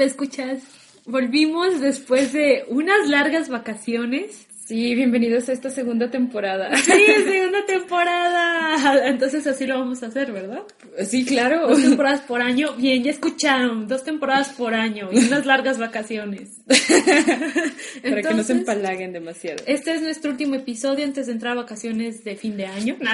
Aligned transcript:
escuchas. 0.00 0.62
Volvimos 1.06 1.80
después 1.80 2.32
de 2.32 2.64
unas 2.68 3.08
largas 3.08 3.48
vacaciones. 3.48 4.46
Sí, 4.66 4.94
bienvenidos 4.94 5.46
a 5.50 5.52
esta 5.52 5.68
segunda 5.68 6.10
temporada. 6.10 6.74
Sí, 6.76 6.92
segunda 7.22 7.66
temporada. 7.66 9.06
Entonces 9.08 9.46
así 9.46 9.66
lo 9.66 9.78
vamos 9.78 10.02
a 10.02 10.06
hacer, 10.06 10.32
¿verdad? 10.32 10.62
Sí, 11.06 11.26
claro. 11.26 11.68
Dos 11.68 11.82
temporadas 11.82 12.22
por 12.22 12.40
año. 12.40 12.72
Bien, 12.72 13.02
ya 13.02 13.10
escucharon. 13.10 13.86
Dos 13.86 14.04
temporadas 14.04 14.48
por 14.50 14.72
año 14.72 15.10
y 15.12 15.18
unas 15.18 15.44
largas 15.44 15.78
vacaciones. 15.78 16.60
Para 18.02 18.22
que 18.22 18.34
no 18.34 18.42
se 18.42 18.52
empalaguen 18.52 19.12
demasiado. 19.12 19.62
Este 19.66 19.96
es 19.96 20.00
nuestro 20.00 20.30
último 20.30 20.54
episodio 20.54 21.04
antes 21.04 21.26
de 21.26 21.32
entrar 21.32 21.52
a 21.52 21.56
vacaciones 21.62 22.24
de 22.24 22.34
fin 22.36 22.56
de 22.56 22.66
año. 22.66 22.96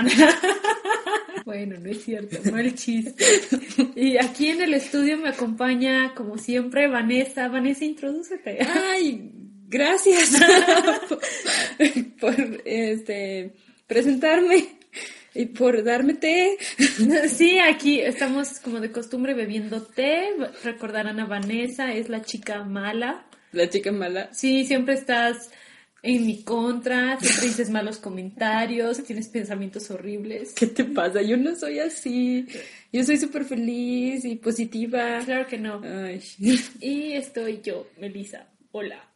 Bueno, 1.46 1.76
no 1.80 1.90
es 1.90 2.04
cierto, 2.04 2.36
el 2.56 2.74
chiste. 2.76 3.24
Y 3.96 4.18
aquí 4.18 4.48
en 4.48 4.60
el 4.60 4.74
estudio 4.74 5.16
me 5.16 5.30
acompaña, 5.30 6.14
como 6.14 6.38
siempre, 6.38 6.86
Vanessa. 6.86 7.48
Vanessa, 7.48 7.84
introdúcete. 7.84 8.58
Ay, 8.60 9.49
gracias 9.70 10.32
por 12.20 12.34
este 12.64 13.52
presentarme 13.86 14.80
y 15.34 15.46
por 15.46 15.82
darme 15.84 16.14
té. 16.14 16.58
Sí, 17.28 17.58
aquí 17.58 18.00
estamos 18.00 18.58
como 18.58 18.80
de 18.80 18.90
costumbre 18.90 19.34
bebiendo 19.34 19.82
té. 19.82 20.34
Recordarán 20.64 21.20
a 21.20 21.26
Vanessa, 21.26 21.94
es 21.94 22.08
la 22.08 22.22
chica 22.22 22.64
mala. 22.64 23.24
La 23.52 23.68
chica 23.68 23.92
mala. 23.92 24.28
Sí, 24.32 24.64
siempre 24.64 24.94
estás 24.94 25.50
en 26.02 26.26
mi 26.26 26.42
contra, 26.42 27.18
siempre 27.20 27.48
dices 27.48 27.70
malos 27.70 27.98
comentarios, 27.98 29.02
tienes 29.04 29.28
pensamientos 29.28 29.90
horribles. 29.90 30.54
¿Qué 30.54 30.66
te 30.66 30.84
pasa? 30.84 31.22
Yo 31.22 31.36
no 31.36 31.54
soy 31.54 31.78
así. 31.78 32.46
Yo 32.92 33.04
soy 33.04 33.18
súper 33.18 33.44
feliz 33.44 34.24
y 34.24 34.36
positiva. 34.36 35.20
Claro 35.24 35.46
que 35.46 35.58
no. 35.58 35.80
Ay. 35.84 36.20
Y 36.80 37.12
estoy 37.12 37.60
yo, 37.62 37.86
Melissa. 37.98 38.46
Hola. 38.72 39.09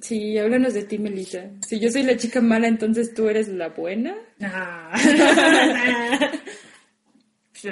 Sí, 0.00 0.38
háblanos 0.38 0.74
de 0.74 0.84
ti, 0.84 0.98
Melissa. 0.98 1.50
Si 1.66 1.78
yo 1.78 1.90
soy 1.90 2.02
la 2.02 2.16
chica 2.16 2.40
mala, 2.40 2.66
entonces 2.68 3.12
tú 3.14 3.28
eres 3.28 3.48
la 3.48 3.68
buena. 3.68 4.14
Ah. 4.40 4.92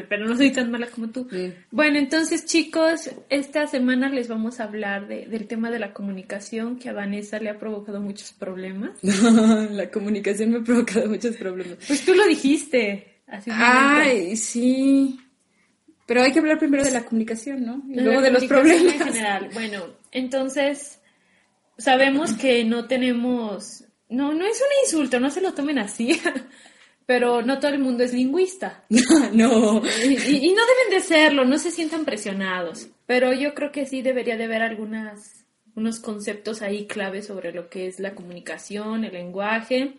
Pero 0.09 0.27
no 0.29 0.37
soy 0.37 0.53
tan 0.53 0.71
mala 0.71 0.87
como 0.87 1.09
tú. 1.11 1.27
Sí. 1.31 1.53
Bueno, 1.73 1.99
entonces 1.99 2.47
chicos, 2.47 3.11
esta 3.29 3.67
semana 3.67 4.09
les 4.09 4.29
vamos 4.29 4.61
a 4.61 4.65
hablar 4.65 5.09
de- 5.09 5.27
del 5.27 5.49
tema 5.49 5.69
de 5.71 5.81
la 5.81 5.93
comunicación 5.93 6.79
que 6.79 6.89
a 6.91 6.93
Vanessa 6.93 7.41
le 7.41 7.51
ha 7.51 7.59
provocado 7.59 8.01
muchos 8.01 8.31
problemas. 8.33 8.91
la 9.03 9.91
comunicación 9.91 10.51
me 10.51 10.59
ha 10.59 10.63
provocado 10.63 11.09
muchos 11.09 11.37
problemas. 11.37 11.79
Pues 11.89 12.05
tú 12.05 12.15
lo 12.15 12.25
dijiste. 12.29 13.23
Hace 13.27 13.51
un 13.51 13.59
momento. 13.59 13.81
Ay, 13.81 14.37
sí. 14.37 15.19
Pero 16.07 16.23
hay 16.23 16.33
que 16.33 16.39
hablar 16.39 16.59
primero 16.59 16.85
de 16.85 16.91
la 16.93 17.05
comunicación, 17.05 17.65
¿no? 17.65 17.83
Y 17.89 17.99
luego 18.01 18.21
de 18.21 18.31
los 18.31 18.45
problemas. 18.45 18.95
En 18.95 19.01
general. 19.01 19.49
Bueno, 19.55 19.87
entonces 20.13 21.00
sabemos 21.81 22.35
que 22.35 22.65
no 22.65 22.87
tenemos. 22.87 23.85
No, 24.09 24.33
no 24.33 24.45
es 24.45 24.61
un 24.61 24.85
insulto, 24.85 25.21
no 25.21 25.31
se 25.31 25.41
lo 25.41 25.53
tomen 25.55 25.79
así. 25.79 26.21
Pero 27.07 27.43
no 27.43 27.59
todo 27.59 27.73
el 27.73 27.81
mundo 27.81 28.05
es 28.05 28.13
lingüista. 28.13 28.85
no. 28.89 29.83
Y, 30.05 30.55
no 30.55 30.63
deben 30.67 30.91
de 30.91 31.01
serlo, 31.01 31.45
no 31.45 31.59
se 31.59 31.73
sientan 31.73 32.05
presionados. 32.05 32.89
Pero 33.07 33.33
yo 33.33 33.55
creo 33.55 33.73
que 33.73 33.87
sí 33.87 34.01
debería 34.01 34.37
de 34.37 34.45
haber 34.45 34.63
algunas, 34.63 35.45
unos 35.75 35.99
conceptos 35.99 36.63
ahí 36.63 36.87
claves 36.87 37.27
sobre 37.27 37.53
lo 37.53 37.69
que 37.69 37.89
es 37.89 37.99
la 37.99 38.15
comunicación, 38.15 39.05
el 39.05 39.15
lenguaje, 39.15 39.95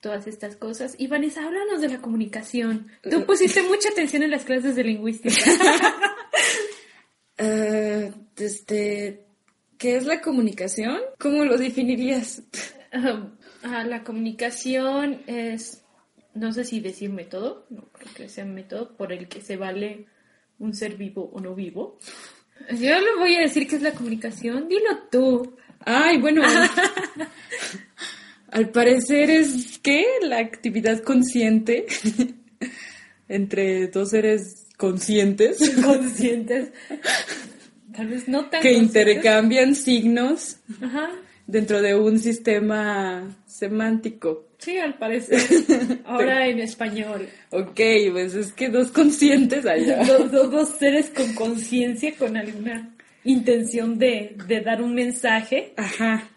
todas 0.00 0.26
estas 0.26 0.56
cosas. 0.56 0.94
Y 0.96 1.06
Vanessa, 1.06 1.44
háblanos 1.44 1.82
de 1.82 1.90
la 1.90 1.98
comunicación. 1.98 2.88
Tú 3.02 3.24
pusiste 3.26 3.62
mucha 3.62 3.90
atención 3.90 4.22
en 4.22 4.30
las 4.30 4.44
clases 4.44 4.74
de 4.74 4.84
lingüística. 4.84 5.34
Eh, 7.36 8.12
este, 8.36 9.24
¿qué 9.84 9.96
es 9.96 10.06
la 10.06 10.22
comunicación? 10.22 10.98
¿Cómo 11.18 11.44
lo 11.44 11.58
definirías? 11.58 12.42
Ah, 12.90 13.84
la 13.84 14.02
comunicación 14.02 15.20
es, 15.26 15.84
no 16.32 16.54
sé 16.54 16.64
si 16.64 16.80
decir 16.80 17.10
método, 17.10 17.66
no 17.68 17.90
creo 17.92 18.14
que 18.14 18.28
sea 18.30 18.46
método 18.46 18.96
por 18.96 19.12
el 19.12 19.28
que 19.28 19.42
se 19.42 19.58
vale 19.58 20.06
un 20.58 20.72
ser 20.72 20.96
vivo 20.96 21.28
o 21.34 21.38
no 21.38 21.54
vivo. 21.54 21.98
Yo 22.70 22.98
le 22.98 23.16
voy 23.18 23.34
a 23.34 23.40
decir 23.40 23.68
qué 23.68 23.76
es 23.76 23.82
la 23.82 23.92
comunicación, 23.92 24.70
dilo 24.70 25.02
tú. 25.12 25.54
Ay, 25.80 26.18
bueno. 26.18 26.40
al 28.52 28.70
parecer 28.70 29.28
es 29.28 29.78
que 29.80 30.06
la 30.22 30.38
actividad 30.38 31.02
consciente 31.02 31.84
entre 33.28 33.88
dos 33.88 34.08
seres 34.08 34.66
conscientes 34.78 35.58
conscientes. 35.82 36.72
Tal 37.96 38.06
vez 38.08 38.28
no 38.28 38.46
tan 38.46 38.60
que 38.62 38.72
intercambian 38.72 39.74
signos 39.74 40.56
Ajá. 40.82 41.10
dentro 41.46 41.80
de 41.82 41.94
un 41.94 42.18
sistema 42.18 43.36
semántico. 43.46 44.48
Sí, 44.58 44.78
al 44.78 44.94
parecer. 44.98 45.40
Ahora 46.06 46.46
en 46.48 46.58
español. 46.60 47.28
Ok, 47.50 47.80
pues 48.12 48.34
es 48.34 48.52
que 48.52 48.68
dos 48.70 48.90
conscientes 48.90 49.66
allá. 49.66 50.04
Dos, 50.06 50.30
dos- 50.32 50.50
dos 50.50 50.68
seres 50.70 51.10
con 51.10 51.34
conciencia, 51.34 52.14
con 52.16 52.36
alguna 52.36 52.94
intención 53.24 53.98
de, 53.98 54.36
de 54.48 54.60
dar 54.60 54.82
un 54.82 54.94
mensaje, 54.94 55.72
Ajá. 55.76 56.28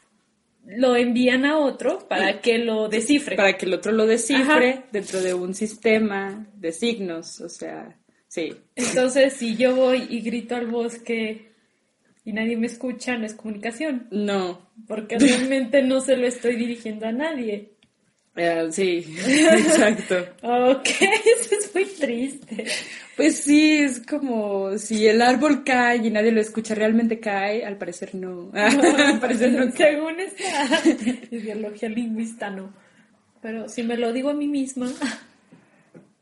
lo 0.66 0.96
envían 0.96 1.46
a 1.46 1.58
otro 1.58 2.08
para 2.08 2.42
que 2.42 2.58
lo 2.60 2.88
descifre. 2.90 3.36
Para 3.36 3.58
que 3.58 3.66
el 3.66 3.74
otro 3.74 3.92
lo 3.94 4.06
descifre 4.06 4.70
Ajá. 4.72 4.84
dentro 4.92 5.22
de 5.22 5.34
un 5.34 5.54
sistema 5.54 6.46
de 6.56 6.72
signos, 6.74 7.40
o 7.42 7.50
sea, 7.50 7.98
sí. 8.28 8.54
Entonces, 8.76 9.34
si 9.34 9.56
yo 9.56 9.76
voy 9.76 10.06
y 10.10 10.20
grito 10.22 10.56
al 10.56 10.68
bosque 10.68 11.47
y 12.28 12.34
nadie 12.34 12.58
me 12.58 12.68
escucha, 12.68 13.18
no 13.18 13.26
es 13.26 13.34
comunicación, 13.34 14.08
No, 14.12 14.60
porque 14.86 15.18
realmente 15.18 15.82
no 15.82 16.02
se 16.02 16.18
lo 16.18 16.28
estoy 16.28 16.58
dirigiendo 16.58 17.08
a 17.08 17.14
nadie. 17.14 17.70
eh, 18.36 18.68
sí, 18.70 19.06
exacto. 19.26 20.16
Ok, 20.42 20.88
eso 21.40 21.56
es 21.56 21.72
muy 21.74 21.86
triste. 21.86 22.66
Pues 23.16 23.38
sí, 23.38 23.78
es 23.80 24.02
como 24.06 24.78
si 24.78 25.08
el 25.08 25.22
árbol 25.22 25.64
cae 25.64 26.06
y 26.06 26.12
nadie 26.12 26.34
lo 26.34 26.42
escucha, 26.42 26.76
¿realmente 26.76 27.20
cae? 27.22 27.64
Al 27.66 27.78
parecer 27.78 28.14
no. 28.14 28.52
Al 28.54 29.20
parecer 29.22 29.54
no. 29.54 29.72
Según 29.72 30.20
esta 30.20 30.84
ideología 31.32 31.88
lingüista, 31.90 32.50
no. 32.50 32.74
Pero 33.42 33.70
si 33.70 33.84
me 33.84 33.96
lo 33.98 34.12
digo 34.12 34.30
a 34.32 34.34
mí 34.34 34.48
misma, 34.50 34.92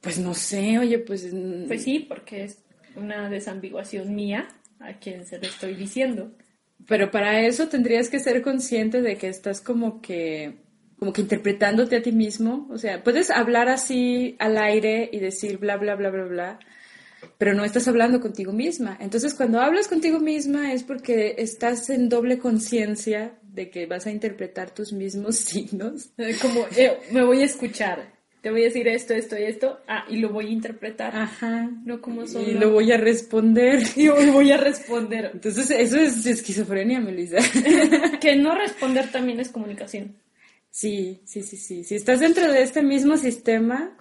Pues 0.02 0.20
no 0.20 0.36
sé, 0.36 0.78
oye, 0.78 1.00
pues... 1.00 1.34
mm, 1.34 1.66
pues 1.68 1.84
sí, 1.84 2.00
porque 2.08 2.44
es 2.44 2.60
una 2.96 3.28
desambiguación 3.30 4.14
mía 4.14 4.48
a 4.80 5.00
quien 5.00 5.26
se 5.26 5.38
lo 5.38 5.48
estoy 5.48 5.76
diciendo. 5.76 6.36
Pero 6.88 7.12
para 7.12 7.42
eso 7.42 7.68
tendrías 7.68 8.10
que 8.10 8.20
ser 8.20 8.42
consciente 8.42 9.02
de 9.02 9.18
que 9.18 9.30
estás 9.30 9.62
como 9.62 10.02
que 10.02 10.64
como 10.98 11.12
que 11.12 11.22
interpretándote 11.22 11.98
a 11.98 12.02
ti 12.02 12.14
mismo, 12.14 12.68
o 12.72 12.78
sea, 12.78 13.04
puedes 13.04 13.30
hablar 13.30 13.68
así 13.68 14.36
al 14.40 14.58
aire 14.58 15.10
y 15.12 15.20
decir 15.20 15.58
bla 15.58 15.76
bla 15.76 15.96
bla 15.96 16.10
bla 16.10 16.24
bla, 16.24 16.60
pero 17.38 17.54
no 17.54 17.66
estás 17.66 17.88
hablando 17.88 18.22
contigo 18.22 18.54
misma. 18.54 18.98
Entonces, 19.02 19.34
cuando 19.34 19.60
hablas 19.60 19.88
contigo 19.88 20.20
misma 20.20 20.72
es 20.74 20.84
porque 20.84 21.36
estás 21.38 21.90
en 21.90 22.08
doble 22.08 22.40
conciencia 22.40 23.38
de 23.44 23.70
que 23.70 23.86
vas 23.88 24.06
a 24.06 24.12
interpretar 24.12 24.72
tus 24.72 24.94
mismos 24.94 25.36
signos. 25.40 26.12
Como, 26.42 26.66
eh, 26.78 26.98
me 27.12 27.24
voy 27.24 27.42
a 27.42 27.46
escuchar, 27.46 28.15
te 28.46 28.52
voy 28.52 28.62
a 28.62 28.66
decir 28.66 28.88
esto, 28.88 29.16
esto 29.16 29.36
y 29.40 29.42
esto, 29.42 29.80
ah, 29.88 30.06
y 30.08 30.18
lo 30.18 30.30
voy 30.30 30.46
a 30.46 30.50
interpretar. 30.52 31.16
Ajá. 31.16 31.68
No 31.84 32.00
como 32.00 32.28
solo. 32.28 32.48
Y 32.48 32.54
lo 32.54 32.74
voy 32.74 32.92
a 32.92 32.98
responder. 32.98 33.82
Y 33.96 34.08
hoy 34.08 34.30
voy 34.30 34.52
a 34.52 34.58
responder. 34.58 35.32
Entonces, 35.34 35.72
eso 35.72 35.98
es 35.98 36.24
esquizofrenia, 36.28 37.00
Melissa. 37.00 37.38
Que 38.22 38.36
no 38.36 38.54
responder 38.54 39.12
también 39.12 39.40
es 39.40 39.50
comunicación. 39.50 40.18
Sí, 40.70 41.22
sí, 41.26 41.42
sí, 41.42 41.58
sí. 41.58 41.84
Si 41.84 41.96
estás 41.96 42.20
dentro 42.20 42.52
de 42.52 42.62
este 42.62 42.84
mismo 42.84 43.18
sistema, 43.18 43.98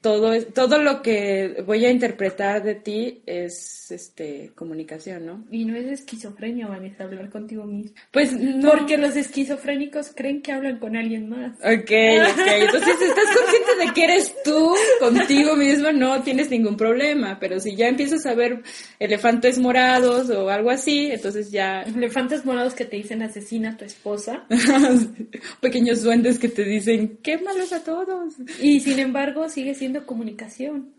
todo, 0.00 0.32
es- 0.32 0.52
todo 0.52 0.78
lo 0.78 1.02
que 1.02 1.62
voy 1.66 1.84
a 1.84 1.90
interpretar 1.90 2.62
de 2.62 2.74
ti 2.76 3.22
es 3.26 3.90
este 3.90 4.52
comunicación, 4.54 5.26
¿no? 5.26 5.44
Y 5.50 5.64
no 5.64 5.76
es 5.76 5.86
esquizofrenia, 5.86 6.66
Vanessa, 6.66 7.04
hablar 7.04 7.30
contigo 7.30 7.64
mismo. 7.64 7.92
Pues 8.12 8.32
no. 8.32 8.70
Porque 8.70 8.96
los 8.98 9.16
esquizofrénicos 9.16 10.12
creen 10.14 10.42
que 10.42 10.52
hablan 10.52 10.78
con 10.78 10.96
alguien 10.96 11.28
más. 11.28 11.52
Ok, 11.60 11.90
ok. 11.90 12.46
Entonces, 12.46 12.96
si 12.98 13.04
estás 13.04 13.36
consciente 13.36 13.86
de 13.86 13.92
que 13.94 14.04
eres 14.04 14.34
tú 14.44 14.74
contigo 15.00 15.56
mismo, 15.56 15.92
no 15.92 16.22
tienes 16.22 16.50
ningún 16.50 16.76
problema. 16.76 17.38
Pero 17.40 17.58
si 17.60 17.74
ya 17.76 17.88
empiezas 17.88 18.26
a 18.26 18.34
ver 18.34 18.62
elefantes 18.98 19.58
morados 19.58 20.30
o 20.30 20.48
algo 20.50 20.70
así, 20.70 21.10
entonces 21.10 21.50
ya 21.50 21.82
Elefantes 21.82 22.44
morados 22.44 22.74
que 22.74 22.84
te 22.84 22.96
dicen 22.96 23.22
asesina 23.22 23.70
a 23.70 23.76
tu 23.76 23.84
esposa. 23.84 24.44
pequeños 25.60 26.02
duendes 26.02 26.38
que 26.38 26.48
te 26.48 26.64
dicen, 26.64 27.18
qué 27.22 27.38
malos 27.38 27.72
a 27.72 27.82
todos. 27.82 28.34
Y 28.60 28.80
sin 28.80 28.98
embargo 28.98 29.48
sigue 29.48 29.74
siendo 29.74 29.95
comunicación. 30.04 30.92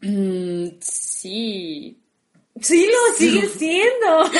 Mm, 0.00 0.68
sí, 0.80 1.96
Sí, 2.60 2.84
lo 2.86 3.14
sigue 3.16 3.46
siendo. 3.46 4.30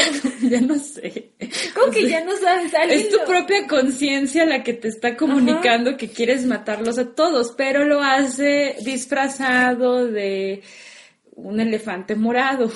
ya 0.50 0.60
no 0.60 0.78
sé. 0.78 1.30
¿Cómo 1.74 1.90
que 1.90 2.06
ya 2.08 2.22
no 2.22 2.36
sabes? 2.36 2.74
Alguien 2.74 3.00
Es 3.00 3.08
tu 3.08 3.16
lo- 3.16 3.24
propia 3.24 3.66
conciencia 3.66 4.44
la 4.44 4.62
que 4.62 4.74
te 4.74 4.88
está 4.88 5.16
comunicando 5.16 5.96
que 5.96 6.08
quieres 6.10 6.44
matarlos 6.44 6.98
a 6.98 7.14
todos, 7.14 7.54
pero 7.56 7.84
lo 7.86 8.02
hace 8.02 8.76
disfrazado 8.84 10.06
de 10.06 10.62
un 11.34 11.60
elefante 11.60 12.14
morado. 12.14 12.70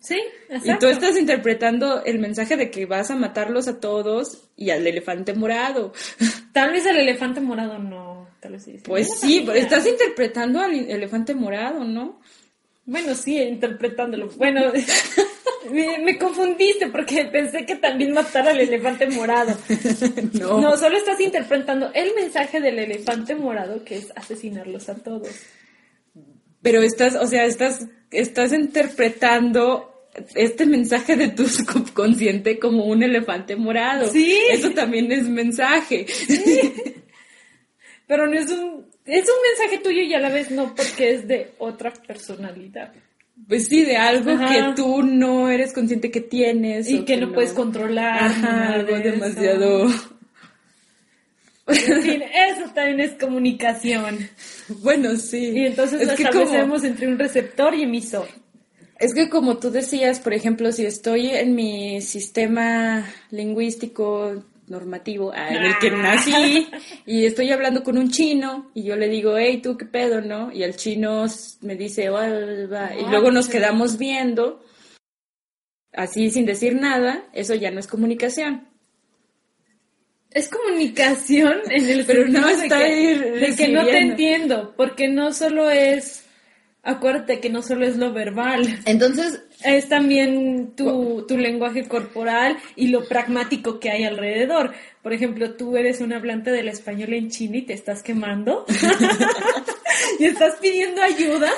Sí, 0.00 0.20
Y 0.64 0.78
tú 0.78 0.88
estás 0.88 1.16
interpretando 1.16 2.04
el 2.04 2.18
mensaje 2.18 2.56
de 2.56 2.70
que 2.70 2.84
vas 2.86 3.10
a 3.10 3.16
matarlos 3.16 3.68
a 3.68 3.78
todos 3.80 4.48
y 4.56 4.70
al 4.70 4.84
elefante 4.86 5.32
morado. 5.32 5.92
Tal 6.52 6.72
vez 6.72 6.84
al 6.86 6.96
elefante 6.98 7.40
morado 7.40 7.78
no, 7.78 8.15
tal 8.40 8.52
vez 8.52 8.64
sí. 8.64 8.78
Pues 8.84 9.18
sí, 9.18 9.42
pero 9.44 9.58
estás 9.58 9.86
interpretando 9.86 10.60
al 10.60 10.74
elefante 10.74 11.34
morado, 11.34 11.84
¿no? 11.84 12.20
Bueno, 12.84 13.14
sí, 13.14 13.40
interpretándolo. 13.40 14.28
Bueno, 14.36 14.72
me, 15.70 16.18
confundiste 16.18 16.86
porque 16.88 17.24
pensé 17.24 17.66
que 17.66 17.76
también 17.76 18.12
matar 18.12 18.48
al 18.48 18.60
elefante 18.60 19.06
morado. 19.08 19.56
no. 20.32 20.60
No, 20.60 20.76
solo 20.76 20.96
estás 20.96 21.20
interpretando 21.20 21.90
el 21.94 22.14
mensaje 22.14 22.60
del 22.60 22.78
elefante 22.78 23.34
morado 23.34 23.84
que 23.84 23.96
es 23.96 24.12
asesinarlos 24.14 24.88
a 24.88 24.94
todos. 24.94 25.30
Pero 26.62 26.82
estás, 26.82 27.16
o 27.16 27.26
sea, 27.26 27.44
estás 27.44 27.86
estás 28.10 28.52
interpretando 28.52 30.10
este 30.34 30.66
mensaje 30.66 31.16
de 31.16 31.28
tu 31.28 31.46
subconsciente 31.48 32.58
como 32.58 32.84
un 32.84 33.02
elefante 33.02 33.56
morado. 33.56 34.08
Sí. 34.10 34.38
Eso 34.50 34.70
también 34.70 35.10
es 35.12 35.28
mensaje. 35.28 36.06
Pero 38.06 38.26
no 38.26 38.34
es 38.34 38.50
un, 38.50 38.86
es 39.04 39.24
un 39.28 39.58
mensaje 39.58 39.78
tuyo 39.82 40.02
y 40.02 40.14
a 40.14 40.20
la 40.20 40.30
vez 40.30 40.50
no 40.50 40.74
porque 40.74 41.14
es 41.14 41.28
de 41.28 41.52
otra 41.58 41.92
personalidad. 41.92 42.92
Pues 43.48 43.68
sí, 43.68 43.84
de 43.84 43.96
algo 43.96 44.38
que 44.38 44.72
tú 44.74 45.02
no 45.02 45.48
eres 45.48 45.72
consciente 45.72 46.10
que 46.10 46.22
tienes. 46.22 46.88
Y 46.88 47.04
que, 47.04 47.16
no, 47.16 47.32
puedes 47.32 47.52
controlar. 47.52 48.32
algo 48.44 48.98
demasiado... 48.98 49.86
En 51.68 52.02
fin, 52.02 52.22
eso 52.22 52.70
también 52.72 53.00
es 53.00 53.14
comunicación. 53.14 54.18
Bueno, 54.68 55.16
sí. 55.16 55.48
Y 55.48 55.66
entonces 55.66 56.00
es 56.00 56.10
establecemos 56.10 56.84
entre 56.84 57.08
un 57.08 57.18
receptor 57.18 57.74
y 57.74 57.82
emisor. 57.82 58.28
Es 59.00 59.12
que 59.12 59.28
como 59.28 59.58
tú 59.58 59.70
decías, 59.70 60.20
por 60.20 60.32
ejemplo, 60.32 60.70
si 60.70 60.86
estoy 60.86 61.26
en 61.26 61.54
mi 61.56 62.00
sistema 62.02 63.04
lingüístico 63.30 64.44
normativo 64.68 65.32
ah, 65.34 65.48
en 65.48 65.64
el 65.64 65.78
que 65.78 65.88
ah. 65.88 65.96
nací 65.96 66.68
y 67.06 67.26
estoy 67.26 67.50
hablando 67.50 67.82
con 67.82 67.98
un 67.98 68.10
chino 68.10 68.70
y 68.74 68.84
yo 68.84 68.96
le 68.96 69.08
digo, 69.08 69.36
hey, 69.38 69.60
tú 69.62 69.76
qué 69.76 69.86
pedo, 69.86 70.20
¿no? 70.20 70.52
Y 70.52 70.62
el 70.62 70.76
chino 70.76 71.26
me 71.60 71.76
dice, 71.76 72.04
y 72.04 73.10
luego 73.10 73.30
nos 73.30 73.48
quedamos 73.48 73.98
viendo, 73.98 74.64
así 75.92 76.30
sin 76.30 76.46
decir 76.46 76.74
nada, 76.74 77.24
eso 77.32 77.54
ya 77.54 77.70
no 77.70 77.80
es 77.80 77.86
comunicación. 77.86 78.68
Es 80.30 80.48
comunicación 80.48 81.60
en 81.70 81.88
el 81.88 82.04
pero 82.04 82.28
no 82.28 82.46
está 82.48 82.78
de 82.78 83.54
que 83.56 83.68
no 83.68 83.84
te 83.84 83.98
entiendo, 83.98 84.74
porque 84.76 85.08
no 85.08 85.32
solo 85.32 85.70
es 85.70 86.26
acuérdate 86.86 87.40
que 87.40 87.50
no 87.50 87.62
solo 87.62 87.84
es 87.84 87.96
lo 87.96 88.12
verbal. 88.12 88.80
Entonces, 88.86 89.42
es 89.62 89.88
también 89.88 90.72
tu, 90.76 91.24
tu, 91.26 91.36
lenguaje 91.36 91.88
corporal 91.88 92.58
y 92.74 92.88
lo 92.88 93.06
pragmático 93.06 93.80
que 93.80 93.90
hay 93.90 94.04
alrededor. 94.04 94.72
Por 95.02 95.12
ejemplo, 95.12 95.54
tú 95.54 95.76
eres 95.76 96.00
un 96.00 96.12
hablante 96.12 96.50
del 96.50 96.68
español 96.68 97.12
en 97.14 97.30
China 97.30 97.58
y 97.58 97.62
te 97.62 97.72
estás 97.72 98.02
quemando. 98.02 98.66
y 100.18 100.24
estás 100.24 100.56
pidiendo 100.60 101.02
ayuda, 101.02 101.50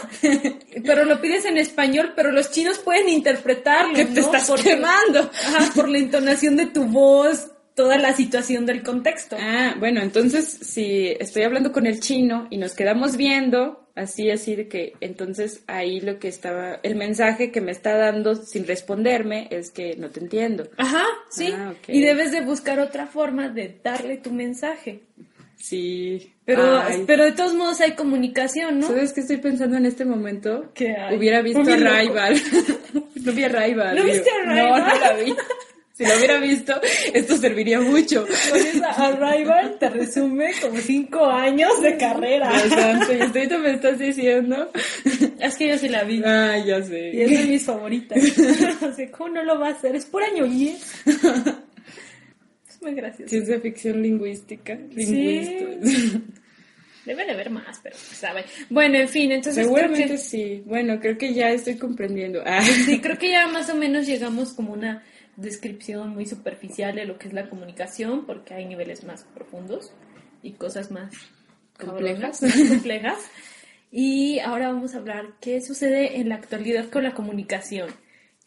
pero 0.84 1.04
lo 1.04 1.20
pides 1.20 1.44
en 1.44 1.58
español, 1.58 2.12
pero 2.14 2.30
los 2.30 2.50
chinos 2.50 2.78
pueden 2.78 3.08
interpretarlo. 3.08 3.94
Que 3.94 4.04
te 4.04 4.20
estás 4.20 4.50
quemando. 4.62 5.30
por 5.74 5.88
la 5.88 5.98
entonación 5.98 6.56
de 6.56 6.66
tu 6.66 6.84
voz, 6.84 7.50
toda 7.78 7.96
la 7.96 8.12
situación 8.12 8.66
del 8.66 8.82
contexto. 8.82 9.36
Ah, 9.38 9.76
bueno, 9.78 10.00
entonces 10.02 10.48
si 10.48 11.14
estoy 11.20 11.44
hablando 11.44 11.70
con 11.70 11.86
el 11.86 12.00
chino 12.00 12.48
y 12.50 12.56
nos 12.56 12.74
quedamos 12.74 13.16
viendo, 13.16 13.88
así, 13.94 14.32
así 14.32 14.56
de 14.56 14.66
que 14.66 14.94
entonces 15.00 15.62
ahí 15.68 16.00
lo 16.00 16.18
que 16.18 16.26
estaba, 16.26 16.80
el 16.82 16.96
mensaje 16.96 17.52
que 17.52 17.60
me 17.60 17.70
está 17.70 17.96
dando 17.96 18.34
sin 18.34 18.66
responderme 18.66 19.46
es 19.52 19.70
que 19.70 19.94
no 19.96 20.10
te 20.10 20.18
entiendo. 20.18 20.68
Ajá, 20.76 21.04
sí. 21.30 21.52
Ah, 21.54 21.72
y 21.86 22.00
debes 22.00 22.32
de 22.32 22.40
buscar 22.40 22.80
otra 22.80 23.06
forma 23.06 23.48
de 23.48 23.78
darle 23.84 24.16
tu 24.16 24.32
mensaje. 24.32 25.02
Sí. 25.56 26.32
Pero, 26.44 26.82
pero 27.06 27.26
de 27.26 27.32
todos 27.32 27.54
modos 27.54 27.80
hay 27.80 27.92
comunicación, 27.92 28.80
¿no? 28.80 28.88
¿Sabes 28.88 29.12
qué 29.12 29.20
estoy 29.20 29.36
pensando 29.36 29.76
en 29.76 29.86
este 29.86 30.04
momento? 30.04 30.72
Que 30.74 30.96
hubiera 31.16 31.42
visto 31.42 31.60
a 31.60 31.76
Rival. 31.76 32.42
no 33.24 33.32
vi 33.32 33.44
a 33.44 33.48
Rival. 33.48 33.96
¿No 33.96 34.02
viste 34.02 34.30
a 34.30 34.50
Rival? 34.50 34.56
No, 34.56 34.78
no 34.78 35.00
la 35.00 35.12
vi. 35.12 35.32
Si 35.98 36.06
lo 36.06 36.16
hubiera 36.16 36.38
visto, 36.38 36.80
esto 37.12 37.36
serviría 37.38 37.80
mucho. 37.80 38.24
Con 38.24 38.60
esa 38.60 38.90
Arrival 38.90 39.78
te 39.80 39.90
resume 39.90 40.52
como 40.62 40.78
cinco 40.78 41.26
años 41.26 41.82
de 41.82 41.96
carrera. 41.96 42.52
Exacto, 42.64 43.12
y 43.14 43.20
ahorita 43.20 43.58
me 43.58 43.72
estás 43.72 43.98
diciendo. 43.98 44.70
Es 45.40 45.56
que 45.56 45.70
yo 45.70 45.76
sí 45.76 45.88
la 45.88 46.04
vi. 46.04 46.22
Ah, 46.24 46.56
ya 46.64 46.80
sé. 46.84 47.10
Y 47.14 47.22
es 47.22 47.30
de 47.30 47.46
mis 47.46 47.64
favoritas. 47.64 48.16
¿cómo 49.10 49.30
no 49.30 49.42
lo 49.42 49.58
va 49.58 49.68
a 49.68 49.70
hacer? 49.72 49.96
Es 49.96 50.06
pura 50.06 50.26
ñoñez. 50.30 51.04
Es 51.04 52.80
muy 52.80 52.94
gracioso. 52.94 53.28
Ciencia 53.28 53.58
ficción 53.58 54.00
lingüística. 54.00 54.78
Sí. 54.94 55.82
Debe 57.06 57.24
de 57.24 57.32
haber 57.32 57.50
más, 57.50 57.80
pero 57.82 57.96
sabe. 57.96 58.44
Bueno, 58.70 58.98
en 58.98 59.08
fin, 59.08 59.32
entonces. 59.32 59.64
Seguramente 59.64 60.16
sí. 60.16 60.62
Bueno, 60.64 61.00
creo 61.00 61.18
que 61.18 61.34
ya 61.34 61.50
estoy 61.50 61.76
comprendiendo. 61.76 62.40
Ah. 62.46 62.62
Sí, 62.62 63.00
creo 63.00 63.18
que 63.18 63.30
ya 63.30 63.48
más 63.48 63.68
o 63.68 63.74
menos 63.74 64.06
llegamos 64.06 64.52
como 64.52 64.74
una 64.74 65.02
descripción 65.38 66.10
muy 66.10 66.26
superficial 66.26 66.96
de 66.96 67.04
lo 67.04 67.18
que 67.18 67.28
es 67.28 67.34
la 67.34 67.48
comunicación, 67.48 68.26
porque 68.26 68.54
hay 68.54 68.66
niveles 68.66 69.04
más 69.04 69.24
profundos 69.34 69.92
y 70.42 70.52
cosas 70.52 70.90
más 70.90 71.14
complejas. 71.78 72.40
complejas. 72.68 73.18
Y 73.90 74.40
ahora 74.40 74.68
vamos 74.68 74.94
a 74.94 74.98
hablar 74.98 75.34
qué 75.40 75.60
sucede 75.62 76.20
en 76.20 76.28
la 76.28 76.34
actualidad 76.34 76.90
con 76.90 77.04
la 77.04 77.14
comunicación. 77.14 77.88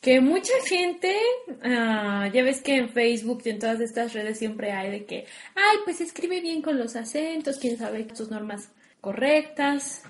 Que 0.02 0.20
mucha 0.20 0.54
gente, 0.68 1.16
ah, 1.64 2.30
ya 2.34 2.44
ves 2.44 2.62
que 2.62 2.76
en 2.76 2.90
Facebook 2.90 3.42
y 3.46 3.50
en 3.50 3.60
todas 3.60 3.80
estas 3.80 4.14
redes 4.14 4.40
siempre 4.40 4.72
hay 4.72 4.92
de 4.92 5.06
que, 5.06 5.26
ay, 5.56 5.78
pues 5.86 6.02
escribe 6.02 6.42
bien 6.42 6.62
con 6.62 6.78
los 6.78 6.96
acentos, 6.96 7.58
quién 7.58 7.78
sabe 7.78 8.08
sus 8.14 8.30
normas 8.30 8.70
correctas. 9.00 10.04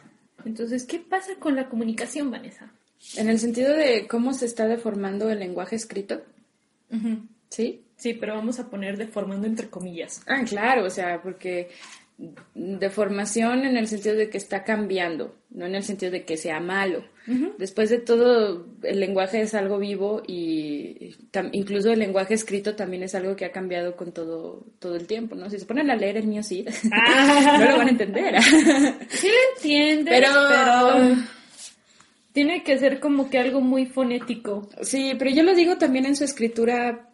Entonces, 0.46 0.86
¿qué 0.86 1.00
pasa 1.00 1.34
con 1.39 1.55
la 1.55 1.70
comunicación, 1.70 2.32
Vanessa? 2.32 2.72
En 3.17 3.29
el 3.29 3.39
sentido 3.39 3.75
de 3.75 4.08
cómo 4.08 4.34
se 4.34 4.46
está 4.46 4.67
deformando 4.67 5.29
el 5.29 5.39
lenguaje 5.39 5.75
escrito. 5.75 6.22
¿Sí? 7.50 7.83
Sí, 7.95 8.13
pero 8.13 8.36
vamos 8.36 8.60
a 8.60 8.69
poner 8.69 8.98
deformando 8.98 9.45
entre 9.45 9.69
comillas. 9.69 10.21
Ah, 10.27 10.43
claro, 10.43 10.86
o 10.86 10.89
sea, 10.89 11.21
porque 11.21 11.69
deformación 12.53 13.65
en 13.65 13.77
el 13.77 13.88
sentido 13.88 14.15
de 14.15 14.29
que 14.29 14.38
está 14.38 14.63
cambiando, 14.63 15.36
no 15.50 15.65
en 15.65 15.75
el 15.75 15.83
sentido 15.83 16.12
de 16.12 16.24
que 16.24 16.38
sea 16.38 16.60
malo. 16.60 17.03
Después 17.57 17.89
de 17.89 18.00
todo, 18.00 18.65
el 18.83 19.00
lenguaje 19.00 19.41
es 19.41 19.53
algo 19.53 19.77
vivo 19.77 20.21
y 20.27 21.15
incluso 21.51 21.91
el 21.91 22.00
lenguaje 22.00 22.33
escrito 22.33 22.75
también 22.75 23.03
es 23.03 23.15
algo 23.15 23.36
que 23.36 23.45
ha 23.45 23.51
cambiado 23.51 23.95
con 23.95 24.12
todo, 24.12 24.65
todo 24.79 24.95
el 24.95 25.07
tiempo, 25.07 25.36
¿no? 25.36 25.50
Si 25.50 25.60
se 25.60 25.65
ponen 25.65 25.91
a 25.91 25.95
leer 25.95 26.17
el 26.17 26.27
mío 26.27 26.43
sí, 26.43 26.65
ah. 26.91 27.57
no 27.60 27.71
lo 27.71 27.77
van 27.77 27.88
a 27.88 27.91
entender. 27.91 28.41
sí 28.41 29.27
lo 29.27 29.55
entienden, 29.55 30.05
pero 30.05 30.31
tiene 32.33 32.63
que 32.63 32.77
ser 32.77 33.00
como 33.00 33.29
que 33.29 33.39
algo 33.39 33.61
muy 33.61 33.85
fonético. 33.85 34.69
Sí, 34.81 35.13
pero 35.17 35.31
yo 35.31 35.43
lo 35.43 35.55
digo 35.55 35.77
también 35.77 36.05
en 36.05 36.15
su 36.15 36.23
escritura 36.23 37.09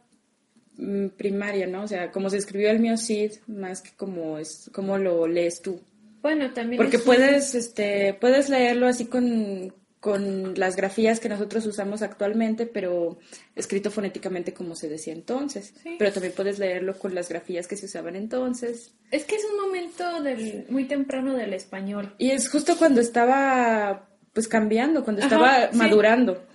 mm, 0.77 1.07
primaria, 1.17 1.67
¿no? 1.67 1.83
O 1.83 1.88
sea, 1.88 2.12
como 2.12 2.29
se 2.29 2.38
escribió 2.38 2.69
el 2.69 2.79
mío 2.79 2.97
Cid, 2.97 3.31
más 3.47 3.81
que 3.81 3.91
como 3.95 4.38
es 4.38 4.69
como 4.74 4.97
lo 4.97 5.27
lees 5.27 5.62
tú. 5.62 5.81
Bueno, 6.21 6.51
también 6.51 6.77
porque 6.77 7.00
puedes 7.00 7.55
este 7.55 8.13
puedes 8.13 8.50
leerlo 8.50 8.88
así 8.88 9.05
con, 9.05 9.74
con 10.00 10.53
las 10.55 10.75
grafías 10.75 11.19
que 11.19 11.29
nosotros 11.29 11.65
usamos 11.65 12.01
actualmente, 12.01 12.65
pero 12.65 13.17
escrito 13.55 13.91
fonéticamente 13.91 14.53
como 14.53 14.75
se 14.75 14.89
decía 14.89 15.13
entonces. 15.13 15.74
Pero 15.97 16.12
también 16.12 16.33
puedes 16.36 16.59
leerlo 16.59 16.97
con 16.97 17.15
las 17.15 17.29
grafías 17.29 17.67
que 17.67 17.77
se 17.77 17.86
usaban 17.86 18.15
entonces. 18.15 18.93
Es 19.12 19.25
que 19.25 19.36
es 19.36 19.45
un 19.45 19.62
momento 19.62 20.21
del, 20.21 20.65
muy 20.69 20.86
temprano 20.86 21.33
del 21.33 21.53
español. 21.53 22.13
Y 22.17 22.31
es 22.31 22.50
justo 22.50 22.77
cuando 22.77 23.01
estaba 23.01 24.07
pues 24.38 24.48
cambiando, 24.48 25.03
cuando 25.03 25.24
estaba 25.24 25.72
madurando. 25.74 26.46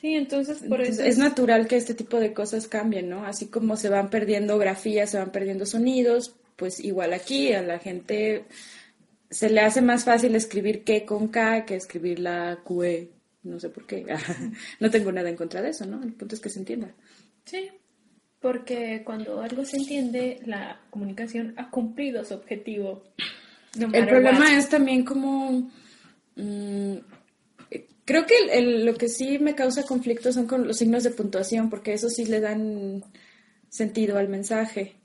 Sí, 0.00 0.14
entonces 0.14 0.62
por 0.68 0.80
eso. 0.80 1.02
Es, 1.02 1.18
natural 1.18 1.66
que 1.66 1.76
este 1.76 1.92
tipo 1.92 2.20
de 2.20 2.32
cosas 2.32 2.68
cambien, 2.68 3.08
¿no? 3.08 3.26
Así 3.26 3.46
como 3.46 3.76
se 3.76 3.88
van 3.88 4.08
perdiendo 4.08 4.56
grafías, 4.56 5.10
se 5.10 5.18
van 5.18 5.32
perdiendo 5.32 5.66
sonidos, 5.66 6.36
pues 6.54 6.78
igual 6.78 7.12
aquí 7.12 7.52
a 7.52 7.60
la 7.60 7.80
gente 7.80 8.44
se 9.30 9.50
le 9.50 9.62
hace 9.62 9.82
más 9.82 10.04
fácil 10.04 10.36
escribir 10.36 10.84
que 10.84 11.04
con 11.04 11.26
K 11.26 11.64
que 11.64 11.74
escribir 11.74 12.20
la 12.20 12.60
QE. 12.64 13.10
No 13.42 13.58
sé 13.58 13.68
por 13.68 13.84
qué. 13.84 14.06
no 14.78 14.92
tengo 14.92 15.10
nada 15.10 15.28
en 15.28 15.34
contra 15.34 15.60
de 15.60 15.70
eso, 15.70 15.84
¿no? 15.86 16.04
El 16.04 16.12
punto 16.12 16.36
es 16.36 16.40
que 16.40 16.50
se 16.50 16.60
entienda. 16.60 16.94
Sí, 17.46 17.68
porque 18.38 19.02
cuando 19.04 19.40
algo 19.40 19.64
se 19.64 19.78
entiende, 19.78 20.38
la 20.46 20.78
comunicación 20.88 21.52
ha 21.56 21.68
cumplido 21.68 22.24
su 22.24 22.34
objetivo. 22.34 23.02
el 23.92 24.06
problema 24.06 24.56
es 24.56 24.68
también 24.68 25.04
como 25.04 25.68
mm, 26.36 26.98
Creo 28.04 28.26
que 28.26 28.34
lo 28.60 28.94
que 28.94 29.08
sí 29.08 29.38
me 29.38 29.54
causa 29.54 29.82
conflicto 29.84 30.32
son 30.32 30.46
con 30.46 30.66
los 30.66 30.76
signos 30.78 31.04
de 31.04 31.10
puntuación, 31.10 31.70
porque 31.70 31.94
eso 31.94 32.08
sí 32.10 32.26
le 32.26 32.40
dan 32.40 33.02
sentido 33.68 34.18
al 34.18 34.28
mensaje. 34.28 34.96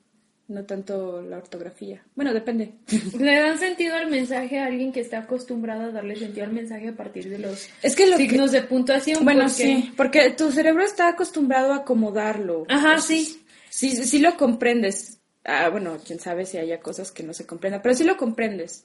no 0.50 0.66
tanto 0.66 1.22
la 1.22 1.38
ortografía. 1.38 2.04
Bueno, 2.16 2.34
depende. 2.34 2.74
Le 3.20 3.40
dan 3.40 3.60
sentido 3.60 3.94
al 3.96 4.10
mensaje 4.10 4.58
a 4.58 4.66
alguien 4.66 4.92
que 4.92 5.00
está 5.00 5.20
acostumbrado 5.20 5.84
a 5.84 5.92
darle 5.92 6.16
sentido 6.16 6.44
al 6.48 6.54
mensaje 6.54 6.88
a 6.88 6.96
partir 6.96 7.30
de 7.30 7.38
los 7.38 7.70
Es 7.84 7.96
que 7.96 8.08
lo 8.08 8.18
signos 8.18 8.52
de 8.52 8.64
puntuación. 8.64 9.24
Bueno, 9.24 9.42
porque- 9.44 9.54
sí, 9.64 9.94
porque 9.96 10.32
tu 10.32 10.52
cerebro 10.52 10.84
está 10.84 11.08
acostumbrado 11.10 11.74
a 11.74 11.78
acomodarlo. 11.78 12.66
Ajá, 12.68 12.94
Pues, 12.94 13.06
sí. 13.06 13.44
Sí, 13.70 13.92
sí 13.96 14.18
lo 14.18 14.36
comprendes. 14.38 15.20
Ah, 15.46 15.70
bueno, 15.70 16.00
quién 16.04 16.20
sabe 16.20 16.48
si 16.48 16.58
haya 16.58 16.80
cosas 16.80 17.12
que 17.12 17.22
no 17.22 17.36
se 17.36 17.46
comprendan, 17.46 17.84
pero 17.84 17.94
sí 17.94 18.04
lo 18.04 18.18
comprendes. 18.18 18.84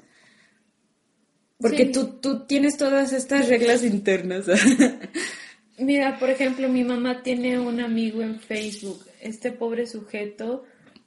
Porque 1.65 1.87
Sí. 1.87 1.93
tú, 1.93 2.07
tú 2.21 2.45
tienes 2.45 2.77
todas 2.77 3.15
estas 3.15 3.49
reglas 3.49 3.83
internas. 3.85 4.45
Mira, 5.79 6.19
por 6.19 6.29
ejemplo, 6.29 6.69
mi 6.69 6.85
mamá 6.85 7.23
tiene 7.23 7.59
un 7.59 7.81
amigo 7.81 8.21
en 8.21 8.39
Facebook. 8.39 9.03
Este 9.23 9.51
pobre 9.51 9.87
sujeto 9.87 10.65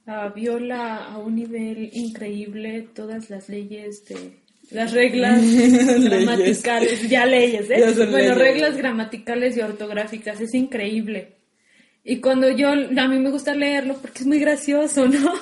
ah, 0.08 0.32
viola 0.34 0.96
a 0.96 1.18
un 1.18 1.36
nivel 1.36 1.90
increíble 1.92 2.88
todas 2.92 3.30
las 3.30 3.48
leyes 3.48 4.04
de 4.06 4.32
las 4.72 4.90
reglas 4.92 5.40
gramaticales, 6.04 7.08
ya 7.08 7.24
leyes, 7.24 7.70
¿eh? 7.70 7.76
Ya 7.78 7.92
bueno, 7.92 8.34
leyes. 8.34 8.36
reglas 8.38 8.76
gramaticales 8.76 9.56
y 9.56 9.60
ortográficas, 9.60 10.40
es 10.40 10.52
increíble. 10.54 11.34
Y 12.02 12.16
cuando 12.16 12.50
yo, 12.50 12.70
a 12.70 13.08
mí 13.08 13.18
me 13.20 13.30
gusta 13.30 13.54
leerlo 13.54 13.96
porque 14.02 14.18
es 14.22 14.26
muy 14.26 14.40
gracioso, 14.40 15.06
¿no? 15.08 15.32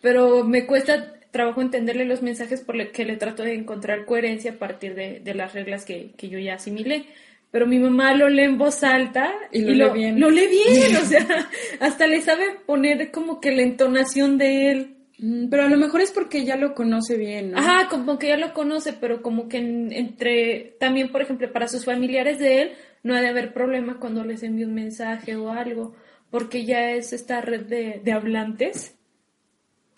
Pero 0.00 0.42
me 0.42 0.64
cuesta 0.64 1.12
trabajo 1.30 1.60
entenderle 1.60 2.04
los 2.04 2.22
mensajes 2.22 2.60
por 2.62 2.74
los 2.76 2.88
que 2.88 3.04
le 3.04 3.16
trato 3.16 3.42
de 3.42 3.54
encontrar 3.54 4.04
coherencia 4.04 4.52
a 4.52 4.58
partir 4.58 4.94
de, 4.94 5.20
de 5.20 5.34
las 5.34 5.54
reglas 5.54 5.84
que, 5.84 6.12
que 6.16 6.28
yo 6.28 6.38
ya 6.38 6.54
asimilé. 6.54 7.06
Pero 7.50 7.66
mi 7.66 7.78
mamá 7.78 8.12
lo 8.14 8.28
lee 8.28 8.42
en 8.42 8.58
voz 8.58 8.82
alta 8.84 9.32
Y 9.52 9.60
lo 9.62 9.72
lee 9.72 9.90
bien. 9.98 10.20
Lo 10.20 10.28
lee 10.30 10.48
bien, 10.48 10.96
o 10.96 11.04
sea, 11.04 11.26
hasta 11.80 12.06
le 12.06 12.20
sabe 12.20 12.44
poner 12.66 13.10
como 13.10 13.40
que 13.40 13.52
la 13.52 13.62
entonación 13.62 14.36
de 14.36 14.70
él. 14.70 14.94
Mm, 15.18 15.48
pero 15.48 15.64
a 15.64 15.68
lo 15.68 15.78
mejor 15.78 16.00
es 16.02 16.10
porque 16.12 16.44
ya 16.44 16.56
lo 16.56 16.74
conoce 16.74 17.16
bien, 17.16 17.52
¿no? 17.52 17.58
Ajá, 17.58 17.88
como 17.88 18.18
que 18.18 18.28
ya 18.28 18.36
lo 18.36 18.52
conoce, 18.52 18.92
pero 18.92 19.22
como 19.22 19.48
que 19.48 19.58
en- 19.58 19.92
entre, 19.92 20.76
también 20.78 21.10
por 21.10 21.22
ejemplo, 21.22 21.50
para 21.52 21.68
sus 21.68 21.84
familiares 21.86 22.38
de 22.38 22.62
él, 22.62 22.72
no 23.02 23.14
ha 23.14 23.20
de 23.22 23.28
haber 23.28 23.52
problema 23.54 23.98
cuando 23.98 24.24
les 24.24 24.42
envíe 24.42 24.64
un 24.64 24.74
mensaje 24.74 25.34
o 25.36 25.50
algo, 25.50 25.94
porque 26.30 26.64
ya 26.66 26.90
es 26.92 27.12
esta 27.14 27.40
red 27.40 27.62
de, 27.62 28.00
de 28.04 28.12
hablantes 28.12 28.94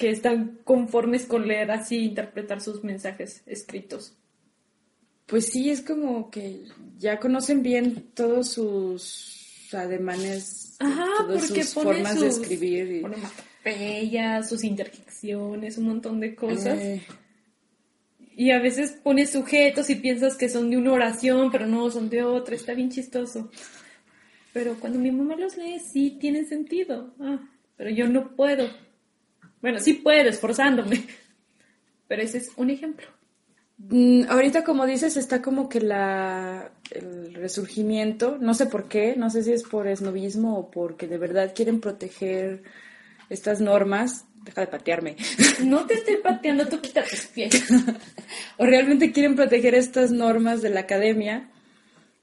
que 0.00 0.08
están 0.08 0.60
conformes 0.64 1.26
con 1.26 1.46
leer 1.46 1.70
así, 1.70 1.98
interpretar 1.98 2.62
sus 2.62 2.82
mensajes 2.82 3.42
escritos. 3.44 4.14
Pues 5.26 5.48
sí, 5.48 5.68
es 5.68 5.82
como 5.82 6.30
que 6.30 6.62
ya 6.96 7.20
conocen 7.20 7.62
bien 7.62 8.06
todos 8.14 8.48
sus 8.48 9.68
ademanes, 9.74 10.76
Ajá, 10.78 11.06
todas 11.18 11.46
porque 11.48 11.64
sus 11.64 11.74
pone 11.74 11.96
formas 11.96 12.14
sus, 12.14 12.22
de 12.22 12.28
escribir. 12.28 12.90
Y... 12.90 13.00
pone 13.02 13.16
onomatopeyas, 13.16 14.48
sus 14.48 14.64
interjecciones, 14.64 15.76
un 15.76 15.84
montón 15.84 16.18
de 16.18 16.34
cosas. 16.34 16.78
Eh, 16.78 17.02
Y 18.36 18.52
a 18.52 18.58
veces 18.58 18.92
pone 18.92 19.26
sujetos 19.26 19.90
y 19.90 19.96
piensas 19.96 20.34
que 20.34 20.48
son 20.48 20.70
de 20.70 20.78
una 20.78 20.94
oración, 20.94 21.52
pero 21.52 21.66
no, 21.66 21.90
son 21.90 22.08
de 22.08 22.22
otra. 22.22 22.56
Está 22.56 22.72
bien 22.72 22.90
chistoso. 22.90 23.50
Pero 24.54 24.76
cuando 24.80 24.98
mi 24.98 25.12
mamá 25.12 25.36
los 25.36 25.58
lee, 25.58 25.78
sí 25.78 26.16
tienen 26.18 26.48
sentido. 26.48 27.12
Ah, 27.20 27.38
pero 27.76 27.90
yo 27.90 28.08
no 28.08 28.34
puedo. 28.34 28.66
Bueno, 29.62 29.78
sí 29.78 29.94
puedo, 29.94 30.28
esforzándome. 30.28 31.04
Pero 32.08 32.22
ese 32.22 32.38
es 32.38 32.50
un 32.56 32.70
ejemplo. 32.70 33.06
Mm, 33.78 34.24
ahorita, 34.28 34.64
como 34.64 34.84
dices, 34.86 35.16
está 35.16 35.40
como 35.40 35.68
que 35.68 35.80
la, 35.80 36.70
el 36.90 37.34
resurgimiento, 37.34 38.36
no 38.40 38.52
sé 38.54 38.66
por 38.66 38.88
qué, 38.88 39.14
no 39.16 39.30
sé 39.30 39.42
si 39.42 39.52
es 39.52 39.62
por 39.62 39.86
esnovismo 39.86 40.58
o 40.58 40.70
porque 40.70 41.06
de 41.06 41.18
verdad 41.18 41.52
quieren 41.54 41.80
proteger 41.80 42.62
estas 43.28 43.60
normas. 43.60 44.26
Deja 44.44 44.62
de 44.62 44.66
patearme. 44.68 45.16
No 45.64 45.86
te 45.86 45.94
estoy 45.94 46.16
pateando, 46.16 46.66
tú 46.66 46.80
quita 46.80 47.04
tus 47.04 47.26
pies. 47.26 47.62
o 48.56 48.64
realmente 48.64 49.12
quieren 49.12 49.36
proteger 49.36 49.74
estas 49.74 50.10
normas 50.10 50.62
de 50.62 50.70
la 50.70 50.80
academia. 50.80 51.50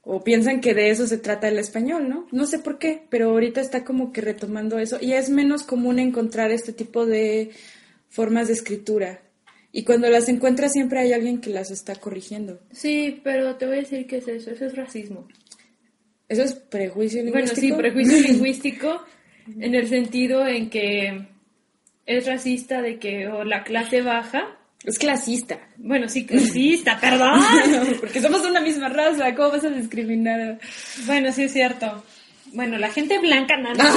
O 0.09 0.23
piensan 0.23 0.61
que 0.61 0.73
de 0.73 0.89
eso 0.89 1.05
se 1.05 1.17
trata 1.17 1.49
el 1.49 1.59
español, 1.59 2.07
¿no? 2.07 2.27
No 2.31 2.45
sé 2.45 2.59
por 2.59 2.79
qué, 2.79 3.03
pero 3.09 3.29
ahorita 3.31 3.59
está 3.59 3.83
como 3.83 4.13
que 4.13 4.21
retomando 4.21 4.79
eso. 4.79 4.97
Y 5.01 5.11
es 5.11 5.29
menos 5.29 5.63
común 5.63 5.99
encontrar 5.99 6.49
este 6.51 6.71
tipo 6.71 7.05
de 7.05 7.51
formas 8.07 8.47
de 8.47 8.53
escritura. 8.53 9.19
Y 9.73 9.83
cuando 9.83 10.09
las 10.09 10.29
encuentras 10.29 10.71
siempre 10.71 10.99
hay 11.01 11.11
alguien 11.11 11.41
que 11.41 11.49
las 11.49 11.71
está 11.71 11.95
corrigiendo. 11.95 12.61
Sí, 12.71 13.19
pero 13.21 13.57
te 13.57 13.65
voy 13.65 13.75
a 13.75 13.79
decir 13.81 14.07
que 14.07 14.17
es 14.17 14.27
eso. 14.29 14.49
Eso 14.51 14.65
es 14.65 14.75
racismo. 14.77 15.27
Eso 16.29 16.43
es 16.43 16.53
prejuicio 16.53 17.21
Bueno, 17.23 17.39
lingüístico. 17.39 17.75
sí, 17.75 17.81
prejuicio 17.81 18.19
lingüístico 18.31 19.01
en 19.59 19.75
el 19.75 19.87
sentido 19.89 20.47
en 20.47 20.69
que 20.69 21.27
es 22.05 22.25
racista 22.25 22.81
de 22.81 22.97
que 22.97 23.27
o 23.27 23.43
la 23.43 23.65
clase 23.65 24.01
baja, 24.01 24.56
Es 24.83 24.99
clasista. 24.99 25.59
bueno, 25.77 26.07
sí, 26.07 26.25
clasista, 26.25 26.97
perdón. 27.01 27.41
Porque 27.99 28.21
somos 28.21 28.41
una 28.41 28.61
misma 28.61 28.89
raza. 28.89 29.33
¿Cómo 29.35 29.51
vas 29.51 29.65
a 29.65 29.69
discriminar? 29.69 30.59
Bueno, 31.05 31.31
sí 31.31 31.43
es 31.43 31.53
cierto. 31.53 32.03
Bueno, 32.53 32.77
la 32.77 32.89
gente 32.89 33.19
blanca 33.19 33.57
nada. 33.57 33.93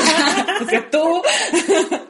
o 0.61 0.69
sea, 0.69 0.89
tú. 0.91 1.23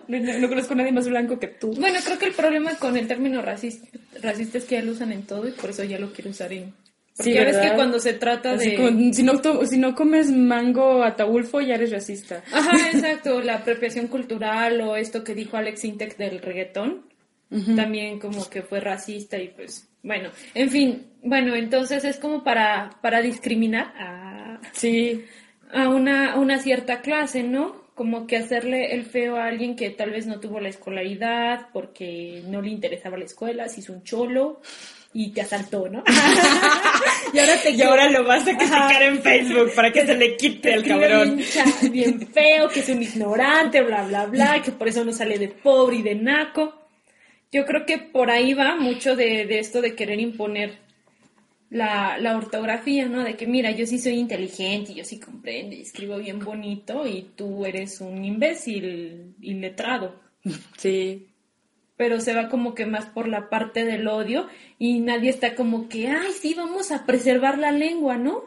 no, 0.09 0.39
no 0.39 0.49
conozco 0.49 0.73
a 0.73 0.77
nadie 0.77 0.93
más 0.93 1.09
blanco 1.09 1.39
que 1.39 1.49
tú. 1.49 1.73
bueno, 1.75 1.99
creo 2.05 2.19
que 2.19 2.27
el 2.27 2.33
problema 2.33 2.75
con 2.77 2.97
el 2.97 3.07
término 3.07 3.43
racista, 3.43 3.87
racista 4.23 4.59
es 4.59 4.65
que 4.65 4.77
ya 4.77 4.83
lo 4.83 4.93
usan 4.93 5.12
en 5.12 5.23
todo 5.25 5.47
y 5.47 5.53
por 5.53 5.71
eso 5.71 5.85
ya 5.85 5.99
lo 5.99 6.12
quiero 6.12 6.31
usar 6.31 6.53
en... 6.53 6.73
Porque 7.17 7.33
Sí, 7.33 7.39
ves 7.39 7.59
que 7.59 7.75
cuando 7.75 7.99
se 7.99 8.15
trata 8.15 8.53
Así 8.53 8.71
de... 8.71 8.77
como, 8.77 9.12
si, 9.12 9.23
no, 9.23 9.67
si 9.67 9.77
no 9.77 9.95
comes 9.95 10.31
mango 10.31 11.03
ataulfo, 11.05 11.61
ya 11.61 11.75
eres 11.75 11.91
racista. 11.91 12.43
Ajá, 12.50 12.75
exacto, 12.91 13.43
la 13.43 13.57
apropiación 13.57 14.07
cultural 14.07 14.81
o 14.81 14.97
esto 14.97 15.23
que 15.23 15.35
dijo 15.35 15.59
Alex 15.59 15.85
Intec 15.85 16.17
del 16.17 16.41
reggaetón, 16.41 17.10
también 17.75 18.19
como 18.21 18.49
que 18.49 18.62
fue 18.62 18.78
racista 18.80 19.37
y 19.37 19.49
pues, 19.49 19.88
bueno, 20.02 20.30
en 20.54 20.71
fin, 20.71 21.07
bueno, 21.23 21.54
entonces 21.57 22.04
es 22.04 22.16
como 22.19 22.45
para, 22.45 22.90
para 23.02 23.21
discriminar 23.21 23.92
a, 23.99 24.61
Sí. 24.73 25.25
a 25.73 25.88
una, 25.88 26.37
una 26.37 26.59
cierta 26.59 27.00
clase, 27.00 27.42
¿no? 27.42 27.90
Como 27.95 28.26
que 28.26 28.37
hacerle 28.37 28.95
el 28.95 29.04
feo 29.04 29.37
a 29.37 29.47
alguien 29.47 29.76
que 29.76 29.90
tal 29.90 30.11
vez 30.11 30.26
no 30.26 30.38
tuvo 30.40 30.61
la 30.61 30.69
escolaridad 30.69 31.69
porque 31.73 32.42
no 32.47 32.62
le 32.62 32.71
interesaba 32.71 33.19
la 33.19 33.25
escuela, 33.25 33.69
se 33.69 33.80
hizo 33.80 33.92
un 33.92 34.04
cholo 34.04 34.61
y 35.12 35.33
te 35.33 35.40
asaltó, 35.40 35.88
¿no? 35.88 36.04
y 37.35 37.38
ahora 37.40 37.52
te 37.62 37.71
Y 37.73 37.83
ahora 37.83 38.09
lo 38.09 38.25
vas 38.25 38.47
a 38.47 38.57
criticar 38.57 39.02
en 39.02 39.21
Facebook 39.21 39.73
para 39.75 39.92
que 39.92 40.07
se 40.07 40.14
le 40.14 40.37
quite 40.37 40.73
al 40.73 40.78
escribe 40.80 41.09
cabrón. 41.09 41.40
Bien 41.90 42.28
feo, 42.28 42.69
que 42.69 42.80
es 42.80 42.88
un 42.88 43.02
ignorante, 43.02 43.83
bla, 43.83 44.04
bla, 44.04 44.26
bla, 44.26 44.62
que 44.64 44.71
por 44.73 44.88
eso 44.88 45.04
no 45.04 45.12
sale 45.12 45.37
de 45.38 45.49
pobre 45.49 45.97
y 45.97 46.02
de 46.02 46.14
naco. 46.14 46.79
Yo 47.52 47.66
creo 47.66 47.85
que 47.85 47.99
por 47.99 48.30
ahí 48.30 48.54
va 48.54 48.76
mucho 48.76 49.16
de, 49.16 49.47
de 49.47 49.59
esto 49.59 49.80
de 49.83 49.95
querer 49.95 50.21
imponer 50.21 50.78
la, 51.71 52.19
la 52.19 52.37
ortografía, 52.37 53.07
¿no? 53.07 53.23
De 53.23 53.37
que 53.37 53.47
mira, 53.47 53.71
yo 53.71 53.87
sí 53.87 53.99
soy 53.99 54.14
inteligente 54.14 54.92
y 54.92 54.97
yo 54.97 55.04
sí 55.04 55.19
comprendo 55.19 55.75
y 55.75 55.83
escribo 55.83 56.19
bien 56.19 56.40
bonito 56.40 57.07
y 57.07 57.30
tú 57.37 57.64
eres 57.64 58.00
un 58.00 58.25
imbécil 58.25 59.35
iletrado. 59.40 60.21
Sí. 60.76 61.26
Pero 61.97 62.19
se 62.19 62.33
va 62.33 62.49
como 62.49 62.75
que 62.75 62.87
más 62.87 63.04
por 63.04 63.28
la 63.28 63.50
parte 63.50 63.85
del 63.85 64.09
odio 64.09 64.47
y 64.78 65.00
nadie 65.00 65.28
está 65.28 65.54
como 65.54 65.87
que, 65.90 66.09
ay, 66.09 66.33
sí, 66.33 66.54
vamos 66.54 66.92
a 66.92 67.04
preservar 67.04 67.59
la 67.59 67.73
lengua, 67.73 68.16
¿no? 68.16 68.45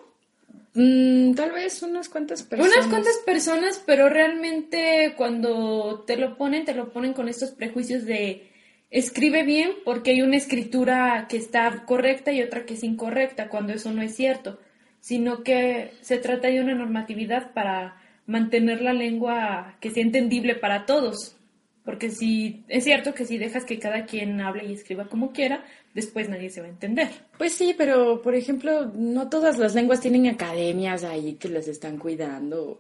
Mm, 0.73 1.35
tal 1.35 1.51
vez 1.51 1.83
unas 1.83 2.09
cuantas 2.09 2.41
personas. 2.41 2.75
Unas 2.75 2.87
cuantas 2.87 3.17
personas, 3.23 3.83
pero 3.85 4.09
realmente 4.09 5.13
cuando 5.15 6.03
te 6.07 6.17
lo 6.17 6.35
ponen, 6.35 6.65
te 6.65 6.73
lo 6.73 6.91
ponen 6.91 7.13
con 7.13 7.29
estos 7.29 7.51
prejuicios 7.51 8.05
de 8.05 8.49
escribe 8.93 9.43
bien 9.43 9.71
porque 9.83 10.11
hay 10.11 10.21
una 10.21 10.37
escritura 10.37 11.25
que 11.27 11.35
está 11.35 11.83
correcta 11.85 12.31
y 12.31 12.41
otra 12.41 12.63
que 12.63 12.75
es 12.75 12.83
incorrecta, 12.83 13.49
cuando 13.49 13.73
eso 13.73 13.91
no 13.91 14.03
es 14.03 14.15
cierto, 14.15 14.59
sino 14.99 15.43
que 15.43 15.91
se 16.01 16.17
trata 16.17 16.47
de 16.47 16.61
una 16.61 16.75
normatividad 16.75 17.53
para 17.53 17.97
mantener 18.27 18.81
la 18.81 18.93
lengua 18.93 19.75
que 19.81 19.89
sea 19.89 20.03
entendible 20.03 20.55
para 20.55 20.85
todos. 20.85 21.35
Porque 21.83 22.11
si 22.11 22.63
es 22.69 22.85
cierto 22.85 23.13
que 23.13 23.25
si 23.25 23.37
dejas 23.37 23.65
que 23.65 23.79
cada 23.79 24.05
quien 24.05 24.39
hable 24.39 24.65
y 24.65 24.73
escriba 24.73 25.09
como 25.09 25.33
quiera, 25.33 25.65
después 25.93 26.29
nadie 26.29 26.49
se 26.49 26.61
va 26.61 26.67
a 26.67 26.69
entender. 26.69 27.09
Pues 27.37 27.53
sí, 27.53 27.75
pero 27.77 28.21
por 28.21 28.35
ejemplo, 28.35 28.91
no 28.95 29.27
todas 29.27 29.57
las 29.57 29.75
lenguas 29.75 29.99
tienen 29.99 30.27
academias 30.27 31.03
ahí 31.03 31.33
que 31.33 31.49
las 31.49 31.67
están 31.67 31.97
cuidando. 31.97 32.79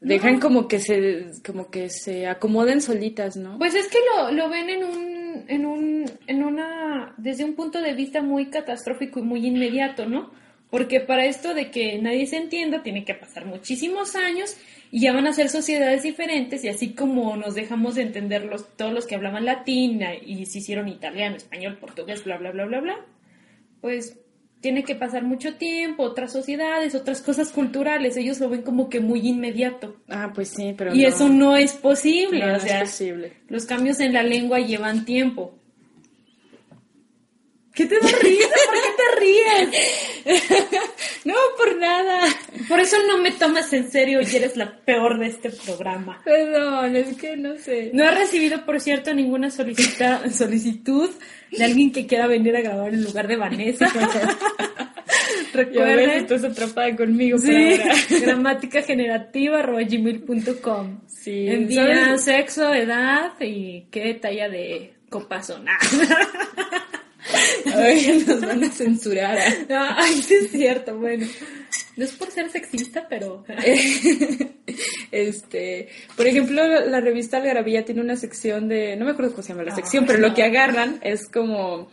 Dejan 0.00 0.40
como 0.40 0.66
que 0.66 0.80
se 0.80 1.26
como 1.46 1.70
que 1.70 1.88
se 1.88 2.26
acomoden 2.26 2.80
solitas, 2.80 3.36
¿no? 3.36 3.58
Pues 3.58 3.76
es 3.76 3.86
que 3.86 3.98
lo, 4.16 4.32
lo 4.32 4.48
ven 4.50 4.68
en 4.68 4.82
un, 4.82 5.21
en 5.48 5.66
un, 5.66 6.10
en 6.26 6.44
una, 6.44 7.14
desde 7.16 7.44
un 7.44 7.54
punto 7.54 7.80
de 7.80 7.94
vista 7.94 8.22
muy 8.22 8.46
catastrófico 8.46 9.20
y 9.20 9.22
muy 9.22 9.46
inmediato, 9.46 10.06
¿no? 10.06 10.30
Porque 10.70 11.00
para 11.00 11.26
esto 11.26 11.52
de 11.54 11.70
que 11.70 11.98
nadie 11.98 12.26
se 12.26 12.38
entienda, 12.38 12.82
tiene 12.82 13.04
que 13.04 13.14
pasar 13.14 13.44
muchísimos 13.44 14.16
años 14.16 14.56
y 14.90 15.00
ya 15.00 15.12
van 15.12 15.26
a 15.26 15.32
ser 15.32 15.48
sociedades 15.48 16.02
diferentes 16.02 16.64
y 16.64 16.68
así 16.68 16.94
como 16.94 17.36
nos 17.36 17.54
dejamos 17.54 17.96
de 17.96 18.02
entender 18.02 18.44
los, 18.44 18.74
todos 18.76 18.92
los 18.92 19.06
que 19.06 19.14
hablaban 19.14 19.44
latín 19.44 20.00
y 20.24 20.46
se 20.46 20.58
hicieron 20.58 20.88
italiano, 20.88 21.36
español, 21.36 21.76
portugués, 21.78 22.24
bla, 22.24 22.38
bla, 22.38 22.52
bla, 22.52 22.64
bla, 22.64 22.80
bla, 22.80 22.96
pues 23.80 24.21
tiene 24.62 24.84
que 24.84 24.94
pasar 24.94 25.24
mucho 25.24 25.56
tiempo, 25.56 26.04
otras 26.04 26.32
sociedades, 26.32 26.94
otras 26.94 27.20
cosas 27.20 27.50
culturales, 27.50 28.16
ellos 28.16 28.40
lo 28.40 28.48
ven 28.48 28.62
como 28.62 28.88
que 28.88 29.00
muy 29.00 29.20
inmediato. 29.28 29.96
Ah, 30.08 30.30
pues 30.34 30.48
sí, 30.48 30.74
pero 30.78 30.94
Y 30.94 31.02
no. 31.02 31.08
eso 31.08 31.28
no 31.28 31.56
es 31.58 31.72
posible, 31.74 32.38
No, 32.38 32.46
o 32.46 32.48
no 32.58 32.64
es 32.64 32.72
posible. 32.80 33.32
los 33.48 33.66
cambios 33.66 34.00
en 34.00 34.14
la 34.14 34.22
lengua 34.22 34.60
llevan 34.60 35.04
tiempo. 35.04 35.58
¿Qué 37.74 37.86
te 37.86 37.94
da 37.98 38.08
risa? 38.20 38.48
¿Por 38.66 38.74
qué 38.74 38.90
te 38.96 39.20
ríes? 39.20 40.68
No, 41.24 41.34
por 41.56 41.76
nada. 41.76 42.18
Por 42.68 42.80
eso 42.80 42.96
no 43.06 43.18
me 43.18 43.30
tomas 43.30 43.72
en 43.72 43.88
serio 43.92 44.20
y 44.22 44.36
eres 44.36 44.56
la 44.56 44.76
peor 44.84 45.20
de 45.20 45.26
este 45.28 45.50
programa. 45.50 46.20
Perdón, 46.24 46.96
es 46.96 47.16
que 47.16 47.36
no 47.36 47.56
sé. 47.58 47.90
No 47.94 48.02
he 48.04 48.10
recibido, 48.10 48.64
por 48.64 48.80
cierto, 48.80 49.14
ninguna 49.14 49.48
solicita- 49.50 50.28
solicitud 50.32 51.08
de 51.52 51.64
alguien 51.64 51.92
que 51.92 52.08
quiera 52.08 52.26
venir 52.26 52.56
a 52.56 52.60
grabar 52.60 52.92
en 52.92 53.04
lugar 53.04 53.28
de 53.28 53.36
Vanessa. 53.36 53.86
Ya 55.54 55.58
ves, 55.58 55.68
Recuerden, 55.68 56.10
estás 56.10 56.44
atrapada 56.44 56.96
conmigo 56.96 57.36
sí, 57.36 57.78
gramática 58.22 58.80
generativa 58.82 59.60
gmail.com. 59.62 61.00
Sí, 61.06 61.46
Envía 61.46 62.16
sexo, 62.16 62.72
edad 62.72 63.32
y 63.38 63.82
qué 63.90 64.14
talla 64.14 64.48
de 64.48 64.94
copa 65.10 65.42
son. 65.42 65.66
Ay, 67.74 68.24
nos 68.26 68.40
van 68.40 68.64
a 68.64 68.70
censurar. 68.70 69.38
Ay, 69.68 70.22
sí 70.22 70.34
es 70.34 70.50
cierto, 70.50 70.98
bueno. 70.98 71.26
No 71.96 72.04
es 72.04 72.12
por 72.12 72.30
ser 72.30 72.50
sexista, 72.50 73.06
pero... 73.08 73.44
Este, 75.10 75.88
por 76.16 76.26
ejemplo, 76.26 76.62
la 76.86 77.00
revista 77.00 77.36
Algarabía 77.36 77.84
tiene 77.84 78.00
una 78.00 78.16
sección 78.16 78.68
de, 78.68 78.96
no 78.96 79.04
me 79.04 79.10
acuerdo 79.10 79.32
cómo 79.32 79.42
se 79.42 79.50
llama 79.50 79.64
la 79.64 79.74
sección, 79.74 80.06
pero 80.06 80.18
lo 80.18 80.32
que 80.32 80.42
agarran 80.42 81.00
es 81.02 81.28
como 81.28 81.90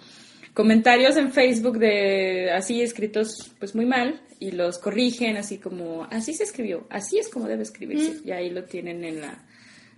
comentarios 0.54 1.18
en 1.18 1.34
Facebook 1.34 1.78
de 1.80 2.52
así 2.52 2.82
escritos 2.82 3.52
pues 3.60 3.76
muy 3.76 3.86
mal 3.86 4.22
y 4.40 4.52
los 4.52 4.78
corrigen 4.78 5.38
así 5.38 5.58
como 5.58 6.06
así 6.10 6.34
se 6.34 6.44
escribió, 6.44 6.88
así 6.90 7.18
es 7.18 7.30
como 7.30 7.48
debe 7.48 7.64
escribirse 7.64 8.22
y 8.24 8.32
ahí 8.32 8.50
lo 8.50 8.64
tienen 8.64 9.04
en 9.04 9.22
la 9.22 9.46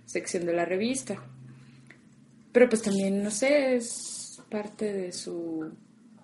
sección 0.04 0.44
de 0.44 0.52
la 0.52 0.64
revista. 0.64 1.22
Pero 2.52 2.68
pues 2.68 2.82
también 2.82 3.22
no 3.22 3.30
sé, 3.30 3.76
es 3.76 4.11
parte 4.52 4.92
de 4.92 5.12
su 5.12 5.72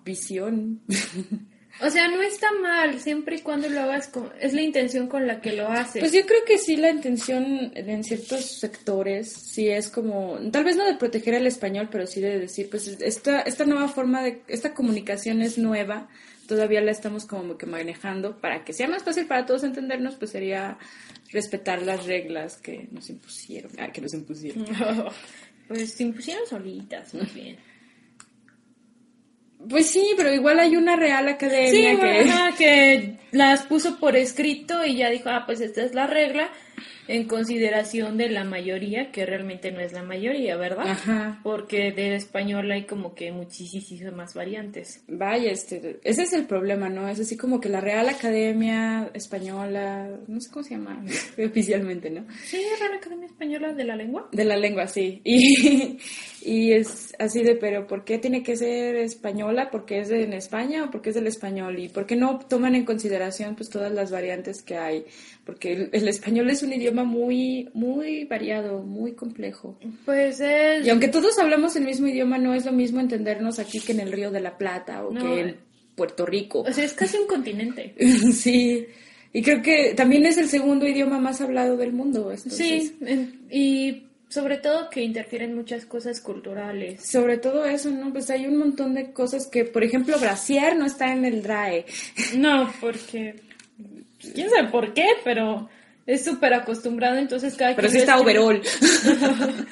visión. 0.05 0.81
O 1.81 1.89
sea, 1.89 2.09
no 2.09 2.21
está 2.21 2.47
mal, 2.61 2.99
siempre 2.99 3.37
y 3.37 3.41
cuando 3.41 3.69
lo 3.69 3.79
hagas 3.79 4.09
con... 4.09 4.29
Es 4.41 4.53
la 4.53 4.61
intención 4.61 5.07
con 5.07 5.27
la 5.27 5.39
que 5.39 5.53
lo 5.53 5.69
haces. 5.69 6.01
Pues 6.01 6.11
yo 6.11 6.25
creo 6.25 6.43
que 6.45 6.57
sí 6.57 6.75
la 6.75 6.89
intención 6.89 7.71
en 7.73 8.03
ciertos 8.03 8.59
sectores 8.59 9.31
sí 9.31 9.69
es 9.69 9.89
como, 9.89 10.37
tal 10.51 10.65
vez 10.65 10.75
no 10.75 10.85
de 10.85 10.95
proteger 10.95 11.35
al 11.35 11.47
español, 11.47 11.87
pero 11.89 12.05
sí 12.05 12.19
de 12.19 12.37
decir, 12.37 12.69
pues 12.69 12.87
esta, 12.87 13.41
esta 13.41 13.63
nueva 13.63 13.87
forma 13.87 14.21
de, 14.23 14.41
esta 14.49 14.73
comunicación 14.73 15.41
es 15.41 15.57
nueva, 15.57 16.09
todavía 16.47 16.81
la 16.81 16.91
estamos 16.91 17.25
como 17.25 17.57
que 17.57 17.65
manejando, 17.65 18.41
para 18.41 18.65
que 18.65 18.73
sea 18.73 18.89
más 18.89 19.03
fácil 19.03 19.25
para 19.27 19.45
todos 19.45 19.63
entendernos, 19.63 20.15
pues 20.15 20.31
sería 20.31 20.77
respetar 21.31 21.83
las 21.83 22.05
reglas 22.05 22.57
que 22.57 22.89
nos 22.91 23.09
impusieron, 23.09 23.71
ah, 23.79 23.89
que 23.91 24.01
nos 24.01 24.13
impusieron. 24.13 24.65
Pues 25.69 25.93
se 25.93 26.01
impusieron 26.01 26.47
solitas, 26.47 27.13
más 27.13 27.31
bien. 27.31 27.55
Pues 29.67 29.87
sí, 29.87 30.13
pero 30.15 30.33
igual 30.33 30.59
hay 30.59 30.77
una 30.77 30.95
real 30.95 31.25
Sí, 31.27 31.33
academia 31.33 31.99
que... 31.99 32.19
ajá, 32.29 32.55
que 32.57 33.15
las 33.31 33.63
puso 33.63 33.99
por 33.99 34.15
escrito 34.15 34.85
y 34.85 34.97
ya 34.97 35.09
dijo, 35.09 35.29
ah, 35.29 35.43
pues 35.45 35.59
esta 35.59 35.83
es 35.83 35.93
la 35.93 36.07
regla, 36.07 36.49
en 37.09 37.27
consideración 37.27 38.17
de 38.17 38.29
la 38.29 38.43
mayoría, 38.43 39.11
que 39.11 39.25
realmente 39.25 39.71
no 39.71 39.79
es 39.79 39.93
la 39.93 40.03
mayoría, 40.03 40.55
¿verdad? 40.57 40.89
Ajá. 40.89 41.39
Porque 41.41 41.91
del 41.91 42.13
español 42.13 42.71
hay 42.71 42.85
como 42.85 43.15
que 43.15 43.31
muchísimas 43.31 44.35
variantes. 44.35 45.03
Vaya, 45.07 45.51
este, 45.51 45.99
ese 46.03 46.21
es 46.21 46.33
el 46.33 46.45
problema, 46.45 46.87
¿no? 46.87 47.09
Es 47.09 47.19
así 47.19 47.35
como 47.35 47.59
que 47.59 47.67
la 47.67 47.81
Real 47.81 48.07
Academia 48.07 49.09
Española, 49.15 50.07
no 50.27 50.39
sé 50.39 50.51
cómo 50.51 50.63
se 50.63 50.75
llama 50.75 51.03
oficialmente, 51.43 52.11
¿no? 52.11 52.27
Sí, 52.43 52.61
Real 52.79 52.93
Academia 52.93 53.25
Española 53.25 53.73
de 53.73 53.83
la 53.85 53.95
Lengua. 53.95 54.29
De 54.31 54.45
la 54.45 54.55
lengua, 54.55 54.85
sí. 54.85 55.19
Y, 55.23 55.97
y 56.43 56.71
es 56.73 57.13
así 57.19 57.43
de, 57.43 57.55
pero 57.55 57.85
¿por 57.87 58.03
qué 58.05 58.17
tiene 58.17 58.43
que 58.43 58.55
ser 58.55 58.95
española? 58.97 59.69
¿Porque 59.71 59.99
es 59.99 60.09
de, 60.09 60.23
en 60.23 60.33
España 60.33 60.85
o 60.85 60.91
porque 60.91 61.09
es 61.09 61.15
del 61.15 61.27
español? 61.27 61.79
¿Y 61.79 61.89
por 61.89 62.05
qué 62.05 62.15
no 62.15 62.39
toman 62.39 62.75
en 62.75 62.85
consideración 62.85 63.55
pues 63.55 63.69
todas 63.69 63.91
las 63.91 64.11
variantes 64.11 64.61
que 64.61 64.77
hay? 64.77 65.05
Porque 65.45 65.73
el, 65.73 65.89
el 65.93 66.07
español 66.07 66.49
es 66.49 66.63
un 66.63 66.73
idioma 66.73 67.03
muy, 67.03 67.69
muy 67.73 68.25
variado, 68.25 68.81
muy 68.83 69.13
complejo. 69.13 69.77
Pues 70.05 70.39
es... 70.39 70.85
Y 70.85 70.89
aunque 70.89 71.07
todos 71.07 71.37
hablamos 71.39 71.75
el 71.75 71.85
mismo 71.85 72.07
idioma, 72.07 72.37
no 72.37 72.53
es 72.53 72.65
lo 72.65 72.71
mismo 72.71 72.99
entendernos 72.99 73.59
aquí 73.59 73.79
que 73.79 73.91
en 73.93 73.99
el 74.01 74.11
Río 74.11 74.31
de 74.31 74.41
la 74.41 74.57
Plata 74.57 75.03
o 75.05 75.11
No. 75.11 75.21
que 75.21 75.41
en 75.41 75.55
Puerto 75.95 76.25
Rico. 76.25 76.61
O 76.61 76.71
sea, 76.71 76.85
es 76.85 76.93
casi 76.93 77.17
un 77.17 77.27
continente. 77.27 77.93
sí. 78.33 78.85
Y 79.33 79.41
creo 79.43 79.61
que 79.61 79.93
también 79.95 80.25
es 80.25 80.37
el 80.37 80.47
segundo 80.47 80.87
idioma 80.87 81.19
más 81.19 81.41
hablado 81.41 81.77
del 81.77 81.91
mundo. 81.93 82.31
entonces- 82.31 82.53
Sí, 82.55 82.97
en- 83.05 83.41
y 83.51 84.03
sobre 84.29 84.57
todo 84.57 84.89
que 84.89 85.01
interfieren 85.01 85.55
muchas 85.55 85.85
cosas 85.85 86.21
culturales. 86.21 87.03
Sobre 87.03 87.37
todo 87.37 87.65
eso, 87.65 87.89
¿no? 87.89 88.13
Pues 88.13 88.29
hay 88.29 88.45
un 88.45 88.57
montón 88.57 88.93
de 88.93 89.11
cosas 89.11 89.47
que, 89.47 89.65
por 89.65 89.83
ejemplo, 89.83 90.17
brasier 90.19 90.77
no 90.77 90.85
está 90.85 91.11
en 91.11 91.25
el 91.25 91.41
DRAE. 91.43 91.85
No, 92.37 92.71
porque... 92.79 93.35
¿Quién 94.33 94.49
sabe 94.49 94.69
por 94.69 94.93
qué? 94.93 95.05
Pero 95.23 95.69
es 96.05 96.23
súper 96.25 96.53
acostumbrado, 96.53 97.17
entonces 97.17 97.55
cada 97.55 97.75
Pero 97.75 97.89
quien 97.89 98.01
sí 98.01 98.05
lo 98.07 98.13
está 98.13 98.23
escribe- 98.23 98.39
overall. 98.39 98.61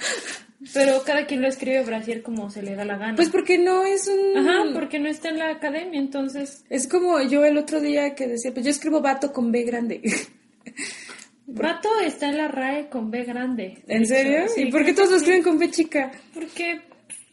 Pero 0.74 1.04
cada 1.04 1.26
quien 1.28 1.42
lo 1.42 1.48
escribe 1.48 1.84
brasier 1.84 2.24
como 2.24 2.50
se 2.50 2.64
le 2.64 2.76
da 2.76 2.84
la 2.84 2.98
gana. 2.98 3.16
Pues 3.16 3.30
porque 3.30 3.58
no 3.60 3.84
es 3.86 4.08
un... 4.08 4.38
Ajá, 4.38 4.64
porque 4.74 5.00
no 5.00 5.08
está 5.08 5.30
en 5.30 5.38
la 5.38 5.50
academia, 5.52 6.00
entonces... 6.00 6.64
Es 6.70 6.88
como 6.88 7.22
yo 7.22 7.46
el 7.46 7.58
otro 7.58 7.80
día 7.80 8.16
que 8.16 8.28
decía, 8.28 8.52
pues 8.54 8.66
yo 8.66 8.72
escribo 8.72 9.00
vato 9.02 9.32
con 9.32 9.52
B 9.52 9.64
grande. 9.64 10.02
Vato 11.50 11.90
está 12.06 12.28
en 12.30 12.38
la 12.38 12.48
RAE 12.50 12.90
con 12.90 13.10
B 13.10 13.24
grande. 13.24 13.82
de 13.86 13.96
¿En 13.96 14.06
serio? 14.06 14.48
sí, 14.50 14.64
¿Y 14.64 14.72
por 14.72 14.84
qué 14.84 14.94
todos 14.94 15.12
lo 15.12 15.18
escriben 15.18 15.44
con 15.44 15.58
B 15.58 15.72
chica? 15.72 16.12
Porque, 16.34 16.82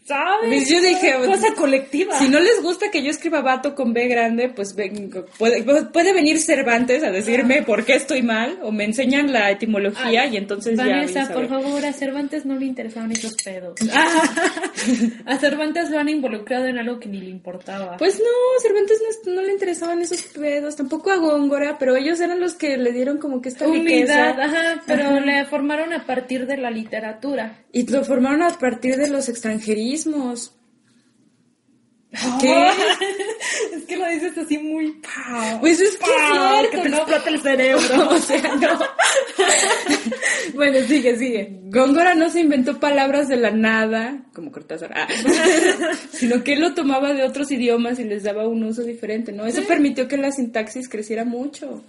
¿sabes? 0.05 0.47
Pues 0.49 0.69
yo 0.69 0.81
dije, 0.81 1.15
Cosa 1.25 1.55
colectiva. 1.55 2.19
Si 2.19 2.29
no 2.29 2.39
les 2.41 2.63
gusta 2.63 2.91
que 2.91 3.03
yo 3.03 3.11
escriba 3.11 3.41
vato 3.41 3.75
con 3.75 3.93
B 3.93 4.07
grande, 4.09 4.49
pues 4.49 4.75
ven- 4.75 5.11
puede, 5.39 5.63
puede 5.63 6.13
venir 6.13 6.39
Cervantes 6.39 7.03
a 7.03 7.11
decirme 7.11 7.63
por 7.63 7.85
qué 7.85 7.95
estoy 7.95 8.23
mal 8.23 8.59
o 8.63 8.71
me 8.73 8.85
enseñan 8.85 9.33
la 9.33 9.51
etimología 9.51 10.23
Ay, 10.23 10.35
y 10.35 10.37
entonces 10.37 10.77
ya... 10.77 10.85
Vanessa, 10.87 11.31
por 11.33 11.49
favor, 11.49 11.85
a 11.85 11.93
Cervantes 11.93 12.45
no 12.47 12.57
le 12.57 12.67
interesaban 12.67 13.11
esos 13.13 13.35
pedos. 13.43 13.75
a 15.27 15.39
Cervantes 15.39 15.91
lo 15.91 15.99
han 15.99 16.09
involucrado 16.09 16.67
en 16.67 16.79
algo 16.79 16.99
que 16.99 17.09
ni 17.09 17.21
le 17.21 17.31
importaba. 17.31 17.97
Pues 17.97 18.19
no, 18.19 18.61
Cervantes 18.63 19.01
no, 19.27 19.33
no 19.35 19.43
le 19.43 19.53
interesaban 19.53 20.01
esos 20.03 20.23
pedos, 20.23 20.77
tampoco 20.77 21.11
a 21.11 21.17
Góngora, 21.17 21.79
pero 21.79 21.97
ellos 21.97 22.21
eran 22.21 22.41
los 22.41 22.55
que 22.55 22.77
le 22.77 22.93
dieron 22.93 23.19
como 23.19 23.41
que 23.41 23.49
esta 23.49 23.67
Unidad, 23.67 24.39
ajá, 24.41 24.83
pero 24.87 25.05
Ajá. 25.05 25.21
le 25.21 25.45
formaron 25.47 25.93
a 25.93 26.05
partir 26.07 26.47
de 26.47 26.57
la 26.57 26.71
literatura. 26.71 27.59
Y 27.73 27.87
lo 27.91 28.05
formaron 28.05 28.43
a 28.43 28.51
partir 28.59 28.97
de 28.97 29.09
los 29.09 29.29
extranjerismos. 29.95 30.53
¿Qué? 32.41 32.69
es 33.75 33.85
que 33.87 33.97
lo 33.97 34.09
dices 34.09 34.39
así 34.39 34.57
muy... 34.59 35.01
Pues 35.61 35.81
es 35.81 35.97
que 35.97 36.05
¡Pau! 36.05 36.65
es 36.65 36.71
que 36.71 36.79
te 36.79 36.89
¿no? 36.89 36.99
explota 36.99 37.29
el 37.29 37.41
cerebro. 37.41 38.09
o 38.11 38.19
sea, 38.19 38.55
no. 38.55 38.79
bueno, 40.55 40.79
sigue, 40.87 41.17
sigue. 41.17 41.59
Góngora 41.65 42.15
no 42.15 42.31
se 42.31 42.41
inventó 42.41 42.79
palabras 42.79 43.27
de 43.27 43.37
la 43.37 43.51
nada, 43.51 44.27
como 44.33 44.53
Cortázar, 44.53 44.93
ah, 44.95 45.09
sino 46.13 46.45
que 46.45 46.53
él 46.53 46.61
lo 46.61 46.75
tomaba 46.75 47.13
de 47.15 47.25
otros 47.25 47.51
idiomas 47.51 47.99
y 47.99 48.05
les 48.05 48.23
daba 48.23 48.47
un 48.47 48.63
uso 48.63 48.83
diferente, 48.83 49.33
¿no? 49.33 49.45
Eso 49.45 49.65
permitió 49.65 50.07
que 50.07 50.17
la 50.17 50.31
sintaxis 50.31 50.89
creciera 50.89 51.25
mucho, 51.25 51.83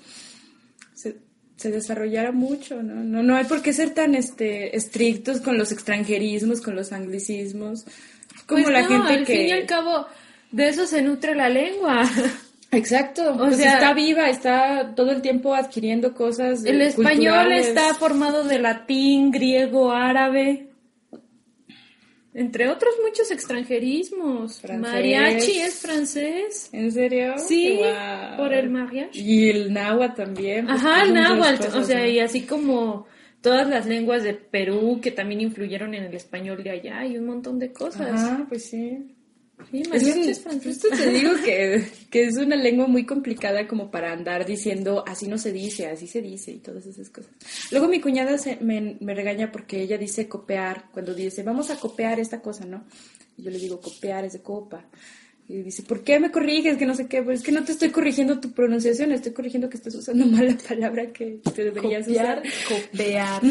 se, 1.58 1.72
desarrollara 1.72 2.32
mucho, 2.32 2.82
¿no? 2.84 2.96
¿no? 3.04 3.24
No 3.24 3.36
hay 3.36 3.46
por 3.46 3.62
qué 3.62 3.74
ser 3.74 3.92
tan 3.92 4.16
este, 4.16 4.76
estrictos 4.76 5.42
con 5.42 5.58
los 5.58 5.72
extranjerismos, 5.72 6.62
con 6.62 6.76
los 6.76 6.92
anglicismos. 6.92 7.86
Como 8.46 8.64
Pues 8.64 8.74
la 8.74 8.82
no, 8.84 8.88
gente 8.90 9.14
al 9.14 9.26
que... 9.26 9.38
fin 9.38 9.48
y 9.48 9.52
al 9.52 9.66
cabo, 9.66 10.06
de 10.52 10.68
eso 10.70 10.86
se 10.86 11.02
nutre 11.02 11.34
la 11.36 11.50
lengua. 11.50 12.04
Exacto, 12.72 13.34
O 13.34 13.38
pues 13.38 13.58
sea- 13.58 13.74
está 13.76 13.94
viva, 13.94 14.30
está 14.30 14.94
todo 14.96 15.12
el 15.12 15.22
tiempo 15.22 15.56
adquiriendo 15.56 16.14
cosas. 16.14 16.64
eh, 16.66 16.70
El 16.72 16.82
español 16.82 17.36
culturales. 17.36 17.68
está 17.68 17.94
formado 17.94 18.44
de 18.44 18.60
latín, 18.60 19.32
griego, 19.32 19.92
árabe, 19.92 20.68
entre 22.36 22.70
otros 22.70 22.94
muchos 23.04 23.32
extranjerismos. 23.32 24.60
Francés. 24.60 24.92
Mariachi 24.94 25.60
es 25.60 25.80
francés. 25.80 26.70
¿En 26.74 26.92
serio? 26.92 27.36
Sí, 27.38 27.80
por 28.38 28.54
el 28.54 28.70
mariachi. 28.70 29.22
Y 29.22 29.50
el 29.50 29.74
náhuatl 29.74 30.16
también. 30.16 30.66
pues, 30.66 30.78
Ajá, 30.78 31.04
el 31.04 31.14
náhuatl, 31.14 31.58
cosas, 31.58 31.76
o 31.76 31.84
sea, 31.84 32.00
¿no? 32.02 32.08
y 32.08 32.20
así 32.20 32.42
como 32.42 33.08
todas 33.42 33.70
las 33.70 33.86
lenguas 33.86 34.24
de 34.24 34.34
Perú 34.34 35.00
que 35.02 35.12
también 35.12 35.40
influyeron 35.40 35.94
en 35.94 36.04
el 36.04 36.14
español 36.14 36.62
de 36.64 36.72
allá 36.72 37.06
y 37.06 37.18
un 37.18 37.26
montón 37.26 37.58
de 37.58 37.72
cosas. 37.72 38.12
Ajá, 38.12 38.46
pues 38.50 38.66
sí. 38.66 39.16
Sí, 39.72 39.84
Es 39.92 40.40
francés. 40.42 40.76
esto 40.78 40.90
te 40.96 41.10
digo 41.10 41.32
que, 41.44 41.84
que 42.10 42.24
es 42.26 42.38
una 42.38 42.56
lengua 42.56 42.88
muy 42.88 43.06
complicada 43.06 43.68
como 43.68 43.90
para 43.90 44.12
andar 44.12 44.46
diciendo 44.46 45.04
así 45.08 45.28
no 45.28 45.38
se 45.38 45.52
dice, 45.52 45.88
así 45.88 46.08
se 46.08 46.22
dice 46.22 46.52
y 46.52 46.60
todas 46.60 46.86
esas 46.86 47.10
cosas. 47.10 47.32
Luego 47.72 47.88
mi 47.88 48.00
cuñada 48.02 48.38
se, 48.38 48.58
me, 48.58 48.98
me 49.00 49.14
regaña 49.16 49.52
porque 49.52 49.82
ella 49.82 49.98
dice 49.98 50.28
copiar, 50.28 50.90
cuando 50.92 51.14
dice 51.14 51.44
vamos 51.44 51.70
a 51.72 51.80
copiar 51.80 52.20
esta 52.20 52.42
cosa, 52.42 52.66
¿no? 52.66 52.86
Y 53.38 53.44
yo 53.44 53.52
le 53.52 53.58
digo 53.60 53.80
copiar 53.82 54.26
es 54.26 54.34
de 54.34 54.42
copa. 54.42 54.86
Y 55.48 55.62
dice, 55.62 55.84
¿por 55.84 56.04
qué 56.04 56.20
me 56.20 56.32
corriges? 56.32 56.76
Que 56.76 56.88
no 56.88 56.96
sé 56.96 57.08
qué. 57.08 57.22
Pues 57.22 57.40
es 57.42 57.46
que 57.46 57.52
no 57.52 57.64
te 57.64 57.72
estoy 57.74 57.90
corrigiendo 57.92 58.40
tu 58.40 58.52
pronunciación, 58.52 59.12
estoy 59.12 59.32
corrigiendo 59.32 59.70
que 59.70 59.78
estás 59.78 59.94
usando 59.94 60.26
mal 60.36 60.48
la 60.48 60.58
palabra 60.58 61.12
que 61.14 61.40
te 61.54 61.64
deberías 61.66 62.06
Copiar, 62.08 62.42
usar. 62.44 62.82
copiar. 62.92 63.42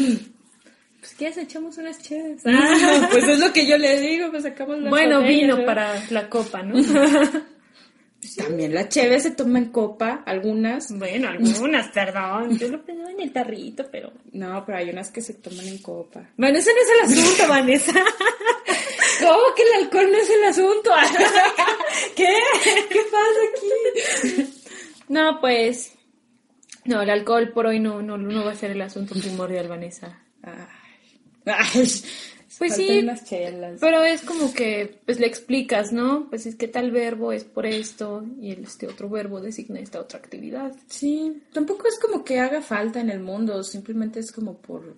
Pues 1.05 1.35
¿qué 1.35 1.39
echamos 1.39 1.77
unas 1.77 2.01
chéves. 2.01 2.41
Ah, 2.45 3.07
pues 3.11 3.27
es 3.27 3.37
lo 3.39 3.53
que 3.53 3.67
yo 3.67 3.77
le 3.77 3.99
digo, 3.99 4.31
pues 4.31 4.41
sacamos 4.41 4.79
la 4.79 4.89
bueno, 4.89 5.17
botella, 5.17 5.39
vino 5.39 5.57
¿no? 5.57 5.65
para 5.65 6.03
la 6.09 6.29
copa, 6.29 6.63
¿no? 6.63 6.81
Pues 8.19 8.37
también 8.37 8.73
la 8.73 8.89
cheve 8.89 9.19
se 9.19 9.29
toma 9.31 9.59
en 9.59 9.65
copa, 9.65 10.23
algunas. 10.25 10.91
bueno, 10.97 11.27
algunas, 11.27 11.89
perdón. 11.89 12.57
Yo 12.57 12.69
lo 12.69 12.83
pedí 12.83 12.97
en 13.07 13.21
el 13.21 13.31
tarrito, 13.31 13.85
pero... 13.91 14.13
No, 14.31 14.65
pero 14.65 14.79
hay 14.79 14.89
unas 14.89 15.11
que 15.11 15.21
se 15.21 15.35
toman 15.35 15.67
en 15.67 15.77
copa. 15.77 16.27
Bueno, 16.35 16.57
ese 16.57 16.71
no 16.73 16.79
es 16.81 16.87
el 16.89 17.19
asunto, 17.19 17.47
Vanessa. 17.49 17.93
¿Cómo 19.19 19.43
que 19.55 19.61
el 19.61 19.83
alcohol 19.83 20.11
no 20.11 20.17
es 20.17 20.29
el 20.31 20.43
asunto? 20.43 20.91
¿Qué? 22.15 22.35
¿Qué 22.89 23.01
pasa 23.11 23.39
aquí? 23.51 24.49
No, 25.09 25.39
pues... 25.39 25.93
No, 26.85 27.03
el 27.03 27.11
alcohol 27.11 27.51
por 27.53 27.67
hoy 27.67 27.79
no, 27.79 28.01
no, 28.01 28.17
no 28.17 28.43
va 28.43 28.53
a 28.53 28.55
ser 28.55 28.71
el 28.71 28.81
asunto 28.81 29.13
primordial, 29.13 29.67
Vanessa. 29.67 30.19
Ay, 30.41 30.84
Pues 32.57 32.75
sí, 32.75 32.99
unas 32.99 33.25
chelas. 33.25 33.77
Pero 33.81 34.03
es 34.03 34.21
como 34.21 34.53
que, 34.53 34.99
pues 35.05 35.19
le 35.19 35.27
explicas, 35.27 35.91
¿no? 35.91 36.29
Pues 36.29 36.45
es 36.45 36.55
que 36.55 36.67
tal 36.67 36.91
verbo 36.91 37.31
es 37.31 37.43
por 37.43 37.65
esto 37.65 38.23
y 38.39 38.51
este 38.51 38.87
otro 38.87 39.09
verbo 39.09 39.41
designa 39.41 39.79
esta 39.79 39.99
otra 39.99 40.19
actividad. 40.19 40.73
Sí, 40.87 41.43
tampoco 41.51 41.87
es 41.87 41.99
como 41.99 42.23
que 42.23 42.39
haga 42.39 42.61
falta 42.61 43.01
en 43.01 43.09
el 43.09 43.19
mundo, 43.19 43.63
simplemente 43.63 44.19
es 44.19 44.31
como 44.31 44.57
por... 44.57 44.95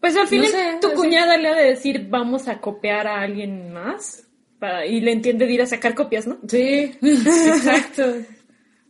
Pues 0.00 0.16
al 0.16 0.26
final 0.26 0.46
No 0.46 0.50
sé, 0.50 0.78
tu 0.80 0.92
cuñada 0.94 1.36
le 1.36 1.48
ha 1.48 1.54
de 1.54 1.70
decir 1.70 2.08
vamos 2.10 2.48
a 2.48 2.60
copiar 2.60 3.06
a 3.06 3.20
alguien 3.20 3.72
más 3.72 4.24
para, 4.58 4.84
y 4.84 5.00
le 5.00 5.12
entiende 5.12 5.46
de 5.46 5.52
ir 5.52 5.62
a 5.62 5.66
sacar 5.66 5.94
copias, 5.94 6.26
¿no? 6.26 6.38
Sí, 6.48 6.92
exacto. 7.02 8.16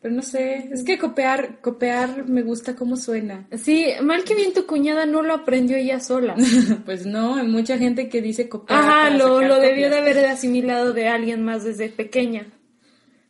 Pero 0.02 0.14
no 0.16 0.22
sé, 0.22 0.68
es 0.72 0.82
que 0.82 0.98
copiar, 0.98 1.60
copiar 1.60 2.28
me 2.28 2.42
gusta 2.42 2.74
cómo 2.74 2.96
suena. 2.96 3.46
Sí, 3.56 3.86
mal 4.02 4.24
que 4.24 4.34
bien 4.34 4.52
tu 4.52 4.66
cuñada 4.66 5.06
no 5.06 5.22
lo 5.22 5.32
aprendió 5.32 5.76
ella 5.76 6.00
sola. 6.00 6.34
Pues 6.84 7.06
no, 7.06 7.36
hay 7.36 7.46
mucha 7.46 7.78
gente 7.78 8.08
que 8.08 8.20
dice 8.20 8.48
copiar. 8.48 8.80
Ajá, 8.82 9.10
lo, 9.10 9.40
lo 9.40 9.60
debió 9.60 9.88
de 9.90 9.98
haber 9.98 10.26
asimilado 10.26 10.92
de 10.92 11.06
alguien 11.08 11.44
más 11.44 11.62
desde 11.62 11.88
pequeña. 11.88 12.46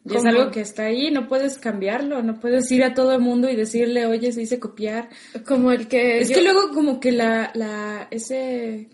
Y 0.04 0.16
es 0.16 0.24
algo 0.24 0.50
que 0.50 0.62
está 0.62 0.86
ahí, 0.86 1.10
no 1.12 1.28
puedes 1.28 1.58
cambiarlo, 1.58 2.22
no 2.22 2.40
puedes 2.40 2.68
ir 2.72 2.82
a 2.82 2.92
todo 2.94 3.12
el 3.12 3.20
mundo 3.20 3.48
y 3.50 3.54
decirle, 3.54 4.06
oye, 4.06 4.32
se 4.32 4.40
dice 4.40 4.58
copiar. 4.58 5.10
Como 5.46 5.70
el 5.70 5.86
que... 5.86 6.20
Es 6.22 6.30
yo- 6.30 6.36
que 6.36 6.42
luego 6.42 6.70
como 6.74 6.98
que 6.98 7.12
la, 7.12 7.52
la, 7.54 8.08
ese, 8.10 8.88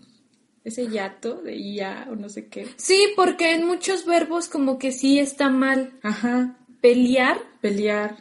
ese 0.63 0.87
yato 0.87 1.41
de 1.41 1.55
IA 1.55 2.07
o 2.11 2.15
no 2.15 2.29
sé 2.29 2.47
qué. 2.47 2.67
Sí, 2.75 3.07
porque 3.15 3.53
en 3.55 3.65
muchos 3.65 4.05
verbos 4.05 4.49
como 4.49 4.77
que 4.77 4.91
sí 4.91 5.17
está 5.17 5.49
mal. 5.49 5.93
Ajá, 6.03 6.58
Pelear 6.81 7.37
pelear, 7.61 8.15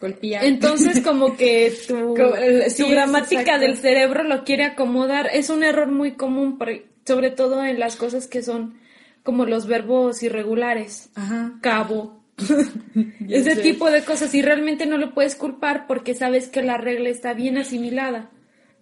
golpear. 0.00 0.44
Entonces, 0.44 1.00
como 1.04 1.36
que 1.36 1.72
tu, 1.86 2.14
tu 2.14 2.22
sí, 2.70 2.88
gramática 2.90 3.58
del 3.58 3.76
cerebro 3.76 4.24
lo 4.24 4.44
quiere 4.44 4.64
acomodar. 4.64 5.28
Es 5.32 5.50
un 5.50 5.62
error 5.62 5.88
muy 5.90 6.12
común, 6.12 6.58
por- 6.58 6.82
sobre 7.06 7.30
todo 7.30 7.64
en 7.64 7.78
las 7.78 7.96
cosas 7.96 8.26
que 8.26 8.42
son 8.42 8.74
como 9.22 9.44
los 9.46 9.66
verbos 9.66 10.22
irregulares. 10.22 11.10
Ajá. 11.14 11.52
Cabo. 11.60 12.20
Ese 13.28 13.54
sé. 13.54 13.62
tipo 13.62 13.90
de 13.90 14.04
cosas. 14.04 14.34
Y 14.34 14.42
realmente 14.42 14.86
no 14.86 14.98
lo 14.98 15.14
puedes 15.14 15.36
culpar 15.36 15.86
porque 15.86 16.14
sabes 16.14 16.48
que 16.48 16.62
la 16.62 16.76
regla 16.78 17.08
está 17.08 17.34
bien 17.34 17.56
asimilada. 17.58 18.30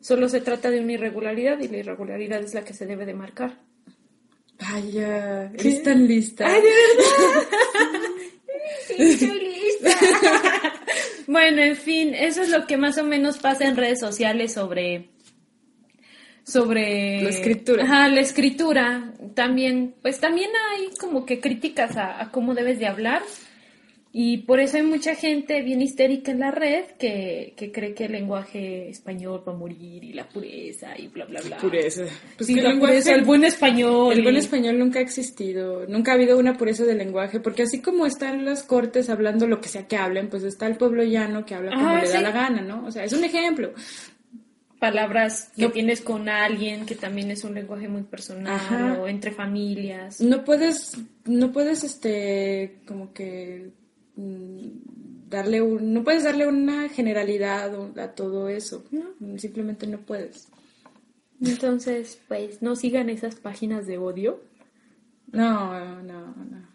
Solo 0.00 0.30
se 0.30 0.40
trata 0.40 0.70
de 0.70 0.80
una 0.80 0.92
irregularidad 0.92 1.59
y 1.61 1.68
la 1.68 1.76
irregularidad 1.78 2.40
es 2.42 2.54
la 2.54 2.64
que 2.64 2.72
se 2.72 2.87
debe 2.87 3.04
de 3.04 3.12
marcar. 3.12 3.59
Ay, 4.59 4.92
ya, 4.92 5.50
eres 5.54 5.83
tan 5.83 6.06
lista. 6.06 6.46
¡Ay, 6.46 6.62
de 6.62 6.68
verdad! 6.68 7.48
Sí, 8.87 8.94
estoy 8.98 9.40
lista. 9.40 9.98
bueno, 11.26 11.62
en 11.62 11.76
fin, 11.76 12.14
eso 12.14 12.42
es 12.42 12.48
lo 12.50 12.66
que 12.66 12.76
más 12.76 12.98
o 12.98 13.04
menos 13.04 13.38
pasa 13.38 13.64
en 13.64 13.76
redes 13.76 14.00
sociales 14.00 14.52
sobre 14.54 15.09
sobre 16.44 17.22
La 17.22 17.30
escritura. 17.30 17.85
Ajá, 17.85 18.09
la 18.09 18.20
escritura. 18.20 19.12
También, 19.35 19.94
pues 20.02 20.20
también 20.20 20.50
hay 20.70 20.90
como 20.98 21.24
que 21.24 21.40
críticas 21.40 21.96
a, 21.96 22.20
a 22.20 22.30
cómo 22.30 22.54
debes 22.54 22.78
de 22.78 22.87
hablar. 22.87 23.22
Y 24.12 24.38
por 24.38 24.59
eso 24.59 24.77
hay 24.77 24.83
mucha 24.83 25.14
gente 25.14 25.62
bien 25.62 25.81
histérica 25.81 26.33
en 26.33 26.40
la 26.40 26.51
red 26.51 26.85
que, 26.99 27.55
que 27.57 27.70
cree 27.70 27.94
que 27.94 28.07
el 28.07 28.12
lenguaje 28.12 28.88
español 28.88 29.44
va 29.46 29.53
a 29.53 29.57
morir 29.57 30.03
y 30.03 30.12
la 30.14 30.29
pureza 30.29 30.99
y 30.99 31.07
bla, 31.07 31.27
bla, 31.27 31.40
bla. 31.42 31.59
Pureza. 31.59 32.07
Pues 32.37 32.49
Sí, 32.49 32.55
que 32.55 32.59
el 32.61 32.64
la 32.64 32.70
lenguaje- 32.73 32.94
pureza, 32.94 33.14
el 33.14 33.25
buen 33.25 33.44
español. 33.44 34.12
El 34.12 34.23
buen 34.25 34.37
español 34.37 34.79
nunca 34.81 34.99
ha 34.99 35.03
existido, 35.03 35.87
nunca 35.87 36.11
ha 36.11 36.14
habido 36.16 36.37
una 36.38 36.57
pureza 36.57 36.85
del 36.85 36.99
lenguaje, 36.99 37.38
porque 37.38 37.62
así 37.62 37.81
como 37.81 38.05
están 38.05 38.44
las 38.44 38.64
cortes 38.64 39.11
hablando 39.11 39.46
lo 39.46 39.61
que 39.61 39.68
sea 39.68 39.87
que 39.87 39.96
hablen, 39.96 40.29
pues 40.29 40.42
está 40.42 40.66
el 40.66 40.75
pueblo 40.77 41.05
llano 41.05 41.46
que 41.46 41.55
habla 41.55 41.70
como 41.70 41.88
Ah, 41.90 42.03
le 42.03 42.09
da 42.09 42.20
la 42.20 42.33
gana, 42.33 42.62
¿no? 42.62 42.85
O 42.87 42.90
sea, 42.90 43.05
es 43.05 43.12
un 43.12 43.23
ejemplo. 43.23 43.73
palabras 44.81 45.53
que 45.55 45.62
No. 45.62 45.73
tienes 45.73 46.01
con 46.01 46.29
alguien, 46.29 46.87
que 46.87 46.94
también 46.94 47.31
es 47.31 47.44
un 47.44 47.55
lenguaje 47.55 47.87
muy 47.87 48.03
personal, 48.03 48.55
Ajá. 48.55 48.99
o 49.01 49.09
entre 49.09 49.31
familias. 49.31 50.20
No 50.23 50.42
puedes, 50.42 50.96
no 51.27 51.53
puedes, 51.53 51.85
este, 51.85 52.77
como 52.87 53.12
que 53.12 53.68
darle 55.28 55.62
un, 55.62 55.94
no 55.94 56.02
puedes 56.04 56.24
darle 56.24 56.46
una 56.46 56.88
generalidad 56.88 57.72
a 57.98 58.14
todo 58.14 58.48
eso, 58.48 58.85
simplemente 59.37 59.87
no 59.87 59.98
puedes. 59.98 60.48
Entonces, 61.40 62.20
pues 62.28 62.61
no 62.62 62.76
sigan 62.76 63.09
esas 63.09 63.37
páginas 63.37 63.87
de 63.87 63.96
odio, 63.98 64.40
No, 65.33 66.02
no, 66.02 66.35
no. 66.35 66.68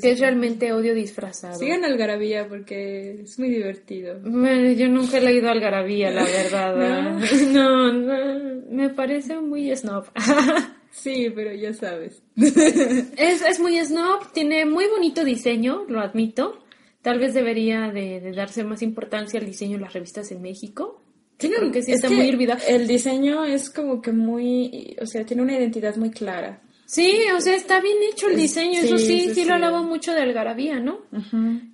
que 0.00 0.12
es 0.12 0.20
realmente 0.20 0.72
odio 0.72 0.94
disfrazado. 0.94 1.58
Sigan 1.58 1.84
Algarabía 1.84 2.46
porque 2.48 3.22
es 3.22 3.38
muy 3.38 3.48
divertido. 3.48 4.20
Bueno, 4.22 4.70
yo 4.72 4.88
nunca 4.88 5.18
he 5.18 5.22
leído 5.22 5.50
Algarabía, 5.50 6.10
la 6.10 6.22
verdad. 6.24 7.18
no. 7.52 7.92
no, 7.92 8.62
me 8.70 8.90
parece 8.90 9.40
muy 9.40 9.74
snob. 9.74 10.04
Sí, 10.92 11.28
pero 11.34 11.52
ya 11.54 11.72
sabes. 11.72 12.22
es, 12.36 13.42
es 13.42 13.58
muy 13.60 13.78
snob, 13.84 14.30
tiene 14.32 14.64
muy 14.66 14.86
bonito 14.86 15.24
diseño, 15.24 15.84
lo 15.88 16.00
admito. 16.00 16.58
Tal 17.02 17.18
vez 17.18 17.34
debería 17.34 17.90
de, 17.90 18.20
de 18.20 18.32
darse 18.32 18.62
más 18.62 18.82
importancia 18.82 19.40
al 19.40 19.46
diseño 19.46 19.78
de 19.78 19.84
las 19.84 19.92
revistas 19.92 20.30
en 20.30 20.40
México. 20.42 21.02
Tiene 21.36 21.58
un- 21.58 21.72
que 21.72 21.82
sí 21.82 21.90
es 21.92 21.96
está 21.96 22.08
que 22.08 22.14
muy 22.14 22.28
hervida. 22.28 22.58
El 22.68 22.86
diseño 22.86 23.44
es 23.44 23.70
como 23.70 24.00
que 24.00 24.12
muy, 24.12 24.96
o 25.00 25.06
sea, 25.06 25.24
tiene 25.24 25.42
una 25.42 25.58
identidad 25.58 25.96
muy 25.96 26.10
clara. 26.10 26.60
Sí, 26.86 27.20
o 27.34 27.40
sea, 27.40 27.56
está 27.56 27.80
bien 27.80 27.96
hecho 28.12 28.28
el 28.28 28.36
diseño, 28.36 28.78
sí, 28.80 28.86
eso 28.86 28.98
sí, 28.98 29.06
sí, 29.06 29.28
sí, 29.30 29.34
sí. 29.34 29.44
lo 29.46 29.54
alabo 29.54 29.82
mucho 29.82 30.12
de 30.12 30.20
Algarabía, 30.20 30.78
¿no? 30.78 31.00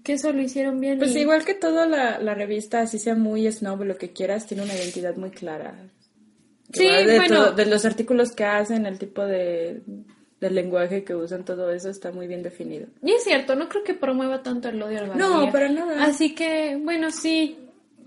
Que 0.04 0.12
eso 0.12 0.32
lo 0.32 0.40
hicieron 0.40 0.78
bien. 0.78 0.98
Pues 0.98 1.14
y- 1.16 1.18
igual 1.20 1.44
que 1.44 1.54
toda 1.54 1.86
la, 1.86 2.20
la 2.20 2.34
revista, 2.34 2.80
así 2.82 3.00
sea 3.00 3.16
muy 3.16 3.50
snob 3.50 3.80
o 3.80 3.84
lo 3.84 3.96
que 3.98 4.12
quieras, 4.12 4.46
tiene 4.46 4.62
una 4.62 4.74
identidad 4.76 5.16
muy 5.16 5.30
clara. 5.30 5.90
Sí, 6.72 6.86
de, 6.86 7.16
bueno. 7.16 7.34
todo- 7.46 7.52
de 7.52 7.66
los 7.66 7.84
artículos 7.84 8.32
que 8.32 8.44
hacen, 8.44 8.84
el 8.86 8.98
tipo 8.98 9.24
de, 9.24 9.80
del 10.40 10.54
lenguaje 10.54 11.02
que 11.04 11.14
usan, 11.14 11.44
todo 11.44 11.70
eso 11.72 11.88
está 11.90 12.12
muy 12.12 12.26
bien 12.26 12.42
definido. 12.42 12.86
Y 13.02 13.12
es 13.12 13.24
cierto, 13.24 13.54
no 13.56 13.68
creo 13.68 13.82
que 13.84 13.94
promueva 13.94 14.42
tanto 14.42 14.68
el 14.68 14.80
odio 14.82 14.98
a 14.98 15.00
Algarabía. 15.02 15.26
No, 15.46 15.50
para 15.52 15.68
nada. 15.68 16.04
Así 16.04 16.34
que, 16.34 16.76
bueno, 16.80 17.10
sí, 17.10 17.56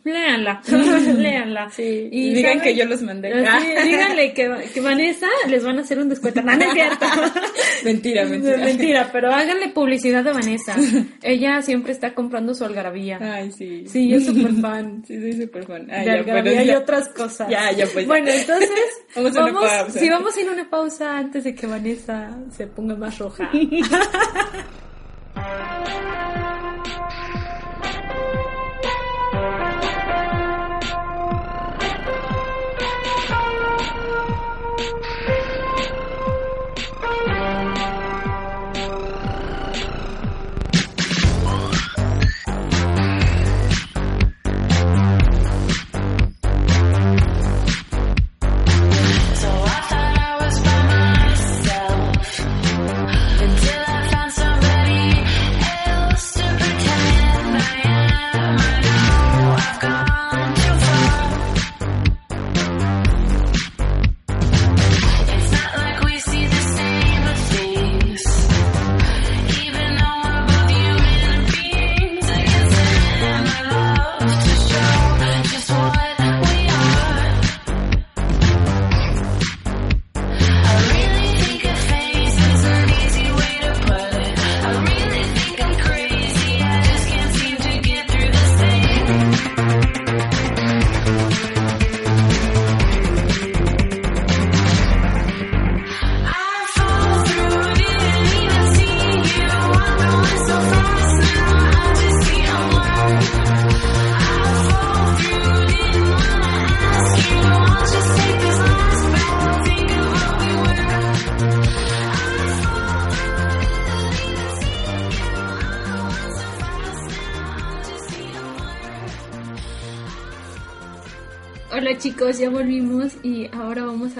léanla, 0.03 0.61
léanla. 1.17 1.69
Sí, 1.71 2.09
y 2.11 2.33
digan 2.33 2.61
que 2.61 2.75
yo 2.75 2.85
los 2.85 3.01
mandé. 3.01 3.33
Sí, 3.33 3.89
díganle 3.89 4.33
que, 4.33 4.49
que 4.73 4.81
Vanessa 4.81 5.27
les 5.47 5.63
van 5.63 5.77
a 5.79 5.81
hacer 5.81 5.99
un 5.99 6.09
descuento. 6.09 6.41
No, 6.41 6.55
no 6.55 6.63
es 6.63 6.73
cierto. 6.73 7.05
mentira, 7.85 8.25
mentira. 8.25 8.57
Mentira, 8.65 9.09
pero 9.11 9.31
háganle 9.33 9.69
publicidad 9.69 10.27
a 10.27 10.33
Vanessa. 10.33 10.75
Ella 11.21 11.61
siempre 11.61 11.91
está 11.91 12.13
comprando 12.13 12.53
su 12.53 12.63
Algarabía. 12.65 13.17
Ay, 13.21 13.51
sí. 13.51 13.83
Sí, 13.87 14.13
es 14.13 14.25
súper 14.25 14.53
fan. 14.55 15.03
Sí, 15.05 15.19
soy 15.19 15.33
súper 15.33 15.65
fan. 15.65 15.87
Ay, 15.91 16.05
de 16.05 16.11
Algarabía 16.11 16.63
y 16.63 16.67
ya. 16.67 16.79
otras 16.79 17.09
cosas. 17.09 17.49
Ya, 17.49 17.71
ya, 17.71 17.85
pues, 17.91 18.05
ya. 18.05 18.07
Bueno, 18.07 18.29
entonces, 18.29 18.69
Vamos 19.15 19.35
a 19.37 19.43
una 19.43 19.51
vamos, 19.53 19.69
pausa. 19.71 19.99
sí, 19.99 20.09
vamos 20.09 20.37
a 20.37 20.41
ir 20.41 20.47
a 20.47 20.51
una 20.51 20.69
pausa 20.69 21.17
antes 21.17 21.43
de 21.43 21.55
que 21.55 21.67
Vanessa 21.67 22.37
se 22.51 22.67
ponga 22.67 22.95
más 22.95 23.17
roja. 23.17 23.49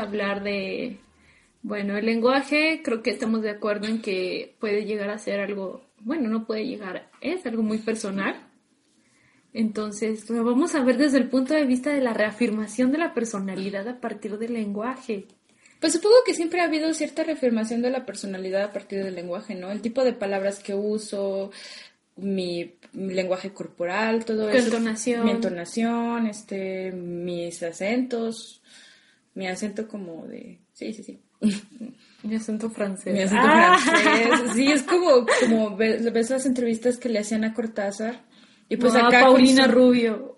Hablar 0.02 0.44
de, 0.44 0.98
bueno, 1.64 1.98
el 1.98 2.06
lenguaje, 2.06 2.82
creo 2.84 3.02
que 3.04 3.12
estamos 3.12 3.42
de 3.42 3.52
acuerdo 3.52 3.88
en 3.88 4.02
que 4.02 4.56
puede 4.60 4.86
llegar 4.86 5.10
a 5.10 5.18
ser 5.18 5.40
algo, 5.40 5.82
bueno, 6.00 6.30
no 6.30 6.46
puede 6.46 6.66
llegar, 6.66 7.10
es 7.22 7.46
algo 7.46 7.64
muy 7.64 7.80
personal. 7.80 8.48
Entonces, 9.54 10.30
lo 10.30 10.44
vamos 10.46 10.76
a 10.76 10.84
ver 10.84 10.98
desde 10.98 11.18
el 11.18 11.28
punto 11.28 11.54
de 11.54 11.66
vista 11.66 11.92
de 11.92 12.02
la 12.02 12.14
reafirmación 12.14 12.92
de 12.92 12.98
la 12.98 13.14
personalidad 13.14 13.88
a 13.88 14.00
partir 14.00 14.38
del 14.38 14.54
lenguaje. 14.54 15.26
Pues 15.82 15.94
supongo 15.94 16.18
que 16.26 16.34
siempre 16.34 16.62
ha 16.62 16.66
habido 16.66 16.94
cierta 16.94 17.24
reafirmación 17.24 17.82
de 17.82 17.90
la 17.90 18.06
personalidad 18.06 18.64
a 18.64 18.72
partir 18.72 19.04
del 19.04 19.16
lenguaje, 19.16 19.56
¿no? 19.56 19.72
El 19.72 19.82
tipo 19.82 20.04
de 20.04 20.14
palabras 20.14 20.60
que 20.60 20.76
uso, 20.76 21.52
mi, 22.16 22.76
mi 22.94 23.14
lenguaje 23.14 23.52
corporal, 23.52 24.24
todo 24.24 24.50
eso. 24.50 24.68
entonación. 24.68 25.26
Mi 25.26 25.32
entonación, 25.32 26.28
este, 26.28 26.92
mis 26.92 27.62
acentos, 27.64 28.61
mi 29.34 29.48
acento 29.48 29.88
como 29.88 30.26
de... 30.28 30.60
Sí, 30.74 30.94
sí, 30.94 31.04
sí. 31.04 31.20
Mi 32.24 32.36
acento 32.36 32.70
francés. 32.70 33.14
Mi 33.14 33.22
acento 33.22 33.44
Ah. 33.48 33.78
francés. 33.78 34.52
Sí, 34.54 34.72
es 34.72 34.84
como, 34.84 35.26
como 35.40 35.76
ves, 35.76 36.12
ves 36.14 36.30
las 36.30 36.46
entrevistas 36.46 36.98
que 36.98 37.10
le 37.10 37.18
hacían 37.20 37.44
a 37.44 37.54
Cortázar. 37.54 38.26
Y 38.70 38.78
pues 38.78 38.94
No, 38.94 39.08
acá 39.08 39.22
Paulina 39.22 39.66
su- 39.66 39.72
Rubio. 39.74 40.38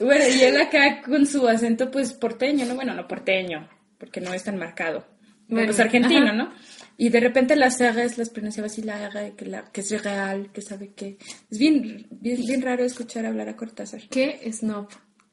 Bueno, 0.00 0.24
y 0.28 0.42
él 0.42 0.56
acá 0.60 1.02
con 1.02 1.26
su 1.26 1.46
acento 1.48 1.90
pues 1.90 2.12
porteño, 2.12 2.66
¿no? 2.66 2.74
Bueno, 2.74 2.94
no 2.94 3.06
porteño, 3.08 3.68
porque 3.98 4.20
no 4.20 4.32
es 4.34 4.44
tan 4.44 4.58
marcado. 4.58 5.06
Bueno, 5.48 5.66
pues 5.68 5.80
argentino, 5.80 6.26
ajá. 6.26 6.32
¿no? 6.34 6.52
Y 6.98 7.10
de 7.10 7.20
repente 7.20 7.54
las 7.56 7.78
R's 7.80 8.18
las 8.18 8.30
pronunciaba 8.30 8.66
así, 8.66 8.82
la 8.82 9.02
R, 9.06 9.34
que, 9.36 9.44
la, 9.46 9.70
que 9.70 9.82
es 9.82 10.02
real, 10.02 10.50
que 10.52 10.62
sabe 10.62 10.92
que... 10.94 11.18
Es 11.50 11.58
bien, 11.58 12.06
bien, 12.10 12.38
bien 12.44 12.62
raro 12.62 12.84
escuchar 12.84 13.26
hablar 13.26 13.48
a 13.50 13.56
Cortázar. 13.56 14.00
¿Qué? 14.10 14.40
Snob. 14.52 14.88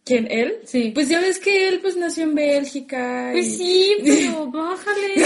¿Quién? 0.06 0.28
¿Él? 0.30 0.56
Sí. 0.66 0.92
Pues 0.94 1.08
ya 1.08 1.22
ves 1.22 1.39
que 1.39 1.70
él 1.70 1.80
pues 1.82 1.96
nació 1.96 2.24
en 2.26 2.36
Bélgica. 2.36 3.30
y- 3.30 3.34
Pues 3.34 3.58
sí, 3.58 3.96
pero 4.04 4.48
bájale. 4.52 5.26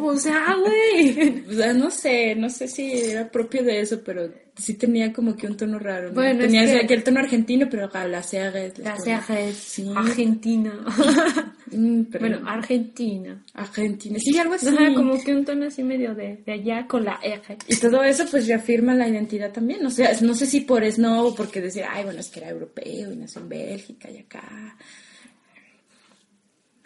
O 0.00 0.16
sea, 0.18 0.54
güey. 0.60 1.42
O 1.48 1.52
sea, 1.54 1.72
no 1.72 1.90
sé, 1.90 2.34
no 2.34 2.50
sé 2.50 2.68
si 2.68 2.92
era 2.92 3.30
propio 3.30 3.62
de 3.62 3.80
eso, 3.80 4.00
pero 4.04 4.30
sí 4.54 4.74
tenía 4.74 5.12
como 5.14 5.34
que 5.34 5.46
un 5.46 5.56
tono 5.56 5.78
raro. 5.78 6.08
¿no? 6.08 6.14
Bueno, 6.14 6.44
es 6.44 6.50
tenía 6.52 6.66
que- 6.66 6.84
aquel 6.84 7.02
tono 7.04 7.20
argentino, 7.20 7.68
pero 7.70 7.88
ah, 7.92 8.06
las 8.06 8.32
R's. 8.34 8.78
La 8.78 8.96
es 9.40 9.56
Sí. 9.56 9.90
Argentina. 9.96 10.72
Mm, 11.72 12.02
pero- 12.10 12.28
Bueno, 12.28 12.48
Argentina. 12.48 13.42
Argentina. 13.54 14.18
Sí, 14.18 14.38
algo 14.38 14.54
así. 14.54 14.68
Ajá, 14.68 14.94
como 14.94 15.18
que 15.24 15.34
un 15.34 15.44
tono 15.44 15.66
así 15.66 15.82
medio 15.82 16.14
de, 16.14 16.36
de 16.44 16.52
allá 16.52 16.86
con 16.86 17.04
la 17.04 17.18
R. 17.22 17.40
Y 17.68 17.76
todo 17.76 18.02
eso 18.02 18.24
pues 18.30 18.46
reafirma 18.46 18.94
la 18.94 19.08
identidad 19.08 19.50
también. 19.52 19.84
O 19.86 19.90
sea, 19.90 20.10
no 20.20 20.34
sé 20.34 20.46
si 20.46 20.60
por 20.60 20.84
snob 20.90 21.26
o 21.26 21.34
porque 21.34 21.60
decir, 21.60 21.84
ay, 21.88 22.04
bueno, 22.04 22.20
es 22.20 22.28
que 22.28 22.40
era 22.40 22.50
europeo 22.50 23.12
y 23.12 23.16
nació 23.16 23.40
en 23.42 23.48
Bélgica 23.48 24.10
y 24.10 24.18
acá. 24.18 24.76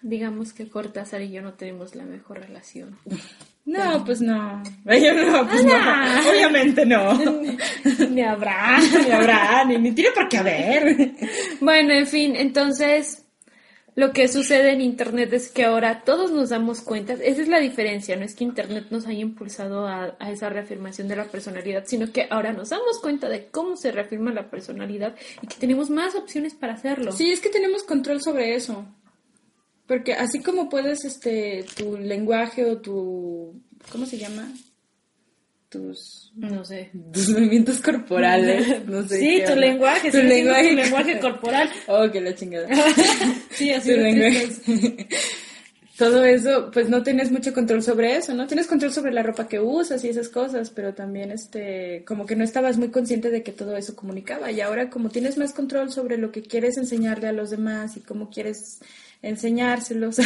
Digamos 0.03 0.53
que 0.53 0.69
Cortázar 0.69 1.23
y 1.23 1.31
yo 1.33 1.43
no 1.43 1.55
tenemos 1.55 1.95
la 1.95 2.05
mejor 2.05 2.41
relación. 2.41 2.97
No, 3.69 4.05
pues 4.05 4.21
no. 4.21 4.63
Yo 4.85 5.13
no, 5.27 5.45
pues 5.49 5.67
Ah. 5.69 6.21
no. 6.23 6.31
Obviamente 6.31 6.87
no. 6.87 7.19
Ni 8.13 8.23
habrá. 8.23 8.79
Ni 8.79 9.11
habrá, 9.11 9.65
ni, 9.65 9.77
ni 9.79 9.91
tiene 9.91 10.13
por 10.13 10.29
qué 10.29 10.37
haber. 10.39 11.11
Bueno, 11.61 11.93
en 11.93 12.07
fin, 12.07 12.37
entonces 12.37 13.25
lo 13.97 14.13
que 14.13 14.29
sucede 14.29 14.73
en 14.73 14.83
Internet 14.83 15.33
es 15.33 15.51
que 15.51 15.65
ahora 15.65 16.03
todos 16.05 16.31
nos 16.31 16.51
damos 16.51 16.83
cuenta, 16.83 17.15
esa 17.15 17.41
es 17.41 17.49
la 17.49 17.59
diferencia, 17.59 18.15
no 18.15 18.25
es 18.25 18.35
que 18.35 18.45
Internet 18.45 18.89
nos 18.91 19.07
haya 19.07 19.21
impulsado 19.21 19.89
a, 19.89 20.15
a 20.19 20.31
esa 20.31 20.51
reafirmación 20.51 21.09
de 21.09 21.17
la 21.17 21.25
personalidad, 21.25 21.85
sino 21.87 22.13
que 22.13 22.29
ahora 22.31 22.53
nos 22.53 22.69
damos 22.69 23.01
cuenta 23.01 23.31
de 23.31 23.47
cómo 23.47 23.75
se 23.77 23.93
reafirma 23.93 24.35
la 24.35 24.51
personalidad 24.51 25.17
y 25.41 25.47
que 25.47 25.57
tenemos 25.57 25.89
más 25.89 26.15
opciones 26.15 26.55
para 26.55 26.75
hacerlo. 26.75 27.11
Sí, 27.11 27.33
es 27.33 27.41
que 27.41 27.49
tenemos 27.49 27.85
control 27.85 28.21
sobre 28.21 28.55
eso. 28.55 28.87
Porque 29.87 30.13
así 30.13 30.43
como 30.43 30.69
puedes, 30.69 31.05
este, 31.05 31.65
tu 31.77 31.97
lenguaje 31.97 32.71
o 32.71 32.79
tu, 32.79 33.63
¿cómo 33.91 34.05
se 34.05 34.19
llama? 34.19 34.53
Tus, 35.69 36.33
No 36.37 36.65
sé. 36.65 36.91
tus 37.13 37.29
movimientos 37.31 37.81
corporales. 37.81 38.85
No 38.87 39.03
sé. 39.07 39.19
Sí, 39.19 39.43
tu 39.45 39.53
habla. 39.53 39.67
lenguaje, 39.67 40.11
Tu 40.11 40.19
lenguaje. 40.23 40.69
tu 40.69 40.75
lenguaje 40.77 41.19
corporal. 41.21 41.71
Oh, 41.89 42.11
que 42.11 42.21
la 42.21 42.35
chingada. 42.35 42.69
Sí, 43.51 43.73
así 43.73 43.93
Tu 43.93 44.01
lenguaje. 44.01 45.09
Todo 45.99 46.25
eso, 46.27 46.71
pues 46.73 46.91
no 46.91 47.03
tienes 47.03 47.33
mucho 47.33 47.55
control 47.55 47.83
sobre 47.83 48.17
eso, 48.17 48.35
¿no? 48.35 48.47
Tienes 48.47 48.67
control 48.67 48.93
sobre 48.93 49.13
la 49.15 49.23
ropa 49.23 49.49
que 49.49 49.61
usas 49.61 50.05
y 50.05 50.11
esas 50.11 50.29
cosas, 50.29 50.69
pero 50.69 50.93
también, 50.93 51.31
este, 51.31 52.05
como 52.07 52.27
que 52.27 52.37
no 52.37 52.45
estabas 52.45 52.77
muy 52.77 52.91
consciente 52.91 53.31
de 53.31 53.43
que 53.43 53.51
todo 53.51 53.75
eso 53.79 53.97
comunicaba. 53.97 54.53
Y 54.53 54.61
ahora, 54.61 54.91
como 54.91 55.09
tienes 55.09 55.39
más 55.39 55.55
control 55.55 55.91
sobre 55.91 56.19
lo 56.19 56.33
que 56.33 56.43
quieres 56.43 56.77
enseñarle 56.77 57.29
a 57.29 57.33
los 57.33 57.49
demás 57.49 57.97
y 57.97 58.01
cómo 58.01 58.29
quieres 58.29 58.81
enseñárselos, 59.23 60.17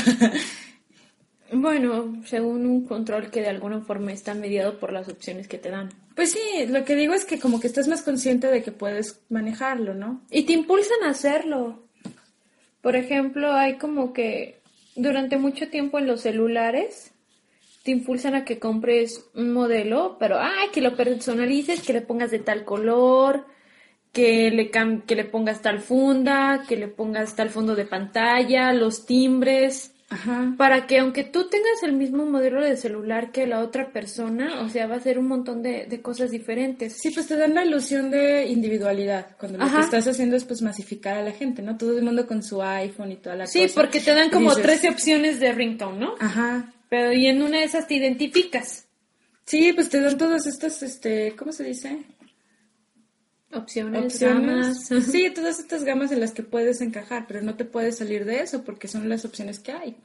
Bueno, 1.52 2.22
según 2.26 2.66
un 2.66 2.86
control 2.86 3.30
que 3.30 3.40
de 3.40 3.48
alguna 3.48 3.80
forma 3.80 4.12
está 4.12 4.34
mediado 4.34 4.78
por 4.78 4.92
las 4.92 5.08
opciones 5.08 5.48
que 5.48 5.58
te 5.58 5.70
dan. 5.70 5.90
Pues 6.14 6.32
sí, 6.32 6.66
lo 6.68 6.84
que 6.84 6.94
digo 6.94 7.14
es 7.14 7.24
que 7.24 7.40
como 7.40 7.60
que 7.60 7.66
estás 7.66 7.88
más 7.88 8.02
consciente 8.02 8.46
de 8.46 8.62
que 8.62 8.72
puedes 8.72 9.20
manejarlo, 9.30 9.94
¿no? 9.94 10.22
Y 10.30 10.44
te 10.44 10.52
impulsan 10.52 11.02
a 11.04 11.10
hacerlo. 11.10 11.82
Por 12.80 12.96
ejemplo, 12.96 13.52
hay 13.52 13.78
como 13.78 14.12
que 14.12 14.60
durante 14.94 15.38
mucho 15.38 15.68
tiempo 15.68 15.98
en 15.98 16.06
los 16.06 16.20
celulares 16.22 17.12
te 17.82 17.90
impulsan 17.90 18.34
a 18.34 18.44
que 18.44 18.58
compres 18.58 19.24
un 19.34 19.52
modelo, 19.52 20.16
pero 20.20 20.38
ay, 20.38 20.68
que 20.72 20.80
lo 20.80 20.96
personalices, 20.96 21.82
que 21.82 21.94
le 21.94 22.02
pongas 22.02 22.30
de 22.30 22.38
tal 22.38 22.64
color, 22.64 23.46
que 24.12 24.50
le 24.50 24.70
que 24.70 25.16
le 25.16 25.24
pongas 25.24 25.62
tal 25.62 25.80
funda, 25.80 26.64
que 26.68 26.76
le 26.76 26.88
pongas 26.88 27.34
tal 27.36 27.50
fondo 27.50 27.74
de 27.74 27.86
pantalla, 27.86 28.72
los 28.72 29.06
timbres, 29.06 29.94
Ajá. 30.12 30.54
para 30.58 30.86
que 30.88 30.98
aunque 30.98 31.22
tú 31.22 31.48
tengas 31.48 31.82
el 31.84 31.92
mismo 31.92 32.26
modelo 32.26 32.60
de 32.62 32.76
celular 32.76 33.30
que 33.30 33.46
la 33.46 33.60
otra 33.60 33.92
persona, 33.92 34.60
o 34.62 34.68
sea, 34.68 34.88
va 34.88 34.96
a 34.96 35.00
ser 35.00 35.18
un 35.20 35.28
montón 35.28 35.62
de, 35.62 35.86
de 35.86 36.02
cosas 36.02 36.30
diferentes. 36.32 36.98
Sí, 37.00 37.10
pues 37.10 37.28
te 37.28 37.36
dan 37.36 37.54
la 37.54 37.64
ilusión 37.64 38.10
de 38.10 38.46
individualidad, 38.48 39.36
cuando 39.38 39.58
lo 39.58 39.70
que 39.72 39.80
estás 39.80 40.06
haciendo 40.08 40.36
es 40.36 40.44
pues 40.44 40.62
masificar 40.62 41.16
a 41.16 41.22
la 41.22 41.30
gente, 41.32 41.62
¿no? 41.62 41.76
Todo 41.78 41.96
el 41.96 42.02
mundo 42.04 42.26
con 42.26 42.42
su 42.42 42.60
iPhone 42.60 43.12
y 43.12 43.16
toda 43.16 43.36
la 43.36 43.46
Sí, 43.46 43.62
cosa. 43.62 43.74
porque 43.80 44.00
te 44.00 44.12
dan 44.12 44.30
como 44.30 44.50
dices, 44.50 44.62
13 44.64 44.88
opciones 44.90 45.38
de 45.40 45.52
ringtone, 45.52 45.98
¿no? 46.00 46.14
Ajá. 46.18 46.72
Pero 46.88 47.12
y 47.12 47.26
en 47.28 47.40
una 47.42 47.58
de 47.58 47.64
esas 47.64 47.86
te 47.86 47.94
identificas. 47.94 48.86
Sí, 49.46 49.72
pues 49.72 49.88
te 49.90 50.00
dan 50.00 50.18
todas 50.18 50.46
estas, 50.46 50.82
este, 50.82 51.34
¿cómo 51.36 51.52
se 51.52 51.64
dice? 51.64 51.98
Opciones, 53.52 54.14
Opciones. 54.14 54.88
gamas. 54.90 55.06
Sí, 55.10 55.30
todas 55.34 55.58
estas 55.58 55.84
gamas 55.84 56.12
en 56.12 56.20
las 56.20 56.32
que 56.32 56.42
puedes 56.42 56.80
encajar, 56.80 57.26
pero 57.26 57.42
no 57.42 57.54
te 57.56 57.64
puedes 57.64 57.98
salir 57.98 58.24
de 58.24 58.40
eso 58.40 58.62
porque 58.62 58.86
son 58.88 59.08
las 59.08 59.24
opciones 59.24 59.58
que 59.58 59.72
hay. 59.72 59.96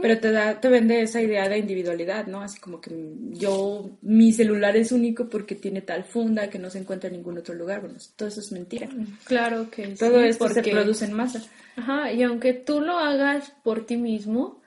Pero 0.00 0.18
te 0.18 0.32
da, 0.32 0.58
te 0.58 0.68
vende 0.70 1.02
esa 1.02 1.20
idea 1.20 1.48
de 1.50 1.58
individualidad, 1.58 2.26
¿no? 2.26 2.40
Así 2.40 2.58
como 2.58 2.80
que 2.80 2.90
yo, 3.32 3.90
mi 4.00 4.32
celular 4.32 4.74
es 4.76 4.90
único 4.90 5.28
porque 5.28 5.54
tiene 5.54 5.82
tal 5.82 6.02
funda 6.04 6.48
que 6.48 6.58
no 6.58 6.70
se 6.70 6.78
encuentra 6.78 7.08
en 7.08 7.16
ningún 7.16 7.36
otro 7.38 7.54
lugar. 7.54 7.82
Bueno, 7.82 7.96
todo 8.16 8.28
eso 8.28 8.40
es 8.40 8.50
mentira. 8.52 8.88
Claro 9.24 9.68
que 9.70 9.88
Todo 9.88 10.22
sí, 10.22 10.28
esto 10.28 10.48
se 10.48 10.54
porque- 10.54 10.70
produce 10.70 11.04
en 11.04 11.12
masa. 11.12 11.42
Ajá, 11.76 12.10
y 12.10 12.22
aunque 12.22 12.54
tú 12.54 12.80
lo 12.80 12.98
hagas 12.98 13.52
por 13.62 13.84
ti 13.84 13.98
mismo, 13.98 14.62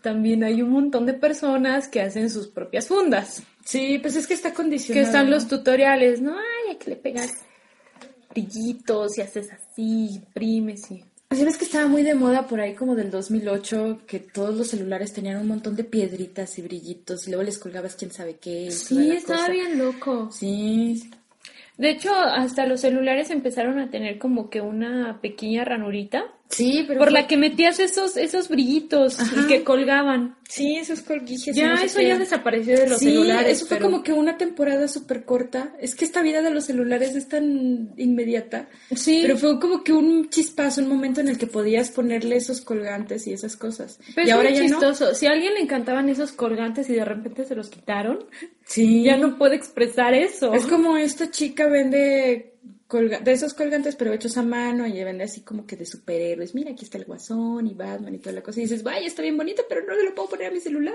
también 0.00 0.44
hay 0.44 0.62
un 0.62 0.70
montón 0.70 1.06
de 1.06 1.14
personas 1.14 1.88
que 1.88 2.00
hacen 2.00 2.30
sus 2.30 2.46
propias 2.46 2.86
fundas. 2.86 3.42
Sí, 3.64 3.98
pues 4.00 4.14
es 4.14 4.26
que 4.28 4.34
está 4.34 4.50
Que 4.50 4.56
condicionado. 4.56 5.06
están 5.06 5.24
¿no? 5.26 5.32
los 5.32 5.48
tutoriales, 5.48 6.20
¿no? 6.20 6.36
Ay, 6.36 6.76
aquí 6.76 6.88
le 6.88 6.96
pegas 6.96 7.32
brillitos 8.32 9.18
y 9.18 9.20
haces 9.22 9.50
así, 9.52 10.16
imprimes 10.16 10.90
y... 10.90 11.04
¿Sabes 11.30 11.56
que 11.56 11.64
estaba 11.64 11.86
muy 11.86 12.02
de 12.02 12.14
moda 12.14 12.46
por 12.46 12.60
ahí 12.60 12.74
como 12.74 12.94
del 12.94 13.10
2008 13.10 14.00
que 14.06 14.18
todos 14.20 14.54
los 14.54 14.68
celulares 14.68 15.14
tenían 15.14 15.40
un 15.40 15.48
montón 15.48 15.76
de 15.76 15.84
piedritas 15.84 16.58
y 16.58 16.62
brillitos 16.62 17.26
y 17.26 17.30
luego 17.30 17.42
les 17.42 17.58
colgabas 17.58 17.96
quién 17.96 18.10
sabe 18.10 18.36
qué? 18.36 18.70
Sí, 18.70 19.12
estaba 19.12 19.40
cosa? 19.40 19.52
bien 19.52 19.78
loco. 19.78 20.30
Sí, 20.30 21.02
De 21.78 21.88
hecho, 21.88 22.12
hasta 22.14 22.66
los 22.66 22.82
celulares 22.82 23.30
empezaron 23.30 23.78
a 23.78 23.88
tener 23.90 24.18
como 24.18 24.50
que 24.50 24.60
una 24.60 25.20
pequeña 25.22 25.64
ranurita 25.64 26.24
sí, 26.52 26.84
pero 26.86 26.98
por 27.00 27.08
fue- 27.08 27.20
la 27.20 27.26
que 27.26 27.36
metías 27.36 27.80
esos 27.80 28.16
esos 28.16 28.48
brillitos 28.48 29.18
Ajá. 29.18 29.40
y 29.42 29.46
que 29.48 29.64
colgaban. 29.64 30.36
Sí, 30.48 30.76
esos 30.76 31.00
colguijes. 31.00 31.56
Ya 31.56 31.68
no 31.74 31.80
eso 31.80 32.00
ya 32.02 32.18
desapareció 32.18 32.76
de 32.78 32.86
los 32.88 32.98
sí, 32.98 33.06
celulares. 33.06 33.56
eso 33.56 33.66
fue 33.66 33.78
pero- 33.78 33.90
como 33.90 34.02
que 34.02 34.12
una 34.12 34.36
temporada 34.36 34.86
súper 34.86 35.24
corta. 35.24 35.72
Es 35.80 35.94
que 35.94 36.04
esta 36.04 36.20
vida 36.20 36.42
de 36.42 36.50
los 36.50 36.64
celulares 36.66 37.14
es 37.16 37.26
tan 37.28 37.94
inmediata. 37.96 38.68
Sí, 38.94 39.20
Pero 39.22 39.38
fue 39.38 39.58
como 39.58 39.82
que 39.82 39.92
un 39.94 40.28
chispazo, 40.28 40.82
un 40.82 40.88
momento 40.88 41.20
en 41.22 41.28
el 41.28 41.38
que 41.38 41.46
podías 41.46 41.90
ponerle 41.90 42.36
esos 42.36 42.60
colgantes 42.60 43.26
y 43.26 43.32
esas 43.32 43.56
cosas. 43.56 43.98
pero 44.14 44.26
y 44.26 44.30
es 44.30 44.36
ahora 44.36 44.50
muy 44.50 44.58
ya 44.58 44.64
no. 44.64 44.68
chistoso. 44.68 45.14
Si 45.14 45.26
a 45.26 45.30
alguien 45.32 45.54
le 45.54 45.60
encantaban 45.60 46.08
esos 46.10 46.32
colgantes 46.32 46.88
y 46.90 46.92
de 46.94 47.04
repente 47.04 47.44
se 47.46 47.54
los 47.54 47.70
quitaron, 47.70 48.26
Sí. 48.66 49.02
ya 49.04 49.16
no 49.16 49.38
puede 49.38 49.56
expresar 49.56 50.12
eso. 50.12 50.52
Es 50.52 50.66
como 50.66 50.98
esta 50.98 51.30
chica 51.30 51.66
vende 51.66 52.52
colga- 52.92 53.20
de 53.20 53.32
esos 53.32 53.54
colgantes 53.54 53.96
pero 53.96 54.12
hechos 54.12 54.36
a 54.36 54.42
mano 54.42 54.86
y 54.86 54.92
vende 55.02 55.24
así 55.24 55.40
como 55.40 55.66
que 55.66 55.76
de 55.76 55.86
superhéroes. 55.86 56.54
Mira, 56.54 56.72
aquí 56.72 56.84
está 56.84 56.98
el 56.98 57.04
guasón 57.06 57.66
y 57.66 57.74
Batman 57.74 58.14
y 58.14 58.18
toda 58.18 58.32
la 58.34 58.42
cosa. 58.42 58.60
Y 58.60 58.64
dices, 58.64 58.82
vaya, 58.82 59.06
está 59.06 59.22
bien 59.22 59.36
bonito, 59.36 59.62
pero 59.68 59.80
no 59.86 59.94
se 59.94 60.04
lo 60.04 60.14
puedo 60.14 60.28
poner 60.30 60.48
a 60.48 60.50
mi 60.50 60.60
celular. 60.60 60.94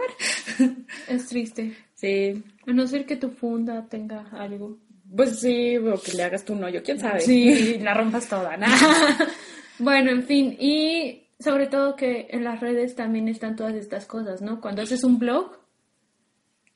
Es 1.08 1.26
triste. 1.28 1.76
sí. 1.96 2.44
A 2.68 2.74
no 2.74 2.86
ser 2.88 3.06
que 3.06 3.16
tu 3.16 3.30
funda 3.32 3.88
tenga 3.90 4.28
algo. 4.34 4.78
Pues 5.16 5.40
sí, 5.40 5.78
o 5.78 6.00
que 6.02 6.12
le 6.14 6.24
hagas 6.24 6.44
tú 6.46 6.54
un 6.54 6.64
hoyo, 6.66 6.84
quién 6.84 7.00
sabe. 7.00 7.22
Sí, 7.22 7.78
la 7.82 7.94
rompas 7.94 8.28
toda, 8.28 8.58
¿no? 8.58 8.68
Bueno, 9.80 10.10
en 10.12 10.24
fin, 10.24 10.56
y 10.60 11.28
sobre 11.40 11.68
todo 11.68 11.96
que 11.96 12.28
en 12.32 12.44
las 12.44 12.60
redes 12.60 12.96
también 12.96 13.28
están 13.28 13.56
todas 13.56 13.76
estas 13.76 14.06
cosas, 14.08 14.42
¿no? 14.42 14.60
Cuando 14.60 14.82
haces 14.82 15.04
un 15.04 15.20
blog, 15.20 15.52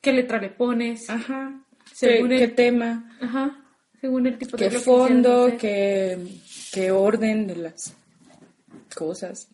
¿qué 0.01 0.13
letra 0.13 0.39
le 0.39 0.49
pones? 0.49 1.09
Ajá. 1.09 1.61
Según 1.93 2.29
¿Qué, 2.29 2.35
el- 2.35 2.41
qué 2.41 2.47
tema? 2.55 3.17
Ajá, 3.19 3.60
según 4.01 4.27
el 4.27 4.37
tipo 4.37 4.57
de 4.57 4.69
¿Qué 4.69 4.79
fondo? 4.79 5.45
quieras 5.45 5.47
hacer. 5.47 5.59
¿Qué, 5.59 6.27
¿Qué 6.73 6.91
orden 6.91 7.47
de 7.47 7.55
las 7.55 7.93
cosas 8.95 9.47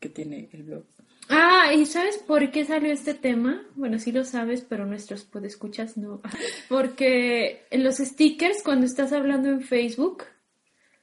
que 0.00 0.08
tiene 0.08 0.48
el 0.52 0.64
blog? 0.64 0.84
Ah, 1.28 1.72
¿y 1.74 1.86
sabes 1.86 2.18
por 2.18 2.50
qué 2.50 2.64
salió 2.64 2.92
este 2.92 3.14
tema? 3.14 3.62
Bueno, 3.76 3.98
sí 3.98 4.12
lo 4.12 4.24
sabes, 4.24 4.62
pero 4.68 4.84
nuestros 4.84 5.24
podescuchas 5.24 5.96
no. 5.96 6.20
Porque 6.68 7.64
en 7.70 7.84
los 7.84 7.96
stickers, 7.96 8.62
cuando 8.62 8.84
estás 8.84 9.12
hablando 9.12 9.48
en 9.48 9.62
Facebook, 9.62 10.24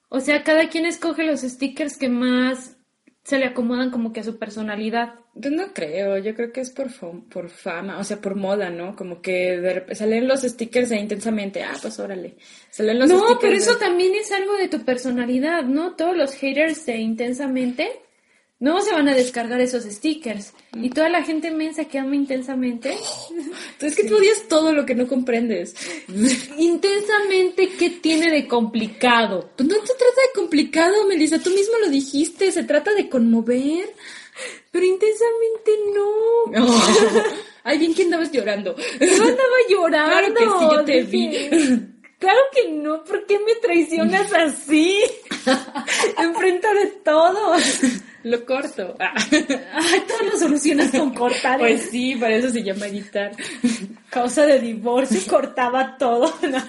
o 0.10 0.20
sea, 0.20 0.44
cada 0.44 0.70
quien 0.70 0.86
escoge 0.86 1.24
los 1.24 1.42
stickers 1.42 1.98
que 1.98 2.10
más 2.10 2.78
se 3.24 3.38
le 3.38 3.46
acomodan 3.46 3.92
como 3.92 4.12
que 4.14 4.22
a 4.22 4.24
su 4.24 4.38
personalidad. 4.38 5.16
Yo 5.36 5.50
no 5.52 5.74
creo, 5.74 6.18
yo 6.18 6.36
creo 6.36 6.52
que 6.52 6.60
es 6.62 6.72
por, 6.72 6.88
por 7.30 7.50
fama, 7.50 8.00
o 8.00 8.04
sea, 8.04 8.20
por 8.20 8.36
moda, 8.36 8.70
¿no? 8.70 8.96
Como 8.96 9.22
que 9.22 9.60
de 9.60 9.96
salen 9.96 10.28
los 10.28 10.42
stickers 10.42 10.90
de 10.90 10.98
intensamente, 10.98 11.64
ah, 11.64 11.76
pues 11.82 11.98
órale. 12.00 12.36
Salen 12.70 13.00
los 13.00 13.10
no, 13.10 13.18
stickers 13.20 13.40
pero 13.40 13.52
de- 13.54 13.58
eso 13.58 13.78
también 13.78 14.14
es 14.16 14.32
algo 14.32 14.56
de 14.58 14.68
tu 14.68 14.84
personalidad, 14.84 15.64
¿no? 15.64 15.96
Todos 15.96 16.18
los 16.18 16.34
haters 16.34 16.86
de 16.86 16.98
intensamente 16.98 17.90
no 18.62 18.80
se 18.80 18.93
van 18.93 19.10
a 19.10 19.15
descargar 19.15 19.60
esos 19.60 19.84
stickers. 19.84 20.54
Y 20.76 20.91
toda 20.91 21.10
la 21.10 21.24
gente 21.24 21.50
mensa 21.50 21.86
que 21.86 21.97
ama 21.97 22.15
intensamente, 22.15 22.95
Es 23.82 23.95
que 23.95 24.04
tú 24.04 24.15
odias 24.17 24.43
todo 24.47 24.71
lo 24.71 24.86
que 24.86 24.95
no 24.95 25.08
comprendes. 25.08 25.76
intensamente, 26.58 27.69
¿qué 27.78 27.89
tiene 27.89 28.32
de 28.32 28.47
complicado? 28.47 29.50
Pues 29.58 29.67
no 29.67 29.76
se 29.76 29.93
trata 29.95 30.21
de 30.28 30.39
complicado, 30.39 31.08
Melissa, 31.08 31.39
tú 31.39 31.50
mismo 31.50 31.74
lo 31.80 31.89
dijiste, 31.89 32.52
se 32.52 32.63
trata 32.63 32.93
de 32.93 33.10
conmover. 33.10 33.89
Pero 34.69 34.86
intensamente 34.86 35.71
no. 35.95 36.71
Ay, 37.63 37.80
bien 37.80 37.93
que 37.95 38.04
andabas 38.04 38.32
llorando. 38.32 38.76
Yo 38.78 39.24
andaba 39.24 39.58
llorando. 39.69 40.12
Claro 40.12 40.34
que 40.36 40.43
sí, 40.43 40.71
yo 40.71 40.86
te 40.86 41.04
dije, 41.04 41.50
Claro 42.22 42.40
que 42.54 42.72
no, 42.72 43.04
¿por 43.04 43.26
qué 43.26 43.40
me 43.40 43.56
traicionas 43.56 44.32
así? 44.32 45.02
Enfrente 46.20 46.68
de 46.76 46.86
todos. 47.04 47.64
Lo 48.22 48.46
corto. 48.46 48.96
Ah. 49.00 49.16
Ay, 49.18 50.04
todo 50.08 50.30
lo 50.30 50.38
solucionas 50.38 50.92
con 50.92 51.16
cortar. 51.16 51.58
Pues 51.58 51.90
sí, 51.90 52.16
para 52.16 52.36
eso 52.36 52.52
se 52.52 52.62
llama 52.62 52.86
editar. 52.86 53.32
causa 54.12 54.46
de 54.46 54.60
divorcio 54.60 55.20
cortaba 55.28 55.98
todo. 55.98 56.32
No. 56.48 56.64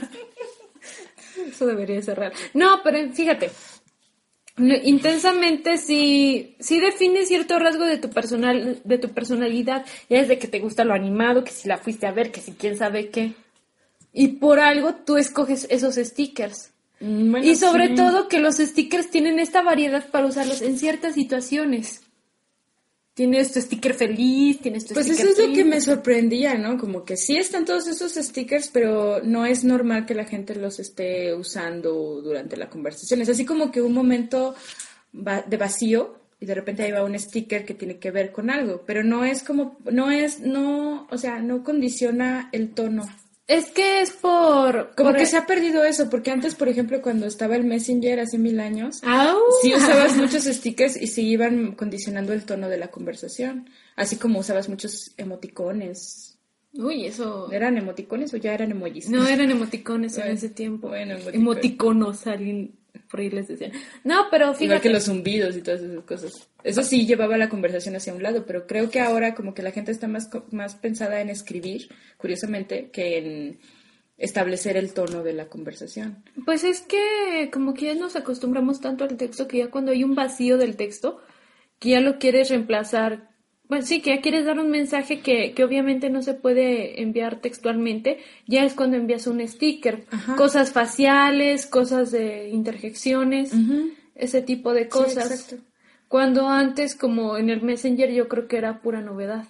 Eso 1.46 1.66
debería 1.66 2.00
cerrar. 2.00 2.32
No, 2.54 2.80
pero 2.82 3.12
fíjate. 3.12 3.50
Intensamente 4.56 5.76
sí, 5.76 6.56
sí 6.60 6.80
define 6.80 7.26
cierto 7.26 7.58
rasgo 7.58 7.84
de 7.84 7.98
tu 7.98 8.08
personal, 8.08 8.80
de 8.84 8.98
tu 8.98 9.10
personalidad. 9.10 9.84
Ya 10.08 10.22
desde 10.22 10.38
que 10.38 10.48
te 10.48 10.60
gusta 10.60 10.84
lo 10.84 10.94
animado, 10.94 11.44
que 11.44 11.50
si 11.50 11.68
la 11.68 11.76
fuiste 11.76 12.06
a 12.06 12.12
ver, 12.12 12.32
que 12.32 12.40
si 12.40 12.52
quién 12.52 12.78
sabe 12.78 13.10
qué. 13.10 13.34
Y 14.12 14.28
por 14.28 14.60
algo 14.60 14.94
tú 14.94 15.16
escoges 15.16 15.66
esos 15.70 15.94
stickers. 15.96 16.70
Mm, 17.00 17.30
Bueno, 17.30 17.46
y 17.46 17.56
sobre 17.56 17.88
sí. 17.88 17.94
todo 17.94 18.28
que 18.28 18.40
los 18.40 18.56
stickers 18.56 19.10
tienen 19.10 19.38
esta 19.38 19.62
variedad 19.62 20.08
para 20.10 20.26
usarlos 20.26 20.62
en 20.62 20.78
ciertas 20.78 21.14
situaciones. 21.14 22.02
Tienes 23.14 23.52
tu 23.52 23.60
sticker 23.60 23.92
feliz, 23.92 24.60
tienes 24.60 24.86
tu 24.86 24.94
Pues 24.94 25.06
sticker 25.06 25.26
eso 25.26 25.42
es 25.42 25.48
lo 25.48 25.54
que 25.54 25.64
me 25.64 25.80
sorprendía, 25.82 26.54
¿no? 26.54 26.78
Como 26.78 27.04
que 27.04 27.18
sí 27.18 27.36
están 27.36 27.66
todos 27.66 27.86
esos 27.86 28.12
stickers, 28.14 28.68
pero 28.72 29.20
no 29.22 29.44
es 29.44 29.64
normal 29.64 30.06
que 30.06 30.14
la 30.14 30.24
gente 30.24 30.54
los 30.54 30.78
esté 30.78 31.34
usando 31.34 32.22
durante 32.22 32.56
la 32.56 32.70
conversación. 32.70 33.20
Es 33.20 33.28
así 33.28 33.44
como 33.44 33.70
que 33.70 33.82
un 33.82 33.92
momento 33.92 34.54
de 35.12 35.56
vacío 35.58 36.16
y 36.40 36.46
de 36.46 36.54
repente 36.54 36.82
ahí 36.84 36.90
va 36.92 37.04
un 37.04 37.18
sticker 37.18 37.66
que 37.66 37.74
tiene 37.74 37.98
que 37.98 38.10
ver 38.10 38.32
con 38.32 38.48
algo, 38.48 38.82
pero 38.86 39.04
no 39.04 39.24
es 39.26 39.42
como, 39.42 39.76
no 39.90 40.10
es, 40.10 40.40
no, 40.40 41.06
o 41.10 41.18
sea, 41.18 41.38
no 41.40 41.62
condiciona 41.62 42.48
el 42.52 42.70
tono. 42.70 43.04
Es 43.48 43.70
que 43.70 44.00
es 44.00 44.12
por... 44.12 44.94
Como 44.94 45.10
por- 45.10 45.16
que 45.18 45.26
se 45.26 45.36
ha 45.36 45.46
perdido 45.46 45.84
eso, 45.84 46.08
porque 46.08 46.30
antes, 46.30 46.54
por 46.54 46.68
ejemplo, 46.68 47.02
cuando 47.02 47.26
estaba 47.26 47.56
el 47.56 47.64
Messenger 47.64 48.20
hace 48.20 48.38
mil 48.38 48.60
años, 48.60 49.00
Au. 49.04 49.36
sí 49.60 49.74
usabas 49.76 50.16
muchos 50.16 50.44
stickers 50.44 50.96
y 51.00 51.06
sí 51.08 51.28
iban 51.28 51.72
condicionando 51.72 52.32
el 52.32 52.44
tono 52.44 52.68
de 52.68 52.78
la 52.78 52.88
conversación, 52.88 53.68
así 53.96 54.16
como 54.16 54.38
usabas 54.40 54.68
muchos 54.68 55.12
emoticones. 55.16 56.38
Uy, 56.74 57.04
eso... 57.06 57.50
¿Eran 57.52 57.76
emoticones 57.76 58.32
o 58.32 58.38
ya 58.38 58.54
eran 58.54 58.70
emojis? 58.70 59.10
No 59.10 59.26
eran 59.26 59.50
emoticones 59.50 60.16
en 60.18 60.28
ese 60.28 60.48
tiempo. 60.48 60.88
bueno, 60.88 61.12
emoticones. 61.14 61.34
emoticonos, 61.34 62.26
alguien 62.26 62.78
por 63.10 63.20
ahí 63.20 63.30
les 63.30 63.48
decían. 63.48 63.72
No, 64.04 64.26
pero 64.30 64.46
Igual 64.46 64.56
fíjate. 64.56 64.80
que 64.82 64.90
los 64.90 65.04
zumbidos 65.04 65.56
y 65.56 65.62
todas 65.62 65.80
esas 65.82 66.04
cosas. 66.04 66.48
Eso 66.64 66.82
sí 66.82 67.06
llevaba 67.06 67.36
la 67.36 67.48
conversación 67.48 67.96
hacia 67.96 68.14
un 68.14 68.22
lado, 68.22 68.44
pero 68.46 68.66
creo 68.66 68.90
que 68.90 69.00
ahora 69.00 69.34
como 69.34 69.54
que 69.54 69.62
la 69.62 69.72
gente 69.72 69.92
está 69.92 70.08
más, 70.08 70.30
más 70.50 70.74
pensada 70.76 71.20
en 71.20 71.28
escribir, 71.28 71.88
curiosamente, 72.18 72.90
que 72.90 73.18
en 73.18 73.58
establecer 74.18 74.76
el 74.76 74.94
tono 74.94 75.22
de 75.22 75.32
la 75.32 75.48
conversación. 75.48 76.22
Pues 76.44 76.64
es 76.64 76.80
que 76.82 77.50
como 77.52 77.74
que 77.74 77.86
ya 77.86 77.94
nos 77.94 78.14
acostumbramos 78.16 78.80
tanto 78.80 79.04
al 79.04 79.16
texto 79.16 79.48
que 79.48 79.58
ya 79.58 79.70
cuando 79.70 79.90
hay 79.92 80.04
un 80.04 80.14
vacío 80.14 80.58
del 80.58 80.76
texto, 80.76 81.20
que 81.78 81.90
ya 81.90 82.00
lo 82.00 82.18
quieres 82.18 82.48
reemplazar. 82.48 83.31
Bueno, 83.72 83.86
sí, 83.86 84.02
que 84.02 84.14
ya 84.16 84.20
quieres 84.20 84.44
dar 84.44 84.58
un 84.58 84.68
mensaje 84.70 85.20
que, 85.20 85.52
que 85.54 85.64
obviamente 85.64 86.10
no 86.10 86.20
se 86.20 86.34
puede 86.34 87.00
enviar 87.00 87.40
textualmente, 87.40 88.18
ya 88.46 88.64
es 88.64 88.74
cuando 88.74 88.98
envías 88.98 89.26
un 89.26 89.40
sticker. 89.48 90.04
Ajá. 90.10 90.36
Cosas 90.36 90.72
faciales, 90.72 91.64
cosas 91.64 92.10
de 92.10 92.50
interjecciones, 92.50 93.50
ese 94.14 94.42
tipo 94.42 94.74
de 94.74 94.88
cosas. 94.88 95.30
exacto. 95.30 95.64
Cuando 96.06 96.48
antes, 96.50 96.94
como 96.94 97.38
en 97.38 97.48
el 97.48 97.62
Messenger, 97.62 98.10
yo 98.12 98.28
creo 98.28 98.46
que 98.46 98.58
era 98.58 98.82
pura 98.82 99.00
novedad. 99.00 99.44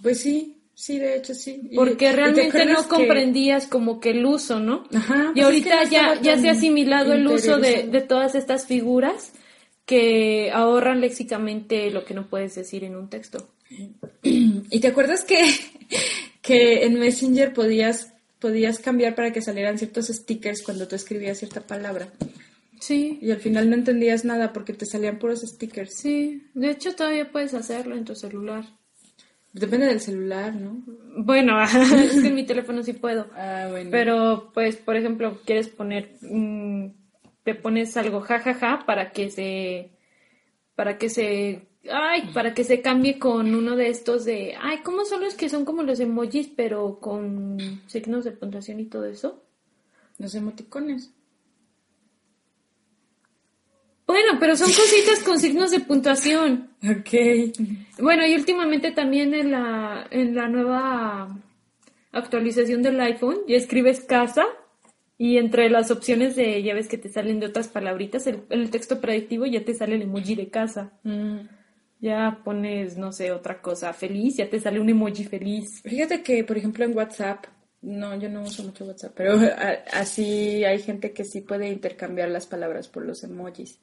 Pues 0.00 0.20
sí, 0.20 0.56
sí, 0.72 1.00
de 1.00 1.16
hecho 1.16 1.34
sí. 1.34 1.62
Y- 1.64 1.72
y 1.72 1.76
Porque 1.76 1.96
te 2.10 2.12
realmente 2.12 2.64
no 2.66 2.82
que- 2.84 2.88
comprendías 2.88 3.66
como 3.66 3.98
que 3.98 4.10
el 4.10 4.24
uso, 4.24 4.60
¿no? 4.60 4.84
Ajá, 4.94 5.32
y 5.34 5.40
pues 5.42 5.42
es 5.42 5.44
ahorita 5.44 5.78
que 5.90 6.00
no 6.02 6.14
ya, 6.14 6.20
ya 6.22 6.38
se 6.38 6.48
ha 6.48 6.52
asimilado 6.52 7.12
el 7.12 7.26
uso 7.26 7.58
de, 7.58 7.88
de 7.88 8.00
todas 8.02 8.36
estas 8.36 8.66
figuras 8.66 9.32
que 9.84 10.50
ahorran 10.52 11.00
léxicamente 11.00 11.90
lo 11.90 12.04
que 12.04 12.14
no 12.14 12.26
puedes 12.28 12.54
decir 12.54 12.84
en 12.84 12.96
un 12.96 13.10
texto. 13.10 13.48
¿Y 14.22 14.80
te 14.80 14.88
acuerdas 14.88 15.24
que, 15.24 15.38
que 16.42 16.84
en 16.84 16.98
Messenger 16.98 17.52
podías, 17.52 18.12
podías 18.38 18.78
cambiar 18.78 19.14
para 19.14 19.32
que 19.32 19.42
salieran 19.42 19.78
ciertos 19.78 20.08
stickers 20.08 20.62
cuando 20.62 20.88
tú 20.88 20.96
escribías 20.96 21.38
cierta 21.38 21.66
palabra? 21.66 22.12
Sí, 22.80 23.18
Y 23.22 23.30
al 23.30 23.38
final 23.38 23.70
no 23.70 23.76
entendías 23.76 24.24
nada 24.24 24.52
porque 24.52 24.74
te 24.74 24.84
salían 24.84 25.18
puros 25.18 25.40
stickers. 25.40 25.94
sí. 25.96 26.42
De 26.52 26.70
hecho, 26.70 26.94
todavía 26.94 27.30
puedes 27.32 27.54
hacerlo 27.54 27.96
en 27.96 28.04
tu 28.04 28.14
celular. 28.14 28.64
Depende 29.54 29.86
del 29.86 30.00
celular, 30.00 30.54
¿no? 30.54 30.82
Bueno, 31.16 31.62
es 31.62 32.20
que 32.20 32.28
en 32.28 32.34
mi 32.34 32.44
teléfono 32.44 32.82
sí 32.82 32.92
puedo. 32.92 33.30
Ah, 33.34 33.68
bueno. 33.70 33.88
Pero, 33.90 34.50
pues, 34.52 34.76
por 34.76 34.96
ejemplo, 34.96 35.40
quieres 35.46 35.68
poner, 35.68 36.16
te 37.44 37.54
pones 37.54 37.96
algo 37.96 38.20
jajaja 38.20 38.84
para 38.84 39.12
que 39.12 39.30
se, 39.30 39.92
para 40.74 40.98
que 40.98 41.08
se, 41.08 41.68
ay, 41.90 42.30
para 42.32 42.54
que 42.54 42.64
se 42.64 42.80
cambie 42.80 43.18
con 43.18 43.54
uno 43.54 43.76
de 43.76 43.88
estos 43.88 44.24
de, 44.24 44.54
ay, 44.60 44.78
¿cómo 44.84 45.04
son 45.04 45.22
los 45.22 45.34
que 45.34 45.48
son 45.48 45.64
como 45.64 45.82
los 45.82 46.00
emojis, 46.00 46.48
pero 46.54 46.98
con 47.00 47.58
signos 47.86 48.24
de 48.24 48.32
puntuación 48.32 48.80
y 48.80 48.86
todo 48.86 49.06
eso? 49.06 49.42
Los 50.18 50.34
emoticones. 50.34 51.12
Bueno, 54.06 54.38
pero 54.38 54.54
son 54.56 54.68
cositas 54.68 55.20
con 55.24 55.38
signos 55.38 55.70
de 55.70 55.80
puntuación. 55.80 56.70
Ok. 56.82 57.56
Bueno, 57.98 58.26
y 58.26 58.34
últimamente 58.34 58.92
también 58.92 59.32
en 59.34 59.50
la, 59.50 60.06
en 60.10 60.34
la 60.34 60.48
nueva 60.48 61.38
actualización 62.12 62.82
del 62.82 63.00
iPhone, 63.00 63.38
ya 63.48 63.56
escribes 63.56 64.00
casa 64.00 64.44
y 65.16 65.38
entre 65.38 65.70
las 65.70 65.90
opciones 65.90 66.36
de, 66.36 66.62
ya 66.62 66.74
ves 66.74 66.88
que 66.88 66.98
te 66.98 67.08
salen 67.08 67.40
de 67.40 67.46
otras 67.46 67.68
palabritas, 67.68 68.26
el, 68.26 68.42
el 68.50 68.70
texto 68.70 69.00
predictivo 69.00 69.46
ya 69.46 69.64
te 69.64 69.74
sale 69.74 69.96
el 69.96 70.02
emoji 70.02 70.34
de 70.34 70.48
casa. 70.48 70.92
Mm. 71.02 71.40
Ya 72.04 72.40
pones, 72.44 72.98
no 72.98 73.12
sé, 73.12 73.32
otra 73.32 73.62
cosa 73.62 73.92
feliz, 73.94 74.36
ya 74.36 74.50
te 74.50 74.60
sale 74.60 74.78
un 74.80 74.90
emoji 74.90 75.24
feliz. 75.24 75.80
Fíjate 75.82 76.22
que, 76.22 76.44
por 76.44 76.58
ejemplo, 76.58 76.84
en 76.84 76.94
WhatsApp, 76.96 77.46
no, 77.80 78.14
yo 78.20 78.28
no 78.28 78.42
uso 78.42 78.62
mucho 78.62 78.84
WhatsApp, 78.84 79.12
pero 79.16 79.32
a- 79.40 79.78
así 80.00 80.64
hay 80.64 80.80
gente 80.80 81.12
que 81.12 81.24
sí 81.24 81.40
puede 81.40 81.68
intercambiar 81.68 82.28
las 82.28 82.46
palabras 82.46 82.88
por 82.88 83.04
los 83.06 83.24
emojis. 83.24 83.78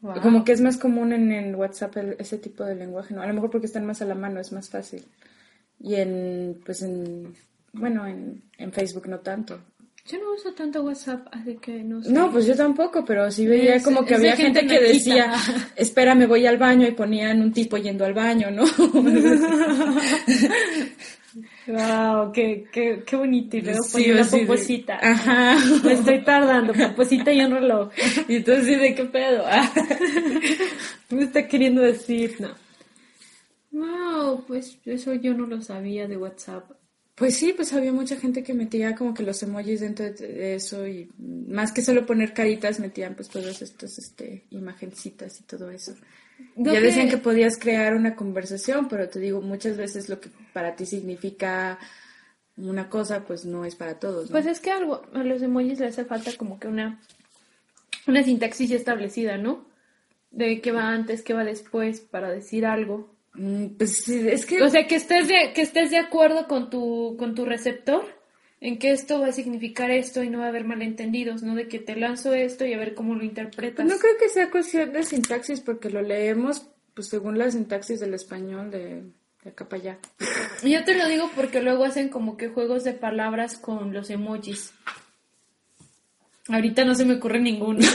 Wow. 0.00 0.20
Como 0.22 0.44
que 0.44 0.52
es 0.52 0.60
más 0.60 0.78
común 0.78 1.12
en, 1.12 1.30
en 1.32 1.54
WhatsApp 1.54 1.96
el- 1.98 2.16
ese 2.18 2.38
tipo 2.38 2.64
de 2.64 2.74
lenguaje, 2.74 3.14
¿no? 3.14 3.22
A 3.22 3.26
lo 3.26 3.34
mejor 3.34 3.50
porque 3.50 3.66
están 3.66 3.86
más 3.86 4.02
a 4.02 4.06
la 4.06 4.14
mano, 4.14 4.40
es 4.40 4.52
más 4.52 4.68
fácil. 4.70 5.04
Y 5.80 5.94
en, 5.96 6.60
pues 6.64 6.82
en, 6.82 7.34
bueno, 7.72 8.06
en, 8.06 8.42
en 8.58 8.72
Facebook 8.72 9.06
no 9.08 9.20
tanto. 9.20 9.60
Yo 10.04 10.18
no 10.18 10.32
uso 10.34 10.52
tanto 10.52 10.82
WhatsApp, 10.82 11.28
así 11.30 11.56
que 11.58 11.82
no 11.84 12.02
sé. 12.02 12.10
No, 12.12 12.30
pues 12.32 12.44
yo 12.46 12.56
tampoco, 12.56 13.04
pero 13.04 13.30
sí 13.30 13.46
veía 13.46 13.76
Es- 13.76 13.84
como 13.84 14.04
que 14.04 14.16
había 14.16 14.34
gente, 14.34 14.60
gente 14.60 14.74
que 14.74 14.80
decía, 14.82 15.32
espera, 15.76 16.14
me 16.16 16.26
voy 16.26 16.44
al 16.44 16.58
baño 16.58 16.88
y 16.88 16.92
ponían 16.92 17.40
un 17.40 17.52
tipo 17.52 17.76
yendo 17.76 18.04
al 18.04 18.12
baño, 18.14 18.50
¿no? 18.50 18.64
Wow, 21.66 22.32
qué, 22.32 22.66
qué, 22.70 23.02
qué 23.06 23.16
bonito. 23.16 23.56
Y 23.56 23.62
luego 23.62 23.82
Sí, 23.84 23.92
pone 23.92 24.12
una 24.12 24.22
de- 24.24 24.38
poposita. 24.38 24.98
Ajá. 25.00 25.56
Me 25.84 25.92
estoy 25.92 26.22
tardando, 26.24 26.72
poposita 26.74 27.32
y 27.32 27.40
un 27.40 27.52
reloj. 27.52 27.90
Y 28.28 28.36
así 28.50 28.74
de 28.74 28.94
qué 28.94 29.04
pedo. 29.04 29.44
Ah. 29.46 29.72
¿Qué 31.08 31.14
me 31.14 31.22
está 31.22 31.46
queriendo 31.48 31.80
decir? 31.80 32.36
No. 32.40 32.50
Wow, 33.70 34.44
pues 34.46 34.76
eso 34.84 35.14
yo 35.14 35.32
no 35.32 35.46
lo 35.46 35.62
sabía 35.62 36.06
de 36.06 36.16
WhatsApp. 36.18 36.70
Pues 37.14 37.36
sí, 37.36 37.52
pues 37.54 37.72
había 37.74 37.92
mucha 37.92 38.16
gente 38.16 38.42
que 38.42 38.54
metía 38.54 38.94
como 38.94 39.12
que 39.12 39.22
los 39.22 39.42
emojis 39.42 39.80
dentro 39.80 40.10
de- 40.10 40.54
eso 40.54 40.86
y 40.86 41.10
más 41.18 41.70
que 41.72 41.82
solo 41.82 42.06
poner 42.06 42.32
caritas 42.32 42.80
metían 42.80 43.14
pues 43.14 43.28
todas 43.28 43.60
estas 43.60 43.98
este, 43.98 44.46
imagencitas 44.50 45.38
y 45.40 45.44
todo 45.44 45.70
eso. 45.70 45.94
No 46.56 46.72
ya 46.72 46.80
que- 46.80 46.86
decían 46.86 47.10
que 47.10 47.18
podías 47.18 47.58
crear 47.58 47.94
una 47.94 48.16
conversación, 48.16 48.88
pero 48.88 49.08
te 49.10 49.20
digo, 49.20 49.42
muchas 49.42 49.76
veces 49.76 50.08
lo 50.08 50.20
que 50.20 50.30
para 50.54 50.74
ti 50.74 50.86
significa 50.86 51.78
una 52.56 52.88
cosa, 52.88 53.24
pues 53.26 53.44
no 53.44 53.64
es 53.66 53.74
para 53.76 53.98
todos. 53.98 54.26
¿no? 54.30 54.32
Pues 54.32 54.46
es 54.46 54.60
que 54.60 54.70
algo, 54.70 55.02
a 55.12 55.22
los 55.22 55.42
emojis 55.42 55.80
le 55.80 55.86
hace 55.86 56.04
falta 56.06 56.30
como 56.38 56.58
que 56.58 56.68
una, 56.68 56.98
una 58.06 58.22
sintaxis 58.22 58.70
ya 58.70 58.76
establecida, 58.76 59.36
¿no? 59.36 59.66
De 60.30 60.62
qué 60.62 60.72
va 60.72 60.88
antes, 60.88 61.20
qué 61.22 61.34
va 61.34 61.44
después 61.44 62.00
para 62.00 62.30
decir 62.30 62.64
algo. 62.64 63.14
Mm, 63.34 63.66
pues 63.78 63.96
sí, 64.04 64.28
es 64.28 64.46
que... 64.46 64.62
O 64.62 64.68
sea, 64.68 64.86
que 64.86 64.96
estés 64.96 65.28
de, 65.28 65.52
que 65.54 65.62
estés 65.62 65.90
de 65.90 65.98
acuerdo 65.98 66.46
con 66.46 66.70
tu, 66.70 67.16
con 67.18 67.34
tu 67.34 67.44
receptor 67.44 68.04
en 68.60 68.78
que 68.78 68.92
esto 68.92 69.20
va 69.20 69.28
a 69.28 69.32
significar 69.32 69.90
esto 69.90 70.22
y 70.22 70.30
no 70.30 70.38
va 70.38 70.46
a 70.46 70.48
haber 70.48 70.64
malentendidos, 70.64 71.42
¿no? 71.42 71.54
De 71.54 71.66
que 71.66 71.80
te 71.80 71.96
lanzo 71.96 72.32
esto 72.32 72.64
y 72.64 72.74
a 72.74 72.78
ver 72.78 72.94
cómo 72.94 73.14
lo 73.14 73.24
interpretas. 73.24 73.84
No 73.84 73.98
creo 73.98 74.16
que 74.18 74.28
sea 74.28 74.50
cuestión 74.50 74.92
de 74.92 75.02
sintaxis 75.02 75.60
porque 75.60 75.90
lo 75.90 76.00
leemos 76.00 76.66
pues 76.94 77.08
según 77.08 77.38
la 77.38 77.50
sintaxis 77.50 78.00
del 78.00 78.14
español 78.14 78.70
de, 78.70 79.02
de 79.42 79.50
acá 79.50 79.68
para 79.68 79.82
allá. 79.82 79.98
Yo 80.62 80.84
te 80.84 80.96
lo 80.96 81.08
digo 81.08 81.30
porque 81.34 81.62
luego 81.62 81.84
hacen 81.84 82.08
como 82.08 82.36
que 82.36 82.48
juegos 82.48 82.84
de 82.84 82.92
palabras 82.92 83.56
con 83.56 83.92
los 83.92 84.10
emojis. 84.10 84.72
Ahorita 86.48 86.84
no 86.84 86.94
se 86.94 87.04
me 87.04 87.14
ocurre 87.14 87.40
ninguno. 87.40 87.80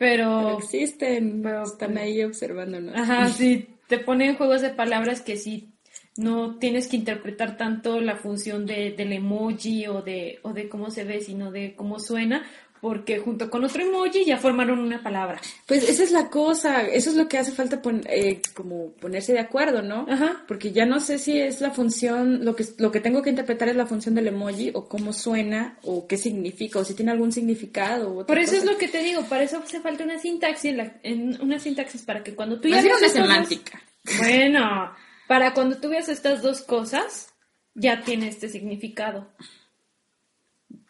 Pero, 0.00 0.56
Existen, 0.56 1.42
pero 1.42 1.64
están 1.64 1.98
ahí 1.98 2.24
observándonos. 2.24 2.96
ajá, 2.96 3.28
sí, 3.28 3.68
te 3.86 3.98
ponen 3.98 4.34
juegos 4.34 4.62
de 4.62 4.70
palabras 4.70 5.20
que 5.20 5.36
sí 5.36 5.74
no 6.16 6.56
tienes 6.56 6.88
que 6.88 6.96
interpretar 6.96 7.58
tanto 7.58 8.00
la 8.00 8.16
función 8.16 8.64
de, 8.64 8.92
del 8.92 9.12
emoji 9.12 9.86
o 9.88 10.00
de, 10.00 10.38
o 10.42 10.54
de 10.54 10.70
cómo 10.70 10.90
se 10.90 11.04
ve, 11.04 11.20
sino 11.20 11.52
de 11.52 11.74
cómo 11.74 11.98
suena, 11.98 12.46
porque 12.80 13.18
junto 13.18 13.50
con 13.50 13.62
otro 13.64 13.82
emoji 13.82 14.24
ya 14.24 14.38
formaron 14.38 14.78
una 14.78 15.02
palabra. 15.02 15.40
Pues 15.66 15.88
esa 15.88 16.02
es 16.02 16.10
la 16.12 16.30
cosa, 16.30 16.82
eso 16.82 17.10
es 17.10 17.16
lo 17.16 17.28
que 17.28 17.38
hace 17.38 17.52
falta 17.52 17.82
pon- 17.82 18.04
eh, 18.08 18.40
como 18.54 18.92
ponerse 18.92 19.32
de 19.32 19.38
acuerdo, 19.40 19.82
¿no? 19.82 20.06
Ajá. 20.08 20.44
Porque 20.48 20.72
ya 20.72 20.86
no 20.86 20.98
sé 21.00 21.18
si 21.18 21.38
es 21.38 21.60
la 21.60 21.70
función, 21.70 22.44
lo 22.44 22.56
que, 22.56 22.64
lo 22.78 22.90
que 22.90 23.00
tengo 23.00 23.22
que 23.22 23.30
interpretar 23.30 23.68
es 23.68 23.76
la 23.76 23.86
función 23.86 24.14
del 24.14 24.28
emoji 24.28 24.70
o 24.74 24.88
cómo 24.88 25.12
suena 25.12 25.76
o 25.82 26.06
qué 26.06 26.16
significa 26.16 26.78
o 26.78 26.84
si 26.84 26.94
tiene 26.94 27.10
algún 27.12 27.32
significado. 27.32 28.12
otra 28.14 28.26
Por 28.26 28.38
eso 28.38 28.56
es 28.56 28.64
lo 28.64 28.78
que 28.78 28.88
te 28.88 29.02
digo, 29.02 29.22
para 29.24 29.42
eso 29.44 29.58
hace 29.58 29.80
falta 29.80 30.04
una 30.04 30.18
sintaxis, 30.18 30.74
la- 30.74 30.98
en 31.02 31.40
una 31.42 31.58
sintaxis 31.58 32.02
para 32.02 32.22
que 32.22 32.34
cuando 32.34 32.60
tú 32.60 32.68
ya 32.68 32.80
bien 32.82 32.86
veas 32.86 32.98
una 32.98 33.06
dos- 33.06 33.12
semántica. 33.28 33.82
Bueno, 34.18 34.92
para 35.28 35.52
cuando 35.52 35.76
tú 35.78 35.88
veas 35.90 36.08
estas 36.08 36.42
dos 36.42 36.62
cosas, 36.62 37.28
ya 37.74 38.00
tiene 38.02 38.28
este 38.28 38.48
significado. 38.48 39.28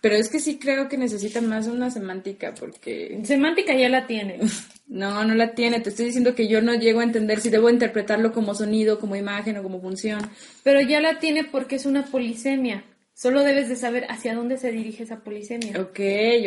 Pero 0.00 0.14
es 0.14 0.28
que 0.28 0.40
sí 0.40 0.58
creo 0.58 0.88
que 0.88 0.96
necesita 0.96 1.40
más 1.40 1.66
una 1.66 1.90
semántica 1.90 2.54
porque 2.58 3.20
Semántica 3.24 3.74
ya 3.74 3.88
la 3.88 4.06
tiene. 4.06 4.38
no, 4.88 5.24
no 5.24 5.34
la 5.34 5.54
tiene. 5.54 5.80
Te 5.80 5.90
estoy 5.90 6.06
diciendo 6.06 6.34
que 6.34 6.48
yo 6.48 6.62
no 6.62 6.74
llego 6.74 7.00
a 7.00 7.04
entender 7.04 7.40
si 7.40 7.50
debo 7.50 7.68
interpretarlo 7.68 8.32
como 8.32 8.54
sonido, 8.54 8.98
como 8.98 9.16
imagen 9.16 9.58
o 9.58 9.62
como 9.62 9.80
función. 9.80 10.20
Pero 10.62 10.80
ya 10.80 11.00
la 11.00 11.18
tiene 11.18 11.44
porque 11.44 11.76
es 11.76 11.86
una 11.86 12.06
polisemia. 12.06 12.84
Solo 13.12 13.42
debes 13.42 13.68
de 13.68 13.76
saber 13.76 14.06
hacia 14.08 14.34
dónde 14.34 14.56
se 14.56 14.72
dirige 14.72 15.02
esa 15.02 15.22
polisemia. 15.22 15.78
Ok, 15.78 16.00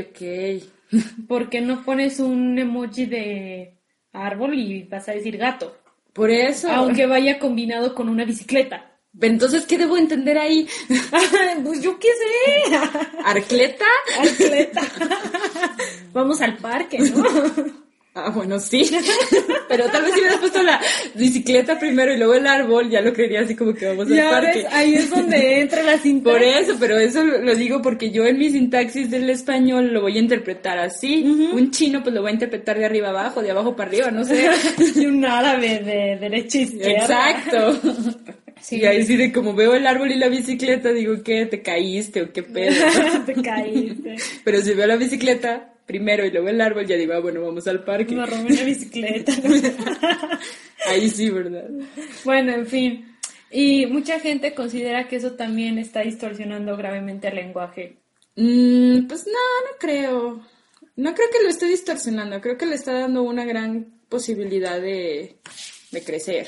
ok. 0.10 0.64
Porque 1.28 1.62
no 1.62 1.84
pones 1.84 2.20
un 2.20 2.58
emoji 2.58 3.06
de 3.06 3.78
árbol 4.12 4.56
y 4.56 4.84
vas 4.84 5.08
a 5.08 5.12
decir 5.12 5.38
gato. 5.38 5.78
Por 6.14 6.32
eso. 6.32 6.72
Aunque 6.72 7.06
vaya 7.06 7.38
combinado 7.38 7.94
con 7.94 8.10
una 8.10 8.26
bicicleta. 8.26 8.93
Entonces, 9.22 9.66
¿qué 9.66 9.78
debo 9.78 9.98
entender 9.98 10.38
ahí? 10.38 10.68
pues 11.64 11.82
yo 11.82 12.00
qué 12.00 12.08
sé. 12.08 12.76
¿Arcleta? 13.26 13.86
Atleta. 14.20 14.82
Vamos 16.14 16.42
al 16.42 16.58
parque, 16.58 17.00
¿no? 17.00 17.24
Ah, 18.16 18.30
bueno, 18.30 18.60
sí. 18.60 18.88
Pero 19.68 19.90
tal 19.90 20.04
vez 20.04 20.14
si 20.14 20.20
hubieras 20.20 20.38
puesto 20.38 20.62
la 20.62 20.80
bicicleta 21.16 21.80
primero 21.80 22.14
y 22.14 22.18
luego 22.18 22.36
el 22.36 22.46
árbol, 22.46 22.88
ya 22.88 23.02
lo 23.02 23.12
creería 23.12 23.42
así 23.42 23.56
como 23.56 23.74
que 23.74 23.88
vamos 23.88 24.12
al 24.12 24.30
parque. 24.30 24.60
ves, 24.60 24.68
ahí 24.72 24.94
es 24.94 25.10
donde 25.10 25.62
entra 25.62 25.82
la 25.82 25.98
cinta. 25.98 26.30
Por 26.30 26.44
eso, 26.44 26.76
pero 26.80 27.00
eso 27.00 27.24
lo 27.24 27.40
lo 27.40 27.56
digo 27.56 27.82
porque 27.82 28.12
yo 28.12 28.26
en 28.26 28.38
mi 28.38 28.52
sintaxis 28.52 29.10
del 29.10 29.32
español 29.32 29.92
lo 29.92 30.02
voy 30.02 30.18
a 30.18 30.22
interpretar 30.22 30.78
así. 30.78 31.24
Un 31.24 31.72
chino 31.72 32.04
pues 32.04 32.14
lo 32.14 32.22
voy 32.22 32.30
a 32.30 32.34
interpretar 32.34 32.78
de 32.78 32.86
arriba 32.86 33.10
abajo, 33.10 33.42
de 33.42 33.50
abajo 33.50 33.76
para 33.76 33.90
arriba, 33.90 34.12
no 34.12 34.24
sé. 34.24 34.48
y 34.96 35.08
un 35.08 35.26
árabe 35.26 35.80
de 35.80 36.18
derecha 36.20 36.60
a 36.60 36.62
izquierda. 36.62 37.32
Exacto. 37.32 37.80
Sí. 38.64 38.78
Y 38.78 38.86
ahí 38.86 39.04
sí 39.04 39.18
de 39.18 39.34
como 39.34 39.54
veo 39.54 39.76
el 39.76 39.86
árbol 39.86 40.12
y 40.12 40.16
la 40.16 40.30
bicicleta, 40.30 40.94
digo, 40.94 41.22
¿qué? 41.22 41.46
¿Te 41.46 41.62
caíste 41.62 42.22
o 42.22 42.32
qué 42.32 42.44
pedo? 42.44 42.74
Te 43.26 43.34
caíste. 43.34 44.16
Pero 44.46 44.62
si 44.62 44.74
veo 44.74 44.88
la 44.88 44.96
bicicleta 44.96 45.74
primero 45.86 46.26
y 46.26 46.32
luego 46.32 46.48
el 46.48 46.62
árbol, 46.62 46.88
ya 46.88 46.96
digo, 46.96 47.14
ah, 47.14 47.20
bueno, 47.20 47.42
vamos 47.42 47.68
al 47.68 47.84
parque. 47.84 48.16
Me 48.16 48.26
robé 48.26 48.54
una 48.54 48.64
bicicleta. 48.64 49.34
Ahí 50.86 51.10
sí, 51.10 51.30
¿verdad? 51.30 51.70
bueno, 52.24 52.54
en 52.54 52.66
fin. 52.66 53.06
Y 53.52 53.86
mucha 53.86 54.22
gente 54.22 54.54
considera 54.54 55.10
que 55.10 55.18
eso 55.18 55.34
también 55.34 55.78
está 55.78 56.00
distorsionando 56.00 56.78
gravemente 56.78 57.28
el 57.28 57.36
lenguaje. 57.36 57.98
Mm, 58.38 59.08
pues 59.08 59.26
no, 59.28 59.34
no 59.34 59.78
creo. 59.78 60.42
No 60.96 61.14
creo 61.14 61.28
que 61.30 61.44
lo 61.44 61.50
esté 61.50 61.66
distorsionando, 61.66 62.40
creo 62.40 62.58
que 62.58 62.66
le 62.66 62.76
está 62.76 62.94
dando 62.94 63.24
una 63.24 63.44
gran 63.46 63.94
posibilidad 64.08 64.80
de, 64.80 65.36
de 65.92 66.04
crecer. 66.04 66.48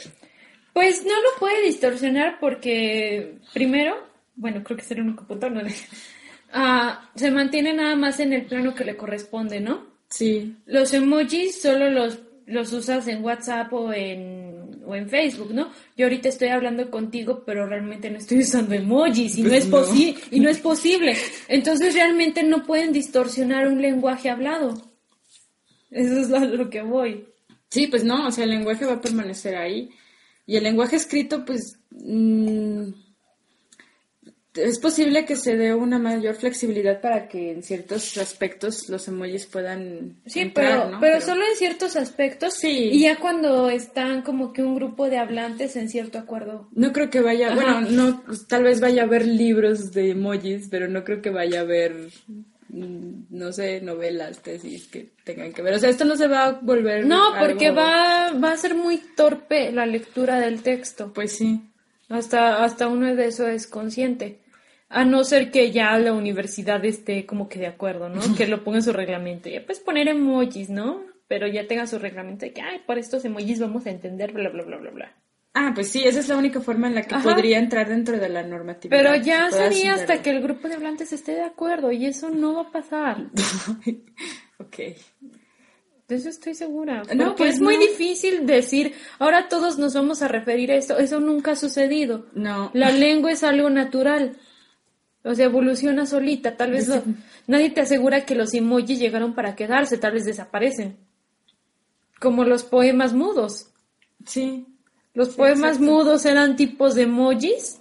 Pues 0.75 1.05
no 1.05 1.13
lo 1.13 1.39
puede 1.39 1.63
distorsionar 1.63 2.37
porque, 2.37 3.35
primero, 3.53 3.95
bueno, 4.35 4.61
creo 4.61 4.75
que 4.75 4.83
es 4.83 4.91
el 4.91 4.99
único 5.03 5.23
punto, 5.25 5.49
¿no? 5.49 5.61
Ah, 6.51 7.09
se 7.15 7.31
mantiene 7.31 7.73
nada 7.73 7.95
más 7.95 8.19
en 8.19 8.33
el 8.33 8.45
plano 8.45 8.75
que 8.75 8.83
le 8.83 8.97
corresponde, 8.97 9.61
¿no? 9.61 9.85
Sí. 10.09 10.53
Los 10.65 10.93
emojis 10.93 11.61
solo 11.61 11.89
los, 11.89 12.19
los 12.45 12.73
usas 12.73 13.07
en 13.07 13.23
WhatsApp 13.23 13.71
o 13.71 13.93
en, 13.93 14.81
o 14.85 14.93
en 14.95 15.07
Facebook, 15.09 15.53
¿no? 15.53 15.71
Yo 15.95 16.07
ahorita 16.07 16.27
estoy 16.27 16.49
hablando 16.49 16.91
contigo, 16.91 17.43
pero 17.45 17.65
realmente 17.65 18.09
no 18.09 18.17
estoy 18.17 18.39
usando 18.39 18.75
emojis 18.75 19.37
y, 19.37 19.43
no, 19.43 19.49
Pues 19.49 19.63
es 19.63 19.69
no. 19.69 19.77
posi- 19.77 20.17
y 20.31 20.39
no 20.41 20.49
es 20.49 20.59
posible. 20.59 21.15
Entonces 21.47 21.93
realmente 21.93 22.43
no 22.43 22.63
pueden 22.65 22.91
distorsionar 22.91 23.69
un 23.69 23.81
lenguaje 23.81 24.29
hablado. 24.29 24.73
Eso 25.89 26.19
es 26.19 26.29
lo, 26.29 26.39
lo 26.41 26.69
que 26.69 26.81
voy. 26.81 27.25
Sí, 27.69 27.87
pues 27.87 28.03
no, 28.03 28.27
o 28.27 28.31
sea, 28.31 28.43
el 28.43 28.49
lenguaje 28.49 28.85
va 28.85 28.93
a 28.95 29.01
permanecer 29.01 29.55
ahí. 29.55 29.89
Y 30.45 30.57
el 30.57 30.63
lenguaje 30.63 30.95
escrito, 30.95 31.43
pues, 31.45 31.79
mm, 31.91 32.89
es 34.55 34.79
posible 34.79 35.25
que 35.25 35.35
se 35.35 35.57
dé 35.57 35.73
una 35.73 35.99
mayor 35.99 36.35
flexibilidad 36.35 37.01
para 37.01 37.27
que 37.27 37.51
en 37.51 37.61
ciertos 37.63 38.17
aspectos 38.17 38.87
los 38.87 39.05
emojis 39.09 39.47
puedan 39.47 40.15
Sí, 40.25 40.39
entrar, 40.39 40.79
pero, 40.79 40.91
¿no? 40.91 40.99
pero 41.01 41.19
solo 41.19 41.41
en 41.45 41.57
ciertos 41.57 41.95
aspectos. 41.97 42.53
Sí. 42.53 42.89
Y 42.93 43.01
ya 43.01 43.17
cuando 43.17 43.69
están 43.69 44.21
como 44.21 44.53
que 44.53 44.63
un 44.63 44.75
grupo 44.75 45.09
de 45.09 45.17
hablantes 45.17 45.75
en 45.75 45.89
cierto 45.89 46.19
acuerdo. 46.19 46.69
No 46.71 46.93
creo 46.93 47.09
que 47.09 47.19
vaya, 47.21 47.47
Ajá. 47.47 47.55
bueno, 47.55 47.81
no, 47.91 48.23
tal 48.47 48.63
vez 48.63 48.79
vaya 48.79 49.01
a 49.01 49.05
haber 49.05 49.25
libros 49.27 49.91
de 49.91 50.11
emojis, 50.11 50.67
pero 50.71 50.87
no 50.87 51.03
creo 51.03 51.21
que 51.21 51.31
vaya 51.31 51.59
a 51.59 51.63
haber, 51.63 52.09
no 52.75 53.51
sé, 53.53 53.79
novelas, 53.81 54.39
tesis 54.43 54.87
que 54.87 55.11
tengan 55.23 55.53
que 55.53 55.61
ver. 55.61 55.73
O 55.75 55.79
sea, 55.79 55.89
esto 55.89 56.03
no 56.05 56.15
se 56.17 56.27
va 56.27 56.45
a 56.45 56.51
volver. 56.51 57.05
No, 57.05 57.33
porque 57.39 57.67
algo- 57.67 57.79
va, 57.81 58.31
va 58.33 58.51
a 58.51 58.57
ser 58.57 58.75
muy 58.75 58.97
torpe 59.15 59.71
la 59.71 59.85
lectura 59.85 60.39
del 60.39 60.61
texto. 60.61 61.13
Pues 61.13 61.31
sí. 61.37 61.61
Hasta, 62.09 62.63
hasta 62.63 62.87
uno 62.87 63.15
de 63.15 63.25
eso 63.27 63.47
es 63.47 63.65
consciente. 63.67 64.41
A 64.89 65.03
no 65.05 65.23
ser 65.23 65.51
que 65.51 65.71
ya 65.71 65.97
la 65.97 66.13
universidad 66.13 66.83
esté 66.85 67.25
como 67.25 67.49
que 67.49 67.59
de 67.59 67.67
acuerdo, 67.67 68.09
¿no? 68.09 68.21
Que 68.37 68.47
lo 68.47 68.63
ponga 68.63 68.77
en 68.79 68.83
su 68.83 68.93
reglamento. 68.93 69.49
Ya 69.49 69.61
puedes 69.65 69.79
poner 69.81 70.07
emojis, 70.07 70.69
¿no? 70.69 71.01
Pero 71.27 71.47
ya 71.47 71.65
tenga 71.67 71.87
su 71.87 71.97
reglamento 71.97 72.45
de 72.45 72.53
que, 72.53 72.61
ay, 72.61 72.81
por 72.85 72.99
estos 72.99 73.25
emojis 73.25 73.59
vamos 73.59 73.85
a 73.87 73.89
entender, 73.89 74.31
bla, 74.31 74.49
bla, 74.49 74.63
bla, 74.63 74.77
bla, 74.77 74.91
bla. 74.91 75.15
Ah, 75.57 75.71
pues 75.73 75.89
sí, 75.89 76.03
esa 76.03 76.19
es 76.19 76.27
la 76.27 76.35
única 76.35 76.59
forma 76.59 76.87
en 76.87 76.95
la 76.95 77.03
que 77.03 77.15
Ajá. 77.15 77.23
podría 77.23 77.59
entrar 77.59 77.87
dentro 77.87 78.19
de 78.19 78.27
la 78.27 78.43
normatividad. 78.43 79.01
Pero 79.01 79.15
ya 79.23 79.49
sería 79.51 79.93
hasta 79.93 80.21
que 80.21 80.31
el 80.31 80.41
grupo 80.41 80.67
de 80.67 80.73
hablantes 80.73 81.13
esté 81.13 81.31
de 81.31 81.43
acuerdo 81.43 81.93
y 81.93 82.05
eso 82.05 82.29
no 82.29 82.55
va 82.55 82.63
a 82.63 82.71
pasar. 82.71 83.27
ok. 84.59 84.77
De 86.09 86.15
eso 86.15 86.27
estoy 86.27 86.55
segura. 86.55 87.03
No, 87.15 87.27
Porque 87.27 87.37
pues 87.37 87.53
es 87.55 87.61
muy 87.61 87.75
no. 87.75 87.81
difícil 87.83 88.45
decir, 88.45 88.95
ahora 89.17 89.47
todos 89.47 89.77
nos 89.79 89.93
vamos 89.93 90.21
a 90.21 90.27
referir 90.27 90.71
a 90.71 90.75
esto. 90.75 90.97
Eso 90.97 91.21
nunca 91.21 91.51
ha 91.51 91.55
sucedido. 91.55 92.27
No. 92.33 92.69
La 92.73 92.91
lengua 92.91 93.31
es 93.31 93.43
algo 93.45 93.69
natural. 93.69 94.35
O 95.23 95.33
sea, 95.35 95.45
evoluciona 95.45 96.05
solita. 96.05 96.57
Tal 96.57 96.71
vez 96.71 96.89
nadie 97.47 97.69
te 97.69 97.79
asegura 97.79 98.25
que 98.25 98.35
los 98.35 98.53
emojis 98.53 98.99
llegaron 98.99 99.33
para 99.33 99.55
quedarse, 99.55 99.97
tal 99.97 100.11
vez 100.11 100.25
desaparecen. 100.25 100.97
Como 102.19 102.43
los 102.43 102.65
poemas 102.65 103.13
mudos. 103.13 103.71
Sí. 104.25 104.67
Los 105.15 105.29
poemas 105.29 105.77
exacto. 105.77 105.91
mudos 105.91 106.25
eran 106.25 106.55
tipos 106.55 106.93
de 106.95 107.03
emojis, 107.03 107.79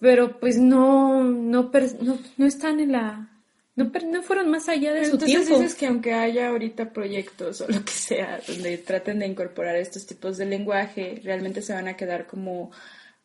pero 0.00 0.38
pues 0.38 0.58
no, 0.58 1.24
no, 1.24 1.70
no, 2.02 2.18
no 2.36 2.46
están 2.46 2.80
en 2.80 2.92
la... 2.92 3.30
No, 3.76 3.90
no 4.08 4.22
fueron 4.22 4.50
más 4.50 4.68
allá 4.68 4.92
de 4.92 5.04
su 5.04 5.12
Entonces 5.14 5.26
tiempo. 5.46 5.58
dices 5.58 5.74
que 5.74 5.86
aunque 5.86 6.12
haya 6.12 6.48
ahorita 6.48 6.92
proyectos 6.92 7.60
o 7.60 7.66
lo 7.68 7.84
que 7.84 7.90
sea 7.92 8.40
donde 8.46 8.78
traten 8.78 9.18
de 9.18 9.26
incorporar 9.26 9.74
estos 9.76 10.06
tipos 10.06 10.36
de 10.36 10.46
lenguaje, 10.46 11.20
realmente 11.24 11.60
se 11.60 11.72
van 11.72 11.88
a 11.88 11.96
quedar 11.96 12.26
como 12.28 12.70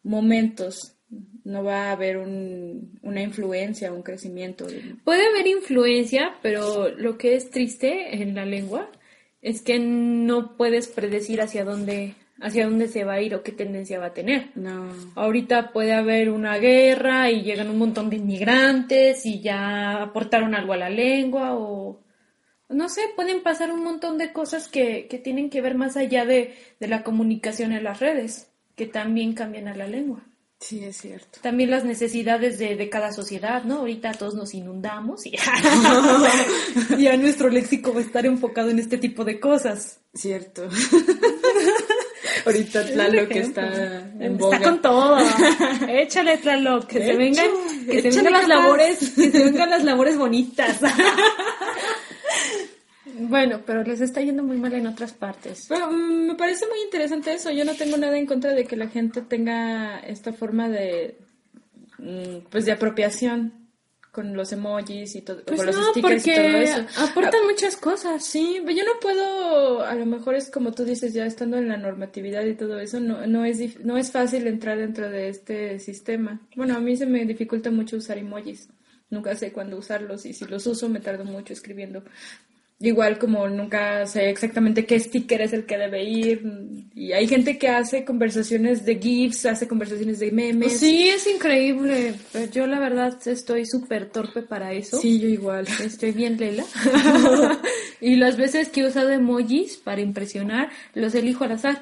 momentos. 0.03 0.95
No 1.43 1.63
va 1.63 1.89
a 1.89 1.91
haber 1.91 2.17
un- 2.17 2.99
una 3.03 3.21
influencia, 3.21 3.91
un 3.93 4.01
crecimiento. 4.03 4.65
Puede 5.03 5.25
haber 5.27 5.47
influencia, 5.47 6.35
pero 6.41 6.89
lo 6.89 7.17
que 7.17 7.35
es 7.35 7.49
triste 7.51 8.21
en 8.21 8.33
la 8.35 8.45
lengua 8.45 8.89
es 9.41 9.61
que 9.61 9.79
no 9.79 10.55
puedes 10.57 10.87
predecir 10.87 11.41
hacia 11.41 11.63
dónde, 11.63 12.15
hacia 12.41 12.65
dónde 12.65 12.87
se 12.87 13.03
va 13.03 13.13
a 13.13 13.21
ir 13.21 13.35
o 13.35 13.43
qué 13.43 13.51
tendencia 13.51 13.99
va 13.99 14.07
a 14.07 14.13
tener. 14.13 14.51
No. 14.55 14.89
Ahorita 15.15 15.71
puede 15.71 15.93
haber 15.93 16.29
una 16.29 16.57
guerra 16.57 17.29
y 17.29 17.43
llegan 17.43 17.69
un 17.69 17.77
montón 17.77 18.09
de 18.09 18.17
inmigrantes 18.17 19.25
y 19.25 19.41
ya 19.41 20.01
aportaron 20.01 20.55
algo 20.55 20.73
a 20.73 20.77
la 20.77 20.89
lengua 20.89 21.55
o 21.55 22.01
no 22.69 22.87
sé, 22.87 23.01
pueden 23.15 23.41
pasar 23.41 23.71
un 23.71 23.83
montón 23.83 24.17
de 24.17 24.31
cosas 24.31 24.67
que, 24.67 25.07
que 25.07 25.17
tienen 25.17 25.49
que 25.49 25.61
ver 25.61 25.75
más 25.75 25.97
allá 25.97 26.25
de, 26.25 26.55
de 26.79 26.87
la 26.87 27.03
comunicación 27.03 27.73
en 27.73 27.83
las 27.83 27.99
redes, 27.99 28.51
que 28.75 28.85
también 28.85 29.33
cambian 29.33 29.67
a 29.67 29.75
la 29.75 29.87
lengua. 29.87 30.23
Sí, 30.59 30.83
es 30.83 30.97
cierto. 30.97 31.39
También 31.41 31.71
las 31.71 31.85
necesidades 31.85 32.59
de, 32.59 32.75
de 32.75 32.89
cada 32.89 33.13
sociedad, 33.13 33.63
¿no? 33.63 33.77
Ahorita 33.77 34.11
todos 34.11 34.35
nos 34.35 34.53
inundamos 34.53 35.25
y 35.25 35.31
ya 36.99 37.15
nuestro 37.15 37.49
léxico 37.49 37.93
va 37.93 38.01
a 38.01 38.03
estar 38.03 38.25
enfocado 38.25 38.69
en 38.69 38.79
este 38.79 38.97
tipo 38.97 39.23
de 39.23 39.39
cosas. 39.39 40.01
Cierto. 40.13 40.67
ahorita 42.49 42.85
Tlaloc 42.85 43.31
está 43.31 44.11
en 44.19 44.37
boga. 44.37 44.57
Está 44.57 44.69
con 44.69 44.81
todo. 44.81 45.17
Échale 45.87 46.37
Tlaloc, 46.37 46.87
que 46.87 46.99
se 46.99 47.15
vengan, 47.15 47.47
que 47.89 48.01
se 48.01 48.09
vengan 48.09 48.33
las 48.33 48.47
labores, 48.47 48.99
que 49.15 49.31
se 49.31 49.43
vengan 49.43 49.69
las 49.69 49.83
labores 49.83 50.17
bonitas. 50.17 50.79
bueno, 53.19 53.61
pero 53.65 53.83
les 53.83 54.01
está 54.01 54.21
yendo 54.21 54.43
muy 54.43 54.57
mal 54.57 54.73
en 54.73 54.87
otras 54.87 55.13
partes. 55.13 55.65
Pero 55.69 55.91
mm, 55.91 56.27
me 56.27 56.35
parece 56.35 56.65
muy 56.67 56.79
interesante 56.83 57.33
eso. 57.33 57.51
Yo 57.51 57.65
no 57.65 57.75
tengo 57.75 57.97
nada 57.97 58.17
en 58.17 58.25
contra 58.25 58.53
de 58.53 58.65
que 58.65 58.75
la 58.75 58.87
gente 58.87 59.21
tenga 59.21 59.99
esta 59.99 60.33
forma 60.33 60.69
de, 60.69 61.17
mm, 61.97 62.47
pues, 62.49 62.65
de 62.65 62.71
apropiación 62.71 63.58
con 64.11 64.35
los 64.35 64.51
emojis 64.51 65.15
y 65.15 65.21
todo, 65.21 65.43
Pues 65.45 65.57
con 65.57 65.67
los 65.67 65.75
stickers 65.91 66.25
y 66.27 66.35
todo 66.35 66.47
eso. 66.57 66.85
aportan 66.97 67.41
Ah, 67.43 67.47
muchas 67.49 67.77
cosas. 67.77 68.25
Sí, 68.25 68.59
pero 68.65 68.77
yo 68.77 68.83
no 68.83 68.99
puedo, 68.99 69.83
a 69.83 69.93
lo 69.95 70.05
mejor 70.05 70.35
es 70.35 70.49
como 70.49 70.71
tú 70.71 70.83
dices, 70.83 71.13
ya 71.13 71.25
estando 71.25 71.57
en 71.57 71.67
la 71.67 71.77
normatividad 71.77 72.43
y 72.45 72.55
todo 72.55 72.79
eso, 72.79 72.99
no, 72.99 73.25
no, 73.27 73.45
es, 73.45 73.79
no 73.83 73.97
es 73.97 74.11
fácil 74.11 74.47
entrar 74.47 74.77
dentro 74.77 75.09
de 75.09 75.29
este 75.29 75.79
sistema. 75.79 76.41
Bueno, 76.55 76.75
a 76.75 76.79
mí 76.79 76.95
se 76.97 77.05
me 77.05 77.25
dificulta 77.25 77.69
mucho 77.71 77.97
usar 77.97 78.17
emojis. 78.17 78.69
Nunca 79.11 79.35
sé 79.35 79.51
cuándo 79.51 79.77
usarlos 79.77 80.25
y 80.25 80.33
si 80.33 80.45
los 80.45 80.67
uso 80.67 80.87
me 80.87 80.99
tardo 80.99 81.25
mucho 81.25 81.53
escribiendo. 81.53 82.03
Igual 82.81 83.19
como 83.19 83.49
nunca 83.49 84.05
sé 84.05 84.29
exactamente 84.29 84.85
qué 84.85 84.97
sticker 84.97 85.41
es 85.41 85.51
el 85.51 85.65
que 85.65 85.77
debe 85.77 86.01
ir. 86.05 86.41
Y 86.95 87.11
hay 87.11 87.27
gente 87.27 87.57
que 87.57 87.67
hace 87.67 88.05
conversaciones 88.05 88.85
de 88.85 88.97
GIFs, 88.97 89.45
hace 89.47 89.67
conversaciones 89.67 90.19
de 90.19 90.31
memes. 90.31 90.79
Sí, 90.79 91.09
es 91.09 91.27
increíble. 91.27 92.13
Yo 92.53 92.67
la 92.67 92.79
verdad 92.79 93.17
estoy 93.25 93.65
súper 93.65 94.09
torpe 94.09 94.43
para 94.43 94.71
eso. 94.71 94.97
Sí, 94.97 95.19
yo 95.19 95.27
igual. 95.27 95.67
Estoy 95.83 96.11
bien 96.11 96.37
lela. 96.37 96.63
y 98.01 98.15
las 98.15 98.37
veces 98.37 98.69
que 98.69 98.79
he 98.79 98.87
usado 98.87 99.09
emojis 99.09 99.75
para 99.75 99.99
impresionar, 99.99 100.69
los 100.93 101.13
elijo 101.15 101.43
al 101.43 101.51
azar. 101.51 101.81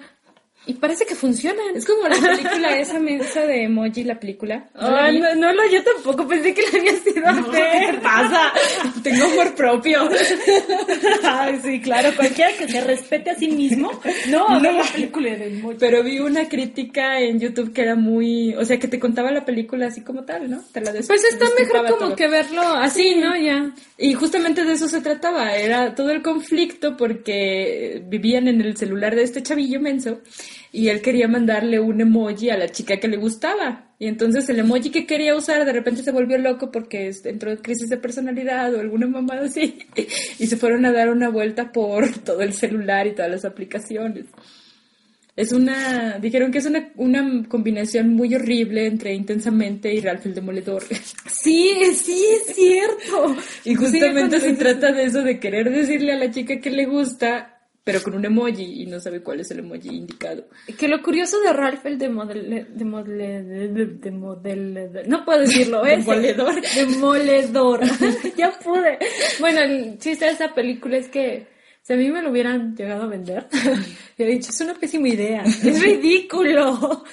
Y 0.68 0.74
parece 0.74 1.06
que 1.06 1.16
funcionan. 1.16 1.76
Es 1.76 1.86
como 1.86 2.08
la 2.08 2.16
película 2.16 2.78
esa 2.78 3.00
mensa 3.00 3.46
de 3.46 3.64
emoji, 3.64 4.04
la 4.04 4.20
película. 4.20 4.68
¿No 4.76 4.92
la 4.92 5.10
vi? 5.10 5.20
no, 5.20 5.34
no, 5.36 5.54
lo- 5.54 5.70
yo 5.72 5.82
tampoco 5.84 6.28
pensé 6.28 6.54
que 6.54 6.62
la 6.64 6.78
había 6.80 6.94
sido 7.00 7.52
ver. 7.52 7.92
¿Qué 7.96 7.98
pasa? 8.04 8.52
Tengo 9.02 9.26
amor 9.26 9.56
propio. 9.56 10.10
Ay, 11.24 11.60
sí, 11.64 11.80
claro, 11.82 12.10
cualquiera 12.16 12.52
que 12.58 12.68
se 12.68 12.82
respete 12.82 13.32
a 13.32 13.36
sí 13.36 13.48
mismo. 13.50 13.92
No, 14.30 14.60
no, 14.60 14.72
la 14.72 14.84
película 14.84 15.30
de 15.36 15.48
emojis. 15.48 15.78
Pero 15.80 16.04
vi 16.04 16.20
una 16.20 16.48
crítica 16.50 17.20
en 17.20 17.40
YouTube 17.40 17.72
que 17.74 17.82
era 17.82 17.96
muy, 17.96 18.54
o 18.56 18.66
sea, 18.66 18.78
que 18.78 18.88
te 18.88 19.00
contaba 19.00 19.32
la 19.32 19.46
película 19.46 19.88
así 19.88 20.02
como 20.02 20.24
tal, 20.26 20.50
¿no? 20.50 20.62
Te 20.72 20.82
la 20.82 20.92
des- 20.92 21.08
Pues 21.08 21.24
está 21.24 21.46
mejor 21.58 21.86
como 21.88 22.08
todo. 22.08 22.16
que 22.16 22.28
verlo 22.28 22.62
así, 22.62 23.16
¿no? 23.16 23.36
Ya. 23.38 23.72
Y 23.98 24.14
justamente 24.14 24.64
de 24.64 24.74
eso 24.74 24.88
se 24.88 25.02
trataba, 25.02 25.56
era 25.56 25.96
todo 25.96 26.12
el 26.12 26.22
conflicto 26.22 26.96
porque 26.98 28.04
vivían 28.06 28.48
en 28.48 28.62
el 28.62 28.76
celular 28.78 29.16
de 29.16 29.24
este 29.24 29.42
chavillo 29.44 29.80
menso 29.80 30.20
y 30.72 30.90
él 30.90 31.02
quería 31.02 31.28
mandarle 31.28 31.80
un 31.80 32.02
emoji 32.02 32.50
a 32.50 32.58
la 32.58 32.70
chica 32.70 32.98
que 32.98 33.08
le 33.08 33.18
gustaba. 33.18 33.94
Y 34.00 34.08
entonces 34.08 34.48
el 34.50 34.60
emoji 34.60 34.92
que 34.92 35.08
quería 35.08 35.36
usar 35.36 35.66
de 35.66 35.74
repente 35.74 36.04
se 36.04 36.12
volvió 36.12 36.38
loco 36.38 36.72
porque 36.72 37.12
entró 37.24 37.52
en 37.52 37.58
crisis 37.58 37.90
de 37.90 37.98
personalidad 37.98 38.74
o 38.74 38.80
alguna 38.80 39.08
mamada 39.08 39.46
así. 39.46 39.80
Y 40.40 40.48
se 40.48 40.58
fueron 40.58 40.86
a 40.86 40.92
dar 40.92 41.10
una 41.10 41.30
vuelta 41.30 41.72
por 41.72 42.08
todo 42.24 42.42
el 42.42 42.54
celular 42.54 43.08
y 43.08 43.14
todas 43.14 43.32
las 43.32 43.46
aplicaciones. 43.46 44.26
Es 45.38 45.52
una, 45.52 46.18
dijeron 46.18 46.52
que 46.52 46.58
es 46.58 46.66
una, 46.66 46.90
una 46.96 47.48
combinación 47.48 48.16
muy 48.16 48.34
horrible 48.34 48.88
entre 48.88 49.14
intensamente 49.14 49.94
y 49.94 50.02
Ralph 50.02 50.26
el 50.26 50.34
Demoledor. 50.34 50.84
Sí, 51.30 51.76
sí, 51.94 52.26
es 52.36 52.56
cierto. 52.56 53.38
Y 53.64 53.76
justamente 53.76 54.40
Sí, 54.40 54.48
se 54.48 54.54
trata 54.54 54.92
de 54.92 55.04
eso, 55.04 55.22
de 55.22 55.40
querer 55.40 55.70
decirle 55.70 56.14
a 56.14 56.18
la 56.18 56.32
chica 56.32 56.60
que 56.60 56.72
le 56.72 56.88
gusta, 56.88 57.57
pero 57.88 58.04
con 58.04 58.16
un 58.16 58.26
emoji 58.26 58.82
y 58.82 58.86
no 58.86 59.00
sabe 59.00 59.24
cuál 59.24 59.40
es 59.40 59.50
el 59.52 59.60
emoji 59.60 59.88
indicado. 59.88 60.44
Que 60.78 60.90
lo 60.90 61.02
curioso 61.02 61.40
de 61.40 61.54
Ralph 61.54 61.86
el 61.86 61.98
de 61.98 62.10
model, 62.10 62.68
de 62.76 62.84
model, 62.84 63.18
de, 63.74 63.86
de 63.86 64.12
model, 64.12 64.92
no 65.08 65.24
puedo 65.24 65.40
decirlo, 65.40 65.86
¿eh? 65.88 65.96
Demoledor. 65.96 66.62
Demoledor. 66.76 67.80
ya 68.38 68.52
pude. 68.60 69.00
Bueno, 69.40 69.62
el 69.62 69.98
chiste 70.00 70.26
de 70.26 70.32
esa 70.32 70.54
película 70.54 70.98
es 70.98 71.08
que 71.08 71.48
si 71.82 71.94
a 71.94 71.96
mí 71.96 72.12
me 72.12 72.22
lo 72.22 72.32
hubieran 72.32 72.76
llegado 72.76 73.04
a 73.04 73.08
vender, 73.08 73.48
yo 74.18 74.26
he 74.26 74.32
dicho, 74.32 74.50
es 74.50 74.60
una 74.60 74.74
pésima 74.74 75.08
idea, 75.08 75.44
es 75.44 75.82
ridículo. 75.82 77.06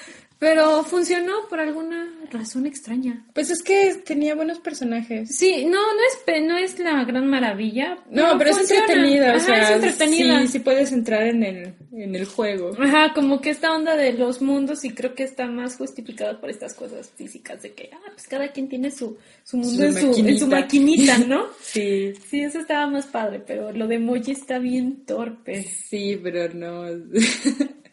Pero 0.45 0.83
funcionó 0.83 1.33
por 1.49 1.59
alguna 1.59 2.07
razón 2.31 2.67
extraña. 2.67 3.25
Pues 3.33 3.49
es 3.49 3.63
que 3.63 3.95
tenía 4.05 4.35
buenos 4.35 4.59
personajes. 4.59 5.35
Sí, 5.35 5.65
no, 5.65 5.71
no 5.71 6.01
es, 6.07 6.43
no 6.43 6.55
es 6.55 6.77
la 6.77 7.03
gran 7.03 7.25
maravilla. 7.27 7.97
No, 8.11 8.37
pero 8.37 8.51
es 8.51 8.59
entretenida, 8.59 9.33
o 9.33 9.37
Ajá, 9.37 9.39
sea, 9.39 9.61
es 9.63 9.83
entretenida. 9.83 10.41
Sí, 10.41 10.47
sí 10.49 10.59
puedes 10.59 10.91
entrar 10.91 11.23
en 11.23 11.41
el, 11.41 11.73
en 11.93 12.13
el 12.13 12.25
juego. 12.25 12.73
Ajá, 12.79 13.11
como 13.15 13.41
que 13.41 13.49
esta 13.49 13.73
onda 13.73 13.95
de 13.95 14.13
los 14.13 14.39
mundos 14.43 14.85
y 14.85 14.91
creo 14.91 15.15
que 15.15 15.23
está 15.23 15.47
más 15.47 15.77
justificada 15.77 16.39
por 16.39 16.51
estas 16.51 16.75
cosas 16.75 17.09
físicas 17.15 17.63
de 17.63 17.73
que, 17.73 17.89
ah, 17.91 18.11
pues 18.13 18.27
cada 18.27 18.51
quien 18.51 18.69
tiene 18.69 18.91
su, 18.91 19.17
su 19.43 19.57
mundo 19.57 19.77
Su 19.77 19.83
en, 19.83 20.13
su, 20.13 20.27
en 20.27 20.39
su 20.39 20.47
maquinita. 20.47 21.17
¿no? 21.17 21.47
Sí, 21.59 22.13
Sí, 22.29 22.41
eso 22.41 22.59
estaba 22.59 22.85
más 22.85 23.07
padre, 23.07 23.41
pero 23.45 23.71
lo 23.71 23.87
de 23.87 23.95
emoji 23.95 24.33
está 24.33 24.59
bien 24.59 25.05
torpe. 25.07 25.63
sí, 25.63 26.19
pero 26.21 26.53
no. 26.53 26.85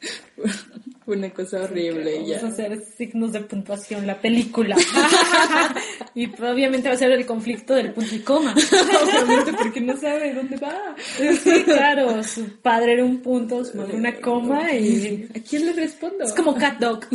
Fue 1.05 1.17
una 1.17 1.31
cosa 1.31 1.63
horrible 1.63 2.19
Vamos 2.21 2.45
a 2.45 2.47
hacer 2.49 2.85
signos 2.97 3.33
de 3.33 3.41
puntuación, 3.41 4.07
la 4.07 4.21
película. 4.21 4.77
y 6.15 6.27
obviamente 6.43 6.89
va 6.89 6.95
a 6.95 6.99
ser 6.99 7.13
el 7.13 7.27
conflicto 7.27 7.75
del 7.75 7.93
punto 7.93 8.15
y 8.15 8.21
coma. 8.21 8.55
Obviamente 8.55 9.53
porque 9.53 9.81
no 9.81 9.97
sabe 9.97 10.35
dónde 10.35 10.57
va. 10.57 10.95
Sí, 11.43 11.63
claro, 11.65 12.23
su 12.23 12.61
padre 12.61 12.95
era 12.95 13.05
un 13.05 13.21
punto, 13.21 13.65
su 13.65 13.77
madre 13.77 13.97
una 13.97 14.15
coma 14.21 14.73
y 14.73 15.29
¿A 15.35 15.41
quién 15.41 15.67
le 15.67 15.73
respondo? 15.73 16.25
es 16.25 16.33
como 16.33 16.55
cat 16.55 16.79
dog. 16.79 17.07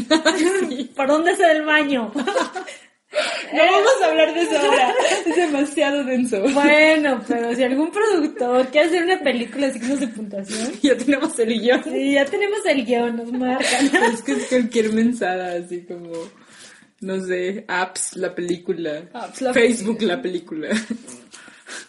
¿Por 0.95 1.07
dónde 1.07 1.35
se 1.35 1.43
da 1.43 1.51
el 1.51 1.65
baño? 1.65 2.11
No 3.53 3.63
vamos 3.65 3.91
a 4.01 4.05
hablar 4.07 4.33
de 4.33 4.41
eso 4.41 4.57
ahora. 4.59 4.93
Es 5.25 5.35
demasiado 5.35 6.03
denso. 6.03 6.41
Bueno, 6.53 7.23
pero 7.27 7.55
si 7.55 7.63
algún 7.63 7.91
productor 7.91 8.67
quiere 8.67 8.87
hacer 8.87 9.03
una 9.03 9.19
película 9.19 9.67
de 9.67 9.73
signos 9.73 9.99
de 9.99 10.07
puntuación, 10.07 10.71
Ya 10.81 10.97
tenemos 10.97 11.39
el 11.39 11.59
guion. 11.59 11.83
sí, 11.83 12.13
ya 12.13 12.25
tenemos 12.25 12.59
el 12.65 12.85
guion, 12.85 13.15
nos 13.17 13.31
marcan. 13.31 13.85
Es 14.13 14.21
que 14.21 14.31
es 14.33 14.45
cualquier 14.45 14.93
mensada, 14.93 15.53
así 15.57 15.81
como, 15.85 16.11
no 17.01 17.19
sé, 17.25 17.63
apps, 17.67 18.15
la 18.17 18.33
película, 18.35 19.03
Apps, 19.13 19.41
la 19.41 19.53
Facebook, 19.53 20.01
la 20.01 20.21
película. 20.21 20.69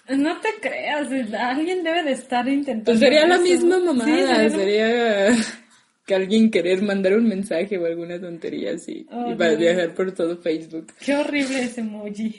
No 0.09 0.41
te 0.41 0.49
creas, 0.61 1.09
alguien 1.39 1.83
debe 1.85 2.03
de 2.03 2.13
estar 2.13 2.49
intentando. 2.49 2.85
Pues 2.93 2.99
sería 3.01 3.27
la 3.27 3.39
misma 3.39 3.77
Sí, 3.77 3.83
mamada, 3.85 4.07
sería 4.07 4.43
lo- 4.49 4.51
sería 4.59 5.37
que 6.09 6.15
alguien 6.17 6.51
querer 6.51 6.83
mandar 6.83 7.15
un 7.17 7.29
mensaje 7.29 7.79
o 7.79 7.85
alguna 7.87 8.19
tontería 8.21 8.73
así 8.73 9.07
Oh, 9.13 9.31
y 9.31 9.35
va 9.35 9.47
a 9.47 9.53
no. 9.53 9.59
viajar 9.59 9.95
por 9.95 10.11
todo 10.13 10.37
Facebook. 10.39 10.87
Qué 11.05 11.15
horrible 11.15 11.61
ese 11.63 11.83
emoji. 11.83 12.35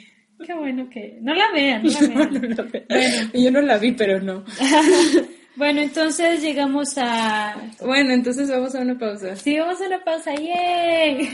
Qué 0.46 0.54
bueno 0.56 0.90
que... 0.90 1.18
No 1.22 1.34
la 1.36 1.46
vean, 1.54 1.84
no 1.84 1.90
la 1.92 2.00
vean. 2.30 2.34
No 2.42 2.48
la 2.50 2.64
ve- 2.64 2.86
Bueno. 2.90 3.32
Yo 3.34 3.52
no 3.52 3.62
la 3.62 3.78
vi, 3.78 3.92
pero 3.94 4.20
no. 4.20 4.44
Bueno, 5.56 5.82
entonces 5.82 6.42
llegamos 6.42 6.94
a... 6.98 7.54
Bueno, 7.86 8.14
entonces 8.14 8.50
vamos 8.50 8.74
a 8.76 8.80
una 8.80 8.98
pausa. 8.98 9.36
Sí, 9.36 9.60
vamos 9.60 9.82
a 9.82 9.88
una 9.88 10.02
pausa. 10.06 10.34
¡Yay! 10.34 11.30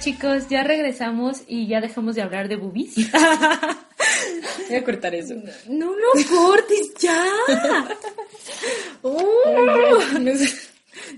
Chicos, 0.00 0.48
ya 0.48 0.62
regresamos 0.64 1.42
y 1.46 1.66
ya 1.68 1.80
dejamos 1.80 2.14
de 2.16 2.22
hablar 2.22 2.48
de 2.48 2.56
boobies. 2.56 2.94
Voy 4.68 4.76
a 4.76 4.84
cortar 4.84 5.14
eso. 5.14 5.34
No 5.68 5.94
lo 5.94 6.10
cortes 6.28 6.92
ya. 6.98 7.24
Oh, 9.02 9.98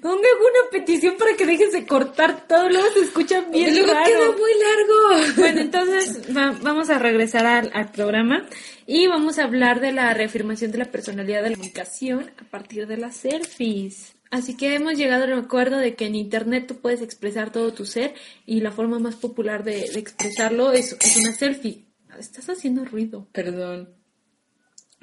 ¿Dónde 0.01 0.28
hago 0.28 0.41
una 0.41 0.70
petición 0.70 1.16
para 1.18 1.35
que 1.37 1.45
dejes 1.47 1.72
de 1.72 1.87
cortar 1.87 2.47
todo? 2.47 2.68
Luego 2.68 2.87
se 2.95 3.01
escucha 3.01 3.41
bien 3.43 3.74
Luego 3.74 3.93
raro. 3.93 4.05
queda 4.07 4.26
muy 4.33 4.51
largo. 4.61 5.33
Bueno, 5.37 5.61
entonces 5.61 6.37
va- 6.37 6.57
vamos 6.62 6.89
a 6.91 6.99
regresar 6.99 7.45
al, 7.47 7.70
al 7.74 7.91
programa 7.91 8.47
y 8.87 9.07
vamos 9.07 9.39
a 9.39 9.45
hablar 9.45 9.80
de 9.80 9.93
la 9.93 10.12
reafirmación 10.14 10.70
de 10.72 10.78
la 10.78 10.85
personalidad 10.87 11.43
de 11.43 11.51
la 11.51 11.57
comunicación 11.57 12.30
a 12.41 12.45
partir 12.51 12.87
de 12.87 12.97
las 12.97 13.16
selfies. 13.16 14.12
Así 14.33 14.57
que 14.57 14.74
hemos 14.74 14.95
llegado 14.95 15.24
al 15.24 15.35
acuerdo 15.35 15.76
de 15.76 15.95
que 15.95 16.07
en 16.07 16.14
Internet 16.14 16.64
tú 16.66 16.76
puedes 16.76 17.03
expresar 17.03 17.53
todo 17.53 17.74
tu 17.74 17.85
ser 17.85 18.14
y 18.47 18.62
la 18.62 18.72
forma 18.72 18.99
más 18.99 19.14
popular 19.14 19.62
de, 19.62 19.91
de 19.91 19.99
expresarlo 19.99 20.72
es, 20.72 20.97
es 20.99 21.16
una 21.18 21.35
selfie. 21.35 21.85
Estás 22.18 22.49
haciendo 22.49 22.87
ruido. 22.87 23.28
Perdón. 23.30 23.91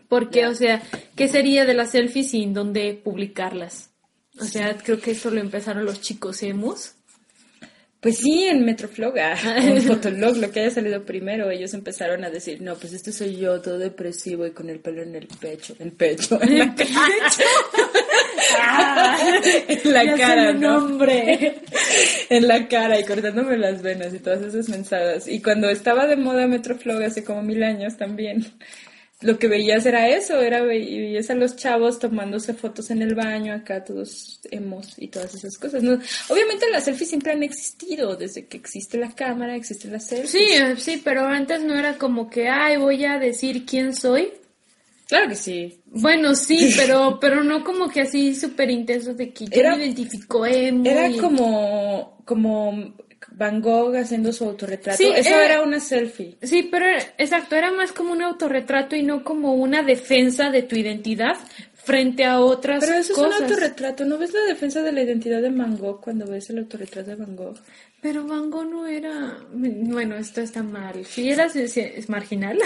Porque, 0.08 0.48
o 0.48 0.56
sea, 0.56 0.82
¿qué 1.16 1.28
sería 1.28 1.66
de 1.66 1.76
las 1.76 1.92
selfies 1.92 2.32
sin 2.32 2.56
dónde 2.56 3.00
publicarlas? 3.04 3.92
O 4.40 4.46
sea, 4.46 4.76
creo 4.76 5.00
que 5.00 5.12
esto 5.12 5.30
lo 5.30 5.40
empezaron 5.40 5.86
los 5.86 6.02
chicos 6.02 6.42
emos. 6.42 6.96
Pues 8.00 8.20
sí, 8.20 8.46
en 8.46 8.64
Metroflog, 8.64 9.14
ah, 9.20 9.36
en 9.58 9.82
Fotolog, 9.82 10.38
lo 10.38 10.50
que 10.52 10.62
haya 10.62 10.72
salido 10.72 11.04
primero, 11.04 11.52
ellos 11.52 11.74
empezaron 11.74 12.24
a 12.24 12.30
decir, 12.30 12.62
no, 12.62 12.76
pues 12.76 12.94
este 12.94 13.12
soy 13.12 13.36
yo, 13.36 13.62
todo 13.62 13.78
depresivo 13.78 14.48
y 14.48 14.52
con 14.52 14.70
el 14.70 14.80
pelo 14.80 15.04
en 15.04 15.16
el 15.16 15.28
pecho, 15.28 15.76
en 15.80 15.92
pecho, 15.92 16.42
en 16.42 16.60
la 16.60 16.76
en 19.68 19.94
la 19.94 20.16
cara, 20.18 20.54
¿no? 20.54 20.98
en 22.30 22.48
la 22.48 22.68
cara 22.68 23.00
y 23.00 23.04
cortándome 23.06 23.58
las 23.58 23.82
venas 23.82 24.14
y 24.14 24.20
todas 24.20 24.42
esas 24.42 24.70
mensadas. 24.70 25.28
Y 25.28 25.42
cuando 25.42 25.70
estaba 25.70 26.08
de 26.08 26.16
moda 26.16 26.48
Metroflog 26.48 27.02
hace 27.04 27.24
como 27.24 27.42
mil 27.44 27.64
años 27.64 27.98
también, 27.98 28.46
lo 29.22 29.38
que 29.38 29.48
veías 29.50 29.86
era 29.86 30.08
eso, 30.08 30.40
era 30.42 30.62
ve- 30.62 30.80
veías 30.80 31.30
a 31.30 31.36
los 31.36 31.58
chavos 31.58 32.00
tomándose 32.00 32.54
fotos 32.54 32.90
en 32.90 33.02
el 33.02 33.16
baño, 33.16 33.54
acá 33.54 33.84
todos 33.84 34.40
emos 34.50 34.94
y 34.98 35.10
todas 35.10 35.36
esas 35.36 35.58
cosas. 35.58 35.84
¿no? 35.84 36.00
Obviamente 36.30 36.70
las 36.72 36.86
selfies 36.86 37.10
siempre 37.10 37.34
han 37.34 37.44
existido, 37.44 38.16
desde 38.16 38.46
que 38.48 38.56
existe 38.58 38.98
la 38.98 39.12
cámara, 39.14 39.56
existen 39.56 39.92
las 39.92 40.08
selfies. 40.08 40.32
Sí, 40.32 40.40
eh, 40.54 40.76
sí, 40.78 41.02
pero 41.04 41.26
antes 41.26 41.62
no 41.62 41.78
era 41.78 41.98
como 41.98 42.30
que, 42.30 42.48
ay, 42.48 42.78
voy 42.78 43.04
a 43.04 43.20
decir 43.20 43.66
quién 43.66 43.94
soy. 43.94 44.32
Claro 45.10 45.28
que 45.30 45.36
sí. 45.36 45.82
Bueno, 45.88 46.36
sí, 46.36 46.72
pero, 46.78 47.18
pero 47.20 47.44
no 47.44 47.64
como 47.64 47.90
que 47.90 48.02
así 48.02 48.34
súper 48.36 48.70
intenso 48.70 49.14
de 49.16 49.34
que 49.34 49.46
yo 49.46 49.60
Era- 49.60 49.76
me 49.76 49.84
identifico 49.86 50.46
emo. 50.46 50.86
Era 50.86 51.10
y- 51.10 51.18
como, 51.18 52.22
como 52.26 52.94
Van 53.32 53.60
Gogh 53.62 53.96
haciendo 53.96 54.32
su 54.32 54.46
autorretrato. 54.46 54.98
Sí, 54.98 55.12
Eso 55.16 55.30
era- 55.30 55.46
era 55.46 55.62
una 55.64 55.80
selfie. 55.80 56.38
Sí, 56.44 56.68
pero 56.72 56.86
exacto, 57.18 57.56
era 57.56 57.72
más 57.72 57.92
como 57.92 58.14
un 58.14 58.22
autorretrato 58.22 58.96
y 58.96 59.04
no 59.04 59.24
como 59.24 59.56
una 59.56 59.82
defensa 59.84 60.52
de 60.52 60.62
tu 60.64 60.76
identidad 60.76 61.36
frente 61.74 62.24
a 62.26 62.40
otras 62.40 62.86
Pero 62.86 62.98
eso 63.00 63.14
cosas. 63.16 63.32
es 63.32 63.38
un 63.40 63.44
autorretrato. 63.46 64.06
¿No 64.06 64.18
ves 64.20 64.32
la 64.34 64.42
defensa 64.42 64.84
de 64.84 64.92
la 64.92 65.02
identidad 65.02 65.42
de 65.42 65.50
Van 65.50 65.76
Gogh 65.78 66.02
cuando 66.02 66.28
ves 66.28 66.50
el 66.52 66.60
autorretrato 66.60 67.10
de 67.10 67.16
Van 67.16 67.36
Gogh? 67.36 67.58
Pero 68.02 68.26
Van 68.26 68.50
Gogh 68.50 68.66
no 68.70 68.88
era... 68.88 69.38
Bueno, 69.52 70.16
esto 70.16 70.40
está 70.42 70.64
mal. 70.64 71.06
Sí, 71.06 71.30
era 71.30 71.50
sí, 71.50 71.68
sí, 71.68 71.82
es 71.82 72.08
marginal. 72.08 72.58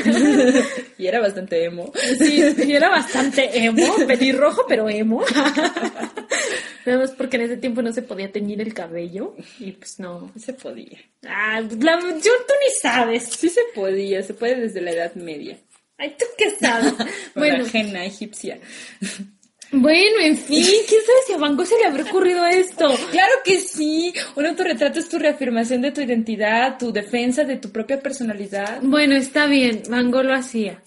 y 0.98 1.08
era 1.08 1.20
bastante 1.20 1.64
emo. 1.64 1.92
Sí, 2.20 2.52
sí, 2.56 2.72
era 2.74 2.90
bastante 2.90 3.50
emo, 3.66 3.96
pelirrojo, 4.08 4.66
pero 4.68 4.88
emo. 4.90 5.24
Nada 6.86 7.00
más 7.00 7.12
porque 7.12 7.38
en 7.38 7.44
ese 7.44 7.58
tiempo 7.58 7.82
no 7.82 7.92
se 7.94 8.02
podía 8.02 8.32
teñir 8.32 8.62
el 8.62 8.74
cabello 8.74 9.36
y 9.60 9.72
pues 9.72 10.00
no. 10.00 10.32
Se 10.38 10.54
podía. 10.54 11.00
Ah, 11.26 11.62
la- 11.62 12.00
yo, 12.00 12.10
tú 12.20 12.54
ni 12.66 12.72
sabes. 12.82 13.24
Sí 13.24 13.50
se 13.50 13.62
podía, 13.74 14.22
se 14.22 14.34
puede 14.34 14.56
desde 14.62 14.82
la 14.82 14.92
Edad 14.92 15.16
Media. 15.16 15.58
Ay, 15.98 16.16
¿tú 16.20 16.26
qué 16.38 16.52
sabes? 16.60 16.94
Bueno, 17.36 17.64
ajena 17.66 18.06
egipcia. 18.06 18.60
Bueno, 19.74 20.20
en 20.22 20.38
fin, 20.38 20.64
¿quién 20.64 21.02
sabe 21.02 21.20
si 21.28 21.34
a 21.34 21.38
Van 21.38 21.56
Gogh 21.56 21.66
se 21.66 21.78
le 21.78 21.86
habrá 21.86 22.04
ocurrido 22.04 22.46
esto? 22.46 22.96
Claro 23.12 23.34
que 23.44 23.60
sí. 23.60 24.14
Un 24.36 24.46
autorretrato 24.46 25.00
es 25.00 25.10
tu 25.10 25.18
reafirmación 25.20 25.82
de 25.82 25.92
tu 25.92 26.02
identidad, 26.02 26.78
tu 26.78 26.92
defensa 26.92 27.44
de 27.44 27.58
tu 27.58 27.72
propia 27.72 28.00
personalidad. 28.00 28.80
Bueno, 28.82 29.16
está 29.16 29.48
bien, 29.48 29.84
Van 29.90 30.12
Gogh 30.12 30.26
lo 30.26 30.36
hacía. 30.36 30.82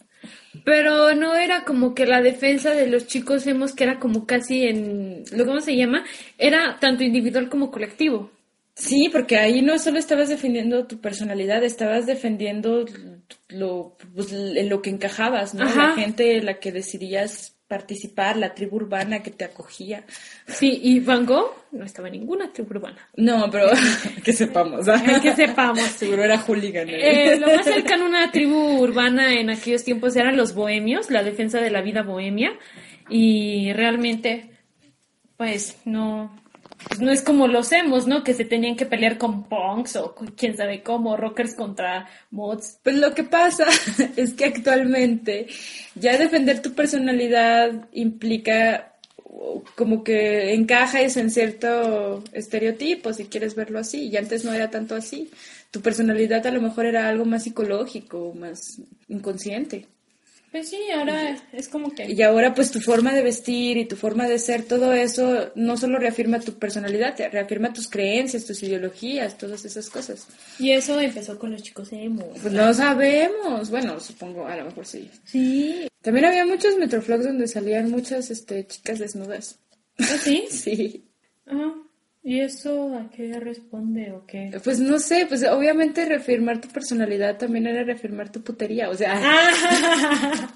Pero 0.65 1.15
no 1.15 1.35
era 1.37 1.65
como 1.65 1.95
que 1.95 2.07
la 2.07 2.23
defensa 2.23 2.71
de 2.71 2.87
los 2.87 3.07
chicos 3.07 3.45
vemos 3.45 3.73
que 3.75 3.85
era 3.85 3.99
como 3.99 4.27
casi 4.27 4.65
en... 4.65 5.25
¿Cómo 5.37 5.61
se 5.61 5.77
llama? 5.77 6.05
Era 6.39 6.79
tanto 6.81 7.05
individual 7.05 7.49
como 7.49 7.71
colectivo. 7.71 8.31
Sí, 8.75 9.09
porque 9.11 9.39
ahí 9.39 9.63
no 9.63 9.79
solo 9.79 9.99
estabas 9.99 10.29
defendiendo 10.29 10.87
tu 10.87 11.01
personalidad, 11.01 11.65
estabas 11.65 12.05
defendiendo 12.05 12.85
lo, 13.49 13.97
pues, 14.15 14.33
lo 14.33 14.83
que 14.83 14.91
encajabas, 14.91 15.55
¿no? 15.55 15.65
Ajá. 15.65 15.89
La 15.89 15.95
gente 15.95 16.37
en 16.37 16.47
la 16.47 16.59
que 16.61 16.73
decidías 16.73 17.56
participar, 17.69 18.37
la 18.37 18.55
tribu 18.55 18.77
urbana 18.77 19.23
que 19.23 19.31
te 19.31 19.45
acogía. 19.45 20.05
Sí, 20.47 20.81
y 20.83 21.01
Van 21.01 21.27
Gogh 21.27 21.53
no 21.73 21.85
estaba 21.85 22.09
en 22.09 22.15
ninguna 22.15 22.53
tribu 22.53 22.77
urbana. 22.77 23.09
No, 23.17 23.51
pero 23.51 23.69
que 24.25 24.33
sepamos. 24.33 24.87
Ay, 24.89 25.21
que 25.23 25.33
sepamos. 25.37 25.81
Seguro 25.81 26.23
era 26.23 26.39
hooligan. 26.39 26.89
¿eh? 26.89 27.33
Eh, 27.33 27.37
lo 27.39 27.49
más 27.49 27.65
cercano 27.65 28.05
a 28.05 28.09
una 28.09 28.31
tribu 28.31 28.81
urbana 28.81 29.33
en 29.35 29.51
aquellos 29.51 29.85
tiempos 29.85 30.15
eran 30.17 30.37
los 30.37 30.55
bohemios, 30.55 31.11
la 31.11 31.23
defensa 31.23 31.61
de 31.61 31.71
la 31.71 31.83
vida 31.83 32.03
bohemia. 32.03 32.53
Y 33.09 33.73
realmente, 33.73 34.51
pues 35.37 35.79
no, 35.85 36.37
pues, 36.89 37.01
no 37.01 37.11
es 37.11 37.23
como 37.23 37.49
los 37.49 37.73
emos, 37.73 38.07
¿no? 38.07 38.23
Que 38.23 38.35
se 38.35 38.45
tenían 38.45 38.77
que 38.77 38.87
pelear 38.87 39.19
con 39.19 39.49
punks 39.49 39.97
o 39.97 40.15
quién 40.37 40.57
sabe 40.57 40.83
cómo, 40.83 41.17
rockers 41.17 41.55
contra 41.55 42.09
mods. 42.31 42.79
Pues 42.83 42.97
lo 42.97 43.15
que 43.15 43.25
pasa 43.25 43.67
es 44.17 44.35
que 44.35 44.47
actualmente 44.47 45.47
ya 45.95 46.17
defender 46.17 46.63
tu 46.63 46.75
personalidad 46.75 47.89
implica 47.93 48.95
uh, 49.25 49.63
como 49.75 50.05
que 50.05 50.55
encajes 50.55 51.17
en 51.17 51.31
cierto 51.31 52.23
estereotipo, 52.33 53.13
si 53.13 53.27
quieres 53.27 53.55
verlo 53.55 53.79
así, 53.79 54.09
y 54.09 54.17
antes 54.17 54.45
no 54.45 54.53
era 54.53 54.71
tanto 54.71 54.95
así. 54.95 55.31
Tu 55.71 55.81
personalidad 55.81 56.47
a 56.47 56.53
lo 56.53 56.63
mejor 56.63 56.87
era 56.87 57.09
algo 57.09 57.25
más 57.25 57.43
psicológico, 57.45 58.33
más 58.35 58.81
inconsciente. 59.09 59.87
Pues 60.57 60.71
sí, 60.71 60.91
ahora 60.91 61.37
es 61.53 61.69
como 61.69 61.91
que... 61.91 62.11
Y 62.11 62.23
ahora 62.23 62.55
pues 62.55 62.71
tu 62.71 62.81
forma 62.81 63.13
de 63.13 63.23
vestir 63.23 63.77
y 63.77 63.85
tu 63.85 63.95
forma 63.95 64.27
de 64.27 64.39
ser, 64.39 64.65
todo 64.65 64.95
eso 64.95 65.53
no 65.55 65.77
solo 65.77 65.99
reafirma 65.99 66.41
tu 66.41 66.55
personalidad, 66.55 67.15
te 67.15 67.29
reafirma 67.29 67.75
tus 67.75 67.91
creencias, 67.91 68.47
tus 68.47 68.63
ideologías, 68.63 69.37
todas 69.37 69.67
esas 69.67 69.91
cosas. 69.91 70.27
Y 70.59 70.71
eso 70.71 70.99
empezó 70.99 71.39
con 71.39 71.53
los 71.53 71.63
chicos 71.63 71.93
emo. 71.93 72.27
Pues 72.41 72.55
no 72.55 72.73
sabemos, 72.73 73.69
bueno, 73.69 74.01
supongo, 74.01 74.47
a 74.47 74.57
lo 74.57 74.65
mejor 74.65 74.87
sí. 74.87 75.11
Sí. 75.25 75.89
También 76.01 76.25
había 76.25 76.47
muchos 76.47 76.79
metroflogs 76.79 77.27
donde 77.27 77.49
salían 77.49 77.91
muchas 77.91 78.31
este, 78.31 78.67
chicas 78.67 78.99
desnudas. 78.99 79.59
¿Ah, 79.99 80.17
sí? 80.19 80.47
Sí. 80.51 81.05
Ah, 81.47 81.75
¿Y 82.29 82.41
eso 82.41 82.93
a 82.99 83.09
qué 83.09 83.39
responde 83.39 84.11
o 84.11 84.27
qué? 84.27 84.51
Pues 84.65 84.81
no 84.81 84.99
sé, 84.99 85.27
pues 85.29 85.45
obviamente 85.45 86.05
reafirmar 86.05 86.61
tu 86.61 86.67
personalidad 86.67 87.39
también 87.39 87.69
era 87.69 87.85
reafirmar 87.85 88.33
tu 88.33 88.43
putería, 88.43 88.91
o 88.91 88.97
sea, 88.97 89.15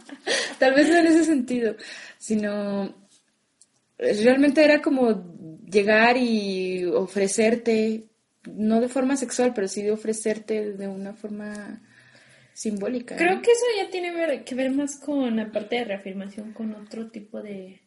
tal 0.58 0.74
vez 0.74 0.88
no 0.88 0.96
en 0.96 1.06
ese 1.06 1.22
sentido, 1.22 1.76
sino 2.18 2.92
realmente 3.96 4.64
era 4.64 4.82
como 4.82 5.62
llegar 5.64 6.16
y 6.16 6.86
ofrecerte, 6.86 8.08
no 8.52 8.80
de 8.80 8.88
forma 8.88 9.16
sexual, 9.16 9.52
pero 9.54 9.68
sí 9.68 9.80
de 9.82 9.92
ofrecerte 9.92 10.72
de 10.72 10.88
una 10.88 11.12
forma 11.12 11.82
simbólica. 12.52 13.14
Creo 13.14 13.40
que 13.40 13.52
eso 13.52 13.66
ya 13.76 13.88
tiene 13.90 14.42
que 14.42 14.54
ver 14.56 14.72
más 14.72 14.98
con, 14.98 15.38
aparte 15.38 15.76
de 15.76 15.84
reafirmación, 15.84 16.52
con 16.52 16.74
otro 16.74 17.12
tipo 17.12 17.40
de... 17.40 17.80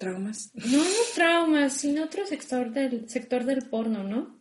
Traumas. 0.00 0.50
No, 0.54 0.78
no 0.78 0.84
traumas, 1.14 1.74
sino 1.74 2.04
otro 2.04 2.24
sector 2.24 2.70
del, 2.70 3.06
sector 3.10 3.44
del 3.44 3.68
porno, 3.68 4.02
¿no? 4.02 4.40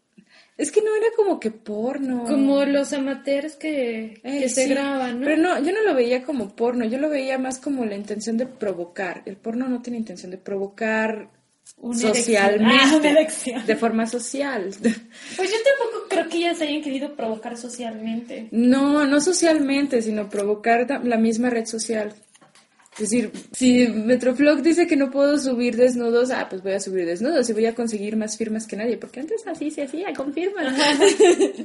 Es 0.58 0.72
que 0.72 0.82
no 0.82 0.96
era 0.96 1.08
como 1.18 1.38
que 1.38 1.52
porno. 1.52 2.24
Como 2.24 2.64
los 2.64 2.94
amateurs 2.94 3.58
que, 3.58 4.22
Eh, 4.24 4.40
que 4.40 4.48
se 4.48 4.68
graban, 4.68 5.20
¿no? 5.20 5.26
Pero 5.26 5.42
no, 5.42 5.62
yo 5.62 5.74
no 5.74 5.84
lo 5.84 5.94
veía 5.96 6.24
como 6.24 6.56
porno, 6.56 6.86
yo 6.86 6.98
lo 6.98 7.10
veía 7.10 7.38
más 7.38 7.60
como 7.60 7.84
la 7.84 7.98
intención 7.98 8.38
de 8.38 8.46
provocar. 8.46 9.22
El 9.26 9.36
porno 9.36 9.68
no 9.68 9.82
tiene 9.82 9.98
intención 9.98 10.32
de 10.32 10.38
provocar 10.38 11.30
Una 11.76 11.98
socialmente. 11.98 13.54
Ah, 13.54 13.64
de 13.66 13.76
forma 13.76 14.08
social. 14.08 14.70
Pues 15.36 15.52
yo 15.52 15.58
tampoco 15.58 16.08
creo 16.08 16.30
que 16.30 16.38
ellas 16.38 16.62
hayan 16.62 16.82
querido 16.82 17.18
provocar 17.18 17.58
socialmente. 17.58 18.48
No, 18.52 19.06
no 19.06 19.20
socialmente, 19.20 20.02
sino 20.02 20.30
provocar 20.30 20.88
la 21.04 21.18
misma 21.18 21.50
red 21.50 21.66
social. 21.66 22.14
Es 23.00 23.10
decir, 23.10 23.32
si 23.54 23.88
Metroflog 23.88 24.62
dice 24.62 24.86
que 24.86 24.98
no 24.98 25.10
puedo 25.10 25.38
subir 25.38 25.78
desnudos, 25.78 26.32
ah, 26.32 26.48
pues 26.50 26.62
voy 26.62 26.74
a 26.74 26.82
subir 26.82 27.06
desnudos 27.06 27.50
y 27.50 27.54
voy 27.54 27.66
a 27.66 27.74
conseguir 27.74 28.18
más 28.18 28.38
firmas 28.38 28.68
que 28.68 28.76
nadie, 28.76 28.98
porque 28.98 29.22
antes 29.22 29.48
así 29.48 29.72
se 29.72 29.84
hacía, 29.84 30.12
con 30.14 30.34
firmas. 30.34 30.78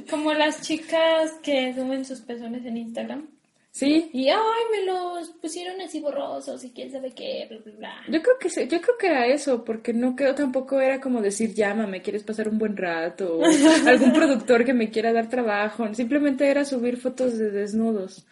Como 0.09 0.33
las 0.33 0.61
chicas 0.61 1.33
que 1.43 1.73
suben 1.73 2.05
sus 2.05 2.21
pezones 2.21 2.65
en 2.65 2.77
Instagram. 2.77 3.27
Sí, 3.71 4.09
Y, 4.13 4.29
ay, 4.29 4.63
me 4.71 4.85
los 4.85 5.31
pusieron 5.41 5.81
así 5.81 5.99
borrosos 5.99 6.63
y 6.63 6.69
quién 6.69 6.89
sabe 6.89 7.11
qué, 7.11 7.45
bla, 7.49 7.59
bla, 7.59 7.73
bla. 7.77 7.93
yo 8.07 8.21
creo 8.21 8.37
que 8.39 8.67
yo 8.69 8.79
creo 8.79 8.97
que 8.97 9.07
era 9.07 9.27
eso, 9.27 9.65
porque 9.65 9.91
no 9.91 10.15
creo 10.15 10.33
tampoco 10.33 10.79
era 10.79 11.01
como 11.01 11.21
decir 11.21 11.53
llámame, 11.53 12.01
quieres 12.01 12.23
pasar 12.23 12.47
un 12.47 12.57
buen 12.57 12.77
rato, 12.77 13.39
o 13.39 13.43
algún 13.85 14.13
productor 14.13 14.63
que 14.63 14.73
me 14.73 14.89
quiera 14.89 15.11
dar 15.11 15.27
trabajo, 15.27 15.93
simplemente 15.93 16.47
era 16.47 16.63
subir 16.63 16.95
fotos 16.95 17.37
de 17.37 17.51
desnudos. 17.51 18.25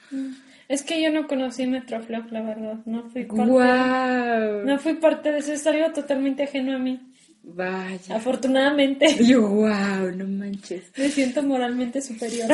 Es 0.67 0.83
que 0.83 1.01
yo 1.01 1.11
no 1.11 1.27
conocí 1.27 1.67
Metroflog, 1.67 2.31
la 2.31 2.41
verdad. 2.41 2.79
No 2.85 3.03
fui 3.09 3.25
parte, 3.25 3.51
Guau. 3.51 4.65
no 4.65 4.77
fui 4.79 4.93
parte 4.95 5.31
de 5.31 5.39
eso. 5.39 5.53
Es 5.53 5.67
algo 5.67 5.91
totalmente 5.91 6.43
ajeno 6.43 6.75
a 6.75 6.79
mí. 6.79 6.99
Vaya. 7.45 8.15
Afortunadamente. 8.15 9.17
Yo, 9.25 9.41
wow, 9.41 10.11
no 10.15 10.25
manches. 10.25 10.83
Me 10.97 11.09
siento 11.09 11.43
moralmente 11.43 12.01
superior. 12.01 12.47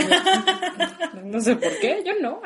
No, 1.14 1.22
no 1.26 1.40
sé 1.40 1.56
por 1.56 1.80
qué, 1.80 2.02
yo 2.04 2.14
no. 2.20 2.42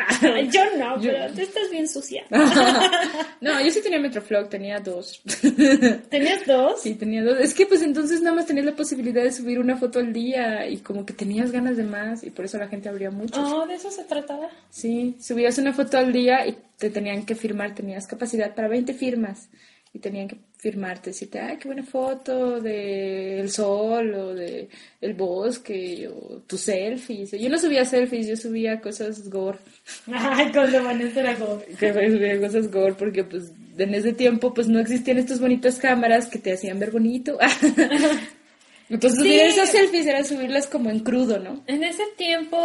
Yo 0.52 0.64
no, 0.78 1.00
pero 1.02 1.34
tú 1.34 1.42
estás 1.42 1.72
bien 1.72 1.88
sucia. 1.88 2.26
no, 3.42 3.64
yo 3.64 3.72
sí 3.72 3.82
tenía 3.82 4.00
Metroflog, 4.00 4.50
tenía 4.50 4.80
dos. 4.80 5.22
¿Tenías 6.10 6.46
dos? 6.46 6.82
Sí, 6.82 6.96
tenía 6.96 7.24
dos. 7.24 7.40
Es 7.40 7.54
que 7.54 7.66
pues 7.66 7.82
entonces 7.82 8.22
nada 8.22 8.36
más 8.36 8.46
tenías 8.46 8.66
la 8.66 8.76
posibilidad 8.76 9.24
de 9.24 9.32
subir 9.32 9.58
una 9.58 9.78
foto 9.78 10.00
al 10.00 10.12
día 10.12 10.68
y 10.68 10.78
como 10.80 11.06
que 11.06 11.14
tenías 11.14 11.52
ganas 11.52 11.78
de 11.78 11.84
más 11.84 12.26
y 12.26 12.30
por 12.30 12.44
eso 12.44 12.58
la 12.58 12.68
gente 12.68 12.90
abría 12.90 13.10
muchos. 13.10 13.40
Oh, 13.40 13.66
de 13.66 13.76
eso 13.76 13.90
se 13.90 14.04
trataba. 14.04 14.50
Sí, 14.70 15.16
subías 15.22 15.58
una 15.60 15.72
foto 15.72 15.98
al 15.98 16.12
día 16.12 16.46
y 16.46 16.58
te 16.78 16.90
tenían 16.90 17.26
que 17.26 17.36
firmar, 17.36 17.74
tenías 17.74 18.06
capacidad 18.06 18.54
para 18.54 18.68
20 18.68 18.94
firmas 18.94 19.48
y 19.94 20.00
tenían 20.00 20.28
que 20.28 20.38
firmarte, 20.64 21.10
decirte, 21.10 21.42
ay, 21.42 21.58
qué 21.58 21.68
buena 21.68 21.84
foto 21.84 22.62
de 22.62 23.42
el 23.42 23.52
sol 23.52 24.14
o 24.14 24.34
de 24.34 24.70
el 25.02 25.14
bosque 25.14 26.08
o 26.08 26.42
tus 26.48 26.62
selfies. 26.62 27.32
Yo 27.32 27.50
no 27.50 27.60
subía 27.60 27.84
selfies, 27.84 28.28
yo 28.28 28.38
subía 28.38 28.80
cosas 28.80 29.30
gore. 29.30 29.60
Ay, 30.08 30.50
cuando 30.54 30.82
Vanessa 30.82 31.20
era 31.20 31.36
como... 31.36 31.62
que 31.80 31.94
subía 31.94 32.40
cosas 32.40 32.72
gore 32.72 32.94
porque 32.94 33.26
pues 33.26 33.52
en 33.78 33.94
ese 33.94 34.14
tiempo 34.14 34.54
pues 34.54 34.70
no 34.70 34.80
existían 34.80 35.18
estas 35.18 35.42
bonitas 35.42 35.76
cámaras 35.80 36.28
que 36.28 36.40
te 36.40 36.54
hacían 36.54 36.80
ver 36.80 36.92
bonito. 36.92 37.38
Entonces 38.90 39.20
Sí. 39.20 39.26
subir 39.26 39.42
esas 39.42 39.70
selfies 39.70 40.06
era 40.06 40.24
subirlas 40.24 40.68
como 40.68 40.90
en 40.90 41.00
crudo, 41.00 41.40
¿no? 41.40 41.62
En 41.68 41.84
ese 41.84 42.04
tiempo, 42.16 42.58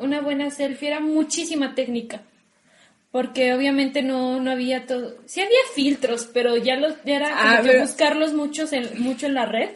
una 0.00 0.20
buena 0.20 0.50
selfie 0.50 0.88
era 0.88 1.00
muchísima 1.00 1.74
técnica. 1.74 2.20
Porque 3.16 3.54
obviamente 3.54 4.02
no, 4.02 4.40
no 4.40 4.50
había 4.50 4.84
todo. 4.84 5.16
Sí 5.24 5.40
había 5.40 5.56
filtros, 5.74 6.28
pero 6.34 6.54
ya 6.58 6.76
los 6.76 6.92
ya 7.06 7.16
era 7.16 7.30
como 7.30 7.40
Ah, 7.42 7.58
que 7.62 7.68
pero- 7.68 7.80
buscarlos 7.80 8.34
muchos 8.34 8.74
en, 8.74 9.02
mucho 9.02 9.24
en 9.24 9.32
la 9.32 9.46
red. 9.46 9.70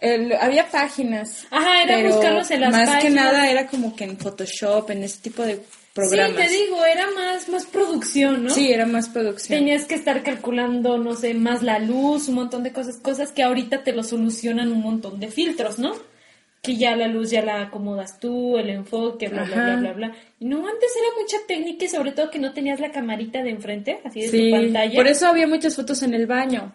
El- 0.00 0.32
había 0.34 0.68
páginas. 0.70 1.44
Ajá, 1.50 1.82
era 1.82 2.06
buscarlos 2.08 2.48
en 2.52 2.60
las 2.60 2.70
más 2.70 2.88
que 2.88 2.94
páginas. 2.94 3.24
nada 3.24 3.50
era 3.50 3.66
como 3.66 3.96
que 3.96 4.04
en 4.04 4.16
Photoshop, 4.16 4.90
en 4.90 5.02
ese 5.02 5.18
tipo 5.22 5.42
de 5.42 5.58
programas. 5.92 6.40
Sí, 6.42 6.46
te 6.56 6.64
digo, 6.64 6.84
era 6.84 7.06
más, 7.16 7.48
más 7.48 7.64
producción, 7.66 8.44
¿no? 8.44 8.50
Sí, 8.50 8.70
era 8.72 8.86
más 8.86 9.08
producción. 9.08 9.58
Tenías 9.58 9.86
que 9.86 9.96
estar 9.96 10.22
calculando, 10.22 10.96
no 10.96 11.16
sé, 11.16 11.34
más 11.34 11.64
la 11.64 11.80
luz, 11.80 12.28
un 12.28 12.36
montón 12.36 12.62
de 12.62 12.72
cosas, 12.72 12.98
cosas 12.98 13.32
que 13.32 13.42
ahorita 13.42 13.82
te 13.82 13.92
lo 13.92 14.04
solucionan 14.04 14.70
un 14.70 14.82
montón 14.82 15.18
de 15.18 15.28
filtros, 15.32 15.80
¿no? 15.80 15.94
Que 16.64 16.76
ya 16.76 16.96
la 16.96 17.06
luz 17.08 17.30
ya 17.30 17.42
la 17.42 17.60
acomodas 17.62 18.18
tú, 18.18 18.56
el 18.58 18.70
enfoque, 18.70 19.28
bla, 19.28 19.44
bla, 19.44 19.54
Ajá. 19.56 19.76
bla, 19.76 19.92
bla, 19.92 19.92
bla. 20.08 20.16
No, 20.40 20.66
antes 20.66 20.90
era 20.96 21.20
mucha 21.20 21.36
técnica 21.46 21.84
y 21.84 21.88
sobre 21.88 22.12
todo 22.12 22.30
que 22.30 22.38
no 22.38 22.52
tenías 22.54 22.80
la 22.80 22.90
camarita 22.90 23.42
de 23.42 23.50
enfrente, 23.50 24.00
así 24.04 24.22
de 24.22 24.28
Sí, 24.28 24.50
tu 24.50 24.56
pantalla. 24.56 24.94
por 24.96 25.06
eso 25.06 25.26
había 25.28 25.46
muchas 25.46 25.76
fotos 25.76 26.02
en 26.02 26.14
el 26.14 26.26
baño. 26.26 26.72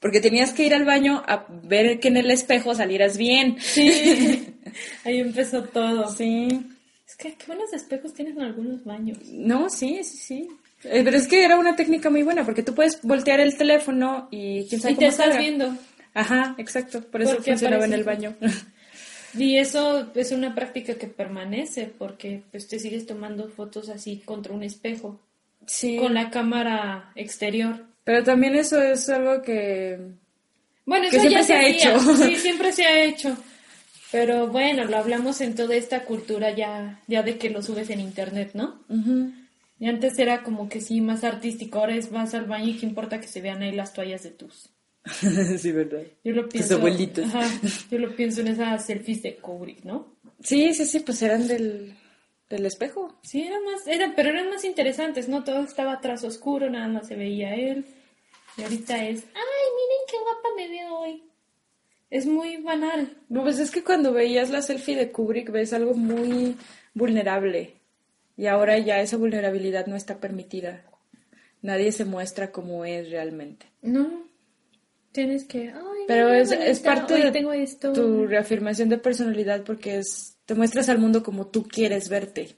Porque 0.00 0.20
tenías 0.20 0.52
que 0.52 0.64
ir 0.64 0.74
al 0.74 0.84
baño 0.84 1.22
a 1.26 1.44
ver 1.62 2.00
que 2.00 2.08
en 2.08 2.16
el 2.16 2.30
espejo 2.30 2.74
salieras 2.74 3.16
bien. 3.18 3.56
Sí, 3.60 4.48
ahí 5.04 5.18
empezó 5.20 5.62
todo. 5.64 6.10
Sí. 6.10 6.48
Es 7.06 7.16
que 7.16 7.34
qué 7.34 7.44
buenos 7.46 7.72
espejos 7.72 8.14
tienes 8.14 8.34
en 8.36 8.42
algunos 8.42 8.82
baños. 8.84 9.18
No, 9.30 9.68
sí, 9.68 10.02
sí, 10.02 10.16
sí. 10.16 10.48
Eh, 10.84 11.02
pero 11.04 11.16
es 11.18 11.28
que 11.28 11.44
era 11.44 11.58
una 11.58 11.76
técnica 11.76 12.08
muy 12.08 12.22
buena 12.22 12.44
porque 12.46 12.62
tú 12.62 12.74
puedes 12.74 13.00
voltear 13.02 13.40
el 13.40 13.56
teléfono 13.58 14.26
y 14.30 14.66
quién 14.68 14.80
sabe 14.80 14.94
Y 14.94 14.96
te 14.96 15.06
estás 15.08 15.26
salga. 15.26 15.40
viendo. 15.40 15.76
Ajá, 16.14 16.54
exacto. 16.58 17.02
Por 17.02 17.20
eso 17.22 17.34
Porque 17.34 17.50
funcionaba 17.52 17.84
en 17.84 17.92
el 17.92 18.02
baño. 18.04 18.34
Y 19.34 19.56
eso 19.58 20.10
es 20.14 20.32
una 20.32 20.54
práctica 20.54 20.94
que 20.94 21.06
permanece 21.06 21.86
porque 21.86 22.42
pues 22.50 22.68
te 22.68 22.78
sigues 22.78 23.06
tomando 23.06 23.48
fotos 23.48 23.88
así 23.88 24.22
contra 24.24 24.52
un 24.52 24.62
espejo. 24.62 25.20
sí. 25.66 25.96
con 25.96 26.14
la 26.14 26.30
cámara 26.30 27.12
exterior. 27.14 27.86
Pero 28.04 28.24
también 28.24 28.56
eso 28.56 28.82
es 28.82 29.08
algo 29.08 29.42
que... 29.42 29.98
Bueno, 30.84 31.08
Que 31.10 31.16
eso 31.16 31.28
siempre 31.28 31.40
ya 31.40 31.46
se 31.46 31.54
ha 31.54 31.66
hecho. 31.68 31.98
Sí, 32.16 32.36
siempre 32.36 32.72
se 32.72 32.84
ha 32.84 33.04
hecho. 33.04 33.36
Pero 34.10 34.48
bueno, 34.48 34.84
lo 34.84 34.96
hablamos 34.96 35.40
en 35.40 35.54
toda 35.54 35.76
esta 35.76 36.04
cultura 36.04 36.50
ya, 36.50 37.00
ya 37.06 37.22
de 37.22 37.38
que 37.38 37.50
lo 37.50 37.62
subes 37.62 37.90
en 37.90 38.00
internet, 38.00 38.50
¿no? 38.54 38.80
Y 39.78 39.88
antes 39.88 40.18
era 40.18 40.42
como 40.42 40.68
que 40.68 40.80
sí, 40.80 41.00
más 41.00 41.22
artístico. 41.22 41.78
Ahora 41.78 41.94
es 41.94 42.10
vas 42.10 42.34
al 42.34 42.46
baño 42.46 42.70
y 42.70 42.76
qué 42.76 42.86
importa 42.86 43.20
que 43.20 43.28
se 43.28 43.40
vean 43.40 43.62
ahí 43.62 43.72
las 43.72 43.92
toallas 43.92 44.24
de 44.24 44.30
tus. 44.30 44.70
sí, 45.58 45.72
verdad. 45.72 46.02
Yo 46.24 46.32
lo 46.32 46.48
pienso. 46.48 46.76
abuelitos. 46.76 47.24
Ajá, 47.26 47.48
yo 47.90 47.98
lo 47.98 48.14
pienso 48.14 48.40
en 48.40 48.48
esas 48.48 48.84
selfies 48.86 49.22
de 49.22 49.36
Kubrick, 49.36 49.84
¿no? 49.84 50.16
Sí, 50.42 50.74
sí, 50.74 50.86
sí, 50.86 51.00
pues 51.00 51.22
eran 51.22 51.48
del, 51.48 51.94
del 52.48 52.66
espejo. 52.66 53.18
Sí, 53.22 53.42
eran 53.42 53.64
más, 53.64 53.86
eran, 53.86 54.14
pero 54.14 54.30
eran 54.30 54.50
más 54.50 54.64
interesantes, 54.64 55.28
¿no? 55.28 55.44
Todo 55.44 55.62
estaba 55.62 55.94
atrás 55.94 56.24
oscuro, 56.24 56.68
nada 56.70 56.88
más 56.88 57.08
se 57.08 57.16
veía 57.16 57.54
él. 57.54 57.84
Y 58.56 58.62
ahorita 58.62 59.04
es, 59.06 59.24
ay, 59.34 59.66
miren 59.76 60.06
qué 60.08 60.16
guapa 60.18 60.48
me 60.56 60.68
veo 60.68 60.98
hoy. 60.98 61.22
Es 62.10 62.26
muy 62.26 62.56
banal. 62.56 63.16
No, 63.28 63.42
pues 63.42 63.60
es 63.60 63.70
que 63.70 63.84
cuando 63.84 64.12
veías 64.12 64.50
la 64.50 64.62
selfie 64.62 64.96
de 64.96 65.12
Kubrick 65.12 65.50
ves 65.50 65.72
algo 65.72 65.94
muy 65.94 66.56
vulnerable. 66.92 67.76
Y 68.36 68.46
ahora 68.46 68.78
ya 68.78 69.00
esa 69.00 69.16
vulnerabilidad 69.16 69.86
no 69.86 69.96
está 69.96 70.18
permitida. 70.18 70.84
Nadie 71.62 71.92
se 71.92 72.04
muestra 72.04 72.50
como 72.50 72.84
es 72.84 73.10
realmente. 73.10 73.66
No, 73.82 74.29
tienes 75.12 75.44
que, 75.44 75.70
ay, 75.70 76.04
Pero 76.06 76.26
mira, 76.26 76.38
es, 76.40 76.52
es 76.52 76.80
parte 76.80 77.14
de 77.14 77.30
tengo 77.30 77.52
esto. 77.52 77.92
tu 77.92 78.26
reafirmación 78.26 78.88
de 78.88 78.98
personalidad 78.98 79.62
porque 79.64 79.98
es 79.98 80.36
te 80.46 80.54
muestras 80.54 80.88
al 80.88 80.98
mundo 80.98 81.22
como 81.22 81.46
tú 81.46 81.66
quieres 81.68 82.08
verte. 82.08 82.56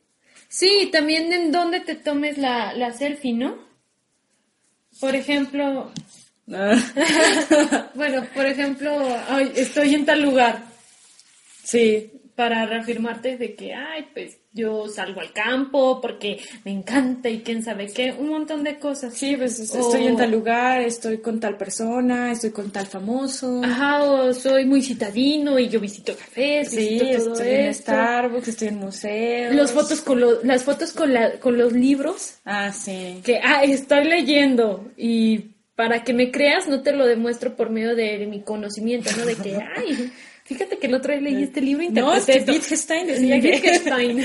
Sí, 0.49 0.89
también 0.93 1.33
en 1.33 1.53
dónde 1.53 1.81
te 1.81 1.95
tomes 1.95 2.39
la, 2.39 2.73
la 2.75 2.93
selfie, 2.93 3.33
¿no? 3.35 3.57
Por 5.01 5.15
ejemplo, 5.15 5.91
bueno, 7.95 8.27
por 8.35 8.47
ejemplo, 8.47 8.91
ay, 9.29 9.53
estoy 9.57 9.95
en 9.95 10.05
tal 10.05 10.23
lugar 10.23 10.65
sí, 11.63 12.13
para 12.35 12.67
reafirmarte 12.67 13.37
de 13.37 13.55
que, 13.55 13.75
ay, 13.75 14.09
pues 14.13 14.39
yo 14.55 14.87
salgo 14.89 15.21
al 15.21 15.33
campo 15.33 16.01
porque 16.01 16.39
me 16.65 16.73
encanta 16.73 17.31
y 17.31 17.41
quién 17.41 17.63
sabe 17.63 17.87
qué, 17.87 18.13
un 18.13 18.29
montón 18.29 18.63
de 18.65 18.79
cosas. 18.79 19.15
sí, 19.15 19.37
pues 19.37 19.59
O- 19.75 19.79
estoy 19.81 20.07
en 20.07 20.17
tal 20.17 20.31
lugar, 20.31 20.81
estoy 20.83 21.19
con 21.19 21.41
tal 21.41 21.57
persona, 21.57 22.33
estoy 22.33 22.51
con 22.51 22.71
tal 22.71 22.87
famoso. 22.87 23.63
Ajá, 23.65 24.03
o 24.05 24.33
soy 24.35 24.67
muy 24.67 24.83
citadino 24.83 25.59
y 25.59 25.69
yo 25.69 25.81
visito 25.81 26.15
cafés, 26.17 26.69
sí, 26.71 26.77
visito 26.77 27.05
todo 27.25 27.33
estoy 27.35 27.49
en. 27.51 27.75
Starbucks, 27.75 28.49
estoy 28.49 28.69
en 28.69 28.77
museos. 28.77 29.55
Los 29.55 29.71
fotos 29.73 30.01
con 30.03 30.21
lo- 30.21 30.43
las 30.45 30.65
fotos 30.65 30.93
con, 30.93 31.13
la, 31.15 31.39
con 31.41 31.57
los 31.57 31.73
libros 31.73 32.35
Ah, 32.45 32.73
sí. 32.73 33.21
que 33.25 33.39
ah, 33.43 33.63
estoy 33.65 34.05
leyendo 34.05 34.91
y 34.97 35.47
para 35.75 36.05
que 36.05 36.13
me 36.13 36.31
creas 36.31 36.69
no 36.69 36.83
te 36.83 36.93
lo 36.93 37.07
demuestro 37.07 37.57
por 37.57 37.71
medio 37.71 37.97
de 37.97 38.27
mi 38.27 38.43
conocimiento, 38.43 39.09
¿no? 39.17 39.25
De 39.25 39.35
que, 39.37 39.57
ay, 39.77 40.13
fíjate 40.55 40.79
que 40.79 40.87
el 40.87 40.95
otro 40.95 41.13
día 41.13 41.21
leí 41.23 41.43
este 41.43 41.61
libro 41.61 41.85
No, 41.91 42.15
es 42.15 42.25
que 42.27 42.39
esto. 42.39 42.53
Wittgenstein 42.53 43.07
decía 43.07 43.41
que- 43.41 43.51
Wittgenstein. 43.51 44.23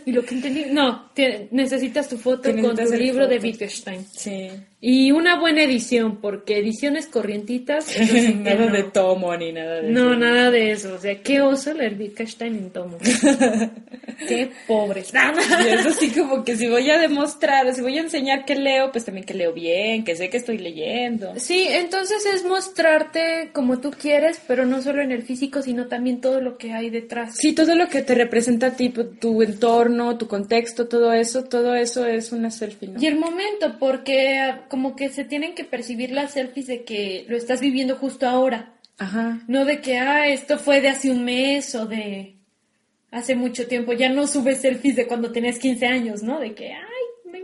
y 0.06 0.12
lo 0.12 0.24
que 0.24 0.34
entendí, 0.34 0.64
no, 0.70 1.10
te- 1.14 1.48
necesitas 1.50 2.08
tu 2.08 2.16
foto 2.18 2.50
con 2.56 2.76
tu 2.76 2.92
libro 2.94 3.26
de. 3.26 3.38
Wittgenstein. 3.38 4.04
Sí. 4.12 4.48
Y 4.86 5.12
una 5.12 5.40
buena 5.40 5.62
edición, 5.62 6.18
porque 6.20 6.58
ediciones 6.58 7.06
corrientitas, 7.06 7.84
sí 7.86 8.34
nada 8.38 8.66
no. 8.66 8.72
de 8.72 8.82
tomo 8.82 9.34
ni 9.34 9.50
nada 9.50 9.80
de 9.80 9.90
No, 9.90 10.10
eso. 10.10 10.16
nada 10.20 10.50
de 10.50 10.72
eso. 10.72 10.92
O 10.94 10.98
sea, 10.98 11.22
qué 11.22 11.40
oso 11.40 11.72
leer 11.72 11.96
Wittgenstein 11.98 12.54
en 12.54 12.70
tomo. 12.70 12.98
qué 14.28 14.50
pobres. 14.66 15.10
Y 15.64 15.68
es 15.68 15.86
así 15.86 16.10
como 16.10 16.44
que 16.44 16.56
si 16.56 16.68
voy 16.68 16.90
a 16.90 16.98
demostrar, 16.98 17.72
si 17.74 17.80
voy 17.80 17.96
a 17.96 18.02
enseñar 18.02 18.44
que 18.44 18.56
leo, 18.56 18.92
pues 18.92 19.06
también 19.06 19.24
que 19.26 19.32
leo 19.32 19.54
bien, 19.54 20.04
que 20.04 20.16
sé 20.16 20.28
que 20.28 20.36
estoy 20.36 20.58
leyendo. 20.58 21.32
Sí, 21.36 21.66
entonces 21.68 22.26
es 22.26 22.44
mostrarte 22.44 23.50
como 23.54 23.80
tú 23.80 23.90
quieres, 23.90 24.40
pero 24.46 24.66
no 24.66 24.82
solo 24.82 25.00
en 25.02 25.12
el 25.12 25.22
físico, 25.22 25.62
sino 25.62 25.86
también 25.86 26.20
todo 26.20 26.40
lo 26.42 26.58
que 26.58 26.72
hay 26.72 26.90
detrás. 26.90 27.36
Sí, 27.36 27.54
todo 27.54 27.74
lo 27.74 27.88
que 27.88 28.02
te 28.02 28.14
representa 28.14 28.66
a 28.66 28.76
ti, 28.76 28.90
pues, 28.90 29.18
tu 29.18 29.40
entorno, 29.42 30.18
tu 30.18 30.28
contexto, 30.28 30.88
todo 30.88 31.12
eso, 31.14 31.44
todo 31.44 31.74
eso 31.74 32.04
es 32.04 32.32
una 32.32 32.50
selfie, 32.50 32.88
¿no? 32.88 33.00
Y 33.00 33.06
el 33.06 33.16
momento, 33.16 33.76
porque 33.78 34.52
como 34.74 34.96
que 34.96 35.08
se 35.08 35.22
tienen 35.22 35.54
que 35.54 35.62
percibir 35.62 36.10
las 36.10 36.32
selfies 36.32 36.66
de 36.66 36.82
que 36.82 37.24
lo 37.28 37.36
estás 37.36 37.60
viviendo 37.60 37.94
justo 37.94 38.26
ahora, 38.26 38.72
Ajá. 38.98 39.38
no 39.46 39.64
de 39.64 39.80
que, 39.80 39.98
ah, 39.98 40.26
esto 40.26 40.58
fue 40.58 40.80
de 40.80 40.88
hace 40.88 41.12
un 41.12 41.24
mes 41.24 41.76
o 41.76 41.86
de 41.86 42.34
hace 43.12 43.36
mucho 43.36 43.68
tiempo. 43.68 43.92
Ya 43.92 44.08
no 44.08 44.26
subes 44.26 44.62
selfies 44.62 44.96
de 44.96 45.06
cuando 45.06 45.30
tenías 45.30 45.60
15 45.60 45.86
años, 45.86 46.24
¿no? 46.24 46.40
De 46.40 46.56
que, 46.56 46.72
ay, 46.72 47.04
me, 47.30 47.38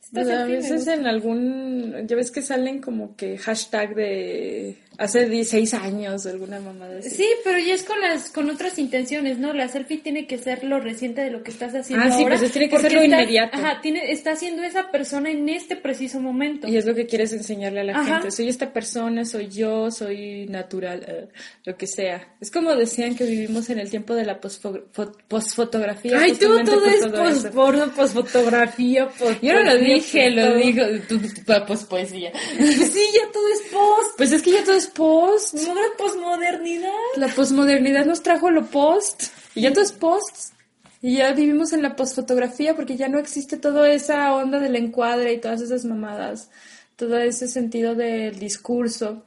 esta 0.00 0.12
Pues 0.12 0.28
a 0.28 0.36
selfie 0.46 0.56
veces 0.58 0.76
gusta". 0.76 0.94
en 0.94 1.06
algún, 1.08 2.06
ya 2.06 2.14
ves 2.14 2.30
que 2.30 2.40
salen 2.42 2.80
como 2.80 3.16
que 3.16 3.36
hashtag 3.36 3.96
de 3.96 4.76
hace 5.00 5.26
16 5.28 5.74
años, 5.74 6.26
alguna 6.26 6.60
mamada 6.60 6.98
así. 6.98 7.10
Sí, 7.10 7.26
pero 7.42 7.58
ya 7.58 7.74
es 7.74 7.82
con 7.82 8.00
las 8.00 8.30
con 8.30 8.48
otras 8.50 8.78
intenciones, 8.78 9.38
¿no? 9.38 9.52
La 9.52 9.66
selfie 9.68 9.98
tiene 9.98 10.26
que 10.26 10.38
ser 10.38 10.62
lo 10.62 10.78
reciente 10.78 11.22
de 11.22 11.30
lo 11.30 11.42
que 11.42 11.50
estás 11.50 11.74
haciendo 11.74 12.04
Ah, 12.06 12.10
sí, 12.16 12.22
ahora. 12.22 12.38
pues 12.38 12.52
tiene 12.52 12.68
que 12.68 12.78
ser 12.78 12.92
lo 12.92 13.00
estás- 13.00 13.20
inmediato. 13.20 13.56
Ajá, 13.58 13.80
tiene, 13.80 14.12
está 14.12 14.32
haciendo 14.32 14.62
esa 14.62 14.90
persona 14.92 15.30
en 15.30 15.48
este 15.48 15.74
preciso 15.76 16.20
momento. 16.20 16.68
Y 16.68 16.76
es 16.76 16.86
lo 16.86 16.94
que 16.94 17.06
quieres 17.06 17.32
enseñarle 17.32 17.80
a 17.80 17.84
la 17.84 17.92
Ajá. 17.98 18.14
gente. 18.14 18.30
Soy 18.30 18.48
esta 18.48 18.72
persona, 18.72 19.24
soy 19.24 19.48
yo, 19.48 19.90
soy 19.90 20.46
natural, 20.46 21.04
eh, 21.08 21.28
lo 21.64 21.76
que 21.76 21.86
sea. 21.86 22.34
Es 22.40 22.50
como 22.50 22.76
decían 22.76 23.16
que 23.16 23.24
vivimos 23.24 23.70
en 23.70 23.78
el 23.80 23.90
tiempo 23.90 24.14
de 24.14 24.24
la 24.26 24.40
posfo- 24.40 24.84
fo- 24.94 25.16
posfotografía. 25.28 26.18
Ay, 26.20 26.32
tú 26.32 26.62
todo 26.64 26.84
es 26.86 27.06
posporno, 27.06 27.90
posfotografía, 27.94 29.08
pos 29.08 29.36
Yo 29.40 29.54
no 29.54 29.62
lo 29.64 29.76
dije, 29.78 30.30
lo 30.30 30.54
dijo 30.56 30.82
tu, 31.08 31.18
tu, 31.18 31.28
tu- 31.28 31.66
pospoesía. 31.66 32.32
Sí, 32.58 33.02
ya 33.14 33.32
todo 33.32 33.48
es 33.54 33.62
post. 33.72 34.16
Pues 34.16 34.32
es 34.32 34.42
que 34.42 34.52
ya 34.52 34.64
todo 34.64 34.76
es 34.76 34.86
post. 34.94 35.54
Moda 35.54 35.80
posmodernidad. 35.98 36.90
La 37.16 37.28
posmodernidad 37.28 38.04
nos 38.06 38.22
trajo 38.22 38.50
lo 38.50 38.66
post. 38.66 39.24
Y 39.54 39.62
ya 39.62 39.72
todo 39.72 39.82
es 39.84 39.92
post. 39.92 40.54
Y 41.02 41.16
ya 41.16 41.32
vivimos 41.32 41.72
en 41.72 41.82
la 41.82 41.96
postfotografía 41.96 42.74
porque 42.76 42.96
ya 42.96 43.08
no 43.08 43.18
existe 43.18 43.56
toda 43.56 43.90
esa 43.90 44.34
onda 44.34 44.58
del 44.60 44.76
encuadre 44.76 45.32
y 45.32 45.38
todas 45.40 45.60
esas 45.62 45.84
mamadas. 45.84 46.50
Todo 46.96 47.18
ese 47.18 47.48
sentido 47.48 47.94
del 47.94 48.38
discurso. 48.38 49.24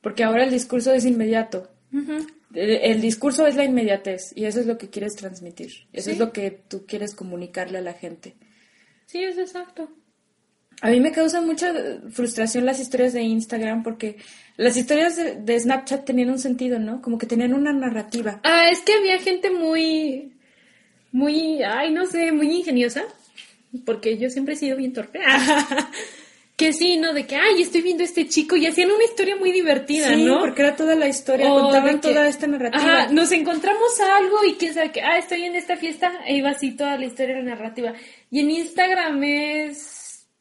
Porque 0.00 0.22
ahora 0.24 0.44
el 0.44 0.50
discurso 0.50 0.92
es 0.92 1.04
inmediato. 1.06 1.68
El, 2.52 2.70
el 2.70 3.00
discurso 3.00 3.46
es 3.46 3.56
la 3.56 3.64
inmediatez 3.64 4.32
y 4.36 4.44
eso 4.44 4.60
es 4.60 4.66
lo 4.66 4.76
que 4.78 4.90
quieres 4.90 5.16
transmitir. 5.16 5.86
Eso 5.92 6.06
Sí. 6.06 6.10
es 6.12 6.18
lo 6.18 6.32
que 6.32 6.50
tú 6.50 6.84
quieres 6.86 7.14
comunicarle 7.14 7.78
a 7.78 7.82
la 7.82 7.94
gente. 7.94 8.34
Sí, 9.06 9.22
es 9.24 9.38
exacto. 9.38 9.88
A 10.80 10.90
mí 10.90 11.00
me 11.00 11.12
causa 11.12 11.40
mucha 11.40 11.72
frustración 12.10 12.66
las 12.66 12.80
historias 12.80 13.12
de 13.12 13.22
Instagram 13.22 13.82
porque 13.82 14.16
las 14.56 14.76
historias 14.76 15.16
de, 15.16 15.36
de 15.36 15.58
Snapchat 15.60 16.04
tenían 16.04 16.30
un 16.30 16.38
sentido, 16.38 16.78
¿no? 16.78 17.00
Como 17.00 17.16
que 17.18 17.26
tenían 17.26 17.54
una 17.54 17.72
narrativa. 17.72 18.40
Ah, 18.42 18.68
es 18.70 18.80
que 18.80 18.92
había 18.94 19.18
gente 19.18 19.50
muy, 19.50 20.32
muy, 21.12 21.62
ay, 21.62 21.92
no 21.92 22.06
sé, 22.06 22.32
muy 22.32 22.50
ingeniosa, 22.50 23.02
porque 23.86 24.18
yo 24.18 24.28
siempre 24.30 24.54
he 24.54 24.56
sido 24.56 24.76
bien 24.76 24.92
torpe. 24.92 25.20
que 26.56 26.72
sí, 26.72 26.96
¿no? 26.98 27.12
De 27.12 27.26
que, 27.26 27.34
ay, 27.34 27.62
estoy 27.62 27.82
viendo 27.82 28.02
a 28.04 28.06
este 28.06 28.28
chico 28.28 28.54
y 28.54 28.66
hacían 28.66 28.90
una 28.90 29.02
historia 29.04 29.34
muy 29.36 29.50
divertida, 29.50 30.14
Sí, 30.14 30.22
¿no? 30.22 30.38
porque 30.40 30.62
era 30.62 30.76
toda 30.76 30.94
la 30.94 31.08
historia, 31.08 31.52
O 31.52 31.62
contaban 31.62 32.00
que- 32.00 32.08
toda 32.08 32.28
esta 32.28 32.46
narrativa. 32.46 32.82
Ajá, 33.02 33.12
nos 33.12 33.32
encontramos 33.32 33.98
algo 34.00 34.36
y 34.48 34.54
quién 34.54 34.72
sabe 34.74 34.92
que, 34.92 35.02
ah, 35.02 35.18
estoy 35.18 35.42
en 35.44 35.56
esta 35.56 35.76
fiesta, 35.76 36.12
e 36.26 36.36
iba 36.36 36.50
así 36.50 36.72
toda 36.72 36.96
la 36.96 37.06
historia, 37.06 37.36
la 37.38 37.42
narrativa. 37.42 37.92
Y 38.30 38.40
en 38.40 38.50
Instagram 38.50 39.24
es, 39.24 39.93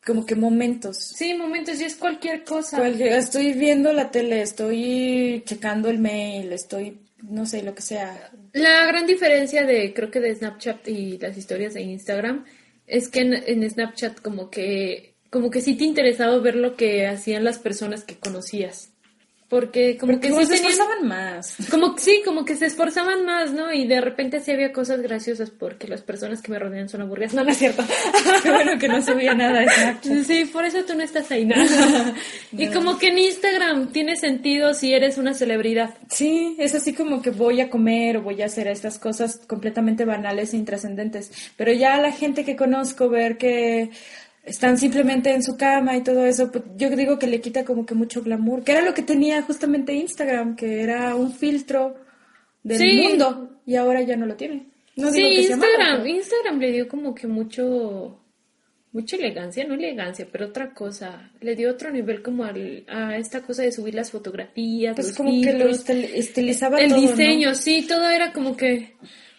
Como 0.06 0.26
que 0.26 0.36
momentos. 0.36 0.98
sí, 0.98 1.34
momentos, 1.34 1.80
y 1.80 1.86
es 1.86 1.96
cualquier 1.96 2.44
cosa. 2.44 2.78
Cualquier- 2.78 3.14
estoy 3.14 3.54
viendo 3.54 3.94
la 3.94 4.12
tele, 4.12 4.42
estoy 4.42 5.44
checando 5.46 5.90
el 5.90 6.00
mail, 6.00 6.52
estoy, 6.54 7.00
no 7.22 7.46
sé, 7.46 7.64
lo 7.64 7.74
que 7.74 7.82
sea. 7.82 8.32
La 8.54 8.86
gran 8.86 9.06
diferencia 9.08 9.66
de, 9.66 9.94
creo 9.94 10.12
que 10.12 10.20
de 10.20 10.36
Snapchat 10.36 10.88
y 10.88 11.18
las 11.18 11.38
historias 11.38 11.74
de 11.74 11.82
Instagram, 11.82 12.46
es 12.86 13.08
que 13.10 13.22
en, 13.22 13.34
en 13.34 13.70
Snapchat 13.70 14.20
como 14.22 14.50
que, 14.50 15.16
como 15.30 15.50
que 15.50 15.62
sí 15.62 15.76
te 15.76 15.86
interesaba 15.86 16.38
ver 16.40 16.56
lo 16.56 16.76
que 16.76 17.08
hacían 17.08 17.44
las 17.44 17.60
personas 17.60 18.04
que 18.04 18.18
conocías. 18.18 18.93
Porque 19.54 19.98
como 20.00 20.14
Porque 20.14 20.28
que 20.28 20.34
como 20.34 20.42
sí 20.42 20.48
se 20.48 20.54
tenían- 20.56 20.72
esforzaban 20.72 21.08
más. 21.08 21.56
como 21.70 21.98
sí, 21.98 22.22
como 22.26 22.44
que 22.44 22.56
se 22.56 22.66
esforzaban 22.66 23.24
más, 23.26 23.52
¿no? 23.54 23.72
Y 23.72 23.86
de 23.88 24.02
repente 24.02 24.40
sí 24.40 24.52
había 24.52 24.72
cosas 24.74 25.00
graciosas 25.02 25.52
porque 25.52 25.88
las 25.88 26.02
personas 26.02 26.42
que 26.42 26.52
me 26.52 26.58
rodean 26.58 26.90
son 26.90 27.02
aburridas. 27.02 27.34
No, 27.36 27.44
no 27.44 27.52
es 27.52 27.58
cierto. 27.58 27.84
Qué 28.44 28.50
bueno 28.52 28.80
que 28.80 28.88
no 28.88 29.02
subía 29.04 29.36
nada 29.36 29.64
Snapchat. 29.72 30.24
Sí, 30.26 30.46
por 30.46 30.66
eso 30.66 30.84
tú 30.86 30.96
no 30.96 31.04
estás 31.04 31.30
ahí, 31.32 31.46
¿no? 31.46 31.56
Y 32.52 32.68
como 32.70 32.98
que 32.98 33.10
en 33.10 33.20
Instagram 33.20 33.92
tiene 33.92 34.16
sentido 34.16 34.74
si 34.74 34.94
eres 34.94 35.18
una 35.18 35.34
celebridad. 35.34 35.92
Sí, 36.10 36.56
es 36.60 36.74
así 36.74 36.94
como 36.94 37.22
que 37.22 37.30
voy 37.30 37.62
a 37.62 37.70
comer 37.70 38.18
o 38.18 38.22
voy 38.24 38.42
a 38.42 38.46
hacer 38.46 38.68
estas 38.68 38.98
cosas 38.98 39.40
completamente 39.48 40.04
banales 40.06 40.54
e 40.54 40.58
intrascendentes. 40.58 41.32
Pero 41.58 41.72
ya 41.74 41.98
la 42.02 42.12
gente 42.12 42.44
que 42.44 42.56
conozco, 42.56 43.10
ver 43.10 43.38
que 43.38 43.92
están 44.44 44.78
simplemente 44.78 45.32
en 45.32 45.42
su 45.42 45.56
cama 45.58 45.96
y 45.96 46.02
todo 46.04 46.26
eso, 46.26 46.52
pues, 46.52 46.64
yo 46.76 46.90
digo 46.90 47.18
que 47.18 47.28
le 47.28 47.40
quita 47.42 47.64
como 47.64 47.86
que 47.86 47.96
mucho 47.96 48.22
glamour, 48.22 48.64
que 48.64 48.74
era 48.74 48.82
lo 48.82 48.94
que 48.94 49.02
tenía 49.02 49.42
justamente 49.42 49.94
Instagram, 49.94 50.56
que 50.56 50.82
era 50.82 51.16
un 51.16 51.32
filtro 51.32 51.96
del 52.62 52.78
Sí. 52.78 53.02
mundo 53.08 53.62
y 53.66 53.76
ahora 53.76 54.02
ya 54.02 54.16
no 54.18 54.26
lo 54.26 54.36
tiene. 54.36 54.68
No 54.96 55.10
sí, 55.12 55.18
digo 55.24 55.30
que 55.30 55.42
Instagram, 55.42 55.98
pero- 56.04 56.06
Instagram 56.08 56.60
le 56.60 56.72
dio 56.72 56.88
como 56.88 57.16
que 57.16 57.26
mucho, 57.28 58.20
mucha 58.92 59.16
elegancia, 59.16 59.66
no 59.66 59.74
elegancia, 59.74 60.28
pero 60.32 60.48
otra 60.48 60.74
cosa. 60.74 61.32
Le 61.42 61.56
dio 61.56 61.72
otro 61.72 61.90
nivel 61.90 62.22
como 62.22 62.44
al, 62.44 62.84
a 62.88 63.18
esta 63.18 63.42
cosa 63.42 63.64
de 63.64 63.72
subir 63.72 63.96
las 63.96 64.12
fotografías, 64.12 64.94
pues 64.96 65.08
los 65.08 65.18
como 65.18 65.32
que 65.42 65.54
lo 65.54 65.66
estil- 65.70 66.10
estilizaba 66.14 66.80
el 66.80 66.90
todo, 66.92 67.02
¿no? 67.02 67.08
diseño, 67.10 67.56
sí, 67.56 67.86
todo 67.88 68.08
era 68.10 68.32
como 68.34 68.56
que 68.56 68.94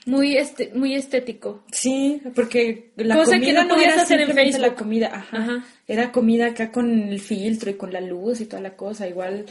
muy, 0.06 0.36
este, 0.36 0.70
muy 0.74 0.94
estético. 0.94 1.64
Sí, 1.72 2.20
porque 2.34 2.92
la 2.96 3.16
Cosa 3.16 3.32
que 3.32 3.40
comida 3.40 3.62
no 3.62 3.68
no, 3.68 3.74
podías 3.74 3.92
era 3.94 4.02
hacer 4.02 4.20
en 4.20 4.26
simplemente 4.26 4.58
la 4.58 4.64
Facebook. 4.68 4.78
comida, 4.82 5.06
ajá. 5.14 5.36
Ajá. 5.36 5.64
Era 5.86 6.12
comida 6.12 6.46
acá 6.46 6.70
con 6.70 6.90
el 7.08 7.20
filtro 7.20 7.70
y 7.70 7.74
con 7.74 7.92
la 7.92 8.00
luz 8.00 8.40
y 8.40 8.46
toda 8.46 8.62
la 8.62 8.76
cosa, 8.76 9.08
igual 9.08 9.46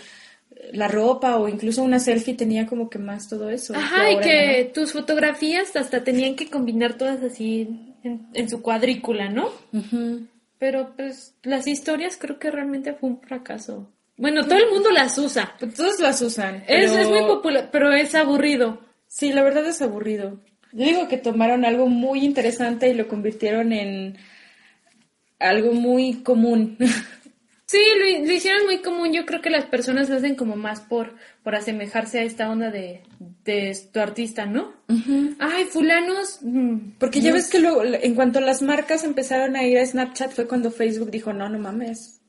eh, 0.55 0.69
la 0.73 0.87
ropa 0.87 1.37
o 1.37 1.47
incluso 1.47 1.83
una 1.83 1.99
selfie 1.99 2.35
tenía 2.35 2.65
como 2.67 2.89
que 2.89 2.99
más 2.99 3.27
todo 3.29 3.49
eso. 3.49 3.73
Ajá, 3.75 4.11
y 4.11 4.19
que 4.19 4.65
no. 4.65 4.71
tus 4.73 4.91
fotografías 4.93 5.75
hasta 5.75 6.03
tenían 6.03 6.35
que 6.35 6.49
combinar 6.49 6.93
todas 6.97 7.21
así 7.23 7.95
en, 8.03 8.27
en 8.33 8.49
su 8.49 8.61
cuadrícula, 8.61 9.29
¿no? 9.29 9.49
Ujú. 9.71 10.27
Pero 10.59 10.93
pues 10.95 11.35
las 11.43 11.67
historias 11.67 12.15
creo 12.17 12.39
que 12.39 12.49
realmente 12.51 12.93
fue 12.93 13.09
un 13.09 13.19
fracaso. 13.21 13.89
Bueno, 14.15 14.43
todo 14.45 14.59
el 14.59 14.69
mundo 14.69 14.91
las 14.91 15.17
usa. 15.17 15.55
Pues 15.59 15.73
todos 15.73 15.99
las 15.99 16.21
usan. 16.21 16.63
Es, 16.67 16.91
es 16.91 17.09
muy 17.09 17.21
popular, 17.21 17.69
pero 17.71 17.91
es 17.91 18.13
aburrido. 18.15 18.79
Sí, 19.15 19.31
la 19.31 19.43
verdad 19.43 19.63
es 19.67 19.79
aburrido. 19.83 20.39
Yo 20.71 20.85
digo 20.85 21.07
que 21.07 21.17
tomaron 21.17 21.65
algo 21.65 21.85
muy 21.85 22.25
interesante 22.25 22.89
y 22.89 22.95
lo 22.95 23.07
convirtieron 23.07 23.71
en 23.71 24.17
algo 25.39 25.71
muy 25.73 26.23
común. 26.23 26.77
Sí, 27.65 27.79
lo, 27.97 28.25
lo 28.27 28.31
hicieron 28.31 28.65
muy 28.65 28.79
común. 28.83 29.13
Yo 29.13 29.25
creo 29.25 29.41
que 29.41 29.49
las 29.49 29.65
personas 29.65 30.07
lo 30.07 30.17
hacen 30.17 30.35
como 30.35 30.55
más 30.55 30.81
por, 30.81 31.15
por 31.41 31.55
asemejarse 31.55 32.19
a 32.19 32.23
esta 32.23 32.51
onda 32.51 32.69
de, 32.69 33.01
de 33.45 33.75
tu 33.91 33.99
artista, 33.99 34.45
¿no? 34.45 34.73
Ay, 35.39 35.63
fulanos. 35.63 36.37
mm, 36.41 36.97
Porque 36.99 37.19
ya 37.21 37.33
ves 37.33 37.49
que 37.49 37.57
luego, 37.57 37.83
en 37.83 38.13
cuanto 38.13 38.41
las 38.41 38.61
marcas 38.61 39.03
empezaron 39.03 39.55
a 39.55 39.63
ir 39.63 39.79
a 39.79 39.85
Snapchat 39.87 40.33
fue 40.33 40.45
cuando 40.47 40.69
Facebook 40.69 41.09
dijo, 41.09 41.33
no, 41.33 41.49
no 41.49 41.57
mames, 41.57 42.21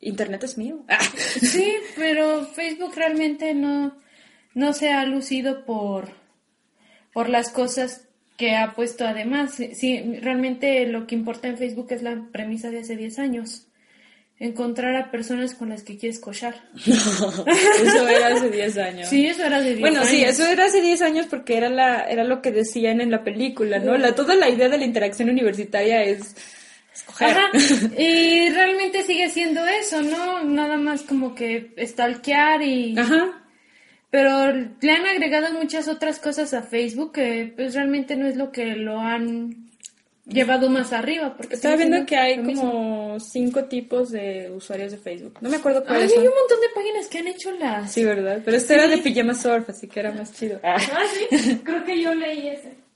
Internet 0.00 0.44
es 0.44 0.58
mío. 0.58 0.84
Sí, 1.40 1.72
pero 1.96 2.44
Facebook 2.44 2.92
realmente 2.94 3.54
no, 3.54 3.96
no 4.54 4.72
se 4.72 4.90
ha 4.90 5.04
lucido 5.04 5.64
por, 5.64 6.08
por 7.12 7.28
las 7.28 7.50
cosas 7.50 8.08
que 8.36 8.54
ha 8.56 8.74
puesto 8.74 9.04
además. 9.06 9.54
Sí, 9.74 10.18
realmente 10.20 10.86
lo 10.86 11.06
que 11.06 11.14
importa 11.16 11.48
en 11.48 11.58
Facebook 11.58 11.88
es 11.90 12.02
la 12.02 12.26
premisa 12.32 12.70
de 12.70 12.80
hace 12.80 12.96
10 12.96 13.18
años. 13.18 13.64
Encontrar 14.40 14.94
a 14.94 15.10
personas 15.10 15.54
con 15.56 15.70
las 15.70 15.82
que 15.82 15.98
quieres 15.98 16.20
cochar. 16.20 16.54
Eso 16.76 18.08
era 18.08 18.28
hace 18.28 18.48
10 18.50 18.78
años. 18.78 19.08
Sí, 19.08 19.26
eso 19.26 19.44
era 19.44 19.58
de 19.60 19.70
10 19.70 19.80
Bueno, 19.80 20.04
sí, 20.04 20.22
años. 20.22 20.38
eso 20.38 20.46
era 20.48 20.66
hace 20.66 20.80
10 20.80 21.02
años 21.02 21.26
porque 21.28 21.56
era 21.56 21.68
la 21.68 22.02
era 22.08 22.22
lo 22.22 22.40
que 22.40 22.52
decían 22.52 23.00
en 23.00 23.10
la 23.10 23.24
película, 23.24 23.80
¿no? 23.80 23.96
La, 23.98 24.14
toda 24.14 24.36
la 24.36 24.48
idea 24.48 24.68
de 24.68 24.78
la 24.78 24.84
interacción 24.84 25.28
universitaria 25.28 26.04
es 26.04 26.36
escoger. 26.94 27.30
Ajá. 27.30 27.50
Y 27.98 28.48
realmente 28.50 29.02
sigue 29.02 29.28
siendo 29.28 29.66
eso, 29.66 30.02
¿no? 30.02 30.44
Nada 30.44 30.76
más 30.76 31.02
como 31.02 31.34
que 31.34 31.72
stalkear 31.84 32.62
y... 32.62 32.96
Ajá. 32.96 33.42
Pero 34.10 34.52
le 34.52 34.92
han 34.92 35.06
agregado 35.06 35.52
muchas 35.52 35.86
otras 35.88 36.18
cosas 36.18 36.54
a 36.54 36.62
Facebook 36.62 37.12
que 37.12 37.52
pues 37.54 37.74
realmente 37.74 38.16
no 38.16 38.26
es 38.26 38.36
lo 38.36 38.50
que 38.50 38.74
lo 38.74 38.98
han 38.98 39.68
llevado 40.24 40.70
más 40.70 40.92
arriba. 40.92 41.36
Porque 41.36 41.56
Estaba 41.56 41.76
viendo 41.76 42.06
que 42.06 42.16
hay 42.16 42.42
como 42.42 43.20
cinco 43.20 43.64
tipos 43.64 44.10
de 44.10 44.50
usuarios 44.50 44.92
de 44.92 44.98
Facebook. 44.98 45.38
No 45.40 45.50
me 45.50 45.56
acuerdo 45.56 45.80
Ay, 45.80 45.86
cuáles 45.86 46.10
hay 46.10 46.16
son. 46.16 46.26
un 46.26 46.34
montón 46.34 46.60
de 46.60 46.68
páginas 46.74 47.06
que 47.08 47.18
han 47.18 47.26
hecho 47.28 47.52
las... 47.52 47.92
Sí, 47.92 48.04
¿verdad? 48.04 48.40
Pero 48.44 48.56
este 48.56 48.74
era 48.74 48.88
de 48.88 48.98
pijama 48.98 49.34
surf, 49.34 49.68
así 49.68 49.88
que 49.88 50.00
era 50.00 50.12
más 50.12 50.32
chido. 50.32 50.58
Ah, 50.62 50.78
sí. 50.78 51.60
Creo 51.64 51.84
que 51.84 52.00
yo 52.00 52.14
leí 52.14 52.48
ese. 52.48 52.87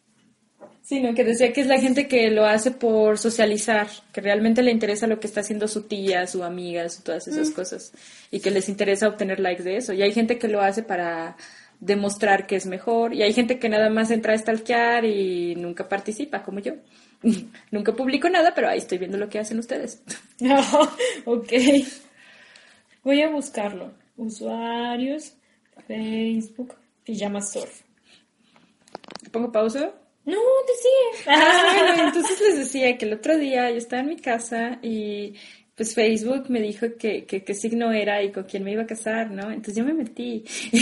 Sí, 0.83 1.01
no, 1.01 1.15
que 1.15 1.23
decía 1.25 1.53
que 1.53 1.61
es 1.61 1.69
la 1.69 1.79
gente 1.79 2.09
que 2.09 2.29
lo 2.31 2.45
hace 2.45 2.73
por 2.73 3.17
socializar, 3.19 3.87
que 4.13 4.21
realmente 4.21 4.63
le 4.63 4.73
interesa 4.73 5.07
lo 5.07 5.21
que 5.21 5.29
está 5.29 5.41
haciendo 5.41 5.69
su 5.69 5.83
tía, 5.83 6.27
su 6.27 6.43
amiga, 6.43 6.89
su- 6.89 7.03
todas 7.03 7.29
esas 7.29 7.51
cosas, 7.51 7.93
y 8.33 8.41
que 8.41 8.51
les 8.51 8.69
interesa 8.69 9.07
obtener 9.09 9.39
likes 9.39 9.63
de 9.63 9.77
eso. 9.77 9.93
Y 9.93 10.03
hay 10.03 10.13
gente 10.13 10.39
que 10.39 10.49
lo 10.49 10.61
hace 10.61 10.83
para 10.83 11.37
demostrar 11.79 12.47
que 12.49 12.57
es 12.57 12.67
mejor, 12.67 13.15
y 13.15 13.23
hay 13.23 13.33
gente 13.33 13.59
que 13.61 13.69
nada 13.69 13.91
más 13.91 14.11
entra 14.11 14.35
a 14.35 14.39
stalkear 14.39 15.05
y 15.05 15.55
nunca 15.55 15.89
participa, 15.89 16.43
como 16.43 16.59
yo. 16.59 16.75
nunca 17.71 17.93
publico 17.95 18.29
nada, 18.29 18.53
pero 18.55 18.69
ahí 18.69 18.79
estoy 18.79 18.99
viendo 18.99 19.19
lo 19.19 19.29
que 19.29 19.39
hacen 19.39 19.61
ustedes. 19.61 20.03
ok. 21.25 21.53
Voy 23.05 23.23
a 23.23 23.29
buscarlo. 23.31 23.93
Usuarios, 24.17 25.35
Facebook, 25.87 26.75
pijama 27.05 27.41
surf. 27.41 27.83
¿Pongo 29.31 29.51
pausa? 29.53 29.93
No, 30.25 30.39
te 30.67 30.73
sigue. 30.75 31.31
Ah, 31.31 32.05
entonces 32.07 32.41
les 32.41 32.59
decía 32.59 32.97
que 32.97 33.07
el 33.07 33.15
otro 33.15 33.37
día 33.37 33.71
yo 33.71 33.77
estaba 33.77 34.03
en 34.03 34.09
mi 34.09 34.17
casa 34.17 34.79
y 34.83 35.35
pues 35.75 35.95
Facebook 35.95 36.45
me 36.49 36.61
dijo 36.61 36.87
que, 36.99 37.25
que, 37.25 37.43
qué 37.45 37.55
signo 37.55 37.93
era 37.93 38.23
y 38.23 38.31
con 38.31 38.45
quién 38.45 38.63
me 38.63 38.73
iba 38.73 38.83
a 38.83 38.87
casar, 38.87 39.31
¿no? 39.31 39.51
Entonces 39.51 39.77
yo 39.77 39.85
me 39.85 39.95
metí 39.95 40.45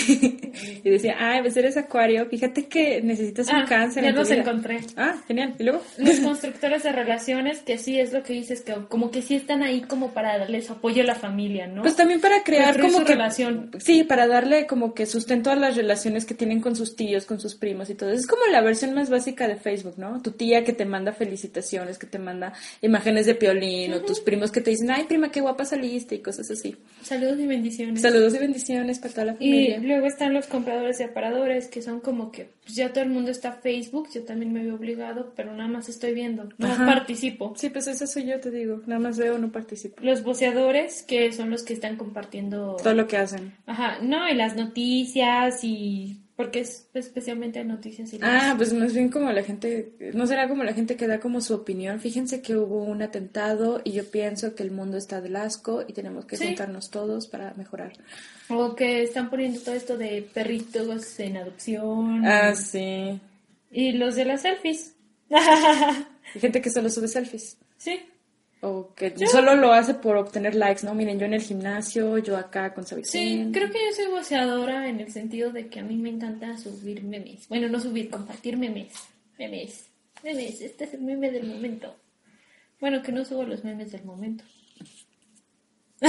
y 0.84 0.90
decía, 0.90 1.16
ay, 1.18 1.42
pues 1.42 1.56
eres 1.56 1.76
acuario, 1.76 2.26
fíjate 2.26 2.66
que 2.66 3.00
necesitas 3.02 3.48
un 3.48 3.56
Ah, 3.56 3.66
cáncer. 3.68 4.02
ya 4.02 4.10
en 4.10 4.16
los 4.16 4.28
vida". 4.28 4.40
encontré. 4.40 4.80
Ah, 4.96 5.16
genial. 5.26 5.54
¿Y 5.58 5.62
luego? 5.64 5.82
Los 5.98 6.18
constructores 6.20 6.82
de 6.82 6.92
relaciones, 6.92 7.60
que 7.60 7.78
sí 7.78 7.98
es 8.00 8.12
lo 8.12 8.22
que 8.22 8.32
dices, 8.32 8.62
que 8.62 8.74
como 8.88 9.10
que 9.10 9.22
sí 9.22 9.36
están 9.36 9.62
ahí 9.62 9.80
como 9.82 10.12
para 10.12 10.38
darles 10.38 10.70
apoyo 10.70 11.02
a 11.02 11.06
la 11.06 11.14
familia, 11.14 11.66
¿no? 11.66 11.82
Pues 11.82 11.96
también 11.96 12.20
para 12.20 12.42
crear 12.42 12.72
Construir 12.80 12.92
como 12.92 12.98
su 12.98 13.04
que 13.06 13.12
relación. 13.14 13.70
sí, 13.78 14.04
para 14.04 14.26
darle 14.26 14.66
como 14.66 14.94
que 14.94 15.06
sustento 15.06 15.50
a 15.50 15.56
las 15.56 15.76
relaciones 15.76 16.24
que 16.24 16.34
tienen 16.34 16.60
con 16.60 16.74
sus 16.76 16.96
tíos, 16.96 17.26
con 17.26 17.40
sus 17.40 17.54
primos 17.54 17.90
y 17.90 17.94
todo. 17.94 18.10
Es 18.10 18.26
como 18.26 18.42
la 18.50 18.60
versión 18.60 18.94
más 18.94 19.10
básica 19.10 19.46
de 19.48 19.56
Facebook, 19.56 19.94
¿no? 19.98 20.20
Tu 20.22 20.32
tía 20.32 20.64
que 20.64 20.72
te 20.72 20.84
manda 20.84 21.12
felicitaciones, 21.12 21.98
que 21.98 22.06
te 22.06 22.18
manda 22.18 22.52
imágenes 22.82 23.26
de 23.26 23.34
piolín, 23.34 23.92
o 23.94 24.00
tus 24.02 24.20
primos 24.20 24.50
que 24.50 24.60
te 24.60 24.70
dicen, 24.70 24.79
ay, 24.88 25.04
prima, 25.04 25.30
qué 25.30 25.40
guapa 25.40 25.64
saliste 25.64 26.14
y 26.14 26.18
cosas 26.20 26.50
así. 26.50 26.76
Saludos 27.02 27.38
y 27.40 27.46
bendiciones. 27.46 28.00
Saludos 28.02 28.34
y 28.34 28.38
bendiciones 28.38 28.98
para 28.98 29.12
toda 29.14 29.24
la 29.26 29.32
Y 29.32 29.36
familia. 29.72 29.78
luego 29.80 30.06
están 30.06 30.32
los 30.34 30.46
compradores 30.46 31.00
y 31.00 31.02
aparadores, 31.02 31.68
que 31.68 31.82
son 31.82 32.00
como 32.00 32.30
que 32.30 32.48
pues 32.64 32.74
ya 32.76 32.92
todo 32.92 33.02
el 33.04 33.10
mundo 33.10 33.30
está 33.30 33.52
Facebook, 33.52 34.08
yo 34.14 34.22
también 34.24 34.52
me 34.52 34.62
veo 34.62 34.76
obligado, 34.76 35.32
pero 35.34 35.52
nada 35.54 35.68
más 35.68 35.88
estoy 35.88 36.14
viendo, 36.14 36.48
no 36.58 36.66
Ajá. 36.68 36.86
participo. 36.86 37.52
Sí, 37.56 37.68
pues 37.70 37.86
eso 37.88 38.06
soy 38.06 38.26
yo, 38.26 38.38
te 38.40 38.50
digo. 38.50 38.80
Nada 38.86 39.00
más 39.00 39.18
veo, 39.18 39.38
no 39.38 39.50
participo. 39.50 39.96
Los 40.02 40.22
voceadores, 40.22 41.02
que 41.02 41.32
son 41.32 41.50
los 41.50 41.62
que 41.64 41.72
están 41.74 41.96
compartiendo... 41.96 42.76
Todo 42.82 42.94
lo 42.94 43.06
que 43.06 43.16
hacen. 43.16 43.54
Ajá, 43.66 43.98
no, 44.02 44.28
y 44.28 44.34
las 44.34 44.56
noticias 44.56 45.64
y... 45.64 46.18
Porque 46.40 46.60
es 46.60 46.88
especialmente 46.94 47.62
noticias 47.64 48.12
y... 48.14 48.18
Ah, 48.22 48.54
pues 48.56 48.72
más 48.72 48.94
bien 48.94 49.10
como 49.10 49.30
la 49.30 49.42
gente, 49.42 49.92
no 50.14 50.26
será 50.26 50.48
como 50.48 50.64
la 50.64 50.72
gente 50.72 50.96
que 50.96 51.06
da 51.06 51.20
como 51.20 51.40
su 51.42 51.52
opinión. 51.54 52.00
Fíjense 52.00 52.40
que 52.40 52.56
hubo 52.56 52.82
un 52.84 53.02
atentado 53.02 53.82
y 53.84 53.92
yo 53.92 54.10
pienso 54.10 54.54
que 54.54 54.62
el 54.62 54.70
mundo 54.70 54.96
está 54.96 55.20
del 55.20 55.36
asco 55.36 55.84
y 55.86 55.92
tenemos 55.92 56.24
que 56.24 56.36
Sí. 56.38 56.46
juntarnos 56.46 56.90
todos 56.90 57.26
para 57.26 57.52
mejorar. 57.54 57.92
O 58.48 58.74
que 58.74 59.02
están 59.02 59.28
poniendo 59.28 59.60
todo 59.60 59.74
esto 59.74 59.98
de 59.98 60.22
perritos 60.32 61.20
en 61.20 61.36
adopción. 61.36 62.24
Ah, 62.24 62.54
sí. 62.54 63.20
Y 63.70 63.92
los 63.92 64.16
de 64.16 64.24
las 64.24 64.42
selfies. 64.42 64.94
Hay 65.30 66.40
gente 66.40 66.60
que 66.62 66.70
solo 66.70 66.88
sube 66.90 67.08
selfies. 67.08 67.56
sí. 67.76 68.00
O 68.62 68.92
que 68.94 69.14
solo 69.26 69.54
lo 69.56 69.72
hace 69.72 69.94
por 69.94 70.16
obtener 70.18 70.54
likes, 70.54 70.84
¿no? 70.84 70.94
Miren, 70.94 71.18
yo 71.18 71.24
en 71.24 71.32
el 71.34 71.40
gimnasio, 71.40 72.18
yo 72.18 72.36
acá 72.36 72.74
con 72.74 72.86
Sabi 72.86 73.04
Sí, 73.04 73.48
creo 73.52 73.70
que 73.70 73.78
yo 73.78 73.96
soy 73.96 74.06
voceadora 74.10 74.86
en 74.88 75.00
el 75.00 75.10
sentido 75.10 75.50
de 75.50 75.68
que 75.68 75.80
a 75.80 75.82
mí 75.82 75.96
me 75.96 76.10
encanta 76.10 76.58
subir 76.58 77.02
memes. 77.02 77.48
Bueno, 77.48 77.68
no 77.68 77.80
subir, 77.80 78.10
compartir 78.10 78.58
memes. 78.58 78.92
Memes. 79.38 79.86
Memes, 80.22 80.60
este 80.60 80.84
es 80.84 80.92
el 80.94 81.00
meme 81.00 81.30
del 81.30 81.46
momento. 81.46 81.96
Bueno, 82.80 83.00
que 83.02 83.12
no 83.12 83.24
subo 83.24 83.44
los 83.44 83.64
memes 83.64 83.92
del 83.92 84.04
momento. 84.04 84.44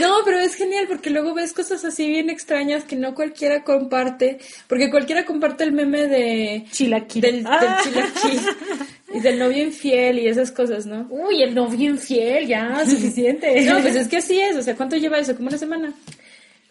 No, 0.00 0.16
pero 0.24 0.38
es 0.40 0.54
genial 0.56 0.86
porque 0.88 1.10
luego 1.10 1.34
ves 1.34 1.52
cosas 1.52 1.84
así 1.84 2.08
bien 2.08 2.30
extrañas 2.30 2.84
que 2.84 2.96
no 2.96 3.14
cualquiera 3.14 3.62
comparte. 3.62 4.38
Porque 4.66 4.90
cualquiera 4.90 5.24
comparte 5.24 5.64
el 5.64 5.72
meme 5.72 6.08
de... 6.08 6.64
Chilaquil. 6.70 7.20
Del, 7.22 7.36
del 7.44 7.46
Ah. 7.46 7.80
chilaquil 7.84 8.40
y 9.14 9.20
del 9.20 9.38
novio 9.38 9.62
infiel 9.62 10.18
y 10.18 10.28
esas 10.28 10.50
cosas, 10.50 10.86
¿no? 10.86 11.06
Uy, 11.10 11.42
el 11.42 11.54
novio 11.54 11.90
infiel, 11.90 12.46
ya, 12.46 12.84
suficiente. 12.88 13.62
No, 13.62 13.80
pues 13.80 13.96
es 13.96 14.08
que 14.08 14.18
así 14.18 14.40
es. 14.40 14.56
O 14.56 14.62
sea, 14.62 14.76
¿cuánto 14.76 14.96
lleva 14.96 15.18
eso? 15.18 15.34
¿Como 15.34 15.48
una 15.48 15.58
semana? 15.58 15.94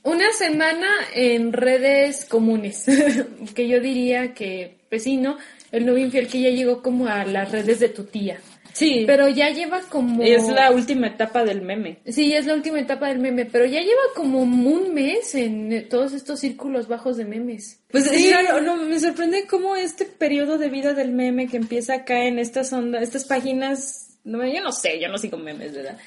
Una 0.03 0.31
semana 0.33 0.89
en 1.13 1.53
redes 1.53 2.25
comunes, 2.25 2.85
que 3.55 3.67
yo 3.67 3.79
diría 3.79 4.33
que, 4.33 4.75
pues 4.89 5.03
sí, 5.03 5.17
¿no? 5.17 5.37
El 5.71 5.85
novio 5.85 6.05
infiel 6.05 6.27
que 6.27 6.41
ya 6.41 6.49
llegó 6.49 6.81
como 6.81 7.07
a 7.07 7.23
las 7.25 7.51
redes 7.51 7.79
de 7.79 7.89
tu 7.89 8.05
tía. 8.05 8.39
Sí. 8.73 9.03
Pero 9.05 9.27
ya 9.29 9.49
lleva 9.49 9.81
como... 9.81 10.23
Es 10.23 10.47
la 10.47 10.71
última 10.71 11.07
etapa 11.07 11.43
del 11.43 11.61
meme. 11.61 11.97
Sí, 12.05 12.33
es 12.33 12.45
la 12.45 12.53
última 12.53 12.79
etapa 12.79 13.07
del 13.07 13.19
meme, 13.19 13.45
pero 13.45 13.65
ya 13.65 13.81
lleva 13.81 14.01
como 14.15 14.41
un 14.41 14.93
mes 14.93 15.35
en 15.35 15.87
todos 15.89 16.13
estos 16.13 16.39
círculos 16.39 16.87
bajos 16.87 17.17
de 17.17 17.25
memes. 17.25 17.79
Pues 17.89 18.05
Sí. 18.05 18.27
es 18.27 18.33
raro, 18.33 18.61
no, 18.61 18.77
me 18.77 18.99
sorprende 18.99 19.45
cómo 19.47 19.75
este 19.75 20.05
periodo 20.05 20.57
de 20.57 20.69
vida 20.69 20.93
del 20.93 21.11
meme 21.11 21.47
que 21.47 21.57
empieza 21.57 21.95
acá 21.95 22.23
en 22.25 22.39
estas 22.39 22.71
ondas, 22.73 23.03
estas 23.03 23.25
páginas, 23.25 24.17
no, 24.23 24.45
yo 24.45 24.61
no 24.61 24.71
sé, 24.71 24.99
yo 24.99 25.07
no 25.09 25.17
sigo 25.17 25.37
memes, 25.37 25.73
¿verdad? 25.73 25.97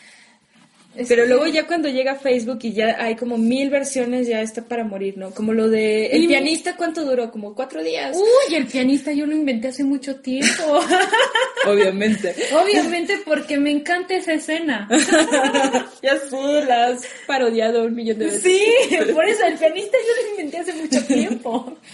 Es 0.97 1.09
Pero 1.09 1.27
luego 1.27 1.47
ya 1.49 1.67
cuando 1.67 1.89
llega 1.89 2.15
Facebook 2.15 2.61
y 2.63 2.73
ya 2.73 2.97
hay 3.03 3.17
como 3.17 3.37
mil 3.37 3.69
versiones, 3.69 4.29
ya 4.29 4.41
está 4.43 4.63
para 4.63 4.85
morir, 4.85 5.19
¿no? 5.19 5.33
Como 5.33 5.53
lo 5.53 5.69
de 5.69 6.07
El 6.07 6.25
Y- 6.25 6.29
pianista, 6.29 6.77
¿cuánto 6.77 7.05
duró? 7.05 7.31
Como 7.33 7.55
cuatro 7.55 7.83
días. 7.83 8.17
Uy, 8.17 8.55
el 8.55 8.67
pianista 8.67 9.13
yo 9.13 9.27
lo 9.27 9.35
inventé 9.35 9.69
hace 9.69 9.83
mucho 9.83 10.17
tiempo. 10.17 10.81
Obviamente. 11.67 12.35
Obviamente 12.53 13.19
porque 13.25 13.59
me 13.59 13.71
encanta 13.71 14.15
esa 14.15 14.35
escena. 14.35 14.89
ya 16.03 16.17
sé, 16.19 16.65
la 16.67 16.87
has 16.89 17.05
parodiado 17.27 17.85
un 17.85 17.95
millón 17.95 18.19
de 18.19 18.27
veces. 18.27 18.43
Sí, 18.43 18.65
por 19.13 19.25
eso 19.29 19.45
el 19.47 19.55
pianista 19.59 19.97
yo 19.99 20.23
lo 20.23 20.31
inventé 20.31 20.59
hace 20.59 20.73
mucho 20.75 21.05
tiempo. 21.07 21.77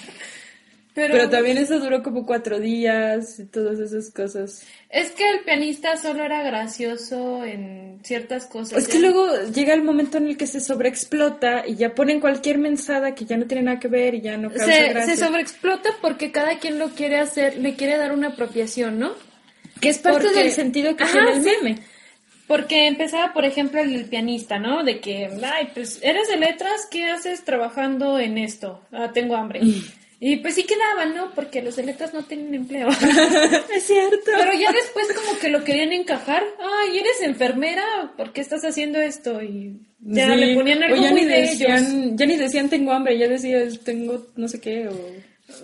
Pero, 1.02 1.14
Pero 1.14 1.30
también 1.30 1.58
eso 1.58 1.78
duró 1.78 2.02
como 2.02 2.26
cuatro 2.26 2.58
días 2.60 3.38
y 3.40 3.46
todas 3.46 3.78
esas 3.78 4.10
cosas. 4.10 4.66
es 4.90 5.10
que 5.12 5.28
el 5.30 5.40
pianista 5.40 5.96
solo 5.96 6.24
era 6.24 6.42
gracioso 6.42 7.44
en 7.44 8.00
ciertas 8.02 8.46
cosas. 8.46 8.78
Es 8.78 8.88
que 8.88 8.94
Ya- 9.00 9.08
luego 9.08 9.28
llega 9.54 9.72
el 9.74 9.82
momento 9.82 10.18
en 10.18 10.28
el 10.28 10.36
que 10.36 10.46
se 10.46 10.60
sobreexplota 10.60 11.66
y 11.66 11.76
ya 11.76 11.94
ponen 11.94 12.20
cualquier 12.20 12.58
mensada 12.58 13.14
que 13.14 13.24
ya 13.24 13.36
no 13.36 13.46
tiene 13.46 13.62
nada 13.62 13.78
que 13.80 13.88
ver 13.88 14.14
y 14.14 14.20
ya 14.20 14.36
no 14.36 14.48
causa 14.50 14.64
se, 14.66 14.88
gracia. 14.88 15.16
se 15.16 15.24
sobreexplota 15.24 15.90
porque 16.02 16.30
cada 16.32 16.58
quien 16.58 16.78
lo 16.78 16.90
quiere 16.90 17.18
hacer, 17.18 17.56
le 17.58 17.74
quiere 17.76 17.96
dar 17.96 18.12
una 18.12 18.28
apropiación, 18.28 18.98
¿no? 18.98 19.12
Que 19.80 19.88
es 19.88 19.98
parte 19.98 20.24
Porque- 20.24 20.38
del 20.42 20.52
sentido 20.52 20.96
que 20.96 21.04
Ajá, 21.04 21.12
tiene 21.12 21.32
el 21.38 21.42
sí. 21.42 21.50
meme. 21.62 21.78
Porque 22.46 22.88
empezaba, 22.88 23.32
por 23.32 23.44
ejemplo, 23.44 23.80
el, 23.80 24.06
pianista, 24.06 24.58
¿no? 24.58 24.82
De 24.82 24.98
que, 25.00 25.30
ay, 25.42 25.68
pues, 25.72 26.00
¿eres 26.02 26.26
de 26.28 26.36
letras? 26.36 26.88
¿Qué 26.90 27.04
haces 27.04 27.44
trabajando 27.44 28.18
en 28.18 28.38
esto? 28.38 28.80
Ah, 28.90 29.12
tengo 29.14 29.36
hambre. 29.36 29.60
Y 30.22 30.36
pues 30.36 30.54
sí 30.54 30.64
quedaban, 30.64 31.14
¿no? 31.14 31.30
Porque 31.34 31.62
los 31.62 31.76
de 31.76 31.82
letras 31.84 32.12
no 32.12 32.22
tienen 32.24 32.54
empleo. 32.54 32.88
Es 33.74 33.84
cierto. 33.84 34.18
Pero 34.36 34.52
ya 34.52 34.70
después 34.70 35.06
como 35.14 35.38
que 35.38 35.48
lo 35.48 35.64
querían 35.64 35.92
encajar. 35.94 36.42
Ay, 36.60 36.98
¿eres 36.98 37.22
enfermera? 37.22 38.12
¿Por 38.18 38.32
qué 38.34 38.42
estás 38.42 38.62
haciendo 38.64 39.00
esto? 39.00 39.42
Y 39.42 39.80
ya 40.00 40.26
Sí. 40.34 40.36
le 40.40 40.54
ponían 40.54 40.82
o 40.82 40.86
algo 40.86 40.96
ya 41.02 41.10
muy 41.10 41.22
ni 41.22 41.26
de 41.26 41.38
ellos. 41.44 41.58
decían, 41.58 42.18
ya 42.18 42.26
ni 42.26 42.36
decían 42.36 42.68
tengo 42.68 42.92
hambre, 42.92 43.16
ya 43.18 43.28
decías 43.28 43.80
tengo 43.80 44.26
no 44.36 44.46
sé 44.46 44.60
qué 44.60 44.88
o 44.88 44.92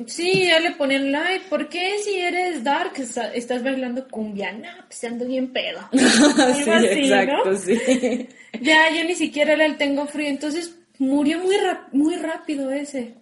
Sí, 0.07 0.47
ya 0.47 0.59
le 0.59 0.73
ponían 0.73 1.13
like. 1.13 1.45
¿Por 1.49 1.69
qué 1.69 1.99
si 2.03 2.19
eres 2.19 2.65
dark 2.65 2.93
está- 2.97 3.33
estás 3.35 3.63
bailando 3.63 4.09
cumbia? 4.09 4.53
No, 4.53 4.69
pues 4.89 5.05
ando 5.05 5.27
bien 5.27 5.53
pedo. 5.53 5.81
Sí, 5.93 6.71
así, 6.71 6.87
exacto, 6.87 7.51
¿no? 7.53 7.57
sí. 7.59 8.27
Ya, 8.63 8.91
ya 8.91 9.05
ni 9.05 9.15
siquiera 9.15 9.53
era 9.53 9.67
el 9.67 9.77
tengo 9.77 10.07
frío. 10.07 10.29
Entonces 10.29 10.75
murió 10.99 11.39
muy, 11.41 11.57
muy 11.93 12.17
rápido 12.17 12.71
ese. 12.73 13.15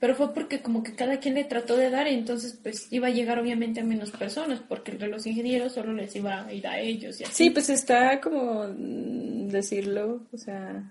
Pero 0.00 0.14
fue 0.14 0.32
porque 0.32 0.60
como 0.60 0.82
que 0.82 0.94
cada 0.94 1.20
quien 1.20 1.34
le 1.34 1.44
trató 1.44 1.76
de 1.76 1.90
dar 1.90 2.08
y 2.08 2.14
entonces 2.14 2.58
pues 2.62 2.88
iba 2.90 3.08
a 3.08 3.10
llegar 3.10 3.38
obviamente 3.38 3.80
a 3.80 3.84
menos 3.84 4.10
personas 4.10 4.60
porque 4.66 4.92
el 4.92 4.98
de 4.98 5.08
los 5.08 5.26
ingenieros 5.26 5.72
solo 5.74 5.92
les 5.92 6.16
iba 6.16 6.46
a 6.46 6.52
ir 6.52 6.66
a 6.66 6.80
ellos 6.80 7.20
y 7.20 7.24
así. 7.24 7.32
Sí, 7.34 7.50
pues 7.50 7.68
está 7.68 8.18
como 8.20 8.64
mm, 8.66 9.48
decirlo, 9.48 10.26
o 10.32 10.38
sea, 10.38 10.82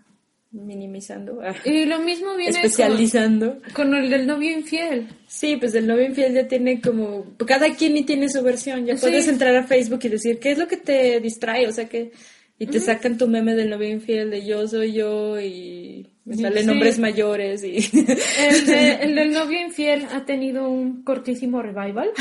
minimizando, 0.51 1.41
ah, 1.43 1.53
Y 1.65 1.85
lo 1.85 1.99
mismo 1.99 2.35
viene 2.35 2.51
especializando. 2.51 3.57
con, 3.73 3.87
con 3.89 3.95
el 3.95 4.09
del 4.09 4.25
novio 4.27 4.51
infiel. 4.51 5.07
Sí, 5.27 5.57
pues 5.57 5.73
el 5.75 5.87
novio 5.87 6.05
infiel 6.05 6.33
ya 6.33 6.47
tiene 6.47 6.81
como, 6.81 7.25
cada 7.45 7.73
quien 7.75 7.97
y 7.97 8.03
tiene 8.03 8.29
su 8.29 8.41
versión, 8.43 8.85
ya 8.85 8.95
Sí. 8.97 9.01
puedes 9.01 9.27
entrar 9.27 9.55
a 9.55 9.63
Facebook 9.63 9.99
y 10.03 10.09
decir, 10.09 10.39
¿qué 10.39 10.51
es 10.51 10.57
lo 10.57 10.67
que 10.67 10.77
te 10.77 11.19
distrae? 11.19 11.67
O 11.67 11.71
sea, 11.71 11.87
que, 11.87 12.11
y 12.59 12.67
te 12.67 12.79
sacan 12.81 13.17
tu 13.17 13.27
meme 13.27 13.55
del 13.55 13.69
novio 13.69 13.87
infiel 13.87 14.29
de 14.29 14.45
yo 14.45 14.67
soy 14.67 14.91
yo 14.91 15.39
y 15.39 16.07
me 16.25 16.35
salen 16.35 16.65
sí. 16.65 16.69
hombres 16.69 16.99
mayores 16.99 17.63
y... 17.63 17.77
El, 18.39 18.65
de- 18.65 18.93
el 19.01 19.15
del 19.15 19.31
novio 19.31 19.61
infiel 19.61 20.05
ha 20.13 20.25
tenido 20.25 20.69
un 20.69 21.03
cortísimo 21.03 21.61
revival. 21.61 22.11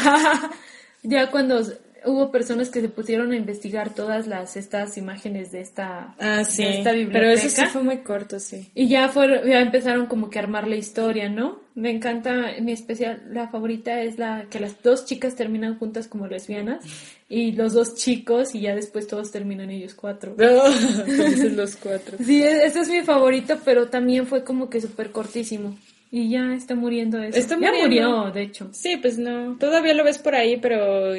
ya 1.02 1.30
cuando 1.30 1.60
hubo 2.04 2.30
personas 2.30 2.70
que 2.70 2.80
se 2.80 2.88
pusieron 2.88 3.32
a 3.32 3.36
investigar 3.36 3.92
todas 3.92 4.28
las 4.28 4.56
estas 4.56 4.96
imágenes 4.96 5.50
de 5.50 5.60
esta, 5.60 6.14
ah, 6.20 6.44
sí, 6.44 6.62
de 6.62 6.78
esta 6.78 6.92
biblioteca. 6.92 7.18
pero 7.18 7.30
eso 7.32 7.48
sí 7.48 7.66
fue 7.66 7.82
muy 7.82 7.98
corto, 7.98 8.38
sí. 8.38 8.70
Y 8.74 8.86
ya 8.88 9.08
fueron, 9.08 9.46
ya 9.46 9.60
empezaron 9.60 10.06
como 10.06 10.30
que 10.30 10.38
a 10.38 10.42
armar 10.42 10.68
la 10.68 10.76
historia, 10.76 11.28
¿no? 11.28 11.60
Me 11.74 11.90
encanta, 11.90 12.52
mi 12.62 12.72
especial, 12.72 13.22
la 13.30 13.48
favorita 13.48 14.00
es 14.02 14.18
la 14.18 14.46
que 14.48 14.60
las 14.60 14.80
dos 14.82 15.04
chicas 15.04 15.34
terminan 15.34 15.78
juntas 15.78 16.06
como 16.06 16.28
lesbianas 16.28 16.84
y 17.28 17.52
los 17.52 17.74
dos 17.74 17.94
chicos 17.94 18.54
y 18.54 18.60
ya 18.60 18.74
después 18.74 19.06
todos 19.06 19.30
terminan 19.30 19.70
ellos 19.70 19.94
cuatro. 19.94 20.34
Felices 20.36 21.52
los 21.56 21.76
cuatro. 21.76 22.16
Sí, 22.24 22.42
e- 22.42 22.64
ese 22.66 22.80
es 22.80 22.88
mi 22.88 23.02
favorito, 23.02 23.58
pero 23.64 23.88
también 23.88 24.26
fue 24.26 24.44
como 24.44 24.70
que 24.70 24.80
súper 24.80 25.10
cortísimo. 25.10 25.76
Y 26.10 26.30
ya 26.30 26.54
está 26.54 26.74
muriendo 26.74 27.18
eso. 27.22 27.38
Está 27.38 27.58
ya 27.60 27.70
muriendo. 27.70 27.86
murió, 27.88 28.32
de 28.32 28.42
hecho. 28.42 28.70
Sí, 28.72 28.96
pues 28.96 29.18
no, 29.18 29.56
todavía 29.58 29.92
lo 29.92 30.04
ves 30.04 30.16
por 30.18 30.34
ahí, 30.34 30.56
pero 30.56 31.12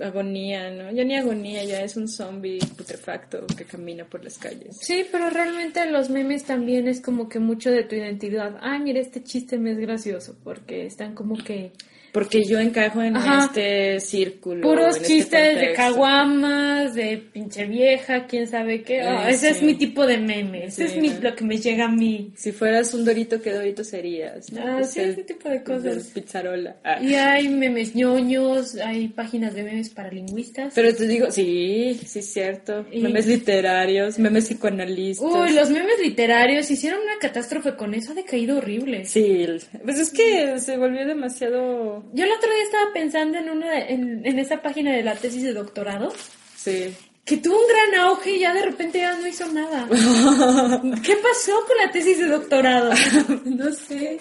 agonía, 0.00 0.70
¿no? 0.70 0.92
Ya 0.92 1.04
ni 1.04 1.16
agonía, 1.16 1.64
ya 1.64 1.82
es 1.82 1.96
un 1.96 2.08
zombie 2.08 2.58
putrefacto 2.76 3.46
que 3.56 3.64
camina 3.64 4.04
por 4.04 4.22
las 4.24 4.38
calles. 4.38 4.78
Sí, 4.80 5.04
pero 5.10 5.28
realmente 5.28 5.84
los 5.90 6.08
memes 6.08 6.44
también 6.44 6.88
es 6.88 7.00
como 7.00 7.28
que 7.28 7.38
mucho 7.38 7.70
de 7.70 7.82
tu 7.84 7.96
identidad. 7.96 8.56
Ah, 8.60 8.78
mira, 8.78 9.00
este 9.00 9.22
chiste 9.22 9.58
me 9.58 9.72
es 9.72 9.78
gracioso, 9.78 10.36
porque 10.44 10.86
están 10.86 11.14
como 11.14 11.36
que 11.36 11.72
porque 12.12 12.44
yo 12.44 12.58
encajo 12.58 13.02
en 13.02 13.16
Ajá. 13.16 13.46
este 13.46 14.00
círculo. 14.00 14.62
Puros 14.62 14.96
este 14.96 15.08
chistes 15.08 15.60
de 15.60 15.72
caguamas, 15.74 16.94
de 16.94 17.18
pinche 17.18 17.64
vieja, 17.66 18.26
quién 18.26 18.46
sabe 18.46 18.82
qué. 18.82 19.02
Ah, 19.02 19.30
ese 19.30 19.50
es 19.50 19.62
mi 19.62 19.74
tipo 19.74 20.06
de 20.06 20.18
meme. 20.18 20.64
Ese 20.66 20.88
Sí, 20.88 20.94
es 20.96 21.00
mi- 21.02 21.20
lo 21.22 21.34
que 21.34 21.44
me 21.44 21.58
llega 21.58 21.84
a 21.86 21.88
mí. 21.90 22.32
Si 22.36 22.52
fueras 22.52 22.92
un 22.94 23.04
dorito, 23.04 23.40
¿qué 23.40 23.52
dorito 23.52 23.84
serías? 23.84 24.52
¿no? 24.52 24.60
Ah, 24.66 24.84
sí, 24.84 25.00
el- 25.00 25.10
ese 25.10 25.24
tipo 25.24 25.48
de 25.48 25.62
cosas. 25.62 26.04
Pizzarola. 26.14 26.76
Ah. 26.84 27.02
Y 27.02 27.14
hay 27.14 27.48
memes 27.48 27.94
ñoños, 27.94 28.76
hay 28.76 29.08
páginas 29.08 29.54
de 29.54 29.62
memes 29.62 29.90
para 29.90 30.10
lingüistas. 30.10 30.72
Pero 30.74 30.94
te 30.94 31.06
digo, 31.06 31.30
sí, 31.30 31.98
sí, 32.06 32.18
es 32.20 32.32
cierto. 32.32 32.86
Y- 32.90 33.00
Memes 33.00 33.26
literarios, 33.26 34.18
memes 34.18 34.44
psicoanalistas. 34.46 35.26
Uy, 35.30 35.52
los 35.54 35.70
memes 35.70 35.98
literarios 36.02 36.70
hicieron 36.70 37.00
una 37.02 37.18
catástrofe 37.20 37.74
con 37.76 37.94
eso, 37.94 38.12
ha 38.12 38.14
decaído 38.14 38.58
horrible. 38.58 39.04
Sí, 39.04 39.46
pues 39.84 39.98
es 39.98 40.10
que 40.10 40.58
se 40.60 40.76
volvió 40.76 41.06
demasiado... 41.06 41.97
Yo 42.12 42.24
el 42.24 42.32
otro 42.32 42.50
día 42.52 42.62
estaba 42.64 42.92
pensando 42.92 43.38
en 43.38 43.50
una 43.50 43.78
en, 43.80 44.24
en 44.26 44.38
esa 44.38 44.60
página 44.62 44.92
de 44.92 45.02
la 45.02 45.14
tesis 45.14 45.42
de 45.42 45.52
doctorado 45.52 46.12
Sí. 46.56 46.94
que 47.24 47.36
tuvo 47.38 47.54
un 47.56 47.68
gran 47.68 48.00
auge 48.06 48.32
y 48.36 48.40
ya 48.40 48.52
de 48.54 48.62
repente 48.62 48.98
ya 48.98 49.16
no 49.16 49.26
hizo 49.26 49.46
nada. 49.52 49.86
¿Qué 51.04 51.16
pasó 51.16 51.52
con 51.66 51.76
la 51.84 51.90
tesis 51.92 52.18
de 52.18 52.26
doctorado? 52.26 52.90
no 53.44 53.72
sé. 53.72 54.18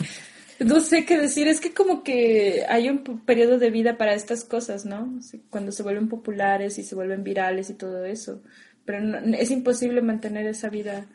No 0.59 0.79
sé 0.79 1.05
qué 1.05 1.17
decir. 1.17 1.47
Es 1.47 1.59
que 1.59 1.73
como 1.73 2.03
que 2.03 2.63
hay 2.67 2.89
un 2.89 3.03
periodo 3.25 3.57
de 3.59 3.69
vida 3.69 3.97
para 3.97 4.13
estas 4.15 4.43
cosas, 4.43 4.85
¿no? 4.85 5.19
Cuando 5.49 5.71
se 5.71 5.83
vuelven 5.83 6.09
populares 6.09 6.77
y 6.79 6.83
se 6.83 6.95
vuelven 6.95 7.23
virales 7.23 7.69
y 7.69 7.75
todo 7.75 8.05
eso. 8.05 8.41
Pero 8.85 9.01
no- 9.01 9.37
es 9.37 9.51
imposible 9.51 10.01
mantener 10.01 10.47
esa 10.47 10.69
vida 10.69 11.05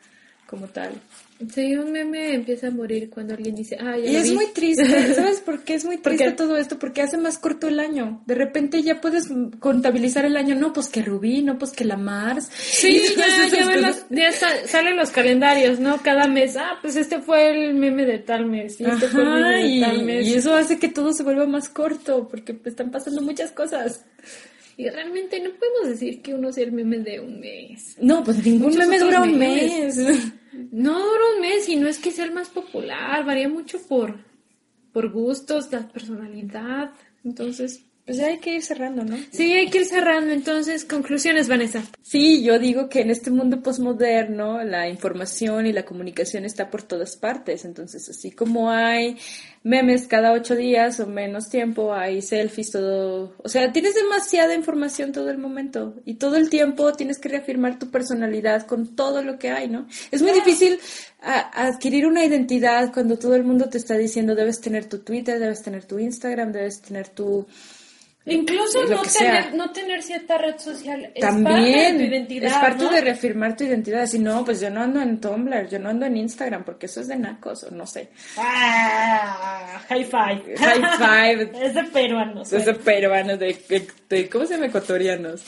como 0.47 0.67
tal. 0.67 0.91
Sí, 1.51 1.75
un 1.75 1.91
meme 1.91 2.33
empieza 2.35 2.67
a 2.67 2.71
morir 2.71 3.09
cuando 3.09 3.33
alguien 3.33 3.55
dice, 3.55 3.77
ah, 3.79 3.97
ya 3.97 4.09
Y 4.09 4.13
lo 4.13 4.19
es 4.19 4.29
vi". 4.29 4.35
muy 4.35 4.45
triste, 4.53 4.85
¿sabes 5.15 5.39
por 5.41 5.63
qué 5.63 5.73
es 5.75 5.85
muy 5.85 5.97
¿Por 5.97 6.13
triste 6.15 6.31
todo 6.33 6.57
esto? 6.57 6.77
Porque 6.77 7.01
hace 7.01 7.17
más 7.17 7.37
corto 7.37 7.67
el 7.67 7.79
año. 7.79 8.21
De 8.25 8.35
repente 8.35 8.81
ya 8.83 9.01
puedes 9.01 9.27
contabilizar 9.59 10.25
el 10.25 10.37
año. 10.37 10.55
No, 10.55 10.73
pues 10.73 10.87
que 10.89 11.01
Rubí, 11.01 11.41
no, 11.41 11.57
pues 11.57 11.71
que 11.71 11.85
la 11.85 11.97
Mars. 11.97 12.49
Sí, 12.55 13.01
ya, 13.17 13.25
ya, 13.49 13.67
ven 13.67 13.81
los- 13.81 14.05
ya 14.09 14.31
sa- 14.31 14.67
salen 14.67 14.95
los 14.97 15.09
calendarios, 15.11 15.79
¿no? 15.79 16.01
Cada 16.01 16.27
mes, 16.27 16.55
ah, 16.57 16.77
pues 16.81 16.95
este 16.95 17.19
fue 17.21 17.49
el 17.49 17.73
meme 17.75 18.05
de 18.05 18.19
tal 18.19 18.45
mes, 18.45 18.79
y 18.79 18.85
este 18.85 19.07
fue 19.07 19.23
el 19.23 19.29
meme 19.33 19.63
de 19.63 19.81
tal 19.81 20.03
mes. 20.03 20.27
y 20.27 20.33
eso 20.35 20.53
hace 20.53 20.77
que 20.79 20.89
todo 20.89 21.13
se 21.13 21.23
vuelva 21.23 21.45
más 21.47 21.69
corto, 21.69 22.27
porque 22.29 22.55
están 22.65 22.91
pasando 22.91 23.21
muchas 23.21 23.51
cosas. 23.51 24.05
Y 24.75 24.89
realmente 24.89 25.39
no 25.39 25.51
podemos 25.51 25.87
decir 25.89 26.21
que 26.23 26.33
uno 26.33 26.51
sea 26.51 26.63
el 26.63 26.71
meme 26.71 26.97
de 26.97 27.19
un 27.19 27.39
mes. 27.39 27.95
No, 28.01 28.23
pues 28.23 28.43
ningún 28.43 28.69
Muchos 28.71 28.77
meme 28.87 28.97
dura 28.99 29.21
un 29.21 29.37
memes. 29.37 29.97
No 30.71 30.99
dura 30.99 31.21
un 31.35 31.41
mes 31.41 31.67
y 31.69 31.75
no 31.75 31.87
es 31.87 31.99
que 31.99 32.11
sea 32.11 32.25
el 32.25 32.33
más 32.33 32.49
popular, 32.49 33.25
varía 33.25 33.49
mucho 33.49 33.81
por, 33.87 34.17
por 34.91 35.11
gustos, 35.11 35.71
la 35.71 35.87
personalidad. 35.87 36.91
Entonces, 37.23 37.85
Pues 38.05 38.17
ya 38.17 38.27
hay 38.27 38.39
que 38.39 38.55
ir 38.55 38.61
cerrando, 38.61 39.05
¿no? 39.05 39.15
sí, 39.31 39.53
hay 39.53 39.69
que 39.69 39.77
ir 39.77 39.85
cerrando. 39.85 40.33
Entonces, 40.33 40.83
conclusiones, 40.83 41.47
Vanessa. 41.47 41.83
Sí, 42.01 42.43
yo 42.43 42.59
digo 42.59 42.89
que 42.89 42.99
en 42.99 43.09
este 43.09 43.31
mundo 43.31 43.61
posmoderno 43.63 44.61
la 44.65 44.89
información 44.89 45.67
y 45.67 45.71
la 45.71 45.85
comunicación 45.85 46.43
está 46.43 46.69
por 46.69 46.83
todas 46.83 47.15
partes. 47.15 47.63
Entonces, 47.63 48.09
así 48.09 48.31
como 48.31 48.69
hay 48.69 49.17
memes 49.63 50.07
cada 50.07 50.33
ocho 50.33 50.53
días 50.57 50.99
o 50.99 51.07
menos 51.07 51.47
tiempo, 51.49 51.93
hay 51.93 52.21
selfies, 52.21 52.71
todo. 52.71 53.35
O 53.41 53.47
sea, 53.47 53.71
tienes 53.71 53.95
demasiada 53.95 54.53
información 54.53 55.13
todo 55.13 55.29
el 55.29 55.37
momento 55.37 55.95
y 56.03 56.15
todo 56.15 56.35
el 56.35 56.49
tiempo 56.49 56.91
tienes 56.91 57.19
que 57.19 57.29
reafirmar 57.29 57.79
tu 57.79 57.89
personalidad 57.89 58.67
con 58.67 58.97
todo 58.97 59.21
lo 59.23 59.39
que 59.39 59.49
hay, 59.51 59.69
¿no? 59.69 59.87
Es 60.11 60.21
muy 60.21 60.33
difícil 60.33 60.77
a- 61.21 61.67
adquirir 61.67 62.05
una 62.05 62.25
identidad 62.25 62.91
cuando 62.93 63.17
todo 63.17 63.35
el 63.35 63.45
mundo 63.45 63.69
te 63.69 63.77
está 63.77 63.95
diciendo 63.95 64.35
debes 64.35 64.59
tener 64.59 64.89
tu 64.89 64.99
Twitter, 64.99 65.39
debes 65.39 65.61
tener 65.61 65.85
tu 65.85 65.99
Instagram, 65.99 66.51
debes 66.51 66.81
tener 66.81 67.07
tu 67.07 67.47
Incluso 68.25 68.85
no 68.85 69.01
tener, 69.01 69.53
no 69.53 69.71
tener 69.71 70.01
cierta 70.01 70.37
red 70.37 70.57
social 70.57 71.11
es 71.13 71.25
parte 71.25 71.43
de 71.59 71.93
tu 71.97 72.03
identidad. 72.03 72.47
es 72.51 72.57
parte 72.57 72.83
¿no? 72.85 72.91
de 72.91 73.01
reafirmar 73.01 73.57
tu 73.57 73.65
identidad. 73.65 74.05
Si 74.07 74.17
no, 74.19 74.45
pues 74.45 74.61
yo 74.61 74.69
no 74.69 74.81
ando 74.81 75.01
en 75.01 75.19
Tumblr, 75.19 75.67
yo 75.67 75.77
no 75.79 75.89
ando 75.89 76.05
en 76.05 76.15
Instagram, 76.15 76.63
porque 76.63 76.85
eso 76.85 77.01
es 77.01 77.09
de 77.09 77.17
nacos, 77.17 77.63
o 77.65 77.71
no 77.71 77.85
sé. 77.85 78.09
Ah, 78.37 79.81
high 79.89 80.05
five. 80.05 80.55
High 80.57 80.97
five. 80.97 81.51
es 81.65 81.73
de 81.73 81.83
peruanos. 81.83 82.53
Es 82.53 82.65
de 82.65 82.73
peruanos, 82.75 83.39
de, 83.39 83.57
de- 83.67 83.87
de- 84.09 84.29
¿cómo 84.29 84.45
se 84.45 84.53
llama? 84.53 84.67
Ecuatorianos. 84.67 85.41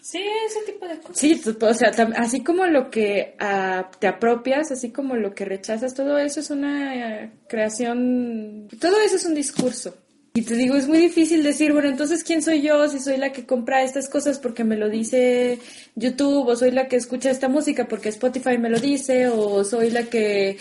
Sí, 0.00 0.22
ese 0.46 0.60
tipo 0.72 0.86
de 0.86 0.98
cosas. 0.98 1.18
Sí, 1.18 1.40
tú- 1.42 1.58
o 1.66 1.74
sea, 1.74 1.90
así 2.16 2.42
como 2.44 2.64
lo 2.66 2.90
que 2.90 3.34
ah, 3.40 3.90
te 3.98 4.06
apropias, 4.06 4.70
así 4.70 4.90
como 4.92 5.16
lo 5.16 5.34
que 5.34 5.44
rechazas, 5.44 5.94
todo 5.94 6.16
eso 6.18 6.40
es 6.40 6.50
una 6.50 7.22
eh, 7.24 7.30
creación, 7.48 8.68
todo 8.80 9.00
eso 9.00 9.16
es 9.16 9.24
un 9.24 9.34
discurso. 9.34 9.96
Y 10.38 10.42
te 10.42 10.54
digo, 10.54 10.76
es 10.76 10.86
muy 10.86 10.98
difícil 10.98 11.42
decir, 11.42 11.72
bueno, 11.72 11.88
entonces, 11.88 12.22
¿quién 12.22 12.42
soy 12.42 12.62
yo? 12.62 12.88
Si 12.88 13.00
soy 13.00 13.16
la 13.16 13.32
que 13.32 13.44
compra 13.44 13.82
estas 13.82 14.08
cosas 14.08 14.38
porque 14.38 14.62
me 14.62 14.76
lo 14.76 14.88
dice 14.88 15.58
YouTube, 15.96 16.46
o 16.46 16.54
soy 16.54 16.70
la 16.70 16.86
que 16.86 16.94
escucha 16.94 17.28
esta 17.30 17.48
música 17.48 17.88
porque 17.88 18.10
Spotify 18.10 18.56
me 18.56 18.70
lo 18.70 18.78
dice, 18.78 19.26
o 19.26 19.64
soy 19.64 19.90
la 19.90 20.04
que 20.04 20.56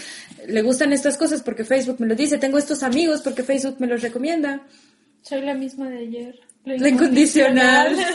le 0.47 0.61
gustan 0.63 0.93
estas 0.93 1.15
cosas 1.15 1.43
porque 1.43 1.63
Facebook 1.63 1.97
me 1.99 2.07
lo 2.07 2.15
dice, 2.15 2.39
tengo 2.39 2.57
estos 2.57 2.81
amigos 2.81 3.21
porque 3.21 3.43
Facebook 3.43 3.75
me 3.77 3.85
los 3.85 4.01
recomienda. 4.01 4.61
Soy 5.21 5.41
la 5.41 5.53
misma 5.53 5.89
de 5.91 5.97
ayer. 5.99 6.39
La 6.65 6.89
incondicional. 6.89 7.95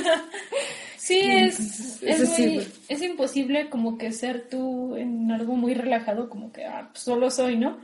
Sí, 0.96 1.20
es, 1.20 2.00
es, 2.02 2.28
sí, 2.30 2.46
muy- 2.46 2.66
es 2.88 3.02
imposible 3.02 3.68
como 3.68 3.98
que 3.98 4.12
ser 4.12 4.48
tú 4.48 4.94
en 4.96 5.32
algo 5.32 5.56
muy 5.56 5.74
relajado, 5.74 6.28
como 6.28 6.52
que 6.52 6.64
ah, 6.64 6.90
pues 6.92 7.02
solo 7.02 7.28
soy, 7.28 7.56
¿no? 7.56 7.78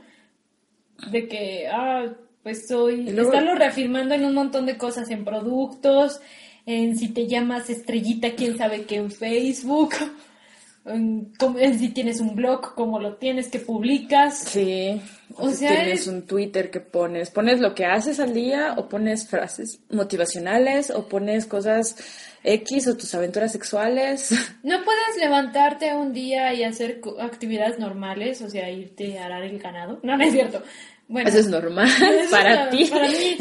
De 1.11 1.27
que, 1.27 1.67
ah, 1.67 2.05
pues 2.43 2.67
soy, 2.67 3.03
luego- 3.11 3.31
estarlo 3.33 3.55
reafirmando 3.55 4.15
en 4.15 4.25
un 4.25 4.33
montón 4.33 4.65
de 4.65 4.77
cosas, 4.77 5.09
en 5.09 5.25
productos, 5.25 6.19
en 6.65 6.97
si 6.97 7.09
te 7.09 7.27
llamas 7.27 7.69
estrellita, 7.69 8.31
quién 8.35 8.57
sabe 8.57 8.83
qué 8.83 8.95
en 8.97 9.11
Facebook, 9.11 9.93
en, 10.85 11.31
si 11.79 11.89
tienes 11.89 12.19
un 12.19 12.35
blog, 12.35 12.73
cómo 12.75 12.99
lo 12.99 13.15
tienes, 13.15 13.47
que 13.49 13.59
publicas. 13.59 14.37
Sí, 14.39 14.99
o, 15.35 15.49
si 15.49 15.57
sea, 15.57 15.69
tienes 15.71 16.01
es- 16.01 16.07
un 16.07 16.23
Twitter 16.23 16.71
que 16.71 16.79
pones, 16.79 17.29
pones 17.31 17.59
lo 17.59 17.75
que 17.75 17.85
haces 17.85 18.19
al 18.19 18.33
día 18.33 18.73
o 18.77 18.87
pones 18.89 19.27
frases 19.27 19.79
motivacionales 19.89 20.89
o 20.91 21.07
pones 21.07 21.45
cosas 21.45 21.95
X 22.43 22.87
o 22.87 22.95
tus 22.97 23.13
aventuras 23.13 23.51
sexuales. 23.51 24.29
No 24.63 24.83
puedes 24.83 25.17
levantarte 25.19 25.93
un 25.95 26.13
día 26.13 26.53
y 26.53 26.63
hacer 26.63 27.01
actividades 27.19 27.79
normales, 27.79 28.41
o 28.41 28.49
sea, 28.49 28.69
irte 28.71 29.17
a 29.19 29.25
arar 29.25 29.43
el 29.43 29.59
ganado. 29.59 29.99
No, 30.03 30.17
no 30.17 30.23
es 30.23 30.31
cierto. 30.33 30.63
Bueno, 31.09 31.27
Eso 31.27 31.39
es 31.39 31.47
normal 31.49 31.89
eso 31.89 32.29
para 32.31 32.65
es- 32.65 32.69
ti. 32.69 32.85
Para 32.85 33.07
mí, 33.09 33.37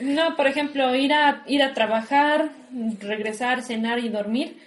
no, 0.02 0.36
por 0.36 0.46
ejemplo, 0.48 0.94
ir 0.96 1.12
a, 1.14 1.44
ir 1.46 1.62
a 1.62 1.72
trabajar, 1.72 2.50
regresar, 3.00 3.62
cenar 3.62 4.00
y 4.00 4.08
dormir 4.10 4.58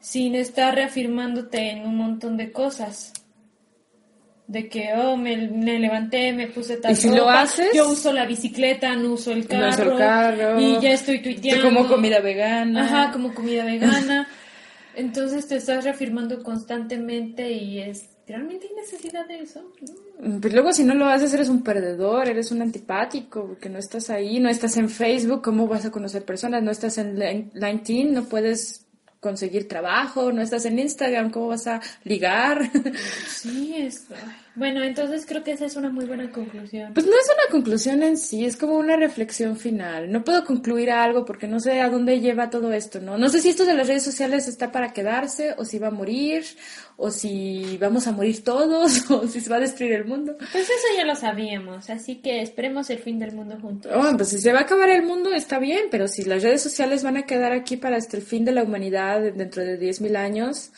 sin 0.00 0.34
estar 0.36 0.74
reafirmándote 0.76 1.70
en 1.72 1.80
un 1.86 1.96
montón 1.96 2.36
de 2.36 2.52
cosas. 2.52 3.12
De 4.46 4.68
que, 4.68 4.94
oh, 4.94 5.16
me, 5.16 5.36
me 5.48 5.78
levanté, 5.78 6.32
me 6.32 6.46
puse 6.46 6.78
tal 6.78 6.92
¿Y 6.92 6.94
si 6.96 7.10
lo 7.10 7.28
haces? 7.28 7.68
Yo 7.74 7.90
uso 7.90 8.12
la 8.14 8.24
bicicleta, 8.24 8.94
no 8.96 9.12
uso 9.12 9.32
el 9.32 9.46
carro. 9.46 9.60
No 9.64 9.68
uso 9.68 9.82
el 9.92 9.98
carro. 9.98 10.60
Y 10.60 10.80
ya 10.80 10.92
estoy 10.92 11.16
Yo 11.18 11.24
tuiteando. 11.24 11.64
como 11.64 11.86
comida 11.88 12.20
vegana. 12.20 12.84
Ajá, 12.84 13.12
como 13.12 13.34
comida 13.34 13.64
vegana. 13.64 14.26
Entonces 14.94 15.48
te 15.48 15.56
estás 15.56 15.84
reafirmando 15.84 16.42
constantemente 16.42 17.50
y 17.52 17.80
es 17.80 18.08
realmente 18.26 18.68
hay 18.68 18.74
necesidad 18.76 19.26
de 19.26 19.40
eso. 19.40 19.60
¿no? 19.82 20.07
Pues 20.40 20.52
luego 20.52 20.72
si 20.72 20.82
no 20.82 20.94
lo 20.94 21.06
haces 21.06 21.32
eres 21.32 21.48
un 21.48 21.62
perdedor, 21.62 22.28
eres 22.28 22.50
un 22.50 22.60
antipático, 22.60 23.46
porque 23.46 23.68
no 23.68 23.78
estás 23.78 24.10
ahí, 24.10 24.40
no 24.40 24.48
estás 24.48 24.76
en 24.76 24.88
Facebook, 24.90 25.42
¿cómo 25.42 25.68
vas 25.68 25.84
a 25.84 25.90
conocer 25.92 26.24
personas? 26.24 26.62
No 26.62 26.72
estás 26.72 26.98
en 26.98 27.16
Lin- 27.18 27.50
LinkedIn, 27.54 28.14
no 28.14 28.24
puedes 28.24 28.84
conseguir 29.20 29.68
trabajo, 29.68 30.32
no 30.32 30.42
estás 30.42 30.64
en 30.64 30.78
Instagram, 30.78 31.30
¿cómo 31.30 31.48
vas 31.48 31.66
a 31.68 31.80
ligar? 32.04 32.68
Sí, 33.28 33.74
es. 33.76 34.06
Bueno, 34.58 34.82
entonces 34.82 35.24
creo 35.24 35.44
que 35.44 35.52
esa 35.52 35.66
es 35.66 35.76
una 35.76 35.88
muy 35.88 36.04
buena 36.04 36.30
conclusión. 36.32 36.92
Pues 36.92 37.06
no 37.06 37.12
es 37.12 37.26
una 37.26 37.52
conclusión 37.52 38.02
en 38.02 38.16
sí, 38.16 38.44
es 38.44 38.56
como 38.56 38.76
una 38.76 38.96
reflexión 38.96 39.56
final. 39.56 40.10
No 40.10 40.24
puedo 40.24 40.44
concluir 40.44 40.90
algo 40.90 41.24
porque 41.24 41.46
no 41.46 41.60
sé 41.60 41.80
a 41.80 41.88
dónde 41.88 42.18
lleva 42.20 42.50
todo 42.50 42.72
esto, 42.72 43.00
¿no? 43.00 43.16
No 43.16 43.28
sé 43.28 43.40
si 43.40 43.50
esto 43.50 43.64
de 43.64 43.74
las 43.74 43.86
redes 43.86 44.02
sociales 44.02 44.48
está 44.48 44.72
para 44.72 44.92
quedarse 44.92 45.54
o 45.56 45.64
si 45.64 45.78
va 45.78 45.88
a 45.88 45.92
morir 45.92 46.44
o 46.96 47.12
si 47.12 47.78
vamos 47.80 48.08
a 48.08 48.12
morir 48.12 48.42
todos 48.42 49.08
o 49.10 49.28
si 49.28 49.40
se 49.40 49.48
va 49.48 49.56
a 49.56 49.60
destruir 49.60 49.92
el 49.92 50.06
mundo. 50.06 50.36
Pues 50.36 50.64
eso 50.64 50.86
ya 50.96 51.04
lo 51.04 51.14
sabíamos, 51.14 51.88
así 51.88 52.16
que 52.16 52.42
esperemos 52.42 52.90
el 52.90 52.98
fin 52.98 53.20
del 53.20 53.32
mundo 53.32 53.58
juntos. 53.60 53.92
Oh, 53.94 54.16
pues 54.16 54.30
si 54.30 54.40
se 54.40 54.52
va 54.52 54.58
a 54.58 54.62
acabar 54.62 54.90
el 54.90 55.04
mundo 55.04 55.32
está 55.32 55.60
bien, 55.60 55.84
pero 55.88 56.08
si 56.08 56.24
las 56.24 56.42
redes 56.42 56.62
sociales 56.62 57.04
van 57.04 57.16
a 57.16 57.26
quedar 57.26 57.52
aquí 57.52 57.76
para 57.76 57.96
hasta 57.96 58.16
el 58.16 58.24
fin 58.24 58.44
de 58.44 58.52
la 58.52 58.64
humanidad 58.64 59.20
dentro 59.20 59.62
de 59.62 59.78
10.000 59.78 60.16
años, 60.16 60.72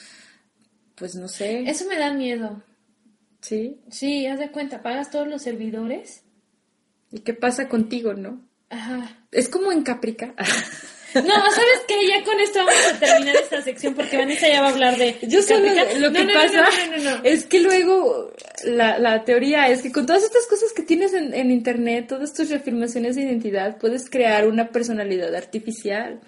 pues 0.97 1.15
no 1.15 1.28
sé. 1.28 1.62
Eso 1.62 1.86
me 1.89 1.97
da 1.97 2.12
miedo. 2.12 2.62
¿Sí? 3.40 3.80
Sí, 3.90 4.26
haz 4.26 4.38
de 4.38 4.50
cuenta, 4.50 4.82
pagas 4.82 5.10
todos 5.10 5.26
los 5.26 5.42
servidores. 5.42 6.22
¿Y 7.10 7.20
qué 7.20 7.34
pasa 7.34 7.68
contigo, 7.68 8.14
no? 8.14 8.40
Ajá. 8.68 9.26
Es 9.32 9.48
como 9.48 9.72
en 9.72 9.82
Caprica. 9.82 10.34
No, 11.14 11.22
¿sabes 11.22 11.80
qué? 11.88 12.06
Ya 12.06 12.22
con 12.22 12.38
esto 12.38 12.60
vamos 12.60 12.86
a 12.86 12.98
terminar 13.00 13.34
esta 13.34 13.60
sección 13.62 13.94
porque 13.94 14.16
Vanessa 14.16 14.48
ya 14.48 14.60
va 14.62 14.68
a 14.68 14.70
hablar 14.70 14.96
de... 14.96 15.18
Yo 15.22 15.42
solo 15.42 15.66
lo 15.98 16.12
que 16.12 16.24
no, 16.24 16.32
no, 16.32 16.34
pasa 16.34 16.62
no, 16.62 16.96
no, 16.96 17.02
no, 17.02 17.16
no. 17.16 17.24
es 17.24 17.46
que 17.46 17.58
luego 17.58 18.32
la, 18.64 18.96
la 18.98 19.24
teoría 19.24 19.68
es 19.68 19.82
que 19.82 19.90
con 19.90 20.06
todas 20.06 20.22
estas 20.22 20.46
cosas 20.46 20.72
que 20.72 20.82
tienes 20.82 21.12
en, 21.12 21.34
en 21.34 21.50
internet, 21.50 22.06
todas 22.08 22.32
tus 22.32 22.48
reafirmaciones 22.48 23.16
de 23.16 23.22
identidad, 23.22 23.76
puedes 23.78 24.08
crear 24.08 24.46
una 24.46 24.68
personalidad 24.68 25.34
artificial. 25.34 26.20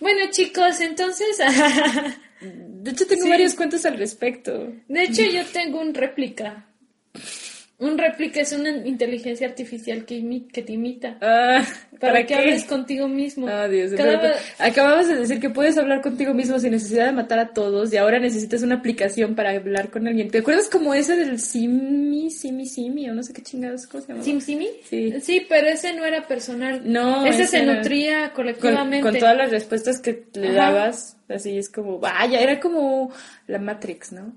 Bueno, 0.00 0.30
chicos, 0.30 0.80
entonces... 0.80 1.38
De 2.40 2.90
hecho, 2.90 3.06
tengo 3.06 3.24
Sí. 3.24 3.28
varios 3.28 3.54
cuentos 3.54 3.84
al 3.84 3.98
respecto. 3.98 4.72
De 4.88 5.02
hecho, 5.02 5.22
yo 5.22 5.44
tengo 5.46 5.80
un 5.80 5.94
réplica. 5.94 6.66
Un 7.80 7.96
réplica 7.96 8.40
es 8.40 8.52
una 8.52 8.70
inteligencia 8.70 9.46
artificial 9.46 10.04
que, 10.04 10.16
te 10.52 10.72
imita. 10.72 11.16
Ah, 11.20 11.64
Para, 12.00 12.22
que 12.22 12.26
qué? 12.26 12.34
hables 12.34 12.64
contigo 12.64 13.06
mismo. 13.06 13.46
Ah, 13.48 13.68
Dios, 13.68 13.92
Cada 13.92 14.20
pero- 14.20 14.34
acabamos 14.58 15.06
de 15.06 15.14
decir 15.14 15.38
que 15.38 15.48
puedes 15.50 15.78
hablar 15.78 16.00
contigo 16.00 16.34
mismo 16.34 16.58
sin 16.58 16.72
necesidad 16.72 17.06
de 17.06 17.12
matar 17.12 17.38
a 17.38 17.48
todos 17.52 17.92
y 17.92 17.96
ahora 17.96 18.18
necesitas 18.18 18.62
una 18.62 18.74
aplicación 18.76 19.36
para 19.36 19.50
hablar 19.50 19.90
con 19.90 20.08
alguien. 20.08 20.28
¿Te 20.28 20.38
acuerdas 20.38 20.68
como 20.68 20.92
ese 20.92 21.14
del 21.14 21.38
Simi, 21.38 22.32
Simi, 22.32 22.66
Simi 22.66 23.08
o 23.10 23.14
no 23.14 23.22
sé 23.22 23.32
qué 23.32 23.42
chingados, 23.42 23.86
¿cómo 23.86 24.02
se 24.02 24.08
llama? 24.08 24.24
¿Sim 24.24 24.40
Simi? 24.40 24.68
Sí. 24.90 25.14
Sí, 25.20 25.46
pero 25.48 25.68
ese 25.68 25.92
no 25.92 26.04
era 26.04 26.26
personal. 26.26 26.82
No, 26.84 27.24
Ese 27.26 27.42
ese 27.44 27.58
se 27.58 27.62
era- 27.62 27.74
nutría 27.76 28.24
Con, 28.32 28.46
colectivamente. 28.46 29.02
con 29.08 29.16
todas 29.20 29.36
las 29.36 29.52
respuestas 29.52 30.00
que 30.00 30.24
le 30.34 30.48
Ajá. 30.48 30.72
dabas, 30.72 31.16
así 31.28 31.56
es 31.56 31.68
como, 31.68 32.00
vaya, 32.00 32.40
era 32.40 32.58
como 32.58 33.12
la 33.46 33.60
Matrix, 33.60 34.10
¿no? 34.10 34.36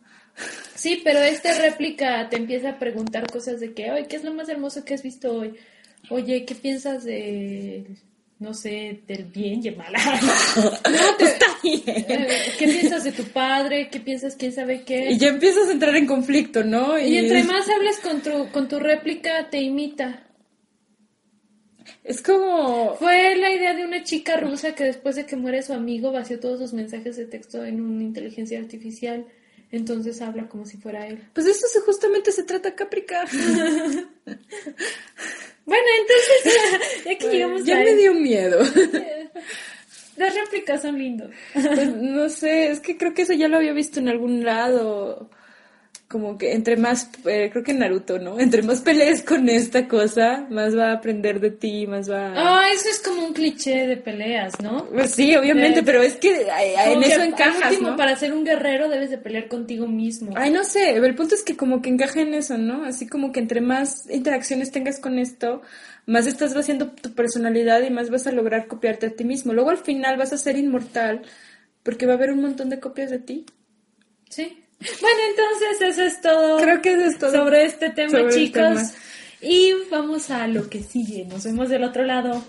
Sí, 0.75 1.01
pero 1.03 1.19
este 1.19 1.53
réplica 1.59 2.27
te 2.29 2.37
empieza 2.37 2.69
a 2.69 2.79
preguntar 2.79 3.29
cosas 3.31 3.59
de 3.59 3.73
que, 3.73 3.91
oye, 3.91 4.07
¿qué 4.07 4.15
es 4.15 4.23
lo 4.23 4.33
más 4.33 4.49
hermoso 4.49 4.83
que 4.83 4.93
has 4.95 5.03
visto 5.03 5.33
hoy? 5.33 5.53
Oye, 6.09 6.45
¿qué 6.45 6.55
piensas 6.55 7.03
de, 7.03 7.85
no 8.39 8.53
sé, 8.53 9.01
del 9.07 9.25
bien 9.25 9.61
y 9.63 9.67
el 9.67 9.77
mal? 9.77 9.93
no, 10.55 10.71
te- 11.17 11.25
eh, 11.63 12.27
¿Qué 12.57 12.65
piensas 12.67 13.03
de 13.03 13.11
tu 13.11 13.23
padre? 13.25 13.89
¿Qué 13.91 13.99
piensas 13.99 14.35
quién 14.35 14.51
sabe 14.51 14.81
qué? 14.83 15.11
Y 15.11 15.17
ya 15.19 15.27
empiezas 15.29 15.67
a 15.69 15.71
entrar 15.73 15.95
en 15.95 16.07
conflicto, 16.07 16.63
¿no? 16.63 16.97
Y 16.97 17.17
entre 17.17 17.43
más 17.43 17.69
hables 17.69 17.99
con 17.99 18.21
tu, 18.21 18.49
con 18.51 18.67
tu 18.67 18.79
réplica, 18.79 19.49
te 19.51 19.61
imita. 19.61 20.23
Es 22.03 22.21
como... 22.21 22.95
Fue 22.95 23.35
la 23.35 23.51
idea 23.51 23.75
de 23.75 23.85
una 23.85 24.03
chica 24.03 24.37
rusa 24.37 24.73
que 24.73 24.85
después 24.85 25.15
de 25.15 25.25
que 25.25 25.35
muere 25.35 25.61
su 25.61 25.73
amigo 25.73 26.11
vació 26.11 26.39
todos 26.39 26.59
sus 26.59 26.73
mensajes 26.73 27.15
de 27.17 27.25
texto 27.25 27.63
en 27.63 27.79
una 27.81 28.03
inteligencia 28.03 28.59
artificial. 28.59 29.25
Entonces 29.71 30.21
habla 30.21 30.49
como 30.49 30.65
si 30.65 30.77
fuera 30.77 31.07
él. 31.07 31.23
Pues 31.33 31.45
de 31.45 31.51
eso 31.51 31.67
se, 31.67 31.79
justamente 31.81 32.31
se 32.31 32.43
trata 32.43 32.75
Caprica. 32.75 33.25
Bueno, 35.65 35.85
entonces, 36.01 37.03
ya 37.05 37.17
que 37.17 37.27
llegamos 37.29 37.63
ya 37.63 37.77
a 37.77 37.83
me 37.83 37.95
dio 37.95 38.13
miedo. 38.13 38.59
Las 40.17 40.35
réplicas 40.35 40.81
son 40.81 40.97
lindos. 40.97 41.31
Pues 41.53 41.95
no 41.95 42.29
sé, 42.29 42.71
es 42.71 42.79
que 42.79 42.97
creo 42.97 43.13
que 43.13 43.21
eso 43.21 43.33
ya 43.33 43.47
lo 43.47 43.57
había 43.57 43.73
visto 43.73 43.99
en 43.99 44.09
algún 44.09 44.43
lado. 44.43 45.29
Como 46.11 46.37
que 46.37 46.51
entre 46.51 46.75
más, 46.75 47.09
eh, 47.25 47.49
creo 47.51 47.63
que 47.63 47.73
Naruto, 47.73 48.19
¿no? 48.19 48.37
Entre 48.37 48.61
más 48.63 48.81
pelees 48.81 49.23
con 49.23 49.47
esta 49.47 49.87
cosa, 49.87 50.45
más 50.49 50.77
va 50.77 50.89
a 50.89 50.93
aprender 50.95 51.39
de 51.39 51.51
ti, 51.51 51.87
más 51.87 52.11
va. 52.11 52.33
Ah, 52.35 52.67
eso 52.73 52.89
es 52.89 52.99
como 52.99 53.25
un 53.25 53.33
cliché 53.33 53.87
de 53.87 53.95
peleas, 53.95 54.59
¿no? 54.61 54.87
Pues 54.87 55.11
sí, 55.11 55.33
obviamente, 55.37 55.83
pero 55.83 56.01
es 56.01 56.15
que 56.15 56.41
eh, 56.41 56.75
en 56.85 56.99
que 56.99 57.07
eso 57.07 57.21
al 57.21 57.27
encajas, 57.29 57.71
último, 57.71 57.91
¿no? 57.91 57.95
Para 57.95 58.17
ser 58.17 58.33
un 58.33 58.43
guerrero 58.43 58.89
debes 58.89 59.09
de 59.09 59.19
pelear 59.19 59.47
contigo 59.47 59.87
mismo. 59.87 60.33
Ay, 60.35 60.51
no 60.51 60.65
sé, 60.65 60.97
el 60.97 61.15
punto 61.15 61.33
es 61.33 61.43
que 61.43 61.55
como 61.55 61.81
que 61.81 61.89
encaja 61.89 62.19
en 62.19 62.33
eso, 62.33 62.57
¿no? 62.57 62.83
Así 62.83 63.07
como 63.07 63.31
que 63.31 63.39
entre 63.39 63.61
más 63.61 64.09
interacciones 64.09 64.71
tengas 64.71 64.99
con 64.99 65.17
esto, 65.17 65.61
más 66.05 66.27
estás 66.27 66.53
haciendo 66.57 66.87
tu 66.91 67.13
personalidad 67.13 67.81
y 67.83 67.89
más 67.89 68.09
vas 68.09 68.27
a 68.27 68.33
lograr 68.33 68.67
copiarte 68.67 69.05
a 69.07 69.11
ti 69.11 69.23
mismo. 69.23 69.53
Luego 69.53 69.69
al 69.69 69.77
final 69.77 70.17
vas 70.17 70.33
a 70.33 70.37
ser 70.37 70.57
inmortal 70.57 71.21
porque 71.83 72.05
va 72.05 72.13
a 72.13 72.15
haber 72.17 72.31
un 72.31 72.41
montón 72.41 72.69
de 72.69 72.81
copias 72.81 73.09
de 73.09 73.19
ti. 73.19 73.45
Sí. 74.29 74.60
Bueno, 75.01 75.19
entonces 75.29 75.89
eso 75.89 76.01
es 76.03 76.21
todo. 76.21 76.59
Creo 76.59 76.81
que 76.81 76.93
eso 76.93 77.05
es 77.05 77.17
todo. 77.19 77.31
sobre 77.31 77.65
este 77.65 77.89
tema, 77.91 78.19
sobre 78.19 78.33
chicos. 78.33 78.61
tema. 78.61 78.91
Y 79.41 79.73
vamos 79.89 80.29
a 80.29 80.47
lo 80.47 80.69
que 80.69 80.81
sigue. 80.83 81.25
Nos 81.25 81.43
vemos 81.43 81.69
del 81.69 81.83
otro 81.83 82.03
lado. 82.03 82.43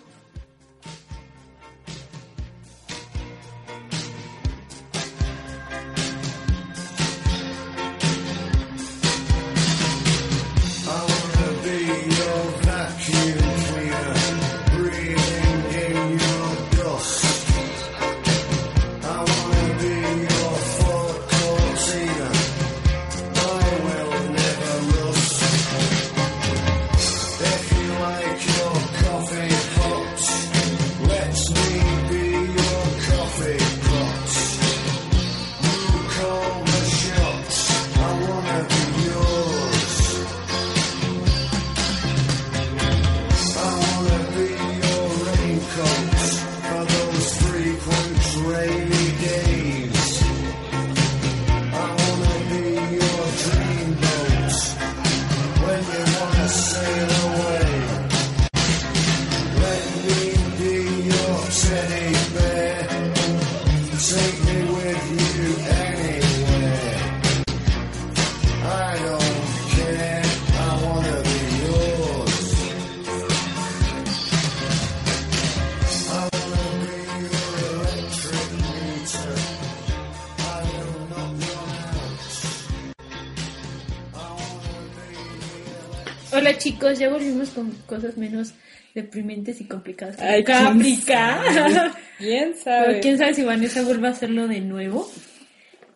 Hola 86.43 86.59
chicos, 86.59 86.99
ya 86.99 87.09
volvimos 87.09 87.51
con 87.51 87.71
cosas 87.87 88.17
menos 88.17 88.53
deprimentes 88.97 89.61
y 89.61 89.65
complicadas. 89.65 90.19
Ay, 90.21 90.43
Caprica. 90.43 91.41
¿Quién 92.19 92.55
Pero 92.65 92.65
sabe? 92.65 93.01
quién 93.01 93.17
sabe 93.17 93.35
si 93.35 93.45
Vanessa 93.45 93.83
vuelve 93.83 94.09
a 94.09 94.11
hacerlo 94.11 94.49
de 94.49 94.61
nuevo. 94.61 95.09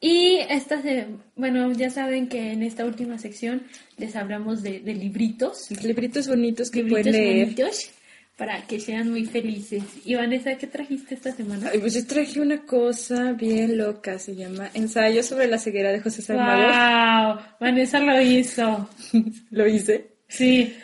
Y 0.01 0.39
esta 0.49 0.81
se- 0.83 1.07
bueno, 1.35 1.73
ya 1.73 1.91
saben 1.91 2.29
que 2.29 2.53
en 2.53 2.63
esta 2.63 2.85
última 2.85 3.19
sección 3.19 3.63
les 3.97 4.15
hablamos 4.15 4.63
de, 4.63 4.79
de 4.79 4.95
libritos, 4.95 5.69
Libritos 5.83 6.29
bonitos 6.29 6.71
que 6.71 6.85
libritos 6.85 7.03
pueden 7.11 7.13
leer. 7.25 7.45
bonitos 7.47 7.91
para 8.37 8.65
que 8.69 8.79
sean 8.79 9.11
muy 9.11 9.25
felices. 9.25 9.83
Y 10.05 10.15
Vanessa, 10.15 10.55
¿qué 10.57 10.69
trajiste 10.69 11.17
esta 11.17 11.33
semana? 11.33 11.71
Ay, 11.73 11.81
pues 11.81 11.95
yo 11.95 12.07
traje 12.07 12.41
una 12.41 12.63
cosa 12.63 13.33
bien 13.33 13.77
loca, 13.79 14.17
se 14.21 14.37
llama 14.37 14.71
Ensayo 14.75 15.25
sobre 15.25 15.49
la 15.49 15.59
ceguera 15.59 15.91
de 15.91 16.01
José 16.01 16.23
Saramago. 16.23 17.35
Wow, 17.41 17.45
Vanessa 17.59 17.99
lo 17.99 18.21
hizo. 18.21 18.89
Lo 19.51 19.67
hice. 19.67 20.15
Sí, 20.29 20.77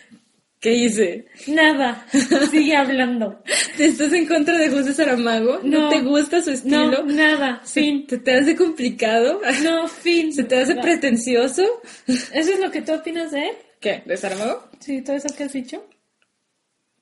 ¿Qué 0.60 0.72
hice? 0.74 1.26
nada. 1.48 2.06
Sigue 2.50 2.76
hablando. 2.76 3.42
¿Estás 3.78 4.12
en 4.12 4.26
contra 4.26 4.56
de 4.58 4.70
José 4.70 4.94
Saramago? 4.94 5.58
¿No, 5.64 5.80
No. 5.82 5.88
te 5.88 6.00
gusta 6.02 6.40
su 6.40 6.52
estilo? 6.52 7.02
No, 7.02 7.02
nada. 7.04 7.60
Fin. 7.64 8.06
¿Se 8.08 8.18
te 8.18 8.32
hace 8.32 8.54
complicado? 8.54 9.40
No, 9.64 9.88
fin. 9.88 10.32
¿Se 10.32 10.44
te 10.44 10.58
hace 10.58 10.76
pretencioso? 10.76 11.64
¿Eso 12.06 12.30
es 12.52 12.60
lo 12.60 12.70
que 12.70 12.80
tú 12.82 12.92
opinas 12.92 13.32
de 13.32 13.48
él? 13.48 13.56
¿Qué? 13.80 14.04
¿De 14.06 14.16
Saramago? 14.16 14.68
Sí, 14.78 15.02
todo 15.02 15.16
eso 15.16 15.34
que 15.36 15.42
has 15.42 15.52
dicho. 15.52 15.84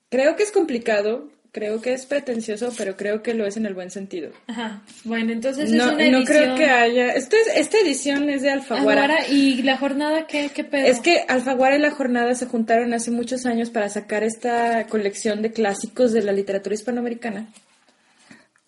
Creo 0.09 0.35
que 0.35 0.41
es 0.43 0.51
complicado, 0.51 1.29
creo 1.51 1.81
que 1.81 1.93
es 1.93 2.05
pretencioso, 2.05 2.71
pero 2.77 2.95
creo 2.95 3.21
que 3.21 3.33
lo 3.33 3.45
es 3.45 3.57
en 3.57 3.65
el 3.65 3.73
buen 3.73 3.91
sentido. 3.91 4.31
Ajá. 4.47 4.81
Bueno, 5.03 5.31
entonces 5.33 5.69
No, 5.71 5.83
es 5.85 5.91
una 5.93 6.03
edición. 6.03 6.19
no 6.21 6.25
creo 6.25 6.55
que 6.55 6.65
haya... 6.65 7.09
Este, 7.13 7.35
esta 7.55 7.77
edición 7.79 8.29
es 8.29 8.41
de 8.41 8.51
Alfaguara. 8.51 9.03
Aguara, 9.03 9.27
¿Y 9.27 9.61
la 9.63 9.77
jornada 9.77 10.27
qué, 10.27 10.49
qué 10.53 10.63
pedo? 10.63 10.85
Es 10.85 10.99
que 11.01 11.25
Alfaguara 11.27 11.75
y 11.75 11.79
La 11.79 11.91
Jornada 11.91 12.33
se 12.35 12.45
juntaron 12.45 12.93
hace 12.93 13.11
muchos 13.11 13.45
años 13.45 13.69
para 13.69 13.89
sacar 13.89 14.23
esta 14.23 14.85
colección 14.87 15.41
de 15.41 15.51
clásicos 15.51 16.13
de 16.13 16.23
la 16.23 16.31
literatura 16.31 16.73
hispanoamericana. 16.75 17.47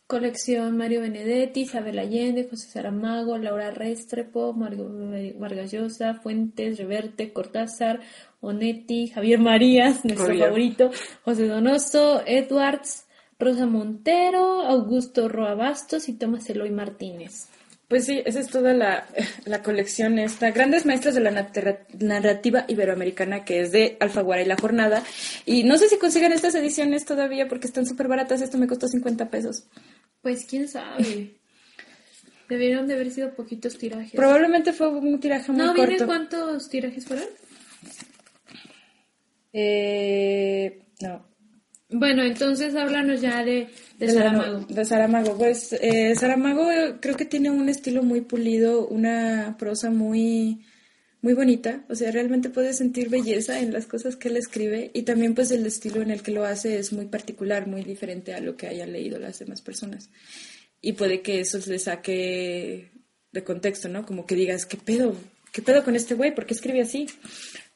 Colección 0.08 0.78
Mario 0.78 1.02
Benedetti, 1.02 1.62
Isabel 1.62 1.98
Allende, 1.98 2.48
José 2.50 2.68
Saramago, 2.68 3.38
Laura 3.38 3.72
Restrepo, 3.72 4.54
Vargas 4.54 5.72
Llosa, 5.72 6.16
Fuentes, 6.16 6.78
Reverte, 6.78 7.34
Cortázar, 7.34 8.02
Onetti, 8.42 9.08
Javier 9.08 9.40
Marías, 9.40 10.04
nuestro 10.06 10.38
favorito, 10.38 10.92
José 11.24 11.48
Donoso, 11.48 12.22
Edwards, 12.26 13.08
Rosa 13.40 13.66
Montero, 13.66 14.62
Augusto 14.62 15.28
Roa 15.28 15.56
Bastos 15.56 16.08
y 16.10 16.14
Tomás 16.14 16.50
Eloy 16.50 16.70
Martínez. 16.70 17.48
Pues 17.88 18.06
sí, 18.06 18.24
esa 18.26 18.40
es 18.40 18.48
toda 18.48 18.74
la, 18.74 19.06
la 19.46 19.62
colección 19.62 20.18
esta. 20.18 20.52
Grandes 20.52 20.86
maestros 20.86 21.16
de 21.16 21.22
la 21.22 21.50
narrativa 22.00 22.66
iberoamericana 22.68 23.46
que 23.46 23.62
es 23.62 23.72
de 23.72 23.98
Alfaguara 24.00 24.42
y 24.42 24.46
La 24.46 24.58
Jornada. 24.58 25.04
Y 25.46 25.64
no 25.64 25.78
sé 25.78 25.90
si 25.90 25.98
consigan 25.98 26.32
estas 26.32 26.56
ediciones 26.56 27.06
todavía 27.06 27.48
porque 27.48 27.68
están 27.68 27.86
súper 27.86 28.08
baratas. 28.08 28.42
Esto 28.42 28.58
me 28.58 28.68
costó 28.68 28.88
50 28.88 29.30
pesos. 29.30 29.66
Pues 30.24 30.46
quién 30.50 30.68
sabe. 30.68 31.36
Debieron 32.50 32.88
de 32.88 32.96
haber 32.96 33.12
sido 33.12 33.36
poquitos 33.36 33.78
tirajes. 33.78 34.14
Probablemente 34.16 34.74
fue 34.74 34.88
un 34.88 35.20
tiraje 35.20 35.52
muy 35.52 35.64
¿No 35.64 35.76
corto. 35.76 36.06
cuántos 36.08 36.68
tirajes 36.70 37.06
fueron? 37.06 37.26
Eh, 39.54 40.82
no. 41.02 41.26
Bueno, 41.90 42.24
entonces 42.24 42.76
háblanos 42.76 43.22
ya 43.22 43.44
de, 43.44 43.68
de 44.00 44.08
De 44.08 44.14
la- 44.14 44.14
Saramago. 44.14 44.60
De 44.68 44.86
Saramago. 44.86 45.38
Pues 45.38 45.74
eh, 45.74 46.16
Saramago 46.16 46.72
eh, 46.72 46.96
creo 47.00 47.16
que 47.16 47.26
tiene 47.26 47.52
un 47.52 47.70
estilo 47.70 48.02
muy 48.02 48.22
pulido, 48.22 48.88
una 48.88 49.56
prosa 49.60 49.92
muy, 49.92 50.66
muy 51.24 51.34
bonita. 51.34 51.86
O 51.90 51.96
sea, 51.96 52.12
realmente 52.12 52.50
puedes 52.50 52.78
sentir 52.78 53.10
belleza 53.10 53.60
en 53.62 53.74
las 53.74 53.88
cosas 53.88 54.18
que 54.18 54.28
él 54.28 54.38
escribe 54.38 54.92
y 54.94 55.04
también 55.04 55.34
pues 55.34 55.50
el 55.52 55.66
estilo 55.66 56.02
en 56.02 56.12
el 56.12 56.22
que 56.22 56.32
lo 56.32 56.46
hace 56.46 56.78
es 56.78 56.92
muy 56.92 57.06
particular, 57.06 57.66
muy 57.66 57.84
diferente 57.84 58.34
a 58.34 58.42
lo 58.42 58.58
que 58.58 58.68
hayan 58.68 58.92
leído 58.92 59.18
las 59.18 59.40
demás 59.40 59.62
personas. 59.62 60.12
Y 60.82 60.94
puede 60.94 61.22
que 61.22 61.40
eso 61.40 61.58
le 61.66 61.80
saque 61.80 62.92
de 63.32 63.44
contexto, 63.44 63.88
¿no? 63.88 64.06
Como 64.06 64.26
que 64.26 64.36
digas, 64.36 64.66
¿qué 64.66 64.76
pedo? 64.76 65.16
¿Qué 65.54 65.62
pedo 65.62 65.86
con 65.86 65.96
este 65.96 66.14
güey? 66.14 66.36
¿Por 66.36 66.46
qué 66.46 66.56
escribe 66.56 66.82
así? 66.82 67.08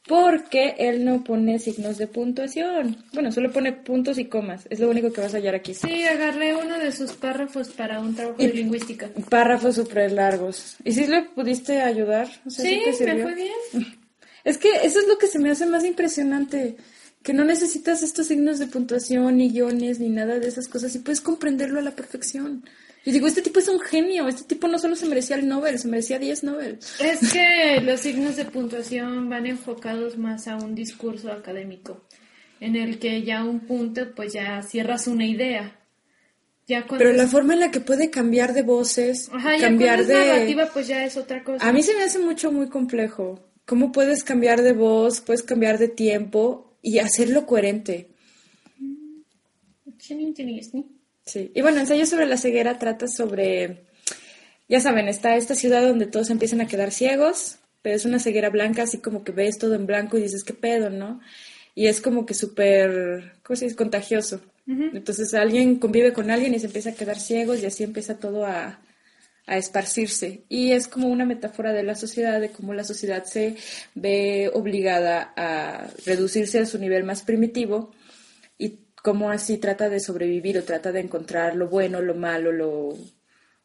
Porque 0.07 0.75
él 0.79 1.03
no 1.03 1.23
pone 1.23 1.59
signos 1.59 1.97
de 1.97 2.07
puntuación. 2.07 3.03
Bueno, 3.13 3.31
solo 3.31 3.51
pone 3.51 3.73
puntos 3.73 4.17
y 4.17 4.25
comas. 4.25 4.65
Es 4.69 4.79
lo 4.79 4.89
único 4.89 5.11
que 5.11 5.21
vas 5.21 5.33
a 5.33 5.37
hallar 5.37 5.55
aquí. 5.55 5.73
Sí, 5.73 6.03
agarré 6.03 6.55
uno 6.55 6.79
de 6.79 6.91
sus 6.91 7.13
párrafos 7.13 7.69
para 7.69 7.99
un 7.99 8.15
trabajo 8.15 8.37
de 8.37 8.47
lingüística. 8.47 9.09
Párrafos 9.29 9.75
súper 9.75 10.11
largos. 10.11 10.77
¿Y 10.83 10.93
si 10.93 11.07
le 11.07 11.23
pudiste 11.23 11.81
ayudar? 11.81 12.27
O 12.45 12.49
sea, 12.49 12.65
Sí, 12.65 12.81
te 12.97 13.13
me 13.13 13.23
fue 13.23 13.35
bien. 13.35 13.51
Es 14.43 14.57
que 14.57 14.69
eso 14.83 15.01
es 15.01 15.07
lo 15.09 15.17
que 15.17 15.27
se 15.27 15.39
me 15.39 15.49
hace 15.49 15.65
más 15.65 15.83
impresionante. 15.83 16.77
Que 17.21 17.33
no 17.33 17.43
necesitas 17.43 18.01
estos 18.01 18.27
signos 18.27 18.59
de 18.59 18.67
puntuación, 18.67 19.35
ni 19.35 19.49
guiones, 19.49 19.99
ni 19.99 20.07
nada 20.07 20.39
de 20.39 20.47
esas 20.47 20.69
cosas. 20.69 20.95
Y 20.95 20.99
puedes 20.99 21.19
comprenderlo 21.19 21.79
a 21.79 21.81
la 21.83 21.91
perfección. 21.91 22.63
Y 23.07 23.13
digo, 23.13 23.25
este 23.25 23.41
tipo 23.41 23.59
es 23.61 23.69
un 23.69 23.79
genio. 23.79 24.27
Este 24.27 24.43
tipo 24.43 24.67
no 24.67 24.77
solo 24.77 24.97
se 24.97 25.05
merecía 25.05 25.37
el 25.37 25.47
Nobel, 25.47 25.79
se 25.79 25.87
merecía 25.87 26.19
10 26.19 26.43
Nobel. 26.43 26.77
Es 26.99 27.31
que 27.31 27.79
los 27.79 28.01
signos 28.01 28.35
de 28.35 28.43
puntuación 28.43 29.29
van 29.29 29.45
enfocados 29.45 30.17
más 30.17 30.49
a 30.49 30.57
un 30.57 30.75
discurso 30.75 31.31
académico, 31.31 32.01
en 32.59 32.75
el 32.75 32.99
que 32.99 33.23
ya 33.23 33.45
un 33.45 33.61
punto, 33.61 34.13
pues 34.13 34.33
ya 34.33 34.61
cierras 34.61 35.07
una 35.07 35.25
idea. 35.25 35.79
Ya 36.67 36.85
Pero 36.85 37.13
la 37.13 37.27
forma 37.27 37.53
en 37.53 37.61
la 37.61 37.71
que 37.71 37.79
puede 37.79 38.09
cambiar 38.09 38.53
de 38.53 38.63
voces, 38.63 39.29
Ajá, 39.31 39.57
cambiar 39.57 40.05
de... 40.05 40.13
narrativa, 40.13 40.69
pues 40.73 40.89
ya 40.89 41.05
es 41.05 41.15
otra 41.15 41.45
cosa. 41.45 41.65
A 41.65 41.71
mí 41.71 41.83
se 41.83 41.95
me 41.95 42.03
hace 42.03 42.19
mucho, 42.19 42.51
muy 42.51 42.67
complejo. 42.67 43.39
¿Cómo 43.65 43.93
puedes 43.93 44.25
cambiar 44.25 44.63
de 44.63 44.73
voz, 44.73 45.21
puedes 45.21 45.43
cambiar 45.43 45.77
de 45.77 45.87
tiempo 45.87 46.77
y 46.81 46.99
hacerlo 46.99 47.45
coherente? 47.45 48.09
Sí. 51.27 51.51
Y 51.53 51.61
bueno, 51.61 51.79
ensayo 51.79 52.05
sobre 52.05 52.25
la 52.25 52.37
ceguera 52.37 52.79
trata 52.79 53.07
sobre, 53.07 53.83
ya 54.67 54.79
saben, 54.79 55.07
está 55.07 55.35
esta 55.35 55.55
ciudad 55.55 55.85
donde 55.85 56.07
todos 56.07 56.29
empiezan 56.29 56.61
a 56.61 56.67
quedar 56.67 56.91
ciegos, 56.91 57.59
pero 57.81 57.95
es 57.95 58.05
una 58.05 58.19
ceguera 58.19 58.49
blanca, 58.49 58.83
así 58.83 58.99
como 58.99 59.23
que 59.23 59.33
ves 59.33 59.57
todo 59.57 59.75
en 59.75 59.85
blanco 59.85 60.17
y 60.17 60.21
dices, 60.21 60.43
¿qué 60.43 60.53
pedo, 60.53 60.89
no? 60.89 61.19
Y 61.75 61.87
es 61.87 62.01
como 62.01 62.25
que 62.25 62.33
súper, 62.33 63.33
¿cómo 63.43 63.55
se 63.55 63.65
dice? 63.65 63.75
Contagioso. 63.75 64.41
Entonces 64.65 65.33
alguien 65.33 65.77
convive 65.77 66.11
con 66.11 66.29
alguien 66.29 66.53
y 66.53 66.59
se 66.59 66.65
empieza 66.65 66.89
a 66.89 66.95
quedar 66.95 67.17
ciegos 67.17 67.61
y 67.61 67.65
así 67.65 67.85
empieza 67.85 68.19
todo 68.19 68.45
a, 68.45 68.81
a 69.45 69.57
esparcirse. 69.57 70.43
Y 70.49 70.73
es 70.73 70.89
como 70.89 71.07
una 71.07 71.25
metáfora 71.25 71.71
de 71.71 71.83
la 71.83 71.95
sociedad, 71.95 72.41
de 72.41 72.49
cómo 72.49 72.73
la 72.73 72.83
sociedad 72.83 73.23
se 73.23 73.55
ve 73.95 74.51
obligada 74.53 75.33
a 75.37 75.87
reducirse 76.05 76.59
a 76.59 76.65
su 76.65 76.77
nivel 76.79 77.05
más 77.05 77.23
primitivo 77.23 77.91
cómo 79.07 79.29
así 79.31 79.57
trata 79.57 79.87
de 79.87 80.01
sobrevivir 80.01 80.57
o 80.57 80.63
trata 80.63 80.91
de 80.91 80.99
encontrar 80.99 81.55
lo 81.55 81.69
bueno, 81.69 82.01
lo 82.01 82.13
malo, 82.13 82.51
lo, 82.51 82.93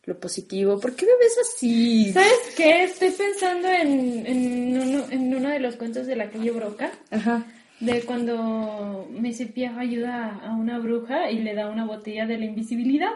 lo 0.04 0.20
positivo. 0.20 0.78
¿Por 0.78 0.94
qué 0.94 1.04
me 1.04 1.16
ves 1.18 1.36
así? 1.42 2.12
¿Sabes 2.12 2.54
qué? 2.56 2.84
Estoy 2.84 3.10
pensando 3.10 3.66
en, 3.66 4.24
en, 4.24 4.80
uno, 4.80 5.04
en 5.10 5.34
uno 5.34 5.48
de 5.48 5.58
los 5.58 5.74
cuentos 5.74 6.06
de 6.06 6.14
la 6.14 6.30
calle 6.30 6.52
Broca, 6.52 6.92
Ajá. 7.10 7.44
de 7.80 8.02
cuando 8.02 9.08
Messi 9.10 9.46
Piajo 9.46 9.80
ayuda 9.80 10.38
a 10.46 10.54
una 10.54 10.78
bruja 10.78 11.28
y 11.32 11.40
le 11.40 11.54
da 11.56 11.68
una 11.68 11.86
botella 11.86 12.24
de 12.24 12.38
la 12.38 12.44
invisibilidad. 12.44 13.10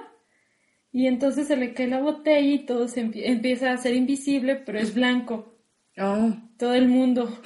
Y 0.90 1.06
entonces 1.06 1.46
se 1.46 1.56
le 1.56 1.74
cae 1.74 1.86
la 1.86 2.00
botella 2.00 2.40
y 2.54 2.66
todo 2.66 2.88
se 2.88 3.04
empie- 3.04 3.22
empieza 3.26 3.70
a 3.70 3.76
ser 3.76 3.94
invisible, 3.94 4.56
pero 4.56 4.80
es 4.80 4.92
blanco. 4.94 5.54
Oh, 5.96 6.34
Todo 6.58 6.74
el 6.74 6.88
mundo. 6.88 7.38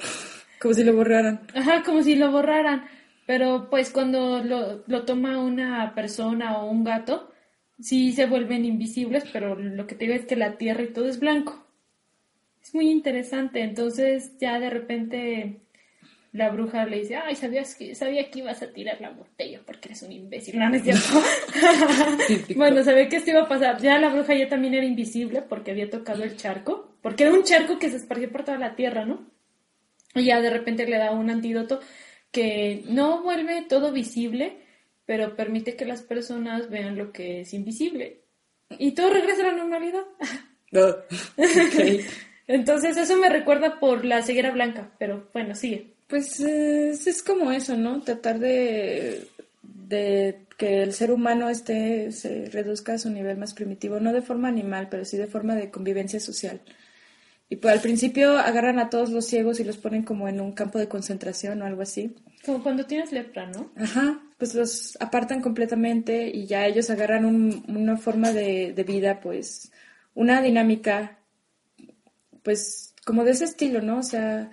como 0.59 0.73
si 0.73 0.83
lo 0.83 0.95
borraran. 0.95 1.41
Ajá, 1.53 1.83
como 1.83 2.01
si 2.01 2.15
lo 2.15 2.31
borraran. 2.31 2.85
Pero 3.25 3.69
pues 3.69 3.91
cuando 3.91 4.43
lo, 4.43 4.83
lo 4.87 5.05
toma 5.05 5.39
una 5.39 5.93
persona 5.95 6.57
o 6.57 6.69
un 6.69 6.83
gato, 6.83 7.31
sí 7.79 8.11
se 8.13 8.25
vuelven 8.25 8.65
invisibles, 8.65 9.25
pero 9.31 9.55
lo 9.55 9.87
que 9.87 9.95
te 9.95 10.05
digo 10.05 10.15
es 10.15 10.25
que 10.25 10.35
la 10.35 10.57
tierra 10.57 10.83
y 10.83 10.93
todo 10.93 11.07
es 11.07 11.19
blanco. 11.19 11.65
Es 12.61 12.73
muy 12.75 12.89
interesante. 12.89 13.61
Entonces 13.61 14.37
ya 14.39 14.59
de 14.59 14.69
repente 14.69 15.61
la 16.33 16.49
bruja 16.49 16.85
le 16.85 16.99
dice, 16.99 17.17
ay, 17.17 17.35
sabías 17.35 17.75
que, 17.75 17.93
sabía 17.95 18.29
que 18.29 18.39
ibas 18.39 18.61
a 18.61 18.71
tirar 18.71 19.01
la 19.01 19.09
botella 19.09 19.61
porque 19.65 19.89
eres 19.89 20.01
un 20.03 20.11
imbécil. 20.11 20.57
No, 20.57 20.69
no 20.69 20.75
es 20.75 20.83
cierto. 20.83 21.01
Bueno, 22.55 22.83
sabía 22.83 23.09
que 23.09 23.17
esto 23.17 23.31
iba 23.31 23.41
a 23.41 23.49
pasar. 23.49 23.81
Ya 23.81 23.99
la 23.99 24.09
bruja 24.09 24.35
ya 24.35 24.47
también 24.47 24.73
era 24.73 24.85
invisible 24.85 25.41
porque 25.41 25.71
había 25.71 25.89
tocado 25.89 26.23
el 26.23 26.37
charco. 26.37 26.95
Porque 27.01 27.23
era 27.23 27.33
un 27.33 27.43
charco 27.43 27.79
que 27.79 27.89
se 27.89 27.97
esparció 27.97 28.31
por 28.31 28.43
toda 28.43 28.57
la 28.57 28.75
tierra, 28.75 29.05
¿no? 29.05 29.25
Y 30.13 30.25
ya 30.25 30.39
de 30.39 30.49
repente 30.49 30.85
le 30.85 30.97
da 30.97 31.11
un 31.11 31.29
antídoto 31.29 31.79
que 32.31 32.83
no 32.87 33.21
vuelve 33.23 33.63
todo 33.63 33.91
visible, 33.91 34.57
pero 35.05 35.35
permite 35.35 35.75
que 35.75 35.85
las 35.85 36.01
personas 36.01 36.69
vean 36.69 36.97
lo 36.97 37.11
que 37.11 37.41
es 37.41 37.53
invisible. 37.53 38.21
Y 38.77 38.91
todo 38.91 39.09
regresa 39.09 39.41
a 39.41 39.51
la 39.51 39.57
normalidad. 39.57 40.03
Oh, 40.73 40.95
ok. 41.37 42.01
Entonces 42.47 42.97
eso 42.97 43.15
me 43.17 43.29
recuerda 43.29 43.79
por 43.79 44.03
la 44.03 44.21
ceguera 44.21 44.51
blanca, 44.51 44.91
pero 44.97 45.29
bueno, 45.33 45.55
sigue. 45.55 45.93
Pues 46.07 46.39
eh, 46.41 46.89
es 46.91 47.23
como 47.23 47.51
eso, 47.51 47.77
¿no? 47.77 48.01
Tratar 48.01 48.39
de, 48.39 49.27
de 49.63 50.39
que 50.57 50.83
el 50.83 50.93
ser 50.93 51.11
humano 51.11 51.49
esté, 51.49 52.11
se 52.11 52.45
reduzca 52.45 52.93
a 52.93 52.97
su 52.97 53.09
nivel 53.09 53.37
más 53.37 53.53
primitivo, 53.53 53.99
no 53.99 54.11
de 54.11 54.21
forma 54.21 54.49
animal, 54.49 54.89
pero 54.89 55.05
sí 55.05 55.17
de 55.17 55.27
forma 55.27 55.55
de 55.55 55.71
convivencia 55.71 56.19
social. 56.19 56.61
Y 57.51 57.57
pues 57.57 57.73
al 57.73 57.81
principio 57.81 58.37
agarran 58.37 58.79
a 58.79 58.89
todos 58.89 59.09
los 59.09 59.25
ciegos 59.25 59.59
y 59.59 59.65
los 59.65 59.75
ponen 59.75 60.03
como 60.03 60.29
en 60.29 60.39
un 60.39 60.53
campo 60.53 60.79
de 60.79 60.87
concentración 60.87 61.61
o 61.61 61.65
algo 61.65 61.81
así. 61.81 62.15
Como 62.45 62.63
cuando 62.63 62.85
tienes 62.85 63.11
lepra, 63.11 63.45
¿no? 63.45 63.69
Ajá, 63.75 64.23
pues 64.37 64.55
los 64.55 64.97
apartan 65.01 65.41
completamente 65.41 66.29
y 66.33 66.45
ya 66.45 66.65
ellos 66.65 66.89
agarran 66.89 67.25
un- 67.25 67.65
una 67.67 67.97
forma 67.97 68.31
de, 68.31 68.71
de 68.71 68.83
vida, 68.85 69.19
pues 69.19 69.69
una 70.13 70.41
dinámica, 70.41 71.19
pues 72.43 72.93
como 73.05 73.23
de 73.25 73.31
ese 73.31 73.43
estilo, 73.45 73.81
¿no? 73.81 73.99
O 73.99 74.03
sea, 74.03 74.49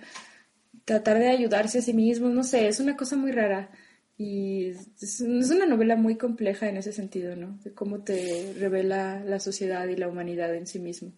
tratar 0.85 1.19
de 1.19 1.29
ayudarse 1.29 1.79
a 1.79 1.81
sí 1.81 1.93
mismos, 1.93 2.33
no 2.33 2.43
sé, 2.43 2.67
es 2.67 2.81
una 2.81 2.97
cosa 2.97 3.15
muy 3.15 3.31
rara. 3.31 3.71
Y 4.17 4.65
es, 5.01 5.21
es 5.31 5.49
una 5.51 5.65
novela 5.65 5.95
muy 5.95 6.17
compleja 6.17 6.67
en 6.67 6.75
ese 6.75 6.91
sentido, 6.91 7.37
¿no? 7.37 7.57
De 7.63 7.73
cómo 7.73 8.03
te 8.03 8.53
revela 8.59 9.23
la 9.23 9.39
sociedad 9.39 9.87
y 9.87 9.95
la 9.95 10.09
humanidad 10.09 10.53
en 10.53 10.67
sí 10.67 10.79
mismo. 10.79 11.13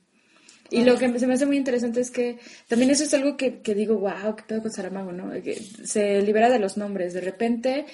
Y 0.72 0.86
lo 0.86 0.98
que 0.98 1.20
se 1.20 1.28
me 1.28 1.34
hace 1.34 1.46
muy 1.46 1.58
interesante 1.58 2.00
es 2.00 2.10
que 2.12 2.40
también 2.70 2.92
eso 2.92 3.04
es 3.04 3.14
algo 3.14 3.36
que, 3.36 3.60
que 3.60 3.76
digo, 3.76 3.98
wow, 3.98 4.36
qué 4.38 4.44
pedo 4.48 4.62
con 4.62 4.72
Saramago, 4.72 5.12
¿no? 5.12 5.30
Que 5.44 5.56
se 5.56 6.22
libera 6.22 6.50
de 6.50 6.60
los 6.60 6.78
nombres. 6.78 7.14
De 7.14 7.20
repente, 7.20 7.86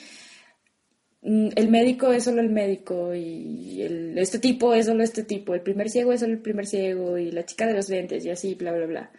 mm, 1.24 1.50
el 1.56 1.70
médico 1.70 2.14
es 2.14 2.24
solo 2.26 2.40
el 2.40 2.52
médico 2.52 3.16
y 3.16 3.82
el, 3.82 4.16
este 4.20 4.38
tipo 4.38 4.76
es 4.76 4.86
solo 4.86 5.04
este 5.04 5.24
tipo. 5.24 5.56
El 5.56 5.62
primer 5.62 5.90
ciego 5.90 6.14
es 6.14 6.20
solo 6.20 6.34
el 6.34 6.40
primer 6.40 6.68
ciego 6.68 7.18
y 7.18 7.32
la 7.32 7.48
chica 7.48 7.66
de 7.66 7.74
los 7.74 7.90
lentes 7.90 8.24
y 8.24 8.30
así, 8.30 8.54
bla, 8.54 8.72
bla, 8.72 8.86
bla. 8.86 9.12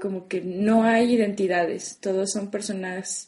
Como 0.00 0.28
que 0.28 0.40
no 0.40 0.84
hay 0.84 1.12
identidades. 1.12 1.98
Todos 2.00 2.30
son 2.30 2.52
personas 2.52 3.26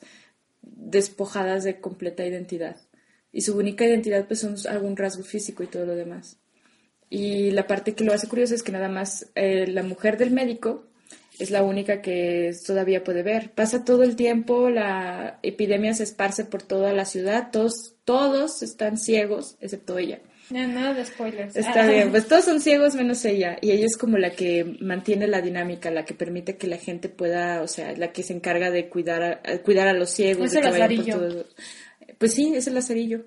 despojadas 0.63 1.65
de 1.65 1.81
completa 1.81 2.25
identidad. 2.25 2.77
Y 3.33 3.41
su 3.41 3.59
única 3.59 3.85
identidad 3.85 4.25
pues 4.29 4.39
son 4.39 4.55
algún 4.69 4.97
rasgo 4.97 5.25
físico 5.25 5.65
y 5.65 5.67
todo 5.67 5.85
lo 5.85 5.97
demás. 5.97 6.39
Y 7.10 7.51
la 7.52 7.66
parte 7.66 7.94
que 7.94 8.05
lo 8.05 8.12
hace 8.12 8.28
curioso 8.28 8.55
es 8.55 8.62
que 8.62 8.72
nada 8.72 8.89
más 8.89 9.31
eh, 9.35 9.66
la 9.68 9.82
mujer 9.82 10.16
del 10.18 10.31
médico 10.31 10.85
es 11.39 11.51
la 11.51 11.62
única 11.62 12.01
que 12.01 12.52
todavía 12.66 13.02
puede 13.05 13.22
ver. 13.22 13.51
Pasa 13.51 13.85
todo 13.85 14.02
el 14.02 14.16
tiempo, 14.16 14.70
la 14.70 15.39
epidemia 15.43 15.94
se 15.94 16.05
esparce 16.05 16.44
por 16.44 16.62
toda 16.62 16.93
la 16.93 17.05
ciudad, 17.05 17.51
todos, 17.51 17.94
todos 18.05 18.62
están 18.62 18.98
ciegos, 18.98 19.56
excepto 19.60 19.98
ella. 19.98 20.20
Nada 20.51 20.93
de 20.93 21.05
spoilers. 21.06 21.56
Está 21.56 21.85
Ah. 21.85 21.86
bien, 21.89 22.10
pues 22.10 22.28
todos 22.28 22.44
son 22.44 22.60
ciegos 22.60 22.94
menos 22.94 23.24
ella. 23.24 23.56
Y 23.62 23.70
ella 23.70 23.86
es 23.86 23.97
como 23.97 24.18
la 24.18 24.31
que 24.31 24.76
mantiene 24.81 25.26
la 25.26 25.40
dinámica, 25.40 25.90
la 25.90 26.05
que 26.05 26.12
permite 26.14 26.56
que 26.56 26.66
la 26.66 26.76
gente 26.76 27.09
pueda, 27.09 27.62
o 27.62 27.66
sea, 27.66 27.97
la 27.97 28.12
que 28.12 28.22
se 28.22 28.35
encarga 28.35 28.70
de 28.70 28.89
cuidar 28.90 29.40
a, 29.43 29.59
cuidar 29.62 29.89
a 29.89 29.94
los 29.94 30.10
ciegos. 30.10 30.47
Es 30.47 30.52
de 30.52 30.59
el 30.60 30.64
lazarillo. 30.66 31.47
Pues 32.18 32.35
sí, 32.35 32.52
es 32.55 32.66
el 32.66 32.74
lazarillo. 32.74 33.24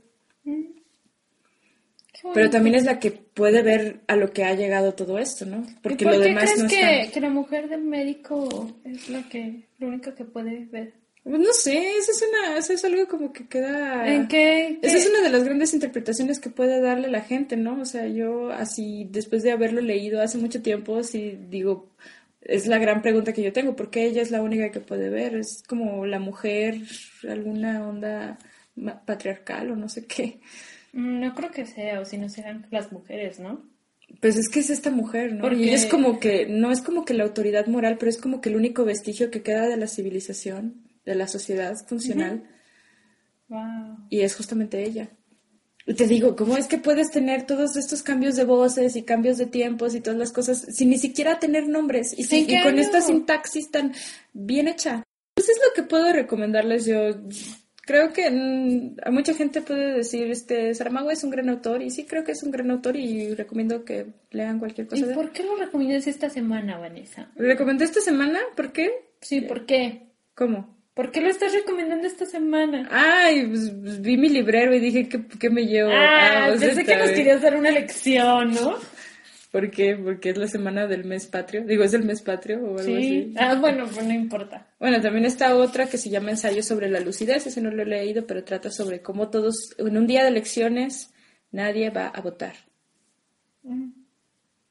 Pero 2.34 2.50
también 2.50 2.76
es 2.76 2.86
la 2.86 3.00
que 3.00 3.12
puede 3.12 3.62
ver 3.64 4.02
a 4.08 4.16
lo 4.16 4.32
que 4.32 4.44
ha 4.44 4.54
llegado 4.54 4.94
todo 4.94 5.18
esto, 5.20 5.46
¿no? 5.46 5.66
Porque 5.82 6.04
¿Y 6.04 6.08
por 6.08 6.16
lo 6.16 6.22
qué 6.22 6.28
demás 6.30 6.44
crees 6.46 6.64
no 6.64 6.70
que, 6.70 7.00
está. 7.02 7.14
que 7.14 7.22
la 7.22 7.30
mujer 7.30 7.70
del 7.70 7.82
médico 7.82 8.72
es 8.84 9.10
la 9.10 9.28
que, 9.30 9.68
lo 9.80 9.88
único 9.88 10.14
que 10.16 10.26
puede 10.26 10.66
ver? 10.72 10.94
Pues 11.24 11.40
no 11.42 11.52
sé, 11.52 11.98
eso 11.98 12.12
es 12.12 12.24
una, 12.30 12.58
eso 12.58 12.72
es 12.72 12.86
algo 12.86 13.06
como 13.08 13.34
que 13.34 13.48
queda. 13.50 14.08
¿En 14.14 14.28
qué? 14.30 14.80
Esa 14.82 14.94
qué- 14.96 15.00
es 15.04 15.10
una 15.10 15.22
de 15.24 15.30
las 15.30 15.44
grandes 15.44 15.74
interpretaciones 15.74 16.40
que 16.40 16.50
puede 16.50 16.80
darle 16.80 17.10
la 17.10 17.20
gente, 17.22 17.58
¿no? 17.58 17.82
O 17.82 17.86
sea, 17.86 18.08
yo 18.08 18.50
así, 18.52 19.08
después 19.12 19.44
de 19.44 19.52
haberlo 19.52 19.82
leído 19.82 20.22
hace 20.22 20.38
mucho 20.38 20.62
tiempo, 20.62 21.04
sí 21.04 21.38
digo, 21.50 21.90
es 22.42 22.66
la 22.68 22.78
gran 22.78 23.02
pregunta 23.02 23.34
que 23.34 23.44
yo 23.44 23.52
tengo, 23.52 23.76
¿por 23.76 23.90
qué 23.90 24.06
ella 24.06 24.22
es 24.22 24.32
la 24.32 24.42
única 24.42 24.72
que 24.72 24.80
puede 24.80 25.10
ver? 25.10 25.36
Es 25.36 25.64
como 25.68 26.06
la 26.06 26.20
mujer, 26.20 26.76
alguna 27.28 27.86
onda 27.86 28.38
patriarcal 29.06 29.72
o 29.72 29.76
no 29.76 29.90
sé 29.90 30.06
qué. 30.06 30.40
Mm, 30.98 31.20
No 31.22 31.34
creo 31.36 31.52
que 31.52 31.66
sea, 31.66 32.00
o 32.02 32.06
si 32.06 32.18
no 32.18 32.28
serán 32.28 32.66
las 32.72 32.92
mujeres, 32.92 33.40
¿no? 33.40 33.64
Pues 34.22 34.36
es 34.38 34.50
que 34.50 34.60
es 34.62 34.70
esta 34.70 34.90
mujer, 34.90 35.34
¿no? 35.34 35.42
Porque- 35.42 35.58
Y 35.64 35.70
es 35.70 35.86
como 35.86 36.20
que, 36.20 36.48
no 36.48 36.72
es 36.72 36.82
como 36.82 37.06
que 37.06 37.14
la 37.14 37.24
autoridad 37.24 37.68
moral, 37.68 37.98
pero 38.00 38.10
es 38.10 38.18
como 38.18 38.42
que 38.42 38.50
el 38.50 38.56
único 38.56 38.84
vestigio 38.86 39.30
que 39.30 39.42
queda 39.44 39.68
de 39.68 39.78
la 39.78 39.88
civilización, 39.88 40.88
de 41.06 41.16
la 41.16 41.28
sociedad 41.28 41.76
funcional. 41.88 42.44
Wow. 43.50 43.98
Y 44.10 44.22
es 44.22 44.36
justamente 44.36 44.84
ella. 44.84 45.10
Y 45.86 45.94
te 45.94 46.06
digo, 46.08 46.36
¿cómo 46.36 46.58
es 46.58 46.68
que 46.68 46.78
puedes 46.78 47.12
tener 47.12 47.46
todos 47.46 47.78
estos 47.78 48.04
cambios 48.04 48.36
de 48.36 48.44
voces 48.44 48.96
y 48.98 49.04
cambios 49.04 49.38
de 49.38 49.46
tiempos 49.46 49.96
y 49.96 50.02
todas 50.02 50.20
las 50.20 50.34
cosas 50.34 50.66
sin 50.76 50.90
ni 50.90 50.98
siquiera 50.98 51.40
tener 51.40 51.68
nombres 51.70 52.14
y, 52.18 52.24
sin- 52.24 52.40
¿En 52.42 52.48
qué 52.48 52.60
y 52.60 52.64
con 52.64 52.80
esta 52.80 53.00
sintaxis 53.02 53.72
tan 53.72 53.94
bien 54.34 54.68
hecha? 54.68 55.04
Pues 55.36 55.48
es 55.50 55.58
lo 55.66 55.74
que 55.76 55.88
puedo 55.88 56.12
recomendarles 56.12 56.86
yo. 56.86 57.16
Creo 57.88 58.12
que 58.12 58.30
mm, 58.30 58.98
a 59.02 59.12
mucha 59.12 59.34
gente 59.34 59.62
puede 59.62 59.94
decir, 59.94 60.30
este, 60.30 60.76
Saramago 60.76 61.10
es 61.10 61.24
un 61.24 61.30
gran 61.30 61.48
autor 61.48 61.82
y 61.82 61.90
sí 61.90 62.04
creo 62.04 62.26
que 62.26 62.34
es 62.34 62.44
un 62.44 62.52
gran 62.52 62.70
autor 62.70 62.98
y 62.98 63.34
recomiendo 63.34 63.86
que 63.86 64.08
lean 64.32 64.60
cualquier 64.60 64.88
¿Y 64.88 64.90
cosa 64.90 65.06
de 65.06 65.12
él. 65.14 65.18
por 65.18 65.32
qué 65.32 65.44
lo 65.44 65.56
recomiendas 65.56 66.06
esta 66.06 66.30
semana, 66.30 66.78
Vanessa? 66.78 67.32
¿Lo 67.38 67.48
recomendé 67.48 67.86
esta 67.86 68.02
semana? 68.02 68.40
¿Por 68.58 68.74
qué? 68.74 68.92
Sí, 69.22 69.40
¿por 69.40 69.66
qué? 69.66 70.10
¿Cómo? 70.36 70.76
¿Por 70.94 71.12
qué 71.12 71.22
lo 71.22 71.30
estás 71.30 71.54
recomendando 71.54 72.08
esta 72.08 72.26
semana? 72.26 72.90
Ay, 72.92 73.46
pues, 73.48 73.72
pues, 73.82 74.02
vi 74.02 74.18
mi 74.18 74.28
librero 74.28 74.76
y 74.76 74.80
dije, 74.80 75.08
¿qué, 75.08 75.26
qué 75.40 75.50
me 75.50 75.66
llevo? 75.66 75.90
Ah, 75.94 76.48
pues, 76.50 76.60
pensé 76.60 76.84
que 76.84 76.98
nos 76.98 77.12
querías 77.12 77.42
dar 77.42 77.56
una 77.56 77.72
lección, 77.72 78.54
¿no? 78.54 78.76
¿Por 79.52 79.72
qué? 79.72 79.96
Porque 79.96 80.30
es 80.32 80.38
la 80.38 80.48
semana 80.48 80.88
del 80.88 81.06
mes 81.06 81.26
patrio. 81.28 81.64
Digo, 81.66 81.84
¿es 81.84 81.94
el 81.94 82.04
mes 82.04 82.22
patrio 82.22 82.60
o 82.60 82.70
algo 82.80 82.84
Sí. 82.84 82.96
así? 82.96 83.34
Ah, 83.38 83.56
bueno, 83.60 83.86
pues 83.94 84.06
no 84.06 84.14
importa. 84.14 84.68
Bueno, 84.80 85.02
también 85.02 85.26
está 85.26 85.56
otra 85.56 85.88
que 85.88 85.98
se 85.98 86.10
llama 86.10 86.32
Ensayo 86.32 86.62
sobre 86.64 86.90
la 86.90 87.00
lucidez. 87.00 87.48
Ese 87.48 87.62
no 87.62 87.72
lo 87.72 87.82
he 87.84 87.86
leído, 87.86 88.28
pero 88.28 88.44
trata 88.44 88.70
sobre 88.72 89.02
cómo 89.02 89.30
todos, 89.30 89.74
en 89.78 89.98
un 89.98 90.06
día 90.06 90.24
de 90.24 90.30
elecciones, 90.30 91.14
nadie 91.52 91.90
va 91.90 92.08
a 92.08 92.22
votar. 92.22 92.54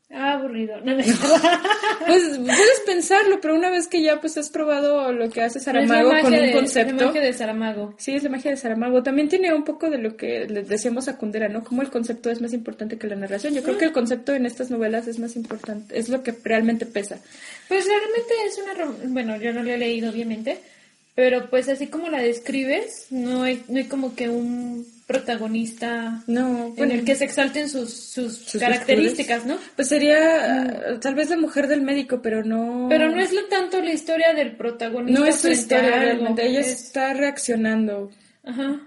Ah, 0.08 0.34
aburrido. 0.34 0.80
No, 0.82 0.94
no. 0.94 1.02
Pues 2.06 2.22
puedes 2.38 2.80
pensarlo, 2.86 3.40
pero 3.40 3.56
una 3.56 3.70
vez 3.70 3.88
que 3.88 4.00
ya 4.02 4.20
pues 4.20 4.36
has 4.38 4.50
probado 4.50 5.12
lo 5.12 5.28
que 5.28 5.42
hace 5.42 5.58
Saramago 5.58 6.08
Es 6.10 6.14
la 6.14 6.22
con 6.22 6.32
un 6.34 6.40
de- 6.40 6.52
concepto. 6.52 6.94
La 6.96 7.06
magia 7.06 7.20
de 7.22 7.32
Saramago. 7.32 7.94
Sí, 7.98 8.14
es 8.14 8.22
la 8.22 8.30
magia 8.30 8.52
de 8.52 8.56
Saramago. 8.56 9.02
También 9.02 9.28
tiene 9.28 9.52
un 9.52 9.64
poco 9.64 9.90
de 9.90 9.98
lo 9.98 10.16
que 10.16 10.46
les 10.48 10.68
decíamos 10.68 11.08
a 11.08 11.16
Kundera, 11.18 11.48
¿no? 11.48 11.64
Como 11.64 11.82
el 11.82 11.90
concepto 11.90 12.30
es 12.30 12.40
más 12.40 12.52
importante 12.52 12.96
que 12.96 13.08
la 13.08 13.16
narración. 13.16 13.54
Yo 13.54 13.62
creo 13.64 13.76
que 13.78 13.86
el 13.86 13.92
concepto 13.92 14.32
en 14.34 14.46
estas 14.46 14.70
novelas 14.70 15.08
es 15.08 15.18
más 15.18 15.34
importante, 15.34 15.98
es 15.98 16.08
lo 16.08 16.22
que 16.22 16.32
realmente 16.44 16.86
pesa. 16.86 17.18
Pues 17.66 17.84
realmente 17.86 18.34
es 18.46 18.58
una... 18.58 19.08
Bueno, 19.08 19.36
yo 19.38 19.52
no 19.52 19.62
lo 19.64 19.70
he 19.70 19.78
leído, 19.78 20.10
obviamente. 20.10 20.58
Pero 21.16 21.48
pues 21.50 21.68
así 21.68 21.86
como 21.88 22.08
la 22.10 22.20
describes, 22.20 23.06
no 23.10 23.42
hay, 23.42 23.64
no 23.68 23.78
hay 23.78 23.84
como 23.86 24.14
que 24.14 24.28
un 24.28 24.86
protagonista 25.06 26.22
No, 26.26 26.74
en 26.76 26.90
el 26.90 27.04
que 27.04 27.14
se 27.14 27.24
exalten 27.24 27.68
sus, 27.68 27.92
sus, 27.94 28.36
sus 28.36 28.60
características, 28.60 29.46
¿no? 29.46 29.56
Pues 29.76 29.88
sería 29.88 30.62
ah, 30.62 31.00
tal 31.00 31.14
vez 31.14 31.30
la 31.30 31.36
mujer 31.38 31.68
del 31.68 31.80
médico, 31.82 32.20
pero 32.22 32.44
no. 32.44 32.86
Pero 32.90 33.10
no 33.10 33.18
es 33.20 33.32
lo 33.32 33.44
tanto 33.46 33.80
la 33.80 33.92
historia 33.92 34.34
del 34.34 34.56
protagonista. 34.56 35.18
No 35.20 35.26
es 35.26 35.36
su 35.36 35.48
historia 35.48 35.96
realmente. 35.98 36.46
Ella 36.46 36.60
es- 36.60 36.68
está 36.86 37.14
reaccionando. 37.14 38.10
Ajá. 38.44 38.80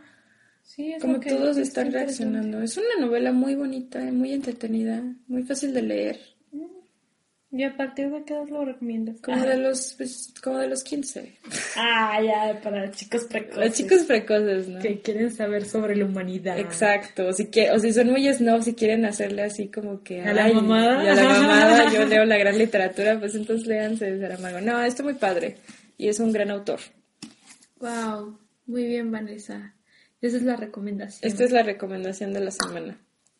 Sí, 0.64 0.92
es 0.94 1.02
Como 1.02 1.20
que- 1.20 1.32
todos 1.32 1.58
es 1.58 1.70
están 1.70 1.92
reaccionando. 1.92 2.62
Es 2.62 2.78
una 2.78 3.06
novela 3.08 3.32
muy 3.32 3.56
bonita, 3.56 4.00
muy 4.00 4.34
entretenida, 4.34 5.02
muy 5.28 5.44
fácil 5.44 5.74
de 5.74 5.82
leer. 5.82 6.20
Y 7.52 7.64
a 7.64 7.76
partir 7.76 8.12
de 8.12 8.24
qué 8.24 8.36
edad 8.36 8.48
lo 8.48 8.64
recomiendo. 8.64 9.12
Como 9.24 9.44
de 9.44 9.58
los, 9.58 9.96
pues, 9.98 10.32
como 10.44 10.60
de 10.60 10.68
los 10.68 10.84
15. 10.84 11.40
Ah, 11.78 12.22
ya, 12.22 12.62
para 12.62 12.92
chicos 12.92 13.24
precoces. 13.26 13.58
Los 13.58 13.74
chicos 13.76 14.04
precoces, 14.04 14.68
¿no? 14.68 14.80
que 14.80 15.02
quieren 15.02 15.32
saber 15.32 15.66
sobre 15.66 15.96
la 15.96 16.06
humanidad. 16.06 16.60
Exacto, 16.60 17.28
o 17.28 17.34
si, 17.34 17.48
que, 17.48 17.72
o 17.72 17.80
si 17.80 17.92
son 17.92 18.12
muy 18.12 18.32
snob, 18.32 18.62
si 18.62 18.76
quieren 18.76 19.04
hacerle 19.04 19.42
así 19.42 19.68
como 19.70 20.04
que 20.04 20.22
¿A 20.22 20.32
la 20.32 20.54
mamada? 20.54 21.04
y 21.04 21.08
a 21.08 21.16
la 21.16 21.24
mamada, 21.40 21.92
yo 21.92 22.06
leo 22.06 22.24
la 22.26 22.38
gran 22.38 22.56
literatura, 22.56 23.20
pues 23.20 23.34
entonces 23.34 23.66
léanse 23.66 24.12
de 24.12 24.20
Saramago. 24.20 24.62
No, 24.62 24.84
está 24.84 25.02
muy 25.02 25.16
padre 25.16 25.58
y 25.98 26.08
es 26.08 26.20
un 26.20 26.32
gran 26.32 26.52
autor. 26.52 26.80
Wow, 27.80 28.38
muy 28.68 28.86
bien, 28.86 29.12
Vanessa. 29.12 29.74
Esa 30.22 30.38
es 30.38 30.44
la 30.44 30.56
recomendación. 30.56 31.32
Esta 31.32 31.46
es 31.46 31.52
la 31.52 31.64
recomendación 31.64 32.32
de 32.32 32.42
la 32.42 32.52
semana. 32.52 33.00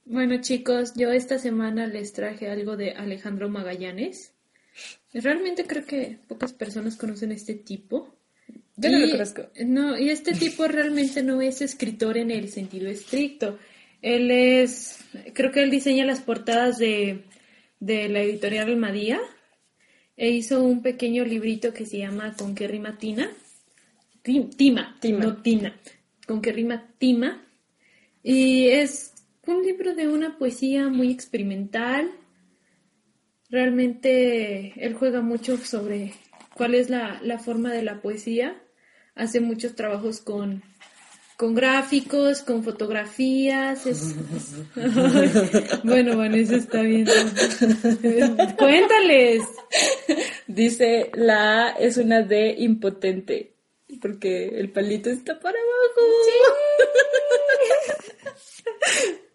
Bueno, 0.10 0.42
chicos, 0.42 0.94
yo 0.96 1.12
esta 1.12 1.38
semana 1.38 1.86
les 1.86 2.14
traje 2.14 2.50
algo 2.50 2.76
de 2.76 2.94
Alejandro 2.94 3.48
Magallanes. 3.48 4.34
Realmente 5.14 5.66
creo 5.66 5.86
que 5.86 6.18
pocas 6.28 6.52
personas 6.52 6.96
conocen 6.96 7.32
este 7.32 7.54
tipo. 7.54 8.16
Yo 8.76 8.90
no 8.90 8.98
lo 8.98 9.12
conozco. 9.12 9.44
No, 9.66 10.00
y 10.00 10.10
este 10.10 10.34
tipo 10.34 10.68
realmente 10.68 11.22
no 11.22 11.42
es 11.42 11.62
escritor 11.62 12.18
en 12.18 12.32
el 12.32 12.50
sentido 12.50 12.90
estricto. 12.90 13.60
Él 14.02 14.32
es, 14.32 14.98
creo 15.34 15.52
que 15.52 15.62
él 15.62 15.70
diseña 15.70 16.06
las 16.06 16.22
portadas 16.22 16.80
de, 16.80 17.26
de 17.80 18.10
la 18.10 18.22
editorial 18.22 18.68
Almadía 18.68 19.20
e 20.18 20.32
hizo 20.32 20.64
un 20.64 20.82
pequeño 20.82 21.24
librito 21.24 21.72
que 21.72 21.86
se 21.86 22.00
llama 22.00 22.34
¿Con 22.36 22.56
qué 22.56 22.68
rima 22.68 22.98
Tina? 22.98 23.30
Tim- 24.24 24.50
Tima, 24.50 24.98
Tima. 25.00 25.20
no 25.20 25.38
Tina. 25.44 25.78
¿Con 26.26 26.42
qué 26.42 26.52
rima 26.52 26.88
Tima? 26.98 27.46
Y 28.24 28.68
es 28.70 29.09
un 29.50 29.64
libro 29.64 29.94
de 29.96 30.08
una 30.08 30.38
poesía 30.38 30.88
muy 30.90 31.12
experimental. 31.12 32.12
Realmente 33.50 34.74
él 34.78 34.94
juega 34.94 35.22
mucho 35.22 35.58
sobre 35.58 36.14
cuál 36.56 36.76
es 36.76 36.90
la, 36.90 37.20
la 37.24 37.40
forma 37.40 37.72
de 37.74 37.84
la 37.84 38.02
poesía. 38.02 38.62
Hace 39.16 39.40
muchos 39.42 39.76
trabajos 39.76 40.22
con, 40.22 40.62
con 41.36 41.56
gráficos, 41.56 42.42
con 42.42 42.64
fotografías. 42.64 43.86
es- 43.88 44.16
es- 44.76 45.82
bueno, 45.84 46.16
Vanessa 46.18 46.56
está 46.58 46.82
viendo. 46.82 47.12
Cuéntales. 48.58 49.42
Dice, 50.48 51.12
la 51.16 51.68
A 51.68 51.70
es 51.72 51.98
una 51.98 52.22
D 52.22 52.56
impotente, 52.60 53.56
porque 54.02 54.48
el 54.60 54.72
palito 54.72 55.10
está 55.10 55.40
para 55.40 55.58
abajo. 55.58 56.02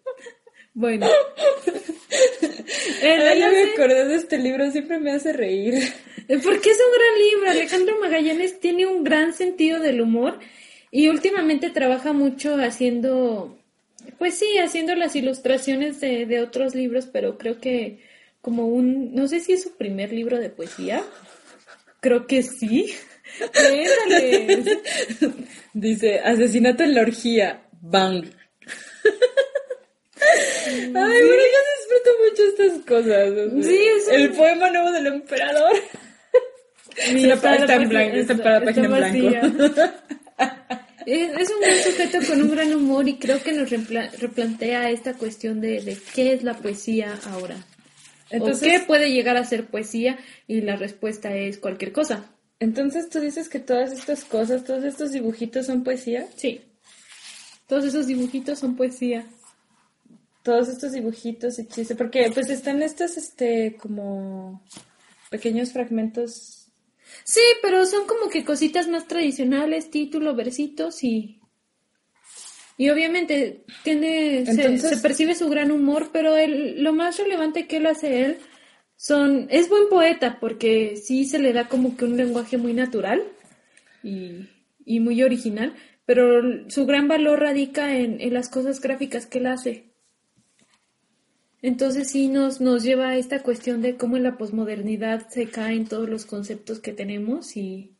Bueno. 0.75 1.07
Él 3.01 3.21
Ay, 3.21 3.39
me 3.39 3.71
acordé 3.71 4.05
de 4.05 4.15
este 4.15 4.37
libro, 4.37 4.69
siempre 4.71 4.99
me 4.99 5.11
hace 5.11 5.33
reír. 5.33 5.75
Porque 6.27 6.69
es 6.69 6.77
un 6.77 6.93
gran 6.93 7.19
libro. 7.19 7.49
Alejandro 7.49 7.99
Magallanes 7.99 8.59
tiene 8.59 8.85
un 8.85 9.03
gran 9.03 9.33
sentido 9.33 9.79
del 9.79 10.01
humor 10.01 10.39
y 10.91 11.07
últimamente 11.07 11.69
trabaja 11.69 12.13
mucho 12.13 12.55
haciendo, 12.55 13.57
pues 14.17 14.35
sí, 14.35 14.57
haciendo 14.57 14.95
las 14.95 15.15
ilustraciones 15.15 16.01
de, 16.01 16.25
de 16.25 16.41
otros 16.41 16.75
libros, 16.75 17.07
pero 17.11 17.37
creo 17.37 17.59
que 17.59 17.99
como 18.41 18.67
un, 18.67 19.15
no 19.15 19.27
sé 19.27 19.39
si 19.39 19.53
es 19.53 19.63
su 19.63 19.77
primer 19.77 20.11
libro 20.11 20.37
de 20.37 20.49
poesía. 20.49 21.03
Creo 22.01 22.27
que 22.27 22.43
sí. 22.43 22.93
Dice, 25.73 26.19
asesinato 26.19 26.83
en 26.83 26.95
la 26.95 27.01
orgía, 27.01 27.63
bang. 27.81 28.25
Ay, 30.67 30.91
bueno, 30.93 31.43
yo 31.53 31.61
disfruto 31.77 32.09
mucho 32.23 32.43
estas 32.49 32.85
cosas. 32.85 33.31
o 33.31 33.61
sea, 33.61 33.63
Sí, 33.71 33.79
es 33.97 34.07
un- 34.07 34.13
El 34.13 34.31
poema 34.31 34.69
nuevo 34.69 34.91
del 34.91 35.07
emperador. 35.07 35.71
Sí, 36.97 37.29
Está 37.29 37.51
la 37.51 37.55
está 37.57 37.73
en 37.75 37.81
página- 37.83 37.87
blanco, 37.89 38.17
está 38.17 38.37
para 38.37 38.59
la 38.59 38.65
página 38.65 38.85
en 38.85 38.91
blanco. 38.91 39.83
Es, 41.05 41.29
es 41.39 41.49
un 41.51 41.61
gran 41.61 41.77
sujeto 41.83 42.17
con 42.27 42.41
un 42.41 42.51
gran 42.51 42.73
humor 42.73 43.07
y 43.07 43.17
creo 43.17 43.41
que 43.43 43.51
nos 43.51 43.69
repla- 43.69 44.11
replantea 44.17 44.89
esta 44.89 45.13
cuestión 45.13 45.61
de, 45.61 45.81
de 45.81 45.97
qué 46.15 46.33
es 46.33 46.43
la 46.43 46.55
poesía 46.55 47.13
ahora. 47.31 47.57
Entonces- 48.31 48.67
¿O 48.67 48.71
qué 48.71 48.79
puede 48.87 49.11
llegar 49.11 49.37
a 49.37 49.43
ser 49.45 49.65
poesía? 49.65 50.17
Y 50.47 50.61
la 50.61 50.77
respuesta 50.77 51.35
es 51.35 51.57
cualquier 51.59 51.91
cosa. 51.91 52.25
Entonces 52.59 53.09
tú 53.09 53.19
dices 53.19 53.49
que 53.49 53.59
todas 53.59 53.91
estas 53.91 54.23
cosas, 54.23 54.63
todos 54.63 54.83
estos 54.83 55.11
dibujitos 55.11 55.65
son 55.67 55.83
poesía. 55.83 56.25
Sí. 56.37 56.61
Todos 57.67 57.85
esos 57.85 58.07
dibujitos 58.07 58.57
son 58.59 58.75
poesía. 58.75 59.27
Todos 60.45 60.69
estos 60.69 60.91
dibujitos 60.93 61.57
y 61.59 61.65
chistes, 61.67 61.97
porque 61.97 62.29
pues 62.33 62.49
están 62.51 62.83
estos, 62.83 63.17
este, 63.17 63.75
como 63.81 64.63
pequeños 65.31 65.73
fragmentos. 65.73 66.67
Sí, 67.23 67.41
pero 67.63 67.85
son 67.87 68.05
como 68.05 68.29
que 68.29 68.45
cositas 68.45 68.87
más 68.87 69.07
tradicionales, 69.07 69.89
título, 69.89 70.35
versitos 70.35 71.03
y... 71.03 71.41
Y 72.77 72.89
obviamente 72.89 73.63
tiene, 73.83 74.45
se- 74.45 74.97
percibe 74.97 75.33
su 75.33 75.49
gran 75.49 75.71
humor, 75.71 76.09
pero 76.13 76.35
el- 76.37 76.83
lo 76.83 76.93
más 76.93 77.17
relevante 77.17 77.67
que 77.67 77.77
él 77.77 77.87
hace 77.87 78.25
él 78.25 78.37
son, 78.97 79.47
es 79.49 79.69
buen 79.69 79.87
poeta 79.89 80.37
porque 80.39 80.97
sí 80.97 81.25
se 81.25 81.39
le 81.39 81.53
da 81.53 81.67
como 81.69 81.97
que 81.97 82.05
un 82.05 82.17
lenguaje 82.17 82.57
muy 82.57 82.73
natural 82.73 83.23
y, 84.03 84.49
y 84.85 84.99
muy 84.99 85.23
original, 85.23 85.73
pero 86.05 86.41
su 86.69 86.85
gran 86.85 87.07
valor 87.07 87.39
radica 87.39 87.97
en, 87.97 88.19
en 88.21 88.33
las 88.33 88.49
cosas 88.49 88.81
gráficas 88.81 89.25
que 89.25 89.39
él 89.39 89.47
hace. 89.47 89.84
Entonces 91.65 92.11
sí 92.11 92.27
nos, 92.27 92.61
nos 92.61 92.83
lleva 92.83 93.09
a 93.09 93.17
esta 93.17 93.41
cuestión 93.41 93.81
de 93.81 93.97
cómo 93.97 94.17
en 94.17 94.21
la 94.21 94.37
posmodernidad 94.37 95.29
se 95.29 95.47
caen 95.47 95.87
todos 95.87 96.07
los 96.07 96.27
conceptos 96.27 96.79
que 96.79 96.93
tenemos 96.93 97.57
y, 97.57 97.95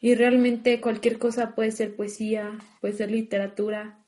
y 0.00 0.16
realmente 0.16 0.80
cualquier 0.80 1.20
cosa 1.20 1.54
puede 1.54 1.70
ser 1.70 1.94
poesía, 1.94 2.58
puede 2.80 2.94
ser 2.94 3.12
literatura. 3.12 4.00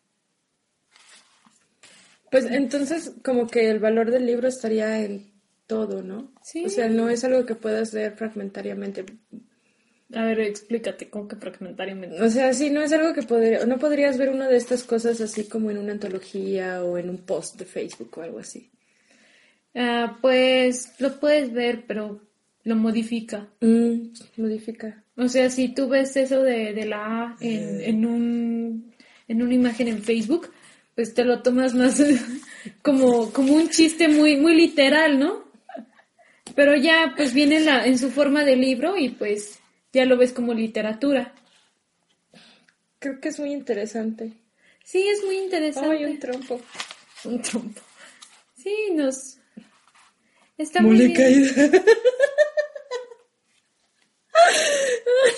Pues 2.28 2.46
entonces 2.46 3.12
como 3.22 3.46
que 3.46 3.70
el 3.70 3.78
valor 3.78 4.10
del 4.10 4.26
libro 4.26 4.48
estaría 4.48 5.00
en 5.00 5.30
todo, 5.68 6.02
¿no? 6.02 6.32
Sí. 6.42 6.64
O 6.64 6.68
sea, 6.68 6.88
no 6.88 7.08
es 7.08 7.22
algo 7.22 7.46
que 7.46 7.54
puedas 7.54 7.94
leer 7.94 8.16
fragmentariamente. 8.16 9.06
A 10.14 10.24
ver, 10.24 10.40
explícate 10.40 11.08
cómo 11.08 11.26
que 11.26 11.36
fragmentariamente. 11.36 12.22
O 12.22 12.30
sea, 12.30 12.52
sí, 12.52 12.70
no 12.70 12.80
es 12.80 12.92
algo 12.92 13.12
que 13.12 13.22
podría, 13.22 13.66
no 13.66 13.78
podrías 13.78 14.16
ver 14.18 14.28
una 14.28 14.48
de 14.48 14.56
estas 14.56 14.84
cosas 14.84 15.20
así 15.20 15.44
como 15.44 15.70
en 15.70 15.78
una 15.78 15.92
antología 15.92 16.84
o 16.84 16.96
en 16.96 17.10
un 17.10 17.18
post 17.18 17.58
de 17.58 17.64
Facebook 17.64 18.16
o 18.16 18.22
algo 18.22 18.38
así. 18.38 18.70
Ah, 19.74 20.18
pues 20.22 20.94
lo 21.00 21.18
puedes 21.18 21.52
ver, 21.52 21.84
pero 21.86 22.20
lo 22.62 22.76
modifica. 22.76 23.48
Mm, 23.60 24.12
modifica. 24.36 25.02
O 25.16 25.28
sea, 25.28 25.50
si 25.50 25.68
tú 25.68 25.88
ves 25.88 26.16
eso 26.16 26.42
de, 26.42 26.72
de 26.72 26.84
la 26.86 27.04
A 27.04 27.36
en, 27.40 27.80
en, 27.80 28.06
un, 28.06 28.94
en 29.26 29.42
una 29.42 29.54
imagen 29.54 29.88
en 29.88 30.02
Facebook, 30.02 30.50
pues 30.94 31.14
te 31.14 31.24
lo 31.24 31.42
tomas 31.42 31.74
más 31.74 32.02
como, 32.82 33.32
como 33.32 33.54
un 33.54 33.68
chiste 33.70 34.08
muy, 34.08 34.36
muy 34.36 34.54
literal, 34.54 35.18
¿no? 35.18 35.44
Pero 36.54 36.76
ya 36.76 37.12
pues 37.16 37.34
viene 37.34 37.56
en, 37.56 37.66
la, 37.66 37.86
en 37.86 37.98
su 37.98 38.10
forma 38.10 38.44
de 38.44 38.56
libro 38.56 38.96
y 38.96 39.10
pues 39.10 39.58
ya 39.96 40.04
lo 40.04 40.16
ves 40.18 40.32
como 40.32 40.52
literatura. 40.54 41.32
Creo 42.98 43.18
que 43.20 43.28
es 43.30 43.40
muy 43.40 43.52
interesante. 43.52 44.32
Sí, 44.84 45.08
es 45.08 45.24
muy 45.24 45.38
interesante. 45.38 45.96
Ay, 45.96 46.04
un 46.04 46.18
trompo. 46.18 46.60
Un 47.24 47.40
trompo. 47.42 47.80
Sí, 48.62 48.74
nos... 48.94 49.38
Está 50.58 50.80
muy 50.82 50.96
bien. 50.96 51.12
caída. 51.14 51.50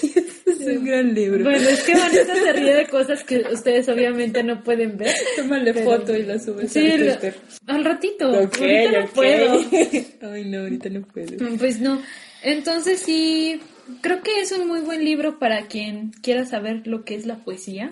Ay, 0.03 0.15
es 0.47 0.61
un 0.67 0.85
gran 0.85 1.15
libro. 1.15 1.45
Bueno, 1.45 1.69
es 1.69 1.83
que 1.85 1.95
Vanessa 1.95 2.35
se 2.35 2.53
ríe 2.53 2.75
de 2.75 2.87
cosas 2.89 3.23
que 3.25 3.39
ustedes 3.53 3.89
obviamente 3.89 4.43
no 4.43 4.63
pueden 4.63 4.97
ver. 4.99 5.15
Tómale 5.37 5.73
pero- 5.73 5.87
foto 5.99 6.17
y 6.17 6.23
la 6.25 6.39
subes 6.39 6.73
Sí, 6.73 6.91
al 6.91 7.07
lo- 7.07 7.13
Twitter. 7.13 7.35
al 7.67 7.85
ratito. 7.85 8.29
Ok, 8.43 8.59
ahorita 8.61 9.01
no 9.01 9.07
puedo. 9.09 9.61
Ay, 10.33 10.45
no, 10.51 10.59
ahorita 10.61 10.89
no 10.91 11.03
puedo. 11.03 11.37
Pues 11.59 11.81
no. 11.81 12.03
Entonces 12.43 13.01
sí, 13.01 13.61
creo 14.01 14.23
que 14.23 14.41
es 14.41 14.53
un 14.53 14.67
muy 14.67 14.81
buen 14.81 15.05
libro 15.05 15.39
para 15.39 15.67
quien 15.67 16.11
quiera 16.23 16.45
saber 16.45 16.87
lo 16.87 17.05
que 17.05 17.15
es 17.15 17.27
la 17.27 17.37
poesía 17.37 17.91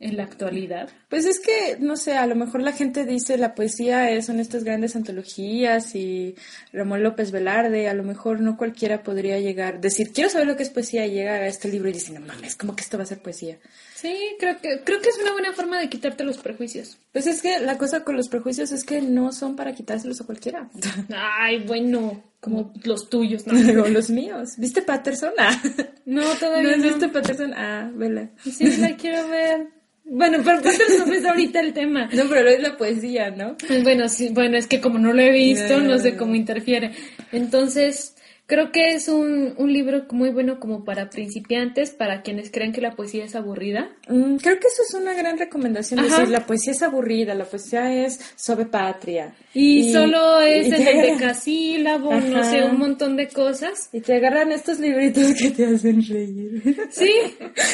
en 0.00 0.16
la 0.16 0.24
actualidad. 0.24 0.90
Pues 1.08 1.24
es 1.24 1.40
que, 1.40 1.78
no 1.80 1.96
sé, 1.96 2.16
a 2.16 2.26
lo 2.26 2.34
mejor 2.34 2.60
la 2.60 2.72
gente 2.72 3.06
dice 3.06 3.38
la 3.38 3.54
poesía 3.54 4.10
es, 4.10 4.26
son 4.26 4.38
estas 4.38 4.64
grandes 4.64 4.96
antologías 4.96 5.94
y 5.94 6.34
Ramón 6.72 7.02
López 7.02 7.30
Velarde, 7.30 7.88
a 7.88 7.94
lo 7.94 8.02
mejor 8.02 8.40
no 8.40 8.56
cualquiera 8.56 9.02
podría 9.02 9.38
llegar, 9.38 9.80
decir, 9.80 10.12
quiero 10.12 10.28
saber 10.28 10.46
lo 10.46 10.56
que 10.56 10.64
es 10.64 10.70
poesía 10.70 11.06
y 11.06 11.12
llega 11.12 11.32
a 11.32 11.46
este 11.46 11.68
libro 11.68 11.88
y 11.88 11.92
dice, 11.92 12.12
no 12.12 12.20
mames, 12.20 12.56
¿cómo 12.56 12.76
que 12.76 12.82
esto 12.82 12.98
va 12.98 13.04
a 13.04 13.06
ser 13.06 13.20
poesía? 13.20 13.56
Sí, 13.94 14.14
creo 14.38 14.60
que 14.60 14.82
creo 14.84 15.00
que 15.00 15.08
es 15.08 15.18
una 15.22 15.32
buena 15.32 15.52
forma 15.54 15.78
de 15.78 15.88
quitarte 15.88 16.24
los 16.24 16.36
prejuicios. 16.36 16.98
Pues 17.12 17.26
es 17.26 17.40
que 17.40 17.60
la 17.60 17.78
cosa 17.78 18.04
con 18.04 18.16
los 18.16 18.28
prejuicios 18.28 18.72
es 18.72 18.84
que 18.84 19.00
no 19.00 19.32
son 19.32 19.56
para 19.56 19.74
quitárselos 19.74 20.20
a 20.20 20.26
cualquiera, 20.26 20.68
Ay, 21.16 21.64
bueno, 21.64 22.22
como 22.44 22.72
los 22.84 23.08
tuyos, 23.08 23.46
¿no? 23.46 23.52
como 23.82 23.88
los 23.98 24.10
míos. 24.10 24.50
¿Viste 24.58 24.82
Patterson? 24.82 25.32
Ah. 25.38 25.60
No, 26.04 26.22
¿No 26.24 26.34
todavía 26.38 26.72
has 26.72 26.78
no. 26.78 26.84
visto 26.84 27.10
Patterson? 27.12 27.54
Ah, 27.54 27.90
vela. 27.94 28.28
Sí, 28.44 28.64
la 28.76 28.94
quiero 28.96 29.28
ver. 29.28 29.68
Bueno, 30.06 30.38
pero 30.44 30.60
Patterson 30.60 31.08
no 31.08 31.14
es 31.14 31.24
ahorita 31.24 31.60
el 31.60 31.72
tema. 31.72 32.10
No, 32.12 32.24
pero 32.28 32.46
es 32.50 32.60
la 32.60 32.76
poesía, 32.76 33.30
¿no? 33.30 33.56
Bueno, 33.82 34.06
sí, 34.10 34.28
bueno, 34.34 34.58
es 34.58 34.66
que 34.66 34.78
como 34.80 34.98
no 34.98 35.14
lo 35.14 35.22
he 35.22 35.32
visto, 35.32 35.80
No. 35.80 35.88
no 35.94 35.98
sé 35.98 36.14
cómo 36.14 36.34
interfiere. 36.34 36.92
Entonces, 37.32 38.13
creo 38.54 38.70
que 38.70 38.92
es 38.94 39.08
un, 39.08 39.54
un 39.58 39.72
libro 39.72 40.04
muy 40.12 40.30
bueno 40.30 40.60
como 40.60 40.84
para 40.84 41.10
principiantes, 41.10 41.90
para 41.90 42.22
quienes 42.22 42.50
creen 42.52 42.72
que 42.72 42.80
la 42.80 42.94
poesía 42.94 43.24
es 43.24 43.34
aburrida. 43.34 43.90
Mm, 44.08 44.36
creo 44.36 44.60
que 44.60 44.68
eso 44.68 44.82
es 44.88 44.94
una 44.94 45.12
gran 45.14 45.36
recomendación. 45.38 45.98
Ajá. 46.00 46.18
Decir, 46.20 46.28
la 46.28 46.46
poesía 46.46 46.72
es 46.72 46.82
aburrida, 46.82 47.34
la 47.34 47.44
poesía 47.44 48.04
es 48.06 48.20
sobre 48.36 48.66
patria. 48.66 49.34
Y, 49.54 49.92
solo 49.92 50.40
es 50.40 50.68
y 50.68 50.72
el 50.72 51.18
decasílabo, 51.18 52.14
no 52.14 52.44
sé, 52.44 52.62
un 52.64 52.78
montón 52.78 53.16
de 53.16 53.26
cosas. 53.28 53.88
Y 53.92 54.00
te 54.00 54.14
agarran 54.14 54.52
estos 54.52 54.78
libritos 54.78 55.34
que 55.34 55.50
te 55.50 55.66
hacen 55.66 56.02
reír. 56.06 56.62
Sí, 56.90 57.10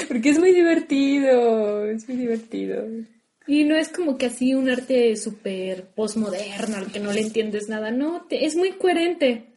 Porque 0.08 0.30
es 0.30 0.38
muy 0.38 0.52
divertido, 0.52 1.84
es 1.86 2.08
muy 2.08 2.16
divertido. 2.16 2.84
y 3.46 3.64
no 3.64 3.76
es 3.76 3.88
como 3.88 4.16
que 4.16 4.26
así 4.26 4.54
un 4.54 4.70
arte 4.70 5.14
súper 5.16 5.88
postmoderno 5.94 6.76
al 6.76 6.90
que 6.92 7.00
no 7.00 7.12
le 7.12 7.20
entiendes 7.20 7.68
nada, 7.68 7.90
no, 7.90 8.26
te- 8.28 8.46
es 8.46 8.56
muy 8.56 8.72
coherente. 8.72 9.49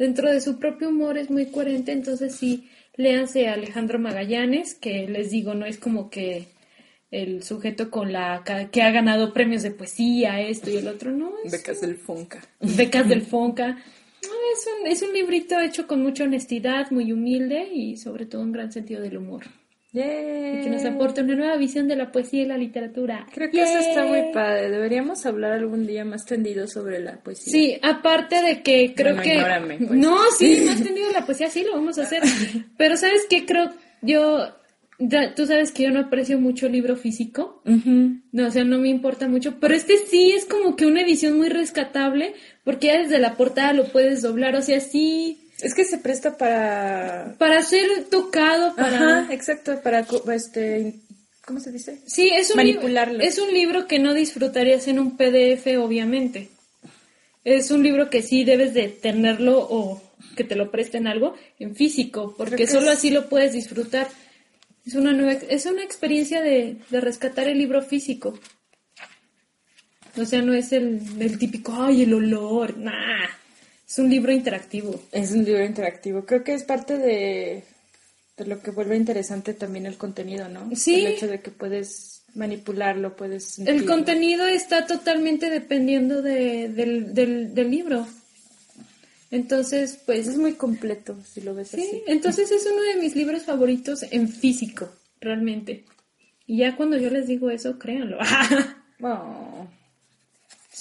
Dentro 0.00 0.32
de 0.32 0.40
su 0.40 0.58
propio 0.58 0.88
humor 0.88 1.18
es 1.18 1.28
muy 1.28 1.50
coherente, 1.50 1.92
entonces 1.92 2.34
sí, 2.34 2.70
léanse 2.96 3.48
a 3.48 3.52
Alejandro 3.52 3.98
Magallanes, 3.98 4.74
que 4.74 5.06
les 5.06 5.30
digo, 5.30 5.52
no 5.52 5.66
es 5.66 5.76
como 5.76 6.08
que 6.08 6.46
el 7.10 7.42
sujeto 7.42 7.90
con 7.90 8.10
la 8.10 8.42
que 8.72 8.80
ha 8.80 8.90
ganado 8.92 9.34
premios 9.34 9.62
de 9.62 9.72
poesía, 9.72 10.40
esto 10.40 10.70
y 10.70 10.78
el 10.78 10.88
otro, 10.88 11.10
no, 11.10 11.34
es 11.44 11.52
Becas 11.52 11.82
del 11.82 11.96
Fonca. 11.96 12.40
becas 12.60 13.10
del 13.10 13.20
Fonca. 13.26 13.72
No, 13.72 14.30
es, 14.54 14.66
un, 14.80 14.86
es 14.86 15.02
un 15.02 15.12
librito 15.12 15.60
hecho 15.60 15.86
con 15.86 16.00
mucha 16.00 16.24
honestidad, 16.24 16.90
muy 16.90 17.12
humilde 17.12 17.68
y 17.70 17.98
sobre 17.98 18.24
todo 18.24 18.40
un 18.40 18.52
gran 18.52 18.72
sentido 18.72 19.02
del 19.02 19.18
humor. 19.18 19.42
Yay. 19.92 20.58
Y 20.60 20.62
que 20.62 20.70
nos 20.70 20.84
aporta 20.84 21.22
una 21.22 21.34
nueva 21.34 21.56
visión 21.56 21.88
de 21.88 21.96
la 21.96 22.12
poesía 22.12 22.42
y 22.42 22.46
la 22.46 22.56
literatura. 22.56 23.26
Creo 23.34 23.50
que 23.50 23.62
eso 23.62 23.78
está 23.78 24.04
muy 24.04 24.32
padre. 24.32 24.70
Deberíamos 24.70 25.26
hablar 25.26 25.52
algún 25.52 25.86
día 25.86 26.04
más 26.04 26.24
tendido 26.24 26.68
sobre 26.68 27.00
la 27.00 27.16
poesía. 27.22 27.52
Sí, 27.52 27.78
aparte 27.82 28.40
de 28.42 28.62
que 28.62 28.94
creo 28.94 29.14
Bueno, 29.16 29.22
que... 29.22 29.34
ignórame, 29.34 29.78
pues. 29.78 29.90
No, 29.98 30.16
sí, 30.38 30.62
más 30.66 30.82
tendido 30.82 31.08
de 31.08 31.14
la 31.14 31.26
poesía, 31.26 31.50
sí, 31.50 31.64
lo 31.64 31.72
vamos 31.72 31.98
a 31.98 32.02
hacer. 32.02 32.22
Pero 32.76 32.96
¿sabes 32.96 33.26
qué? 33.28 33.44
Creo, 33.46 33.70
yo... 34.02 34.46
ya- 35.00 35.34
Tú 35.34 35.46
sabes 35.46 35.72
que 35.72 35.82
yo 35.84 35.90
no 35.90 36.00
aprecio 36.00 36.38
mucho 36.38 36.66
el 36.66 36.72
libro 36.72 36.94
físico. 36.96 37.60
No, 37.64 38.46
o 38.46 38.50
sea, 38.50 38.62
no 38.64 38.78
me 38.78 38.88
importa 38.90 39.26
mucho. 39.26 39.58
Pero 39.58 39.74
este 39.74 39.96
sí 39.96 40.30
es 40.32 40.44
como 40.44 40.76
que 40.76 40.86
una 40.86 41.02
edición 41.02 41.36
muy 41.36 41.48
rescatable, 41.48 42.34
porque 42.64 42.88
ya 42.88 42.98
desde 43.02 43.18
la 43.18 43.34
portada 43.36 43.72
lo 43.72 43.86
puedes 43.86 44.22
doblar. 44.22 44.54
O 44.54 44.62
sea, 44.62 44.78
sí, 44.80 45.48
Es 45.62 45.74
que 45.74 45.84
se 45.84 45.98
presta 45.98 46.36
para... 46.36 47.34
para 47.38 47.62
ser 47.62 48.04
tocado, 48.10 48.74
para... 48.76 49.20
Ajá, 49.22 49.32
exacto, 49.34 49.80
para... 49.82 50.06
este, 50.34 50.94
¿Cómo 51.46 51.60
se 51.60 51.72
dice? 51.72 52.00
Sí, 52.06 52.30
es 52.32 52.50
un, 52.50 52.56
Manipularlo. 52.58 53.20
es 53.20 53.38
un 53.38 53.52
libro 53.52 53.86
que 53.86 53.98
no 53.98 54.14
disfrutarías 54.14 54.86
en 54.88 54.98
un 54.98 55.16
PDF, 55.16 55.66
obviamente. 55.78 56.48
Es 57.44 57.70
un 57.70 57.82
libro 57.82 58.10
que 58.10 58.22
sí 58.22 58.44
debes 58.44 58.74
de 58.74 58.88
tenerlo 58.88 59.58
o 59.58 60.02
que 60.36 60.44
te 60.44 60.54
lo 60.56 60.70
presten 60.70 61.06
algo 61.06 61.34
en 61.58 61.74
físico, 61.74 62.34
porque 62.36 62.66
solo 62.66 62.90
es- 62.92 62.98
así 62.98 63.10
lo 63.10 63.28
puedes 63.28 63.52
disfrutar. 63.52 64.08
Es 64.86 64.94
una 64.94 65.12
nueva, 65.12 65.32
es 65.48 65.66
una 65.66 65.82
experiencia 65.82 66.40
de, 66.42 66.76
de 66.90 67.00
rescatar 67.00 67.48
el 67.48 67.58
libro 67.58 67.82
físico. 67.82 68.38
O 70.16 70.24
sea, 70.24 70.42
no 70.42 70.52
es 70.54 70.72
el, 70.72 71.00
el 71.20 71.38
típico, 71.38 71.72
ay, 71.80 72.02
el 72.02 72.14
olor, 72.14 72.76
nah. 72.78 73.28
Es 73.90 73.98
un 73.98 74.08
libro 74.08 74.30
interactivo. 74.32 75.00
Es 75.10 75.32
un 75.32 75.44
libro 75.44 75.64
interactivo. 75.64 76.24
Creo 76.24 76.44
que 76.44 76.54
es 76.54 76.62
parte 76.62 76.96
de, 76.96 77.64
de 78.36 78.46
lo 78.46 78.62
que 78.62 78.70
vuelve 78.70 78.96
interesante 78.96 79.52
también 79.52 79.84
el 79.86 79.96
contenido, 79.96 80.48
¿no? 80.48 80.70
Sí. 80.76 81.00
El 81.00 81.08
hecho 81.08 81.26
de 81.26 81.40
que 81.40 81.50
puedes 81.50 82.22
manipularlo, 82.36 83.16
puedes... 83.16 83.58
El 83.58 83.84
contenido 83.86 84.46
está 84.46 84.86
totalmente 84.86 85.50
dependiendo 85.50 86.22
de- 86.22 86.68
del, 86.68 87.12
del, 87.14 87.52
del 87.52 87.70
libro. 87.70 88.06
Entonces, 89.32 89.98
pues, 90.06 90.26
Es 90.28 90.36
muy 90.36 90.54
completo, 90.54 91.16
si 91.24 91.40
lo 91.40 91.54
ves 91.54 91.68
Sí, 91.68 91.80
así. 91.82 92.02
entonces 92.06 92.50
es 92.50 92.66
uno 92.72 92.82
de 92.82 92.96
mis 93.00 93.14
libros 93.16 93.42
favoritos 93.42 94.04
en 94.10 94.28
físico, 94.28 94.88
realmente. 95.20 95.84
Y 96.46 96.58
ya 96.58 96.76
cuando 96.76 96.96
yo 96.96 97.10
les 97.10 97.26
digo 97.26 97.50
eso, 97.50 97.78
créanlo. 97.78 98.18
Oh. 99.02 99.66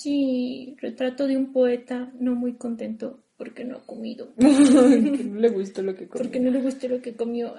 Sí, 0.01 0.75
retrato 0.79 1.27
de 1.27 1.37
un 1.37 1.51
poeta 1.53 2.11
no 2.19 2.35
muy 2.35 2.53
contento 2.53 3.19
porque 3.37 3.63
no 3.63 3.77
ha 3.77 3.85
comido, 3.85 4.33
que 4.37 4.45
no 5.23 5.39
le 5.39 5.49
gustó 5.49 5.81
lo 5.81 5.95
que 5.95 6.07
comió. 6.07 6.23
porque 6.23 6.39
no 6.39 6.51
le 6.51 6.59
gustó 6.61 6.87
lo 6.87 7.01
que 7.01 7.13
comió. 7.13 7.55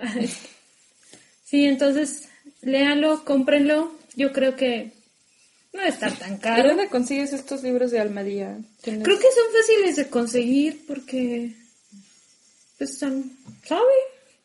sí, 1.44 1.64
entonces 1.64 2.28
léanlo, 2.62 3.24
cómprenlo. 3.24 3.92
Yo 4.16 4.32
creo 4.32 4.56
que 4.56 4.92
no 5.72 5.82
está 5.82 6.10
tan 6.10 6.34
¿Y 6.34 6.38
caro. 6.38 6.68
dónde 6.70 6.88
consigues 6.88 7.32
estos 7.32 7.62
libros 7.62 7.90
de 7.92 8.00
Almadía? 8.00 8.58
¿Tienes- 8.82 9.04
Creo 9.04 9.18
que 9.18 9.24
son 9.24 9.52
fáciles 9.52 9.96
de 9.96 10.08
conseguir 10.10 10.84
porque 10.86 11.52
pues 12.78 12.98
son, 12.98 13.30
¿sabe? 13.64 13.82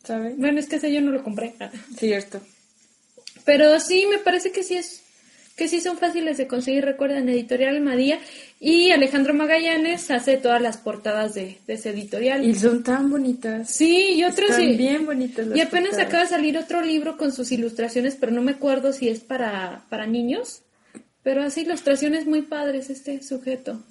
¿Sabes? 0.03 0.37
Bueno, 0.37 0.59
es 0.59 0.67
que 0.67 0.75
ese 0.75 0.93
yo 0.93 1.01
no 1.01 1.11
lo 1.11 1.23
compré. 1.23 1.55
Cierto. 1.97 2.39
Pero 3.43 3.79
sí, 3.79 4.05
me 4.09 4.19
parece 4.19 4.51
que 4.51 4.63
sí 4.63 4.75
es 4.75 5.01
que 5.55 5.67
sí 5.69 5.79
son 5.79 5.97
fáciles 5.97 6.37
de 6.37 6.47
conseguir, 6.47 6.83
recuerden, 6.83 7.29
Editorial 7.29 7.75
Almadía. 7.75 8.19
Y 8.59 8.91
Alejandro 8.91 9.33
Magallanes 9.33 10.11
hace 10.11 10.37
todas 10.37 10.61
las 10.61 10.77
portadas 10.77 11.33
de, 11.33 11.57
de 11.65 11.73
ese 11.75 11.91
editorial. 11.91 12.43
Y 12.45 12.53
son 12.55 12.83
tan 12.83 13.09
bonitas. 13.09 13.69
sí, 13.69 14.13
y 14.15 14.23
otros 14.23 14.49
Están 14.49 14.65
sí. 14.71 14.75
bien 14.75 15.05
bonitas 15.05 15.47
las 15.47 15.57
Y 15.57 15.61
apenas 15.61 15.91
portadas. 15.91 16.07
acaba 16.07 16.23
de 16.23 16.29
salir 16.29 16.57
otro 16.57 16.81
libro 16.81 17.17
con 17.17 17.31
sus 17.31 17.51
ilustraciones, 17.51 18.17
pero 18.19 18.31
no 18.33 18.41
me 18.41 18.51
acuerdo 18.51 18.91
si 18.91 19.07
es 19.07 19.21
para, 19.21 19.85
para 19.89 20.05
niños. 20.07 20.61
Pero 21.23 21.41
hace 21.41 21.61
ilustraciones 21.61 22.25
muy 22.27 22.41
padres 22.43 22.89
este 22.89 23.23
sujeto. 23.23 23.81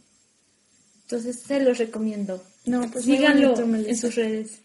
Entonces 1.02 1.40
se 1.40 1.60
los 1.62 1.78
recomiendo. 1.78 2.42
No, 2.66 2.90
pues 2.90 3.04
Síganlo 3.04 3.54
bonito, 3.54 3.88
en 3.88 3.96
sus 3.96 4.14
redes. 4.14 4.60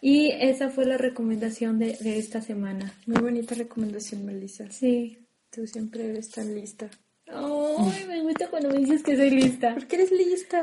Y 0.00 0.30
esa 0.30 0.68
fue 0.70 0.84
la 0.86 0.96
recomendación 0.96 1.78
de, 1.78 1.96
de 2.00 2.18
esta 2.18 2.40
semana. 2.40 2.94
Muy 3.06 3.20
bonita 3.20 3.54
recomendación, 3.54 4.24
Melissa. 4.24 4.70
Sí. 4.70 5.18
Tú 5.58 5.66
siempre 5.66 6.08
eres 6.08 6.30
tan 6.30 6.54
lista. 6.54 6.88
Ay, 7.26 8.04
me 8.06 8.22
gusta 8.22 8.46
cuando 8.46 8.70
me 8.70 8.78
dices 8.78 9.02
que 9.02 9.16
soy 9.16 9.30
lista. 9.30 9.74
¿Por 9.74 9.88
qué 9.88 9.96
eres 9.96 10.12
lista? 10.12 10.62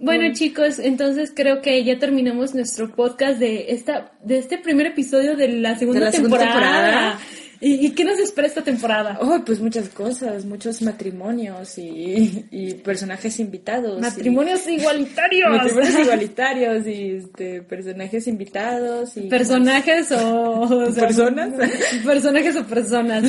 Bueno, 0.00 0.32
chicos, 0.34 0.78
entonces 0.78 1.32
creo 1.34 1.60
que 1.60 1.82
ya 1.82 1.98
terminamos 1.98 2.54
nuestro 2.54 2.94
podcast 2.94 3.40
de 3.40 3.72
esta 3.72 4.12
de 4.22 4.38
este 4.38 4.58
primer 4.58 4.86
episodio 4.86 5.34
de 5.34 5.48
la 5.48 5.76
segunda, 5.76 5.98
la 5.98 6.12
segunda 6.12 6.38
temporada. 6.38 7.18
¿Y, 7.60 7.86
y 7.86 7.90
qué 7.92 8.04
nos 8.04 8.18
espera 8.18 8.46
esta 8.46 8.62
temporada? 8.62 9.18
Oh, 9.20 9.42
pues 9.44 9.60
muchas 9.60 9.88
cosas, 9.88 10.44
muchos 10.44 10.82
matrimonios 10.82 11.78
y, 11.78 12.44
y 12.50 12.74
personajes 12.74 13.38
invitados. 13.40 13.98
y- 13.98 14.00
Matrimonios 14.02 14.66
igualitarios. 14.68 15.50
matrimonios 15.50 15.98
igualitarios 16.04 16.86
y 16.86 17.10
este, 17.16 17.62
personajes 17.62 18.26
invitados 18.26 19.16
y 19.16 19.22
Personajes 19.28 20.12
o, 20.12 20.60
o 20.60 20.92
sea, 20.92 21.06
¿Personas? 21.06 21.50
Personajes 22.04 22.56
o 22.56 22.64
personas. 22.66 23.22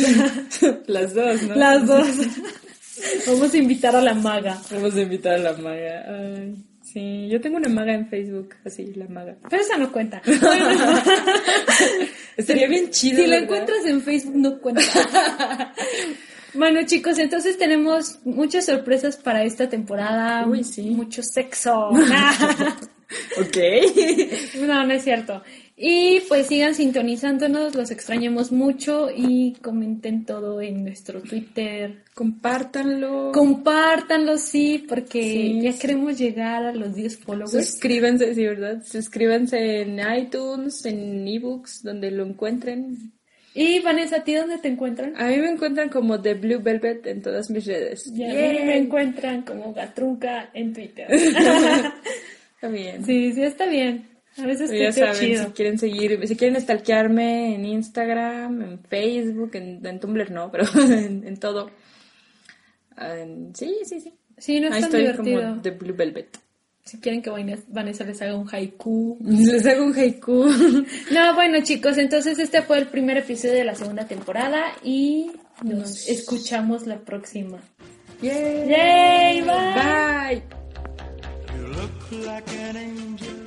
las 0.88 1.14
dos, 1.14 1.42
¿no? 1.44 1.56
Las 1.56 1.86
dos. 1.88 2.08
Vamos 3.28 3.54
a 3.54 3.58
invitar 3.58 3.96
a 3.96 4.02
la 4.02 4.14
maga. 4.14 4.58
Vamos 4.72 4.96
a 4.96 5.02
invitar 5.02 5.36
a 5.36 5.38
la 5.38 5.54
maga. 5.54 6.04
Ay, 6.08 6.56
sí, 6.98 7.28
yo 7.30 7.40
tengo 7.40 7.58
una 7.58 7.70
maga 7.70 7.94
en 7.94 8.08
Facebook, 8.08 8.56
así, 8.66 8.92
la 8.96 9.08
maga. 9.08 9.36
Pero 9.48 9.62
esa 9.62 9.78
no 9.78 9.92
cuenta. 9.92 10.20
Estaría 12.38 12.68
bien 12.68 12.90
chido. 12.90 13.22
si 13.22 13.28
la 13.28 13.38
encuentras 13.38 13.86
en 13.86 14.02
Facebook, 14.02 14.36
no 14.36 14.60
cuenta. 14.60 14.82
Bueno, 16.56 16.82
chicos, 16.88 17.20
entonces 17.20 17.60
tenemos 17.60 18.18
muchas 18.26 18.66
sorpresas 18.66 19.18
para 19.18 19.44
esta 19.44 19.70
temporada. 19.70 20.48
Uy, 20.48 20.64
sí. 20.64 20.90
Mucho 20.90 21.22
sexo. 21.22 21.92
Ok. 23.40 23.58
no, 24.68 24.86
no 24.86 24.94
es 24.94 25.02
cierto. 25.02 25.42
Y 25.80 26.22
pues 26.28 26.48
sigan 26.48 26.74
sintonizándonos, 26.74 27.76
los 27.76 27.92
extrañamos 27.92 28.52
mucho 28.52 29.10
y 29.16 29.54
comenten 29.62 30.26
todo 30.26 30.60
en 30.60 30.84
nuestro 30.84 31.22
Twitter. 31.22 32.04
Compártanlo. 32.16 33.32
Compártanlo, 33.32 34.40
sí, 34.40 34.84
porque 34.90 35.22
Sí. 35.22 35.62
ya 35.62 35.78
queremos 35.78 36.18
llegar 36.18 36.64
a 36.66 36.74
los 36.74 36.96
10 36.96 37.18
followers. 37.20 37.52
Suscríbanse, 37.52 38.34
sí, 38.34 38.44
¿verdad? 38.48 38.82
Suscríbanse 38.84 39.82
en 39.82 40.00
iTunes, 40.18 40.84
en 40.88 41.28
ebooks, 41.28 41.84
donde 41.84 42.10
lo 42.10 42.26
encuentren. 42.26 43.14
Y 43.54 43.80
Vanessa, 43.80 44.18
¿a 44.18 44.24
ti 44.24 44.34
dónde 44.34 44.58
te 44.58 44.70
encuentran? 44.70 45.14
A 45.16 45.28
mí 45.28 45.38
me 45.38 45.50
encuentran 45.52 45.90
como 45.90 46.20
The 46.20 46.34
Blue 46.34 46.60
Velvet 46.60 47.06
en 47.06 47.22
todas 47.22 47.52
mis 47.52 47.66
redes. 47.68 48.12
Ya, 48.16 48.32
a 48.32 48.34
mí 48.34 48.60
me 48.66 48.78
encuentran 48.78 49.44
como 49.44 49.74
Gatrunca 49.74 50.50
en 50.56 50.74
Twitter. 50.74 51.08
Está 52.56 52.68
bien. 52.68 53.06
sí, 53.06 53.32
sí, 53.34 53.44
está 53.44 53.68
bien. 53.68 54.17
A 54.40 54.46
veces 54.46 54.70
ya 54.72 54.92
saben, 54.92 55.16
chido. 55.20 55.44
si 55.46 55.52
quieren 55.52 55.80
seguir, 55.80 56.28
si 56.28 56.36
quieren 56.36 56.62
stalkearme 56.62 57.56
en 57.56 57.66
Instagram, 57.66 58.62
en 58.62 58.80
Facebook, 58.84 59.52
en, 59.56 59.86
en 59.86 60.00
Tumblr 60.00 60.32
no, 60.32 60.52
pero 60.52 60.66
en, 60.76 61.28
en 61.28 61.38
todo. 61.38 61.72
Sí, 63.54 63.78
sí, 63.86 64.00
sí. 64.02 64.14
Sí, 64.38 64.60
no 64.60 64.68
es 64.68 64.74
Ahí 64.74 64.82
tan 64.82 64.90
estoy 64.90 65.02
divertido. 65.02 65.42
como 65.42 65.62
The 65.62 65.72
Blue 65.72 65.96
Velvet. 65.96 66.38
Si 66.84 67.00
quieren 67.00 67.22
que 67.22 67.30
Vanessa- 67.30 68.06
les 68.06 68.22
haga 68.22 68.36
un 68.36 68.48
haiku. 68.50 69.18
Les 69.22 69.66
hago 69.66 69.86
un 69.86 69.94
haiku. 69.96 70.46
No, 71.12 71.34
bueno, 71.36 71.58
chicos, 71.64 71.98
entonces 71.98 72.38
este 72.40 72.62
fue 72.62 72.78
el 72.78 72.88
primer 72.88 73.18
episodio 73.18 73.56
de 73.56 73.66
la 73.66 73.76
segunda 73.76 74.08
temporada 74.08 74.64
y 74.84 75.32
nos 75.64 75.80
Nos- 75.80 76.08
escuchamos 76.10 76.86
la 76.88 77.00
próxima. 77.00 77.60
Yay. 78.22 78.70
Yay, 78.70 79.42
bye. 79.42 79.50
Bye. 79.76 80.44
You 81.58 81.68
look 81.68 82.26
like 82.26 82.50
an 82.58 82.78
angel. 82.78 83.47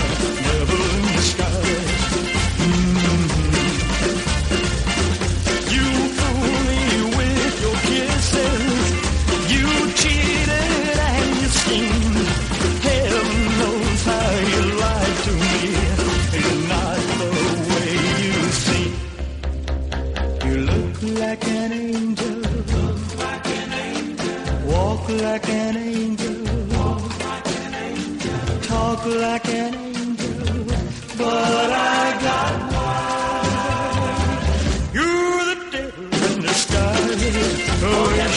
Talk 29.01 29.15
like 29.15 29.47
an 29.49 29.73
angel. 29.73 30.65
But 31.17 31.71
I 31.71 32.21
got 32.21 32.53
you're 34.93 35.45
the 35.49 35.55
devil 35.71 36.05
in 36.05 36.41
disguise. 36.41 37.23
Oh, 37.83 38.13
yes, 38.15 38.30